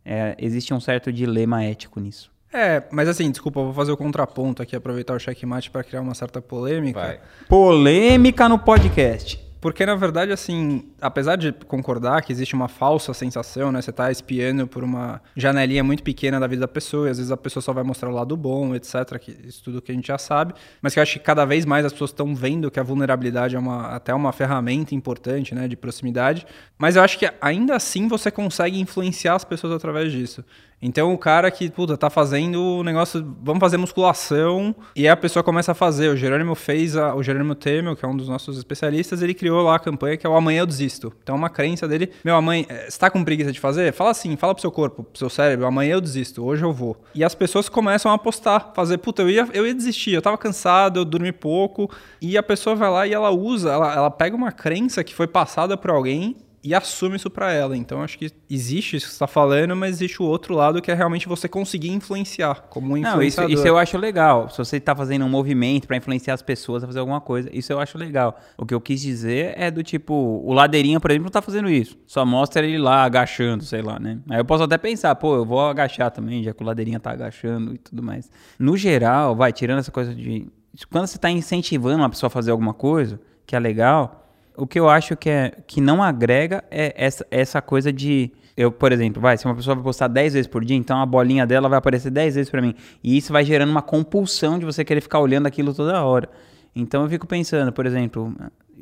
é, 0.05 0.35
existe 0.39 0.75
um 0.75 0.81
certo 0.81 1.13
dilema 1.13 1.63
ético 1.63 2.01
nisso. 2.01 2.31
É, 2.53 2.83
mas 2.91 3.09
assim, 3.09 3.31
desculpa, 3.31 3.63
vou 3.63 3.73
fazer 3.73 3.93
o 3.93 3.97
contraponto 3.97 4.63
aqui, 4.63 4.75
aproveitar 4.75 5.15
o 5.15 5.19
checkmate 5.19 5.71
para 5.71 5.85
criar 5.85 6.01
uma 6.01 6.15
certa 6.15 6.43
polêmica. 6.43 7.01
Vai. 7.01 7.21
Polêmica 7.49 8.49
no 8.49 8.59
podcast. 8.59 9.51
Porque, 9.61 9.85
na 9.85 9.95
verdade, 9.95 10.33
assim, 10.33 10.89
apesar 11.01 11.37
de 11.37 11.53
concordar 11.53 12.23
que 12.23 12.33
existe 12.33 12.55
uma 12.55 12.67
falsa 12.67 13.13
sensação, 13.13 13.71
né? 13.71 13.83
Você 13.83 13.93
tá 13.93 14.11
espiando 14.11 14.67
por 14.67 14.83
uma 14.83 15.21
janelinha 15.37 15.85
muito 15.85 16.03
pequena 16.03 16.41
da 16.41 16.47
vida 16.47 16.61
da 16.61 16.69
pessoa, 16.69 17.09
e 17.09 17.11
às 17.11 17.19
vezes 17.19 17.31
a 17.31 17.37
pessoa 17.37 17.63
só 17.63 17.71
vai 17.71 17.85
mostrar 17.85 18.09
o 18.09 18.13
lado 18.13 18.35
bom, 18.39 18.75
etc. 18.75 19.19
Que, 19.21 19.37
isso 19.45 19.63
tudo 19.63 19.83
que 19.83 19.93
a 19.93 19.95
gente 19.95 20.09
já 20.09 20.17
sabe. 20.17 20.55
Mas 20.81 20.95
que 20.95 20.99
eu 20.99 21.03
acho 21.03 21.19
que 21.19 21.25
cada 21.25 21.45
vez 21.45 21.67
mais 21.67 21.85
as 21.85 21.93
pessoas 21.93 22.11
estão 22.11 22.35
vendo 22.35 22.71
que 22.71 22.81
a 22.81 22.83
vulnerabilidade 22.83 23.55
é 23.55 23.59
uma, 23.59 23.89
até 23.89 24.15
uma 24.15 24.33
ferramenta 24.33 24.95
importante, 24.95 25.55
né? 25.55 25.69
De 25.69 25.77
proximidade. 25.77 26.47
Mas 26.79 26.97
eu 26.97 27.03
acho 27.03 27.19
que 27.19 27.31
ainda 27.39 27.77
assim 27.77 28.09
você 28.09 28.31
consegue 28.31 28.81
influenciar 28.81 29.35
as 29.35 29.45
pessoas 29.45 29.75
através 29.75 30.11
disso. 30.11 30.43
Então 30.83 31.13
o 31.13 31.19
cara 31.19 31.51
que, 31.51 31.71
puta, 31.71 31.97
tá 31.97 32.09
fazendo 32.09 32.61
o 32.63 32.83
negócio, 32.83 33.37
vamos 33.43 33.61
fazer 33.61 33.77
musculação, 33.77 34.75
e 34.97 35.07
a 35.07 35.17
pessoa 35.17 35.43
começa 35.43 35.73
a 35.73 35.75
fazer. 35.75 36.09
O 36.09 36.17
Jerônimo 36.17 36.55
fez, 36.55 36.97
a, 36.97 37.15
o 37.15 37.23
Jerônimo 37.23 37.55
Temel, 37.55 37.95
que 37.95 38.05
é 38.05 38.09
um 38.09 38.17
dos 38.17 38.29
nossos 38.29 38.57
especialistas, 38.57 39.23
ele 39.23 39.35
criou 39.35 39.63
lá 39.63 39.77
a 39.77 39.79
campanha 39.79 40.17
que 40.17 40.27
é 40.27 40.31
o 40.31 40.35
Amanhã 40.35 40.61
Eu 40.61 40.67
Desisto. 40.67 41.13
Então 41.23 41.35
é 41.35 41.39
uma 41.39 41.51
crença 41.51 41.87
dele, 41.87 42.11
meu, 42.25 42.35
amanhã, 42.35 42.65
eh, 42.69 42.89
você 42.89 42.99
tá 42.99 43.11
com 43.11 43.23
preguiça 43.23 43.53
de 43.53 43.61
fazer? 43.61 43.93
Fala 43.93 44.11
assim, 44.11 44.37
fala 44.37 44.55
pro 44.55 44.61
seu 44.61 44.71
corpo, 44.71 45.03
pro 45.03 45.19
seu 45.19 45.29
cérebro, 45.29 45.67
amanhã 45.67 45.93
eu 45.93 46.01
desisto, 46.01 46.45
hoje 46.45 46.65
eu 46.65 46.73
vou. 46.73 46.97
E 47.15 47.23
as 47.23 47.35
pessoas 47.35 47.69
começam 47.69 48.11
a 48.11 48.15
apostar, 48.15 48.73
fazer, 48.75 48.99
puta, 48.99 49.23
eu 49.23 49.31
ia, 49.31 49.49
eu 49.53 49.67
ia 49.67 49.75
desistir, 49.75 50.13
eu 50.13 50.23
tava 50.23 50.39
cansado, 50.39 51.01
eu 51.01 51.05
dormi 51.05 51.33
pouco, 51.33 51.91
e 52.21 52.39
a 52.39 52.43
pessoa 52.43 52.75
vai 52.75 52.91
lá 52.91 53.07
e 53.07 53.13
ela 53.13 53.31
usa, 53.31 53.71
ela, 53.71 53.95
ela 53.95 54.11
pega 54.11 54.35
uma 54.37 54.53
crença 54.53 55.05
que 55.05 55.15
foi 55.15 55.27
passada 55.27 55.77
por 55.77 55.91
alguém 55.91 56.37
e 56.63 56.75
assume 56.75 57.17
isso 57.17 57.31
pra 57.31 57.53
ela. 57.53 57.77
Então 57.77 58.03
acho 58.03 58.19
que 58.19 58.31
existe 58.49 58.97
isso 58.97 59.07
que 59.07 59.13
você 59.13 59.19
tá 59.19 59.27
falando, 59.27 59.75
mas 59.75 59.97
existe 59.97 60.23
o 60.23 60.27
outro 60.27 60.55
lado 60.55 60.81
que 60.83 60.91
é 60.91 60.95
realmente 60.95 61.29
você 61.29 61.49
conseguir 61.49 61.91
influenciar 61.91 62.67
como 62.69 62.95
um 62.95 63.01
Não, 63.01 63.23
isso, 63.23 63.43
isso 63.45 63.67
eu 63.67 63.79
acho 63.79 63.97
legal. 63.97 64.49
Se 64.51 64.59
você 64.59 64.79
tá 64.79 64.95
fazendo 64.95 65.25
um 65.25 65.29
movimento 65.29 65.87
pra 65.87 65.97
influenciar 65.97 66.35
as 66.35 66.43
pessoas 66.43 66.85
a 66.85 66.87
fazer 66.87 66.99
alguma 66.99 67.21
coisa, 67.21 67.49
isso 67.53 67.73
eu 67.73 67.81
acho 67.81 67.97
legal. 67.97 68.39
O 68.57 68.67
que 68.67 68.75
eu 68.75 68.81
quis 68.81 69.01
dizer 69.01 69.55
é 69.57 69.71
do 69.71 69.83
tipo, 69.83 70.15
o 70.15 70.53
Ladeirinha, 70.53 71.01
por 71.01 71.11
exemplo, 71.11 71.25
não 71.25 71.31
tá 71.31 71.43
fazendo 71.43 71.71
isso. 71.71 71.97
Só 72.07 72.25
mostra 72.27 72.65
ele 72.65 72.79
lá 72.79 73.05
agachando, 73.05 73.65
sei 73.65 73.83
lá, 73.83 73.99
né? 73.99 74.19
Aí 74.29 74.39
eu 74.39 74.45
posso 74.45 74.65
até 74.65 74.77
pensar, 74.77 75.15
pô, 75.15 75.37
eu 75.37 75.45
vou 75.45 75.61
agachar 75.61 76.11
também, 76.11 76.43
já 76.43 76.53
que 76.53 76.63
o 76.63 76.67
Ladeirinha 76.67 77.01
tá 77.01 77.11
agachando 77.11 77.75
e 77.75 77.79
tudo 77.79 78.03
mais. 78.03 78.31
No 78.59 78.77
geral, 78.77 79.35
vai, 79.35 79.53
tirando 79.53 79.79
essa 79.79 79.91
coisa 79.91 80.15
de. 80.15 80.47
Quando 80.91 81.07
você 81.07 81.19
tá 81.19 81.31
incentivando 81.31 81.97
uma 81.97 82.09
pessoa 82.09 82.29
a 82.29 82.31
fazer 82.31 82.51
alguma 82.51 82.73
coisa, 82.73 83.21
que 83.47 83.57
é 83.57 83.59
legal, 83.59 84.20
o 84.61 84.67
que 84.67 84.79
eu 84.79 84.89
acho 84.89 85.17
que, 85.17 85.31
é, 85.31 85.53
que 85.67 85.81
não 85.81 86.03
agrega 86.03 86.63
é 86.71 86.93
essa, 86.97 87.27
essa 87.31 87.63
coisa 87.63 87.93
de. 87.93 88.31
Eu, 88.57 88.71
por 88.71 88.93
exemplo, 88.93 89.23
vai, 89.23 89.39
se 89.39 89.47
uma 89.47 89.55
pessoa 89.55 89.75
vai 89.75 89.83
postar 89.83 90.09
10 90.09 90.35
vezes 90.35 90.47
por 90.47 90.65
dia, 90.65 90.77
então 90.77 91.01
a 91.01 91.07
bolinha 91.07 91.47
dela 91.47 91.69
vai 91.69 91.79
aparecer 91.79 92.11
10 92.11 92.35
vezes 92.35 92.51
pra 92.51 92.61
mim. 92.61 92.75
E 93.03 93.17
isso 93.17 93.33
vai 93.33 93.43
gerando 93.43 93.71
uma 93.71 93.81
compulsão 93.81 94.59
de 94.59 94.67
você 94.67 94.85
querer 94.85 95.01
ficar 95.01 95.19
olhando 95.19 95.47
aquilo 95.47 95.73
toda 95.73 96.05
hora. 96.05 96.29
Então 96.77 97.03
eu 97.03 97.09
fico 97.09 97.27
pensando, 97.27 97.73
por 97.73 97.87
exemplo, 97.87 98.35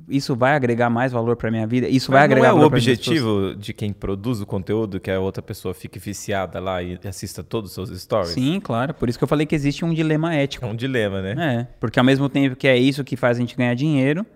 isso 0.09 0.35
vai 0.35 0.55
agregar 0.55 0.91
mais 0.91 1.13
valor 1.13 1.37
pra 1.37 1.51
minha 1.51 1.67
vida? 1.67 1.89
Isso 1.89 2.11
vai 2.11 2.21
Mas 2.21 2.25
agregar 2.25 2.53
não 2.53 2.59
é 2.59 2.63
o 2.63 2.67
objetivo 2.67 3.55
de 3.55 3.73
quem 3.73 3.93
produz 3.93 4.41
o 4.41 4.47
conteúdo 4.47 4.99
que 4.99 5.11
a 5.11 5.21
outra 5.21 5.43
pessoa 5.43 5.73
fique 5.75 5.99
viciada 5.99 6.59
lá 6.59 6.83
e 6.83 6.99
assista 7.05 7.43
todos 7.43 7.71
os 7.71 7.75
seus 7.75 8.01
stories? 8.01 8.31
Sim, 8.31 8.61
claro. 8.61 8.95
Por 8.95 9.09
isso 9.09 9.17
que 9.17 9.25
eu 9.25 9.29
falei 9.29 9.47
que 9.47 9.55
existe 9.55 9.85
um 9.85 9.95
dilema 9.95 10.35
ético. 10.35 10.65
É 10.65 10.69
um 10.69 10.77
dilema, 10.77 11.23
né? 11.23 11.35
É, 11.39 11.67
porque 11.79 11.99
ao 11.99 12.05
mesmo 12.05 12.29
tempo 12.29 12.57
que 12.57 12.67
é 12.67 12.77
isso 12.77 13.05
que 13.05 13.17
faz 13.17 13.37
a 13.37 13.41
gente 13.41 13.57
ganhar 13.57 13.75
dinheiro, 13.75 14.27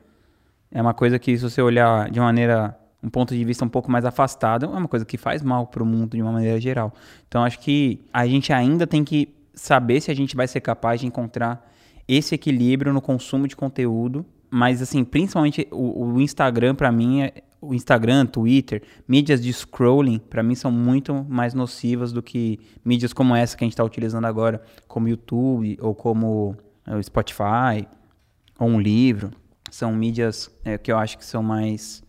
é 0.72 0.80
uma 0.80 0.94
coisa 0.94 1.18
que 1.18 1.36
se 1.36 1.42
você 1.42 1.60
olhar 1.60 2.10
de 2.10 2.18
maneira, 2.18 2.76
um 3.02 3.10
ponto 3.10 3.34
de 3.34 3.44
vista 3.44 3.64
um 3.64 3.68
pouco 3.68 3.90
mais 3.90 4.04
afastado, 4.04 4.66
é 4.66 4.68
uma 4.68 4.88
coisa 4.88 5.04
que 5.04 5.18
faz 5.18 5.42
mal 5.42 5.66
pro 5.66 5.84
mundo 5.84 6.16
de 6.16 6.22
uma 6.22 6.32
maneira 6.32 6.60
geral. 6.60 6.92
Então 7.28 7.44
acho 7.44 7.58
que 7.60 8.00
a 8.12 8.26
gente 8.26 8.52
ainda 8.52 8.86
tem 8.86 9.04
que 9.04 9.28
saber 9.54 10.00
se 10.00 10.10
a 10.10 10.14
gente 10.14 10.34
vai 10.34 10.48
ser 10.48 10.60
capaz 10.60 11.00
de 11.00 11.06
encontrar 11.06 11.70
esse 12.08 12.34
equilíbrio 12.34 12.92
no 12.92 13.00
consumo 13.00 13.46
de 13.46 13.54
conteúdo, 13.54 14.24
mas 14.50 14.82
assim, 14.82 15.04
principalmente 15.04 15.68
o, 15.70 16.06
o 16.06 16.20
Instagram 16.20 16.74
pra 16.74 16.90
mim 16.90 17.22
é 17.22 17.32
o 17.60 17.72
Instagram, 17.72 18.26
Twitter, 18.26 18.82
mídias 19.06 19.40
de 19.40 19.52
scrolling, 19.52 20.18
pra 20.18 20.42
mim 20.42 20.56
são 20.56 20.72
muito 20.72 21.24
mais 21.28 21.54
nocivas 21.54 22.12
do 22.12 22.20
que 22.20 22.58
mídias 22.84 23.12
como 23.12 23.36
essa 23.36 23.56
que 23.56 23.62
a 23.62 23.66
gente 23.66 23.74
está 23.74 23.84
utilizando 23.84 24.24
agora, 24.24 24.60
como 24.88 25.08
YouTube 25.08 25.78
ou 25.80 25.94
como 25.94 26.56
é, 26.84 26.96
o 26.96 27.02
Spotify 27.02 27.86
ou 28.58 28.68
um 28.68 28.80
livro. 28.80 29.30
São 29.74 29.90
mídias 29.90 30.50
é, 30.66 30.76
que 30.76 30.92
eu 30.92 30.98
acho 30.98 31.16
que 31.16 31.24
são 31.24 31.42
mais 31.42 32.02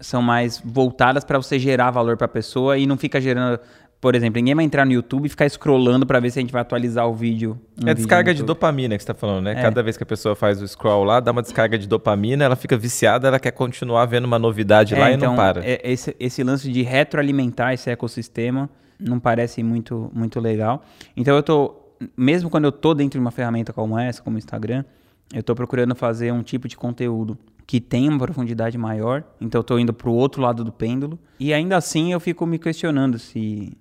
são 0.00 0.22
mais 0.22 0.62
voltadas 0.64 1.24
para 1.24 1.36
você 1.36 1.58
gerar 1.58 1.90
valor 1.90 2.16
para 2.16 2.26
a 2.26 2.28
pessoa 2.28 2.78
e 2.78 2.86
não 2.86 2.96
fica 2.96 3.20
gerando, 3.20 3.58
por 4.00 4.14
exemplo, 4.14 4.36
ninguém 4.38 4.54
vai 4.54 4.64
entrar 4.64 4.84
no 4.86 4.92
YouTube 4.92 5.26
e 5.26 5.28
ficar 5.28 5.48
scrollando 5.50 6.06
para 6.06 6.20
ver 6.20 6.30
se 6.30 6.38
a 6.38 6.42
gente 6.42 6.52
vai 6.52 6.62
atualizar 6.62 7.08
o 7.08 7.12
vídeo. 7.14 7.52
um 7.76 7.82
É 7.82 7.86
vídeo 7.86 7.94
descarga 7.96 8.30
no 8.32 8.36
de 8.36 8.42
dopamina 8.44 8.96
que 8.96 9.02
você 9.02 9.06
tá 9.08 9.14
falando, 9.14 9.44
né? 9.44 9.52
É. 9.52 9.62
Cada 9.62 9.82
vez 9.82 9.96
que 9.96 10.02
a 10.04 10.06
pessoa 10.06 10.36
faz 10.36 10.62
o 10.62 10.66
scroll 10.68 11.02
lá, 11.02 11.18
dá 11.18 11.32
uma 11.32 11.42
descarga 11.42 11.76
de 11.76 11.88
dopamina, 11.88 12.44
ela 12.44 12.54
fica 12.56 12.76
viciada, 12.76 13.26
ela 13.28 13.40
quer 13.40 13.50
continuar 13.52 14.06
vendo 14.06 14.24
uma 14.24 14.38
novidade 14.38 14.94
lá 14.94 15.08
É, 15.10 15.14
e 15.14 15.16
não 15.16 15.24
então, 15.32 15.36
para. 15.36 15.64
é- 15.64 15.80
esse, 15.84 16.14
esse 16.20 16.42
lance 16.44 16.70
de 16.70 16.82
retroalimentar 16.82 17.72
esse 17.72 17.90
ecossistema 17.90 18.70
não 18.98 19.18
parece 19.18 19.60
muito, 19.62 20.08
muito 20.14 20.38
legal. 20.40 20.84
Então 21.16 21.34
eu 21.34 21.42
tô, 21.42 21.74
mesmo 22.16 22.48
quando 22.48 22.64
eu 22.64 22.72
tô 22.72 22.94
dentro 22.94 23.18
de 23.18 23.24
uma 23.24 23.32
ferramenta 23.32 23.72
como 23.72 23.98
essa, 23.98 24.20
como 24.22 24.36
o 24.36 24.38
Instagram, 24.38 24.84
eu 25.32 25.42
tô 25.42 25.54
procurando 25.54 25.94
fazer 25.94 26.32
um 26.32 26.42
tipo 26.42 26.68
de 26.68 26.76
conteúdo 26.76 27.38
que 27.66 27.80
tenha 27.80 28.10
uma 28.10 28.18
profundidade 28.18 28.76
maior. 28.76 29.24
Então 29.40 29.62
tô 29.62 29.78
indo 29.78 29.92
pro 29.92 30.12
outro 30.12 30.42
lado 30.42 30.62
do 30.64 30.72
pêndulo. 30.72 31.18
E 31.40 31.54
ainda 31.54 31.76
assim 31.76 32.12
eu 32.12 32.20
fico 32.20 32.44
me 32.46 32.58
questionando 32.58 33.18
se, 33.18 33.76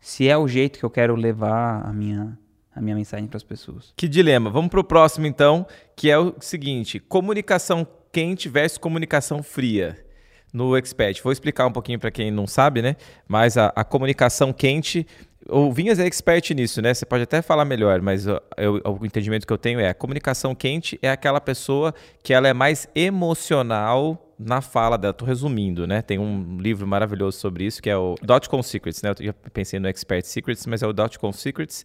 se 0.00 0.28
é 0.28 0.36
o 0.36 0.48
jeito 0.48 0.78
que 0.78 0.84
eu 0.84 0.90
quero 0.90 1.14
levar 1.14 1.84
a 1.84 1.92
minha, 1.92 2.38
a 2.74 2.80
minha 2.80 2.96
mensagem 2.96 3.26
para 3.26 3.36
as 3.36 3.42
pessoas. 3.42 3.92
Que 3.96 4.08
dilema. 4.08 4.50
Vamos 4.50 4.70
pro 4.70 4.82
próximo 4.82 5.26
então, 5.26 5.66
que 5.94 6.10
é 6.10 6.18
o 6.18 6.34
seguinte: 6.40 6.98
comunicação 6.98 7.86
quente 8.10 8.48
versus 8.48 8.78
comunicação 8.78 9.42
fria. 9.42 10.06
No 10.54 10.76
Expert. 10.76 11.22
Vou 11.22 11.32
explicar 11.32 11.66
um 11.66 11.72
pouquinho 11.72 11.98
para 11.98 12.10
quem 12.10 12.30
não 12.30 12.46
sabe, 12.46 12.82
né? 12.82 12.96
Mas 13.26 13.56
a, 13.56 13.72
a 13.74 13.82
comunicação 13.84 14.52
quente 14.52 15.06
O 15.48 15.72
Vinhas 15.72 15.98
é 15.98 16.06
expert 16.06 16.50
nisso, 16.50 16.80
né? 16.80 16.94
Você 16.94 17.04
pode 17.04 17.24
até 17.24 17.42
falar 17.42 17.64
melhor, 17.64 18.00
mas 18.00 18.26
eu, 18.26 18.40
eu, 18.56 18.98
o 19.00 19.04
entendimento 19.04 19.46
que 19.46 19.52
eu 19.52 19.58
tenho 19.58 19.80
é 19.80 19.88
a 19.88 19.94
comunicação 19.94 20.54
quente 20.54 20.98
é 21.02 21.10
aquela 21.10 21.40
pessoa 21.40 21.94
que 22.22 22.32
ela 22.32 22.48
é 22.48 22.52
mais 22.52 22.88
emocional 22.94 24.30
na 24.38 24.60
fala 24.60 24.96
dela. 24.96 25.12
Tô 25.12 25.24
resumindo, 25.24 25.86
né? 25.86 26.02
Tem 26.02 26.18
um 26.18 26.58
livro 26.58 26.86
maravilhoso 26.86 27.38
sobre 27.38 27.64
isso 27.64 27.82
que 27.82 27.90
é 27.90 27.96
o 27.96 28.14
Dotcom 28.22 28.62
Secrets, 28.62 29.02
né? 29.02 29.12
Eu 29.20 29.34
pensei 29.52 29.78
no 29.78 29.88
Expert 29.88 30.24
Secrets, 30.24 30.66
mas 30.66 30.82
é 30.82 30.86
o 30.86 30.92
Dotcom 30.92 31.32
Secrets. 31.32 31.84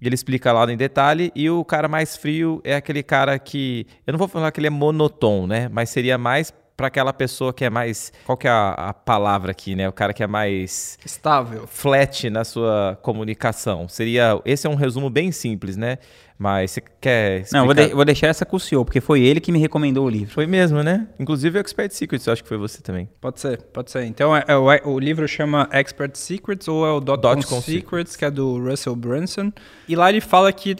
Ele 0.00 0.14
explica 0.14 0.52
lá 0.52 0.70
em 0.70 0.76
detalhe. 0.76 1.32
E 1.34 1.50
o 1.50 1.64
cara 1.64 1.88
mais 1.88 2.16
frio 2.16 2.60
é 2.64 2.74
aquele 2.74 3.02
cara 3.02 3.38
que. 3.38 3.86
Eu 4.06 4.12
não 4.12 4.18
vou 4.18 4.28
falar 4.28 4.50
que 4.52 4.60
ele 4.60 4.68
é 4.68 4.70
monotom, 4.70 5.46
né? 5.46 5.68
Mas 5.68 5.90
seria 5.90 6.16
mais 6.16 6.52
para 6.78 6.86
aquela 6.86 7.12
pessoa 7.12 7.52
que 7.52 7.64
é 7.64 7.70
mais. 7.70 8.12
Qual 8.24 8.38
que 8.38 8.46
é 8.46 8.50
a, 8.50 8.70
a, 8.70 8.94
palavra 8.94 9.50
aqui, 9.50 9.74
né? 9.74 9.88
O 9.88 9.92
cara 9.92 10.14
que 10.14 10.22
é 10.22 10.28
mais. 10.28 10.96
Estável. 11.04 11.66
Flat 11.66 12.30
na 12.30 12.44
sua 12.44 12.96
comunicação. 13.02 13.88
Seria. 13.88 14.40
Esse 14.44 14.68
é 14.68 14.70
um 14.70 14.76
resumo 14.76 15.10
bem 15.10 15.32
simples, 15.32 15.76
né? 15.76 15.98
Mas 16.38 16.70
você 16.70 16.80
quer. 17.00 17.40
Explicar? 17.40 17.58
Não, 17.58 17.64
vou, 17.66 17.74
de, 17.74 17.88
vou 17.88 18.04
deixar 18.04 18.28
essa 18.28 18.46
com 18.46 18.56
o 18.56 18.60
senhor, 18.60 18.84
porque 18.84 19.00
foi 19.00 19.22
ele 19.22 19.40
que 19.40 19.50
me 19.50 19.58
recomendou 19.58 20.06
o 20.06 20.08
livro. 20.08 20.32
Foi 20.32 20.46
mesmo, 20.46 20.80
né? 20.84 21.08
Inclusive 21.18 21.58
o 21.58 21.60
Expert 21.60 21.90
Secrets, 21.90 22.24
eu 22.28 22.32
acho 22.32 22.44
que 22.44 22.48
foi 22.48 22.56
você 22.56 22.80
também. 22.80 23.08
Pode 23.20 23.40
ser, 23.40 23.60
pode 23.60 23.90
ser. 23.90 24.04
Então 24.04 24.34
é, 24.36 24.44
é, 24.46 24.56
o, 24.56 24.66
o, 24.84 25.00
livro 25.00 25.26
chama 25.26 25.68
Expert 25.72 26.14
Secrets 26.14 26.68
ou 26.68 26.86
é 26.86 26.92
o 26.92 27.00
Dot, 27.00 27.20
Dot 27.20 27.42
Secrets, 27.42 27.64
Secrets, 27.64 28.16
que 28.16 28.24
é 28.24 28.30
do 28.30 28.56
Russell 28.56 28.94
Brunson. 28.94 29.52
E 29.88 29.96
lá 29.96 30.10
ele 30.10 30.20
fala 30.20 30.52
que 30.52 30.76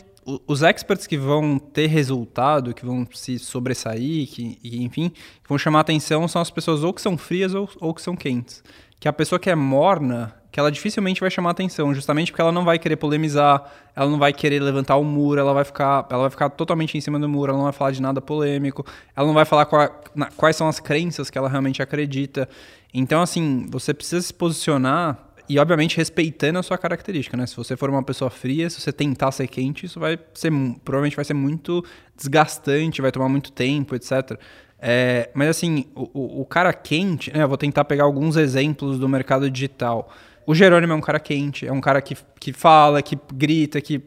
os 0.47 0.63
experts 0.63 1.07
que 1.07 1.17
vão 1.17 1.59
ter 1.59 1.87
resultado, 1.87 2.75
que 2.75 2.85
vão 2.85 3.07
se 3.15 3.39
sobressair, 3.39 4.29
que, 4.29 4.59
enfim, 4.63 5.09
que 5.09 5.49
vão 5.49 5.57
chamar 5.57 5.81
atenção 5.81 6.29
são 6.29 6.43
as 6.43 6.51
pessoas 6.51 6.85
ou 6.85 6.93
que 6.93 7.01
são 7.01 7.17
frias 7.17 7.55
ou, 7.55 7.69
ou 7.81 7.95
que 7.95 8.03
são 8.03 8.15
quentes. 8.15 8.63
Que 9.01 9.09
a 9.09 9.13
pessoa 9.13 9.39
que 9.39 9.49
é 9.49 9.55
morna, 9.55 10.35
que 10.53 10.61
ela 10.61 10.71
dificilmente 10.71 11.21
vai 11.21 11.31
chamar 11.31 11.51
atenção, 11.51 11.95
justamente 11.95 12.31
porque 12.31 12.43
ela 12.43 12.53
não 12.53 12.65
vai 12.65 12.79
querer 12.79 12.97
polemizar, 12.97 13.73
ela 13.97 14.11
não 14.11 14.19
vai 14.19 14.33
querer 14.33 14.61
levantar 14.61 14.97
o 14.97 15.05
muro, 15.05 15.41
ela 15.41 15.55
vai 15.55 15.65
ficar, 15.65 16.07
ela 16.11 16.23
vai 16.23 16.31
ficar 16.31 16.51
totalmente 16.51 16.99
em 16.99 17.01
cima 17.01 17.19
do 17.19 17.29
muro, 17.29 17.51
ela 17.51 17.59
não 17.59 17.65
vai 17.65 17.73
falar 17.73 17.93
de 17.93 18.03
nada 18.03 18.21
polêmico, 18.21 18.85
ela 19.17 19.27
não 19.27 19.35
vai 19.35 19.47
falar 19.47 19.65
qual, 19.65 20.03
na, 20.15 20.27
quais 20.33 20.57
são 20.57 20.69
as 20.69 20.79
crenças 20.79 21.31
que 21.31 21.39
ela 21.39 21.49
realmente 21.49 21.81
acredita. 21.81 22.47
Então, 22.93 23.23
assim, 23.23 23.67
você 23.71 23.95
precisa 23.95 24.21
se 24.21 24.35
posicionar 24.35 25.28
e, 25.49 25.59
obviamente, 25.59 25.97
respeitando 25.97 26.59
a 26.59 26.63
sua 26.63 26.77
característica, 26.77 27.37
né? 27.37 27.47
Se 27.47 27.57
você 27.57 27.77
for 27.77 27.89
uma 27.89 28.03
pessoa 28.03 28.31
fria, 28.31 28.69
se 28.69 28.81
você 28.81 28.93
tentar 28.93 29.33
ser 29.33 29.47
quente, 29.49 29.87
isso 29.87 29.99
vai 29.99 30.19
ser, 30.35 30.51
provavelmente 30.85 31.17
vai 31.17 31.25
ser 31.25 31.35
muito 31.35 31.85
desgastante, 32.17 33.01
vai 33.01 33.11
tomar 33.11 33.29
muito 33.29 33.51
tempo, 33.51 33.95
etc. 33.95 34.39
É, 34.81 35.31
mas, 35.35 35.49
assim, 35.49 35.87
o, 35.95 36.43
o, 36.43 36.45
cara 36.45 36.73
quente, 36.73 37.33
né? 37.33 37.43
Eu 37.43 37.49
vou 37.49 37.57
tentar 37.57 37.85
pegar 37.85 38.05
alguns 38.05 38.37
exemplos 38.37 38.99
do 38.99 39.09
mercado 39.09 39.51
digital. 39.51 40.13
O 40.47 40.55
Jerônimo 40.55 40.93
é 40.93 40.97
um 40.97 41.01
cara 41.01 41.19
quente, 41.19 41.67
é 41.67 41.73
um 41.73 41.81
cara 41.81 42.01
que, 42.01 42.17
que 42.39 42.53
fala, 42.53 43.03
que 43.03 43.19
grita, 43.35 43.81
que 43.81 44.03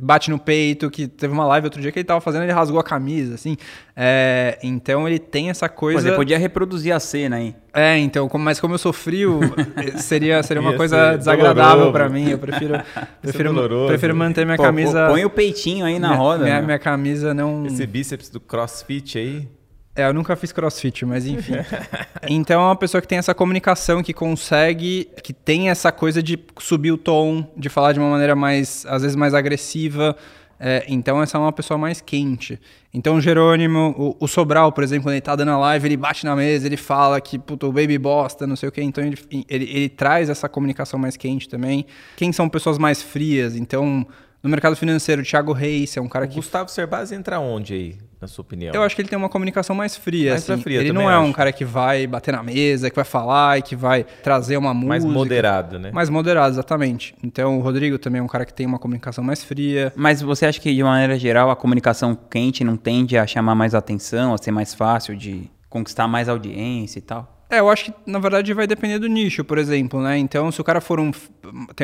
bate 0.00 0.30
no 0.30 0.38
peito, 0.38 0.90
que 0.90 1.06
teve 1.06 1.32
uma 1.32 1.46
live 1.46 1.66
outro 1.66 1.80
dia 1.80 1.92
que 1.92 1.98
ele 1.98 2.04
tava 2.04 2.20
fazendo, 2.20 2.42
ele 2.42 2.52
rasgou 2.52 2.78
a 2.78 2.84
camisa, 2.84 3.34
assim. 3.34 3.56
É, 3.96 4.58
então 4.62 5.06
ele 5.06 5.18
tem 5.18 5.50
essa 5.50 5.68
coisa. 5.68 6.00
Você 6.00 6.16
podia 6.16 6.38
reproduzir 6.38 6.94
a 6.94 7.00
cena 7.00 7.36
aí. 7.36 7.54
É, 7.72 7.96
então, 7.98 8.28
mas 8.38 8.60
como 8.60 8.74
eu 8.74 8.78
sou 8.78 8.92
frio, 8.92 9.40
seria, 9.98 10.42
seria 10.42 10.60
uma 10.60 10.74
coisa 10.74 11.16
desagradável 11.16 11.90
para 11.92 12.08
mim. 12.08 12.30
Eu 12.30 12.38
prefiro, 12.38 12.74
prefiro, 13.22 13.86
prefiro 13.86 14.14
manter 14.14 14.44
minha 14.44 14.56
Pô, 14.56 14.62
camisa. 14.62 15.08
Põe 15.08 15.24
o 15.24 15.30
peitinho 15.30 15.84
aí 15.84 15.98
na 15.98 16.08
minha, 16.08 16.18
roda. 16.18 16.44
Minha, 16.44 16.62
minha 16.62 16.78
camisa 16.78 17.32
não. 17.32 17.66
Esse 17.66 17.86
bíceps 17.86 18.28
do 18.28 18.40
crossfit 18.40 19.18
aí. 19.18 19.48
É, 19.96 20.06
eu 20.08 20.12
nunca 20.12 20.34
fiz 20.34 20.50
crossfit, 20.50 21.04
mas 21.04 21.24
enfim. 21.24 21.54
então 22.28 22.60
é 22.60 22.64
uma 22.64 22.76
pessoa 22.76 23.00
que 23.00 23.06
tem 23.06 23.18
essa 23.18 23.34
comunicação, 23.34 24.02
que 24.02 24.12
consegue, 24.12 25.08
que 25.22 25.32
tem 25.32 25.70
essa 25.70 25.92
coisa 25.92 26.20
de 26.22 26.38
subir 26.58 26.90
o 26.90 26.98
tom, 26.98 27.46
de 27.56 27.68
falar 27.68 27.92
de 27.92 28.00
uma 28.00 28.10
maneira 28.10 28.34
mais, 28.34 28.84
às 28.88 29.02
vezes, 29.02 29.16
mais 29.16 29.34
agressiva. 29.34 30.16
É, 30.58 30.84
então 30.88 31.20
essa 31.22 31.36
é 31.36 31.40
uma 31.40 31.52
pessoa 31.52 31.76
mais 31.76 32.00
quente. 32.00 32.60
Então 32.92 33.16
o 33.16 33.20
Jerônimo, 33.20 33.94
o, 33.98 34.24
o, 34.24 34.28
Sobral, 34.28 34.72
por 34.72 34.82
exemplo, 34.82 35.04
quando 35.04 35.14
ele 35.14 35.20
tá 35.20 35.36
dando 35.36 35.50
a 35.50 35.58
live, 35.58 35.86
ele 35.86 35.96
bate 35.96 36.24
na 36.24 36.34
mesa, 36.34 36.66
ele 36.66 36.76
fala 36.76 37.20
que 37.20 37.38
puto, 37.38 37.68
o 37.68 37.72
baby 37.72 37.98
bosta, 37.98 38.46
não 38.46 38.56
sei 38.56 38.68
o 38.68 38.72
que. 38.72 38.82
Então 38.82 39.04
ele, 39.04 39.18
ele, 39.48 39.64
ele 39.64 39.88
traz 39.88 40.28
essa 40.28 40.48
comunicação 40.48 40.98
mais 40.98 41.16
quente 41.16 41.48
também. 41.48 41.86
Quem 42.16 42.32
são 42.32 42.48
pessoas 42.48 42.78
mais 42.78 43.02
frias? 43.02 43.56
Então 43.56 44.06
no 44.44 44.50
mercado 44.50 44.76
financeiro, 44.76 45.22
o 45.22 45.24
Thiago 45.24 45.54
Reis 45.54 45.96
é 45.96 46.00
um 46.02 46.08
cara 46.08 46.26
o 46.26 46.28
que. 46.28 46.34
Gustavo 46.34 46.70
Cerbasi 46.70 47.14
entra 47.14 47.40
onde 47.40 47.72
aí, 47.72 47.98
na 48.24 48.28
sua 48.28 48.42
opinião? 48.42 48.74
Eu 48.74 48.82
acho 48.82 48.96
que 48.96 49.02
ele 49.02 49.08
tem 49.08 49.18
uma 49.18 49.28
comunicação 49.28 49.76
mais 49.76 49.96
fria. 49.96 50.30
Mais 50.30 50.48
assim. 50.50 50.62
fria 50.62 50.80
ele 50.80 50.92
não 50.92 51.10
é 51.10 51.14
acho. 51.14 51.24
um 51.24 51.32
cara 51.32 51.52
que 51.52 51.64
vai 51.64 52.06
bater 52.06 52.32
na 52.32 52.42
mesa, 52.42 52.90
que 52.90 52.96
vai 52.96 53.04
falar 53.04 53.58
e 53.58 53.62
que 53.62 53.76
vai 53.76 54.04
trazer 54.22 54.56
uma 54.56 54.72
música. 54.72 54.88
Mais 54.88 55.04
moderado, 55.04 55.78
né? 55.78 55.90
Mais 55.92 56.08
moderado, 56.10 56.54
exatamente. 56.54 57.14
Então 57.22 57.58
o 57.58 57.60
Rodrigo 57.60 57.98
também 57.98 58.20
é 58.20 58.22
um 58.22 58.28
cara 58.28 58.44
que 58.44 58.52
tem 58.52 58.66
uma 58.66 58.78
comunicação 58.78 59.22
mais 59.22 59.44
fria. 59.44 59.92
Mas 59.94 60.22
você 60.22 60.46
acha 60.46 60.60
que, 60.60 60.74
de 60.74 60.82
maneira 60.82 61.18
geral, 61.18 61.50
a 61.50 61.56
comunicação 61.56 62.14
quente 62.14 62.64
não 62.64 62.76
tende 62.76 63.16
a 63.16 63.26
chamar 63.26 63.54
mais 63.54 63.74
atenção, 63.74 64.34
a 64.34 64.38
ser 64.38 64.50
mais 64.50 64.74
fácil 64.74 65.16
de 65.16 65.50
conquistar 65.68 66.08
mais 66.08 66.28
audiência 66.28 66.98
e 66.98 67.02
tal? 67.02 67.33
É, 67.54 67.60
eu 67.60 67.70
acho 67.70 67.84
que 67.84 67.94
na 68.04 68.18
verdade 68.18 68.52
vai 68.52 68.66
depender 68.66 68.98
do 68.98 69.06
nicho, 69.06 69.44
por 69.44 69.58
exemplo, 69.58 70.02
né? 70.02 70.18
Então, 70.18 70.50
se 70.50 70.60
o 70.60 70.64
cara 70.64 70.80
for 70.80 70.98
um 70.98 71.12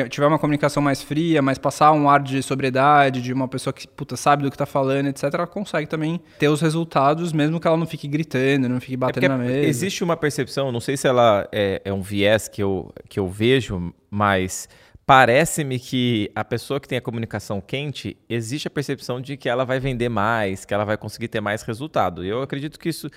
tiver 0.09 0.27
uma 0.27 0.37
comunicação 0.37 0.83
mais 0.83 1.01
fria, 1.01 1.41
mas 1.41 1.57
passar 1.57 1.91
um 1.93 2.09
ar 2.09 2.21
de 2.21 2.41
sobriedade, 2.43 3.21
de 3.21 3.31
uma 3.31 3.47
pessoa 3.47 3.73
que 3.73 3.87
puta, 3.87 4.17
sabe 4.17 4.43
do 4.43 4.51
que 4.51 4.57
tá 4.57 4.65
falando, 4.65 5.07
etc, 5.07 5.23
ela 5.33 5.47
consegue 5.47 5.87
também 5.87 6.19
ter 6.37 6.49
os 6.49 6.59
resultados, 6.59 7.31
mesmo 7.31 7.59
que 7.59 7.67
ela 7.67 7.77
não 7.77 7.87
fique 7.87 8.07
gritando, 8.07 8.67
não 8.67 8.81
fique 8.81 8.97
batendo 8.97 9.25
é 9.25 9.29
na 9.29 9.37
mesa. 9.37 9.67
Existe 9.67 10.03
uma 10.03 10.17
percepção, 10.17 10.71
não 10.71 10.79
sei 10.79 10.97
se 10.97 11.07
ela 11.07 11.47
é, 11.51 11.81
é 11.85 11.93
um 11.93 12.01
viés 12.01 12.47
que 12.47 12.61
eu, 12.61 12.93
que 13.07 13.19
eu 13.19 13.27
vejo, 13.27 13.93
mas 14.09 14.67
parece-me 15.05 15.79
que 15.79 16.31
a 16.35 16.43
pessoa 16.43 16.79
que 16.79 16.87
tem 16.87 16.97
a 16.97 17.01
comunicação 17.01 17.59
quente, 17.59 18.17
existe 18.29 18.67
a 18.67 18.71
percepção 18.71 19.19
de 19.19 19.35
que 19.35 19.49
ela 19.49 19.65
vai 19.65 19.79
vender 19.79 20.09
mais, 20.09 20.65
que 20.65 20.73
ela 20.73 20.85
vai 20.85 20.97
conseguir 20.97 21.27
ter 21.27 21.41
mais 21.41 21.63
resultado. 21.63 22.23
Eu 22.23 22.41
acredito 22.41 22.79
que 22.79 22.89
isso 22.89 23.09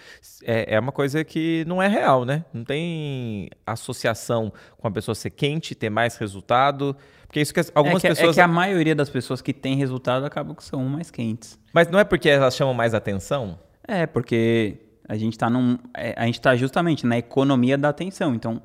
é, 0.42 0.74
é 0.74 0.80
uma 0.80 0.92
coisa 0.92 1.22
que 1.24 1.64
não 1.66 1.82
é 1.82 1.88
real, 1.88 2.24
né? 2.24 2.44
Não 2.52 2.64
tem 2.64 3.48
associação 3.66 4.52
com 4.78 4.88
a 4.88 4.90
pessoa 4.90 5.14
ser 5.14 5.30
quente, 5.30 5.74
ter 5.74 5.90
mais 5.90 6.16
resultado. 6.16 6.96
Porque 7.26 7.40
isso 7.40 7.52
que 7.52 7.60
algumas 7.74 8.04
é 8.04 8.08
que, 8.08 8.14
pessoas. 8.14 8.36
É 8.36 8.40
que 8.40 8.44
a 8.44 8.48
maioria 8.48 8.94
das 8.94 9.10
pessoas 9.10 9.42
que 9.42 9.52
tem 9.52 9.76
resultado 9.76 10.24
acabam 10.24 10.54
que 10.54 10.64
são 10.64 10.82
mais 10.84 11.10
quentes. 11.10 11.58
Mas 11.72 11.88
não 11.88 11.98
é 11.98 12.04
porque 12.04 12.28
elas 12.28 12.56
chamam 12.56 12.74
mais 12.74 12.94
atenção? 12.94 13.58
É, 13.86 14.06
porque 14.06 14.78
a 15.08 15.16
gente 15.16 15.34
está 15.34 15.50
num. 15.50 15.78
É, 15.96 16.14
a 16.16 16.26
gente 16.26 16.38
está 16.38 16.56
justamente 16.56 17.06
na 17.06 17.18
economia 17.18 17.76
da 17.76 17.88
atenção. 17.88 18.34
Então 18.34 18.62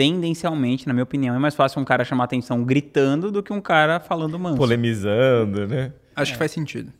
tendencialmente, 0.00 0.86
na 0.86 0.94
minha 0.94 1.02
opinião, 1.02 1.36
é 1.36 1.38
mais 1.38 1.54
fácil 1.54 1.78
um 1.78 1.84
cara 1.84 2.06
chamar 2.06 2.24
atenção 2.24 2.64
gritando 2.64 3.30
do 3.30 3.42
que 3.42 3.52
um 3.52 3.60
cara 3.60 4.00
falando 4.00 4.38
manso. 4.38 4.56
Polemizando, 4.56 5.66
né? 5.66 5.92
Acho 6.16 6.30
é. 6.30 6.32
que 6.32 6.38
faz 6.38 6.50
sentido. 6.52 6.90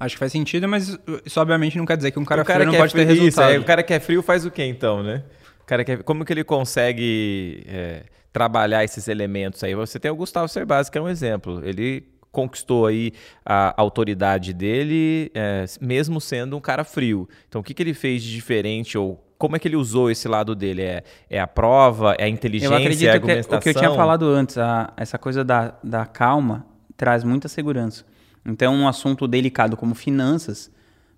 Acho 0.00 0.16
que 0.16 0.18
faz 0.18 0.32
sentido, 0.32 0.66
mas 0.66 0.98
isso 1.24 1.40
obviamente 1.40 1.78
não 1.78 1.86
quer 1.86 1.96
dizer 1.96 2.10
que 2.10 2.18
um 2.18 2.24
cara, 2.24 2.44
cara 2.44 2.64
frio 2.64 2.72
não 2.72 2.76
pode 2.80 2.90
frio, 2.90 3.06
ter 3.06 3.12
resultado. 3.14 3.50
Isso, 3.50 3.56
é, 3.56 3.60
o 3.60 3.64
cara 3.64 3.84
que 3.84 3.94
é 3.94 4.00
frio 4.00 4.20
faz 4.20 4.44
o 4.44 4.50
quê 4.50 4.64
então, 4.64 5.00
né? 5.00 5.22
O 5.60 5.64
cara 5.64 5.84
que 5.84 5.92
é, 5.92 5.96
como 5.98 6.24
que 6.24 6.32
ele 6.32 6.42
consegue 6.42 7.62
é, 7.68 8.02
trabalhar 8.32 8.82
esses 8.82 9.06
elementos 9.06 9.62
aí? 9.62 9.76
Você 9.76 10.00
tem 10.00 10.10
o 10.10 10.16
Gustavo 10.16 10.48
Cerbasi, 10.48 10.90
que 10.90 10.98
é 10.98 11.00
um 11.00 11.08
exemplo. 11.08 11.62
Ele 11.64 12.04
conquistou 12.32 12.86
aí 12.86 13.12
a 13.46 13.80
autoridade 13.80 14.52
dele, 14.52 15.30
é, 15.32 15.64
mesmo 15.80 16.20
sendo 16.20 16.56
um 16.56 16.60
cara 16.60 16.82
frio. 16.82 17.28
Então, 17.48 17.60
o 17.60 17.64
que, 17.64 17.72
que 17.72 17.80
ele 17.80 17.94
fez 17.94 18.24
de 18.24 18.34
diferente 18.34 18.98
ou 18.98 19.24
como 19.38 19.54
é 19.54 19.58
que 19.58 19.68
ele 19.68 19.76
usou 19.76 20.10
esse 20.10 20.26
lado 20.26 20.54
dele? 20.54 20.82
É, 20.82 21.04
é 21.30 21.40
a 21.40 21.46
prova, 21.46 22.14
é 22.18 22.24
a 22.24 22.28
inteligência, 22.28 22.74
eu 22.74 22.78
acredito 22.78 23.06
é 23.06 23.10
a 23.10 23.14
argumentação? 23.14 23.50
Que, 23.50 23.56
o 23.56 23.60
que 23.60 23.68
eu 23.68 23.80
tinha 23.80 23.94
falado 23.94 24.28
antes, 24.28 24.58
a, 24.58 24.92
essa 24.96 25.16
coisa 25.16 25.44
da, 25.44 25.74
da 25.82 26.04
calma 26.04 26.66
traz 26.96 27.22
muita 27.22 27.46
segurança. 27.48 28.04
Então, 28.44 28.74
um 28.74 28.88
assunto 28.88 29.28
delicado 29.28 29.76
como 29.76 29.94
finanças, 29.94 30.70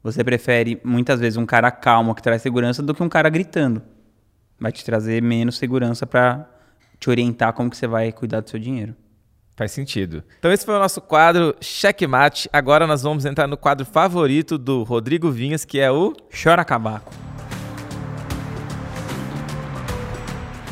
você 0.03 0.23
prefere 0.23 0.81
muitas 0.85 1.19
vezes 1.19 1.37
um 1.39 1.47
cara 1.47 1.71
calmo 1.71 2.15
que 2.15 2.23
traz 2.23 2.43
segurança 2.43 2.83
do 2.83 2.95
que 2.95 3.03
um 3.03 3.09
cara 3.09 3.31
gritando. 3.31 3.81
Vai 4.59 4.71
te 4.71 4.85
trazer 4.85 5.23
menos 5.23 5.57
segurança 5.57 6.07
para 6.07 6.47
te 6.99 7.09
orientar 7.09 7.55
como 7.55 7.71
que 7.71 7.77
você 7.77 7.87
vai 7.87 8.13
cuidar 8.13 8.41
do 8.41 8.51
seu 8.51 8.61
dinheiro. 8.61 8.95
Faz 9.57 9.73
sentido. 9.73 10.23
Então 10.39 10.53
esse 10.53 10.65
foi 10.65 10.75
o 10.75 10.79
nosso 10.79 11.01
quadro 11.01 11.55
Checkmate. 11.61 12.49
Agora 12.53 12.87
nós 12.87 13.03
vamos 13.03 13.25
entrar 13.25 13.47
no 13.47 13.57
quadro 13.57 13.87
favorito 13.87 14.57
do 14.57 14.83
Rodrigo 14.83 15.31
Vinhas, 15.31 15.65
que 15.65 15.79
é 15.79 15.91
o 15.91 16.15
Chora 16.31 16.65
Cabaco. 16.65 17.30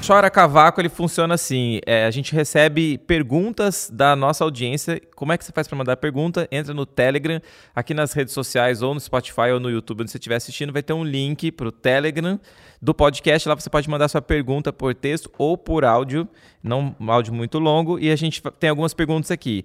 Chora 0.08 0.30
Cavaco, 0.30 0.80
ele 0.80 0.88
funciona 0.88 1.34
assim. 1.34 1.80
É, 1.84 2.06
a 2.06 2.10
gente 2.10 2.34
recebe 2.34 2.96
perguntas 2.96 3.90
da 3.92 4.16
nossa 4.16 4.42
audiência. 4.42 4.98
Como 5.14 5.34
é 5.34 5.36
que 5.36 5.44
você 5.44 5.52
faz 5.52 5.68
para 5.68 5.76
mandar 5.76 5.98
pergunta? 5.98 6.48
Entra 6.50 6.72
no 6.72 6.86
Telegram, 6.86 7.38
aqui 7.76 7.92
nas 7.92 8.14
redes 8.14 8.32
sociais, 8.32 8.80
ou 8.80 8.94
no 8.94 9.00
Spotify, 9.00 9.50
ou 9.52 9.60
no 9.60 9.70
YouTube, 9.70 10.00
onde 10.00 10.10
você 10.10 10.16
estiver 10.16 10.36
assistindo, 10.36 10.72
vai 10.72 10.82
ter 10.82 10.94
um 10.94 11.04
link 11.04 11.52
para 11.52 11.68
o 11.68 11.70
Telegram 11.70 12.40
do 12.80 12.94
podcast. 12.94 13.46
Lá 13.46 13.54
você 13.54 13.68
pode 13.68 13.90
mandar 13.90 14.08
sua 14.08 14.22
pergunta 14.22 14.72
por 14.72 14.94
texto 14.94 15.30
ou 15.36 15.58
por 15.58 15.84
áudio, 15.84 16.26
não 16.62 16.96
um 16.98 17.12
áudio 17.12 17.34
muito 17.34 17.58
longo. 17.58 17.98
E 17.98 18.10
a 18.10 18.16
gente 18.16 18.40
tem 18.58 18.70
algumas 18.70 18.94
perguntas 18.94 19.30
aqui. 19.30 19.62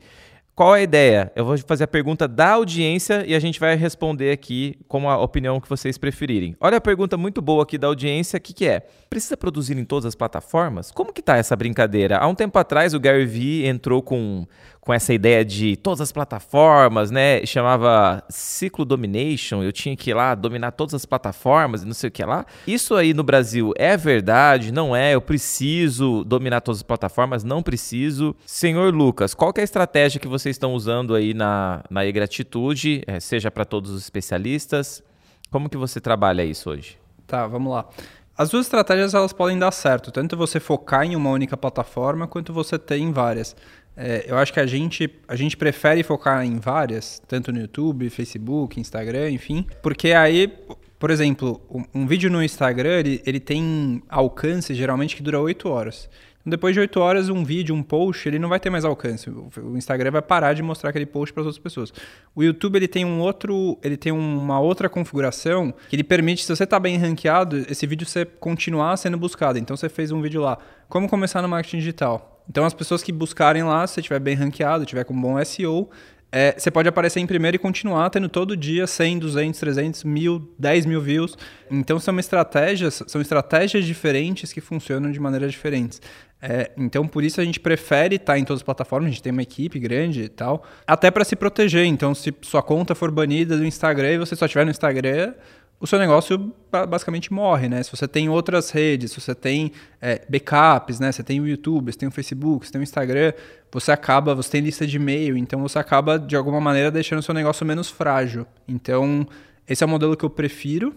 Qual 0.56 0.72
a 0.72 0.80
ideia? 0.80 1.32
Eu 1.36 1.44
vou 1.46 1.58
fazer 1.58 1.86
a 1.86 1.88
pergunta 1.88 2.28
da 2.28 2.52
audiência 2.52 3.26
e 3.26 3.34
a 3.34 3.40
gente 3.40 3.60
vai 3.60 3.76
responder 3.76 4.30
aqui 4.30 4.78
com 4.88 5.10
a 5.10 5.18
opinião 5.18 5.60
que 5.60 5.68
vocês 5.68 5.98
preferirem. 5.98 6.56
Olha 6.60 6.78
a 6.78 6.82
pergunta 6.82 7.18
muito 7.18 7.42
boa 7.42 7.64
aqui 7.64 7.76
da 7.76 7.88
audiência, 7.88 8.40
que, 8.40 8.54
que 8.54 8.68
é? 8.68 8.82
Precisa 9.10 9.36
produzir 9.36 9.76
em 9.80 9.84
todas 9.84 10.06
as 10.06 10.14
plataformas? 10.14 10.92
Como 10.92 11.12
que 11.12 11.24
tá 11.24 11.38
essa 11.38 11.56
brincadeira? 11.56 12.20
Há 12.20 12.28
um 12.28 12.36
tempo 12.36 12.60
atrás 12.60 12.94
o 12.94 13.00
Gary 13.00 13.26
Vee 13.26 13.66
entrou 13.66 14.04
com 14.04 14.46
com 14.84 14.94
essa 14.94 15.14
ideia 15.14 15.46
de 15.46 15.78
todas 15.78 16.02
as 16.02 16.12
plataformas, 16.12 17.10
né? 17.10 17.46
Chamava 17.46 18.22
Ciclo 18.28 18.84
Domination, 18.84 19.64
eu 19.64 19.72
tinha 19.72 19.96
que 19.96 20.10
ir 20.10 20.14
lá 20.14 20.36
dominar 20.36 20.72
todas 20.72 20.94
as 20.94 21.06
plataformas 21.06 21.84
e 21.84 21.86
não 21.86 21.94
sei 21.94 22.10
o 22.10 22.12
que 22.12 22.24
lá. 22.26 22.46
Isso 22.68 22.94
aí 22.94 23.14
no 23.14 23.24
Brasil 23.24 23.72
é 23.78 23.96
verdade? 23.96 24.74
Não 24.74 24.94
é? 24.94 25.16
Eu 25.16 25.22
preciso 25.22 26.26
dominar 26.26 26.60
todas 26.60 26.80
as 26.80 26.84
plataformas? 26.84 27.46
Não 27.46 27.64
preciso. 27.64 28.36
Senhor 28.46 28.94
Lucas, 28.94 29.34
qual 29.34 29.54
é 29.56 29.62
a 29.62 29.64
estratégia 29.64 30.20
que 30.20 30.28
vocês 30.28 30.54
estão 30.54 30.74
usando 30.74 31.16
aí 31.16 31.34
na, 31.34 31.82
na 31.90 32.06
e-gratitude, 32.06 33.04
é, 33.08 33.22
seja 33.22 33.50
para 33.50 33.64
todos 33.64 33.90
os 33.90 34.04
especialistas? 34.04 35.02
Como 35.50 35.70
que 35.70 35.78
você 35.78 36.02
trabalha 36.02 36.44
isso 36.44 36.70
hoje? 36.70 36.98
Tá, 37.26 37.48
vamos 37.48 37.72
lá. 37.72 37.88
As 38.36 38.50
duas 38.50 38.66
estratégias 38.66 39.14
elas 39.14 39.32
podem 39.32 39.60
dar 39.60 39.72
certo, 39.72 40.12
tanto 40.12 40.36
você 40.36 40.60
focar 40.60 41.04
em 41.04 41.16
uma 41.16 41.30
única 41.30 41.56
plataforma 41.56 42.28
quanto 42.28 42.52
você 42.52 42.80
ter 42.80 42.98
em 42.98 43.12
várias. 43.12 43.56
É, 43.96 44.26
eu 44.28 44.38
acho 44.38 44.52
que 44.52 44.60
a 44.60 44.66
gente, 44.66 45.10
a 45.28 45.36
gente 45.36 45.56
prefere 45.56 46.02
focar 46.04 46.44
em 46.46 46.58
várias, 46.58 47.22
tanto 47.28 47.52
no 47.52 47.60
YouTube, 47.60 48.10
Facebook, 48.10 48.80
Instagram, 48.80 49.30
enfim, 49.30 49.66
porque 49.82 50.12
aí, 50.14 50.52
por 50.98 51.12
exemplo, 51.12 51.62
um, 51.70 52.02
um 52.02 52.08
vídeo 52.08 52.30
no 52.30 52.44
Instagram 52.44 53.00
ele, 53.00 53.22
ele 53.26 53.40
tem 53.40 54.02
alcance 54.10 54.74
geralmente 54.74 55.16
que 55.16 55.22
dura 55.22 55.40
8 55.40 55.70
horas. 55.70 56.10
Então, 56.44 56.52
depois 56.52 56.74
de 56.74 56.82
8 56.82 57.00
horas, 57.00 57.30
um 57.30 57.42
vídeo, 57.42 57.74
um 57.74 57.82
post, 57.82 58.28
ele 58.28 58.38
não 58.38 58.50
vai 58.50 58.60
ter 58.60 58.70
mais 58.70 58.84
alcance. 58.84 59.30
O 59.30 59.78
Instagram 59.78 60.12
vai 60.12 60.22
parar 60.22 60.54
de 60.54 60.62
mostrar 60.62 60.90
aquele 60.90 61.06
post 61.06 61.32
para 61.32 61.42
as 61.42 61.48
outras 61.48 61.64
pessoas. 61.64 61.94
O 62.36 62.44
YouTube 62.44 62.76
ele 62.76 62.88
tem 62.88 63.06
um 63.06 63.22
outro, 63.22 63.78
ele 63.82 63.96
tem 63.96 64.12
uma 64.12 64.60
outra 64.60 64.90
configuração 64.90 65.74
que 65.88 65.96
ele 65.96 66.04
permite, 66.04 66.44
se 66.44 66.54
você 66.54 66.66
está 66.66 66.78
bem 66.80 66.98
ranqueado, 66.98 67.66
esse 67.70 67.88
vídeo 67.88 68.06
você 68.06 68.26
continuar 68.26 68.98
sendo 68.98 69.18
buscado. 69.18 69.58
Então 69.58 69.78
você 69.78 69.88
fez 69.88 70.12
um 70.12 70.22
vídeo 70.22 70.42
lá, 70.42 70.58
como 70.90 71.08
começar 71.08 71.42
no 71.42 71.48
marketing 71.48 71.78
digital. 71.78 72.33
Então, 72.50 72.66
as 72.66 72.74
pessoas 72.74 73.02
que 73.02 73.12
buscarem 73.12 73.64
lá, 73.64 73.86
se 73.88 73.96
você 73.96 74.00
estiver 74.02 74.20
bem 74.20 74.36
ranqueado, 74.36 74.86
tiver 74.86 75.04
com 75.04 75.20
bom 75.20 75.44
SEO, 75.44 75.90
é, 76.36 76.56
você 76.58 76.72
pode 76.72 76.90
aparecer 76.90 77.20
em 77.20 77.28
primeiro 77.28 77.56
e 77.56 77.60
continuar 77.60 78.10
tendo 78.10 78.28
todo 78.28 78.58
dia 78.58 78.88
100, 78.88 79.20
200, 79.20 79.60
300, 79.60 80.04
mil, 80.04 80.52
10 80.58 80.88
mil 80.88 81.00
views. 81.00 81.38
Então, 81.70 82.00
são 82.00 82.18
estratégias, 82.18 83.04
são 83.06 83.22
estratégias 83.22 83.86
diferentes 83.86 84.52
que 84.52 84.60
funcionam 84.60 85.12
de 85.12 85.20
maneiras 85.20 85.52
diferentes. 85.52 86.02
É, 86.42 86.72
então, 86.76 87.08
por 87.08 87.24
isso 87.24 87.40
a 87.40 87.46
gente 87.46 87.60
prefere 87.60 88.16
estar 88.16 88.38
em 88.38 88.44
todas 88.44 88.60
as 88.60 88.64
plataformas, 88.64 89.08
a 89.08 89.12
gente 89.12 89.22
tem 89.22 89.32
uma 89.32 89.44
equipe 89.44 89.80
grande 89.80 90.24
e 90.24 90.28
tal, 90.28 90.66
até 90.88 91.12
para 91.12 91.24
se 91.24 91.36
proteger. 91.36 91.86
Então, 91.86 92.16
se 92.16 92.34
sua 92.42 92.64
conta 92.64 92.96
for 92.96 93.12
banida 93.12 93.56
do 93.56 93.64
Instagram 93.64 94.14
e 94.14 94.18
você 94.18 94.36
só 94.36 94.46
estiver 94.46 94.66
no 94.66 94.72
Instagram, 94.72 95.36
o 95.84 95.88
seu 95.88 96.00
negócio 96.00 96.54
basicamente 96.88 97.34
morre, 97.34 97.68
né? 97.68 97.84
Se 97.84 97.92
você 97.92 98.08
tem 98.08 98.30
outras 98.30 98.70
redes, 98.70 99.12
se 99.12 99.20
você 99.20 99.36
tem 99.36 99.74
é, 100.02 100.22
backups, 100.30 100.98
né? 100.98 101.12
Você 101.12 101.22
tem 101.22 101.42
o 101.42 101.48
YouTube, 101.48 101.92
você 101.92 102.00
tem 102.00 102.08
o 102.08 102.12
Facebook, 102.12 102.66
você 102.66 102.72
tem 102.72 102.80
o 102.80 102.84
Instagram, 102.84 103.34
você 103.70 103.92
acaba, 103.92 104.34
você 104.34 104.50
tem 104.50 104.62
lista 104.62 104.88
de 104.88 104.96
e-mail, 104.96 105.36
então 105.36 105.62
você 105.62 105.78
acaba 105.78 106.18
de 106.18 106.38
alguma 106.38 106.62
maneira 106.62 106.90
deixando 106.90 107.20
o 107.20 107.22
seu 107.22 107.34
negócio 107.34 107.66
menos 107.66 107.90
frágil. 107.90 108.48
Então, 108.66 109.28
esse 109.68 109.84
é 109.84 109.86
o 109.86 109.90
modelo 109.90 110.16
que 110.16 110.24
eu 110.24 110.30
prefiro. 110.30 110.96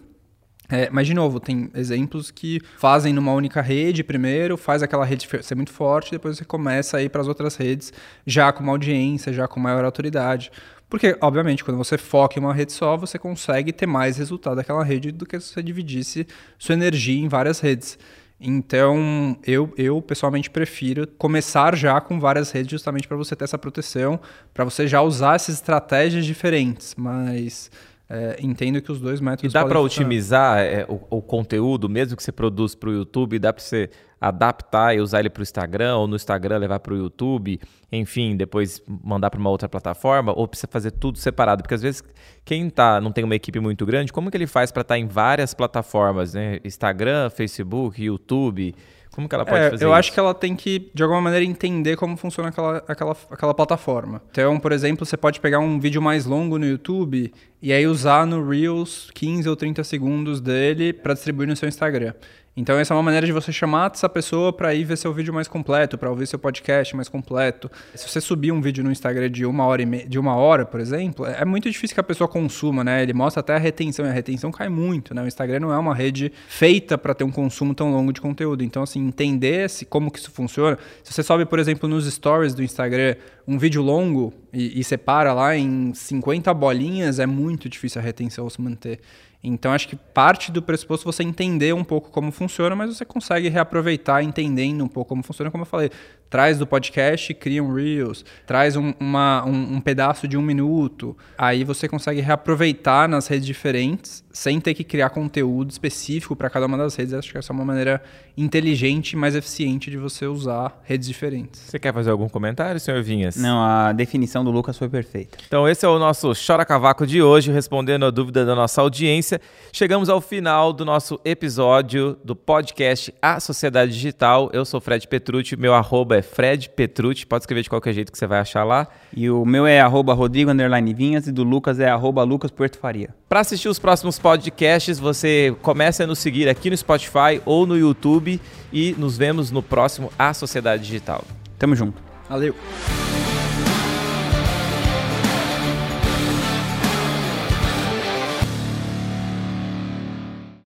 É, 0.68 0.88
mas, 0.90 1.08
de 1.08 1.14
novo, 1.14 1.40
tem 1.40 1.68
exemplos 1.74 2.30
que 2.30 2.60
fazem 2.78 3.12
numa 3.12 3.32
única 3.32 3.60
rede 3.60 4.04
primeiro, 4.04 4.56
faz 4.56 4.84
aquela 4.84 5.04
rede 5.04 5.28
ser 5.42 5.54
muito 5.56 5.72
forte, 5.72 6.12
depois 6.12 6.38
você 6.38 6.44
começa 6.44 6.96
a 6.96 7.02
ir 7.02 7.08
para 7.08 7.20
as 7.20 7.28
outras 7.28 7.56
redes 7.56 7.92
já 8.24 8.52
com 8.52 8.62
uma 8.62 8.72
audiência, 8.72 9.32
já 9.32 9.48
com 9.48 9.58
maior 9.58 9.84
autoridade. 9.84 10.50
Porque, 10.96 11.14
obviamente, 11.20 11.62
quando 11.62 11.76
você 11.76 11.98
foca 11.98 12.38
em 12.38 12.42
uma 12.42 12.54
rede 12.54 12.72
só, 12.72 12.96
você 12.96 13.18
consegue 13.18 13.70
ter 13.70 13.84
mais 13.84 14.16
resultado 14.16 14.56
daquela 14.56 14.82
rede 14.82 15.12
do 15.12 15.26
que 15.26 15.38
se 15.38 15.52
você 15.52 15.62
dividisse 15.62 16.26
sua 16.58 16.72
energia 16.72 17.22
em 17.22 17.28
várias 17.28 17.60
redes. 17.60 17.98
Então, 18.40 19.36
eu, 19.46 19.70
eu 19.76 20.00
pessoalmente 20.00 20.48
prefiro 20.48 21.06
começar 21.06 21.76
já 21.76 22.00
com 22.00 22.18
várias 22.18 22.50
redes, 22.50 22.70
justamente 22.70 23.06
para 23.06 23.14
você 23.14 23.36
ter 23.36 23.44
essa 23.44 23.58
proteção, 23.58 24.18
para 24.54 24.64
você 24.64 24.88
já 24.88 25.02
usar 25.02 25.34
essas 25.34 25.56
estratégias 25.56 26.24
diferentes. 26.24 26.94
Mas 26.96 27.70
é, 28.08 28.36
entendo 28.40 28.80
que 28.80 28.92
os 28.92 29.00
dois 29.00 29.20
métodos. 29.20 29.52
E 29.52 29.54
dá 29.54 29.64
para 29.64 29.80
otimizar 29.80 30.58
é, 30.60 30.86
o, 30.88 31.18
o, 31.18 31.22
conteúdo, 31.22 31.88
mesmo 31.88 32.16
que 32.16 32.22
você 32.22 32.30
produz 32.30 32.74
para 32.74 32.88
o 32.88 32.92
YouTube, 32.92 33.38
dá 33.38 33.52
para 33.52 33.62
você 33.62 33.90
adaptar 34.20 34.94
e 34.94 35.00
usar 35.00 35.20
ele 35.20 35.28
para 35.28 35.40
o 35.40 35.42
Instagram, 35.42 35.96
ou 35.96 36.06
no 36.06 36.14
Instagram 36.14 36.58
levar 36.58 36.78
para 36.78 36.94
o 36.94 36.96
YouTube, 36.96 37.60
enfim, 37.90 38.36
depois 38.36 38.80
mandar 38.86 39.28
para 39.28 39.40
uma 39.40 39.50
outra 39.50 39.68
plataforma, 39.68 40.32
ou 40.36 40.46
precisa 40.46 40.68
fazer 40.70 40.92
tudo 40.92 41.18
separado? 41.18 41.62
Porque 41.62 41.74
às 41.74 41.82
vezes 41.82 42.02
quem 42.44 42.70
tá, 42.70 43.00
não 43.00 43.10
tem 43.10 43.24
uma 43.24 43.34
equipe 43.34 43.58
muito 43.58 43.84
grande, 43.84 44.12
como 44.12 44.30
que 44.30 44.36
ele 44.36 44.46
faz 44.46 44.70
para 44.70 44.82
estar 44.82 44.94
tá 44.94 44.98
em 44.98 45.06
várias 45.06 45.52
plataformas, 45.52 46.34
né? 46.34 46.60
Instagram, 46.64 47.28
Facebook, 47.30 48.02
YouTube. 48.02 48.74
Como 49.16 49.26
que 49.26 49.34
ela 49.34 49.46
pode 49.46 49.58
é, 49.58 49.70
fazer 49.70 49.84
eu 49.86 49.88
isso? 49.88 49.98
acho 49.98 50.12
que 50.12 50.20
ela 50.20 50.34
tem 50.34 50.54
que, 50.54 50.90
de 50.92 51.02
alguma 51.02 51.22
maneira, 51.22 51.42
entender 51.42 51.96
como 51.96 52.18
funciona 52.18 52.50
aquela, 52.50 52.84
aquela, 52.86 53.16
aquela 53.30 53.54
plataforma. 53.54 54.20
Então, 54.30 54.60
por 54.60 54.72
exemplo, 54.72 55.06
você 55.06 55.16
pode 55.16 55.40
pegar 55.40 55.58
um 55.58 55.80
vídeo 55.80 56.02
mais 56.02 56.26
longo 56.26 56.58
no 56.58 56.66
YouTube 56.66 57.32
e 57.62 57.72
aí 57.72 57.86
usar 57.86 58.26
no 58.26 58.46
Reels 58.46 59.10
15 59.14 59.48
ou 59.48 59.56
30 59.56 59.82
segundos 59.84 60.38
dele 60.38 60.92
para 60.92 61.14
distribuir 61.14 61.48
no 61.48 61.56
seu 61.56 61.66
Instagram. 61.66 62.12
Então 62.56 62.78
essa 62.78 62.94
é 62.94 62.96
uma 62.96 63.02
maneira 63.02 63.26
de 63.26 63.32
você 63.32 63.52
chamar 63.52 63.92
essa 63.92 64.08
pessoa 64.08 64.50
para 64.50 64.74
ir 64.74 64.84
ver 64.84 64.96
seu 64.96 65.12
vídeo 65.12 65.32
mais 65.32 65.46
completo, 65.46 65.98
para 65.98 66.08
ouvir 66.08 66.26
seu 66.26 66.38
podcast 66.38 66.96
mais 66.96 67.06
completo. 67.06 67.70
Se 67.94 68.08
você 68.08 68.18
subir 68.18 68.50
um 68.50 68.62
vídeo 68.62 68.82
no 68.82 68.90
Instagram 68.90 69.30
de 69.30 69.44
uma 69.44 69.66
hora, 69.66 69.84
me... 69.84 70.06
de 70.06 70.18
uma 70.18 70.34
hora, 70.34 70.64
por 70.64 70.80
exemplo, 70.80 71.26
é 71.26 71.44
muito 71.44 71.70
difícil 71.70 71.94
que 71.94 72.00
a 72.00 72.04
pessoa 72.04 72.26
consuma, 72.26 72.82
né? 72.82 73.02
Ele 73.02 73.12
mostra 73.12 73.40
até 73.40 73.54
a 73.54 73.58
retenção, 73.58 74.06
e 74.06 74.08
a 74.08 74.12
retenção 74.12 74.50
cai 74.50 74.70
muito, 74.70 75.14
né? 75.14 75.22
O 75.22 75.26
Instagram 75.26 75.60
não 75.60 75.72
é 75.72 75.76
uma 75.76 75.94
rede 75.94 76.32
feita 76.48 76.96
para 76.96 77.14
ter 77.14 77.24
um 77.24 77.30
consumo 77.30 77.74
tão 77.74 77.92
longo 77.92 78.10
de 78.10 78.22
conteúdo. 78.22 78.64
Então, 78.64 78.82
assim, 78.82 79.06
entender 79.06 79.68
se, 79.68 79.84
como 79.84 80.10
que 80.10 80.18
isso 80.18 80.30
funciona. 80.30 80.78
Se 81.04 81.12
você 81.12 81.22
sobe, 81.22 81.44
por 81.44 81.58
exemplo, 81.58 81.86
nos 81.86 82.10
stories 82.10 82.54
do 82.54 82.62
Instagram 82.62 83.16
um 83.46 83.58
vídeo 83.58 83.82
longo 83.82 84.32
e, 84.52 84.80
e 84.80 84.82
separa 84.82 85.32
lá 85.32 85.54
em 85.54 85.92
50 85.92 86.52
bolinhas, 86.54 87.18
é 87.18 87.26
muito 87.26 87.68
difícil 87.68 88.00
a 88.00 88.04
retenção 88.04 88.48
se 88.48 88.60
manter. 88.60 88.98
Então, 89.42 89.72
acho 89.72 89.88
que 89.88 89.96
parte 89.96 90.50
do 90.50 90.60
pressuposto 90.60 91.04
você 91.04 91.22
entender 91.22 91.72
um 91.72 91.84
pouco 91.84 92.10
como 92.10 92.32
funciona, 92.32 92.74
mas 92.74 92.96
você 92.96 93.04
consegue 93.04 93.48
reaproveitar 93.48 94.22
entendendo 94.22 94.82
um 94.82 94.88
pouco 94.88 95.10
como 95.10 95.22
funciona, 95.22 95.50
como 95.50 95.62
eu 95.62 95.66
falei 95.66 95.90
traz 96.28 96.58
do 96.58 96.66
podcast, 96.66 97.32
cria 97.34 97.62
um 97.62 97.72
Reels, 97.72 98.24
traz 98.46 98.76
um, 98.76 98.92
uma, 98.98 99.44
um, 99.44 99.76
um, 99.76 99.80
pedaço 99.80 100.26
de 100.26 100.36
um 100.36 100.42
minuto. 100.42 101.16
Aí 101.36 101.64
você 101.64 101.88
consegue 101.88 102.20
reaproveitar 102.20 103.08
nas 103.08 103.26
redes 103.26 103.46
diferentes, 103.46 104.24
sem 104.32 104.60
ter 104.60 104.74
que 104.74 104.84
criar 104.84 105.10
conteúdo 105.10 105.70
específico 105.70 106.34
para 106.36 106.50
cada 106.50 106.66
uma 106.66 106.76
das 106.76 106.94
redes. 106.94 107.14
Acho 107.14 107.32
que 107.32 107.38
essa 107.38 107.52
é 107.52 107.54
uma 107.54 107.64
maneira 107.64 108.02
inteligente 108.36 109.12
e 109.12 109.16
mais 109.16 109.34
eficiente 109.34 109.90
de 109.90 109.96
você 109.96 110.26
usar 110.26 110.78
redes 110.84 111.08
diferentes. 111.08 111.60
Você 111.60 111.78
quer 111.78 111.94
fazer 111.94 112.10
algum 112.10 112.28
comentário, 112.28 112.78
senhor 112.78 113.02
Vinhas? 113.02 113.36
Não, 113.36 113.62
a 113.62 113.92
definição 113.92 114.44
do 114.44 114.50
Lucas 114.50 114.76
foi 114.76 114.88
perfeita. 114.88 115.38
Então, 115.46 115.66
esse 115.66 115.86
é 115.86 115.88
o 115.88 115.98
nosso 115.98 116.32
Chora 116.46 116.64
Cavaco 116.64 117.06
de 117.06 117.22
hoje, 117.22 117.50
respondendo 117.50 118.04
a 118.04 118.10
dúvida 118.10 118.44
da 118.44 118.54
nossa 118.54 118.80
audiência. 118.80 119.25
Chegamos 119.72 120.08
ao 120.08 120.20
final 120.20 120.72
do 120.72 120.84
nosso 120.84 121.20
episódio 121.24 122.16
do 122.24 122.34
podcast 122.34 123.12
A 123.20 123.40
Sociedade 123.40 123.92
Digital. 123.92 124.50
Eu 124.52 124.64
sou 124.64 124.80
Fred 124.80 125.06
Petrucci, 125.06 125.56
meu 125.56 125.74
arroba 125.74 126.16
é 126.16 126.22
Fred 126.22 126.68
Petrucci, 126.70 127.26
pode 127.26 127.42
escrever 127.42 127.62
de 127.62 127.70
qualquer 127.70 127.92
jeito 127.92 128.12
que 128.12 128.18
você 128.18 128.26
vai 128.26 128.40
achar 128.40 128.64
lá. 128.64 128.88
E 129.14 129.28
o 129.30 129.44
meu 129.44 129.66
é 129.66 129.80
arroba 129.80 130.14
Rodrigo 130.14 130.50
Vinhas 130.96 131.26
e 131.26 131.32
do 131.32 131.42
Lucas 131.42 131.80
é 131.80 131.88
arroba 131.88 132.22
Lucas 132.22 132.50
Puerto 132.50 132.78
Faria. 132.78 133.14
Para 133.28 133.40
assistir 133.40 133.68
os 133.68 133.78
próximos 133.78 134.18
podcasts, 134.18 134.98
você 134.98 135.54
começa 135.62 136.04
a 136.04 136.06
nos 136.06 136.18
seguir 136.18 136.48
aqui 136.48 136.70
no 136.70 136.76
Spotify 136.76 137.40
ou 137.44 137.66
no 137.66 137.76
YouTube 137.76 138.40
e 138.72 138.94
nos 138.98 139.18
vemos 139.18 139.50
no 139.50 139.62
próximo 139.62 140.12
A 140.18 140.32
Sociedade 140.32 140.84
Digital. 140.84 141.24
Tamo 141.58 141.74
junto. 141.74 142.02
Valeu. 142.28 142.54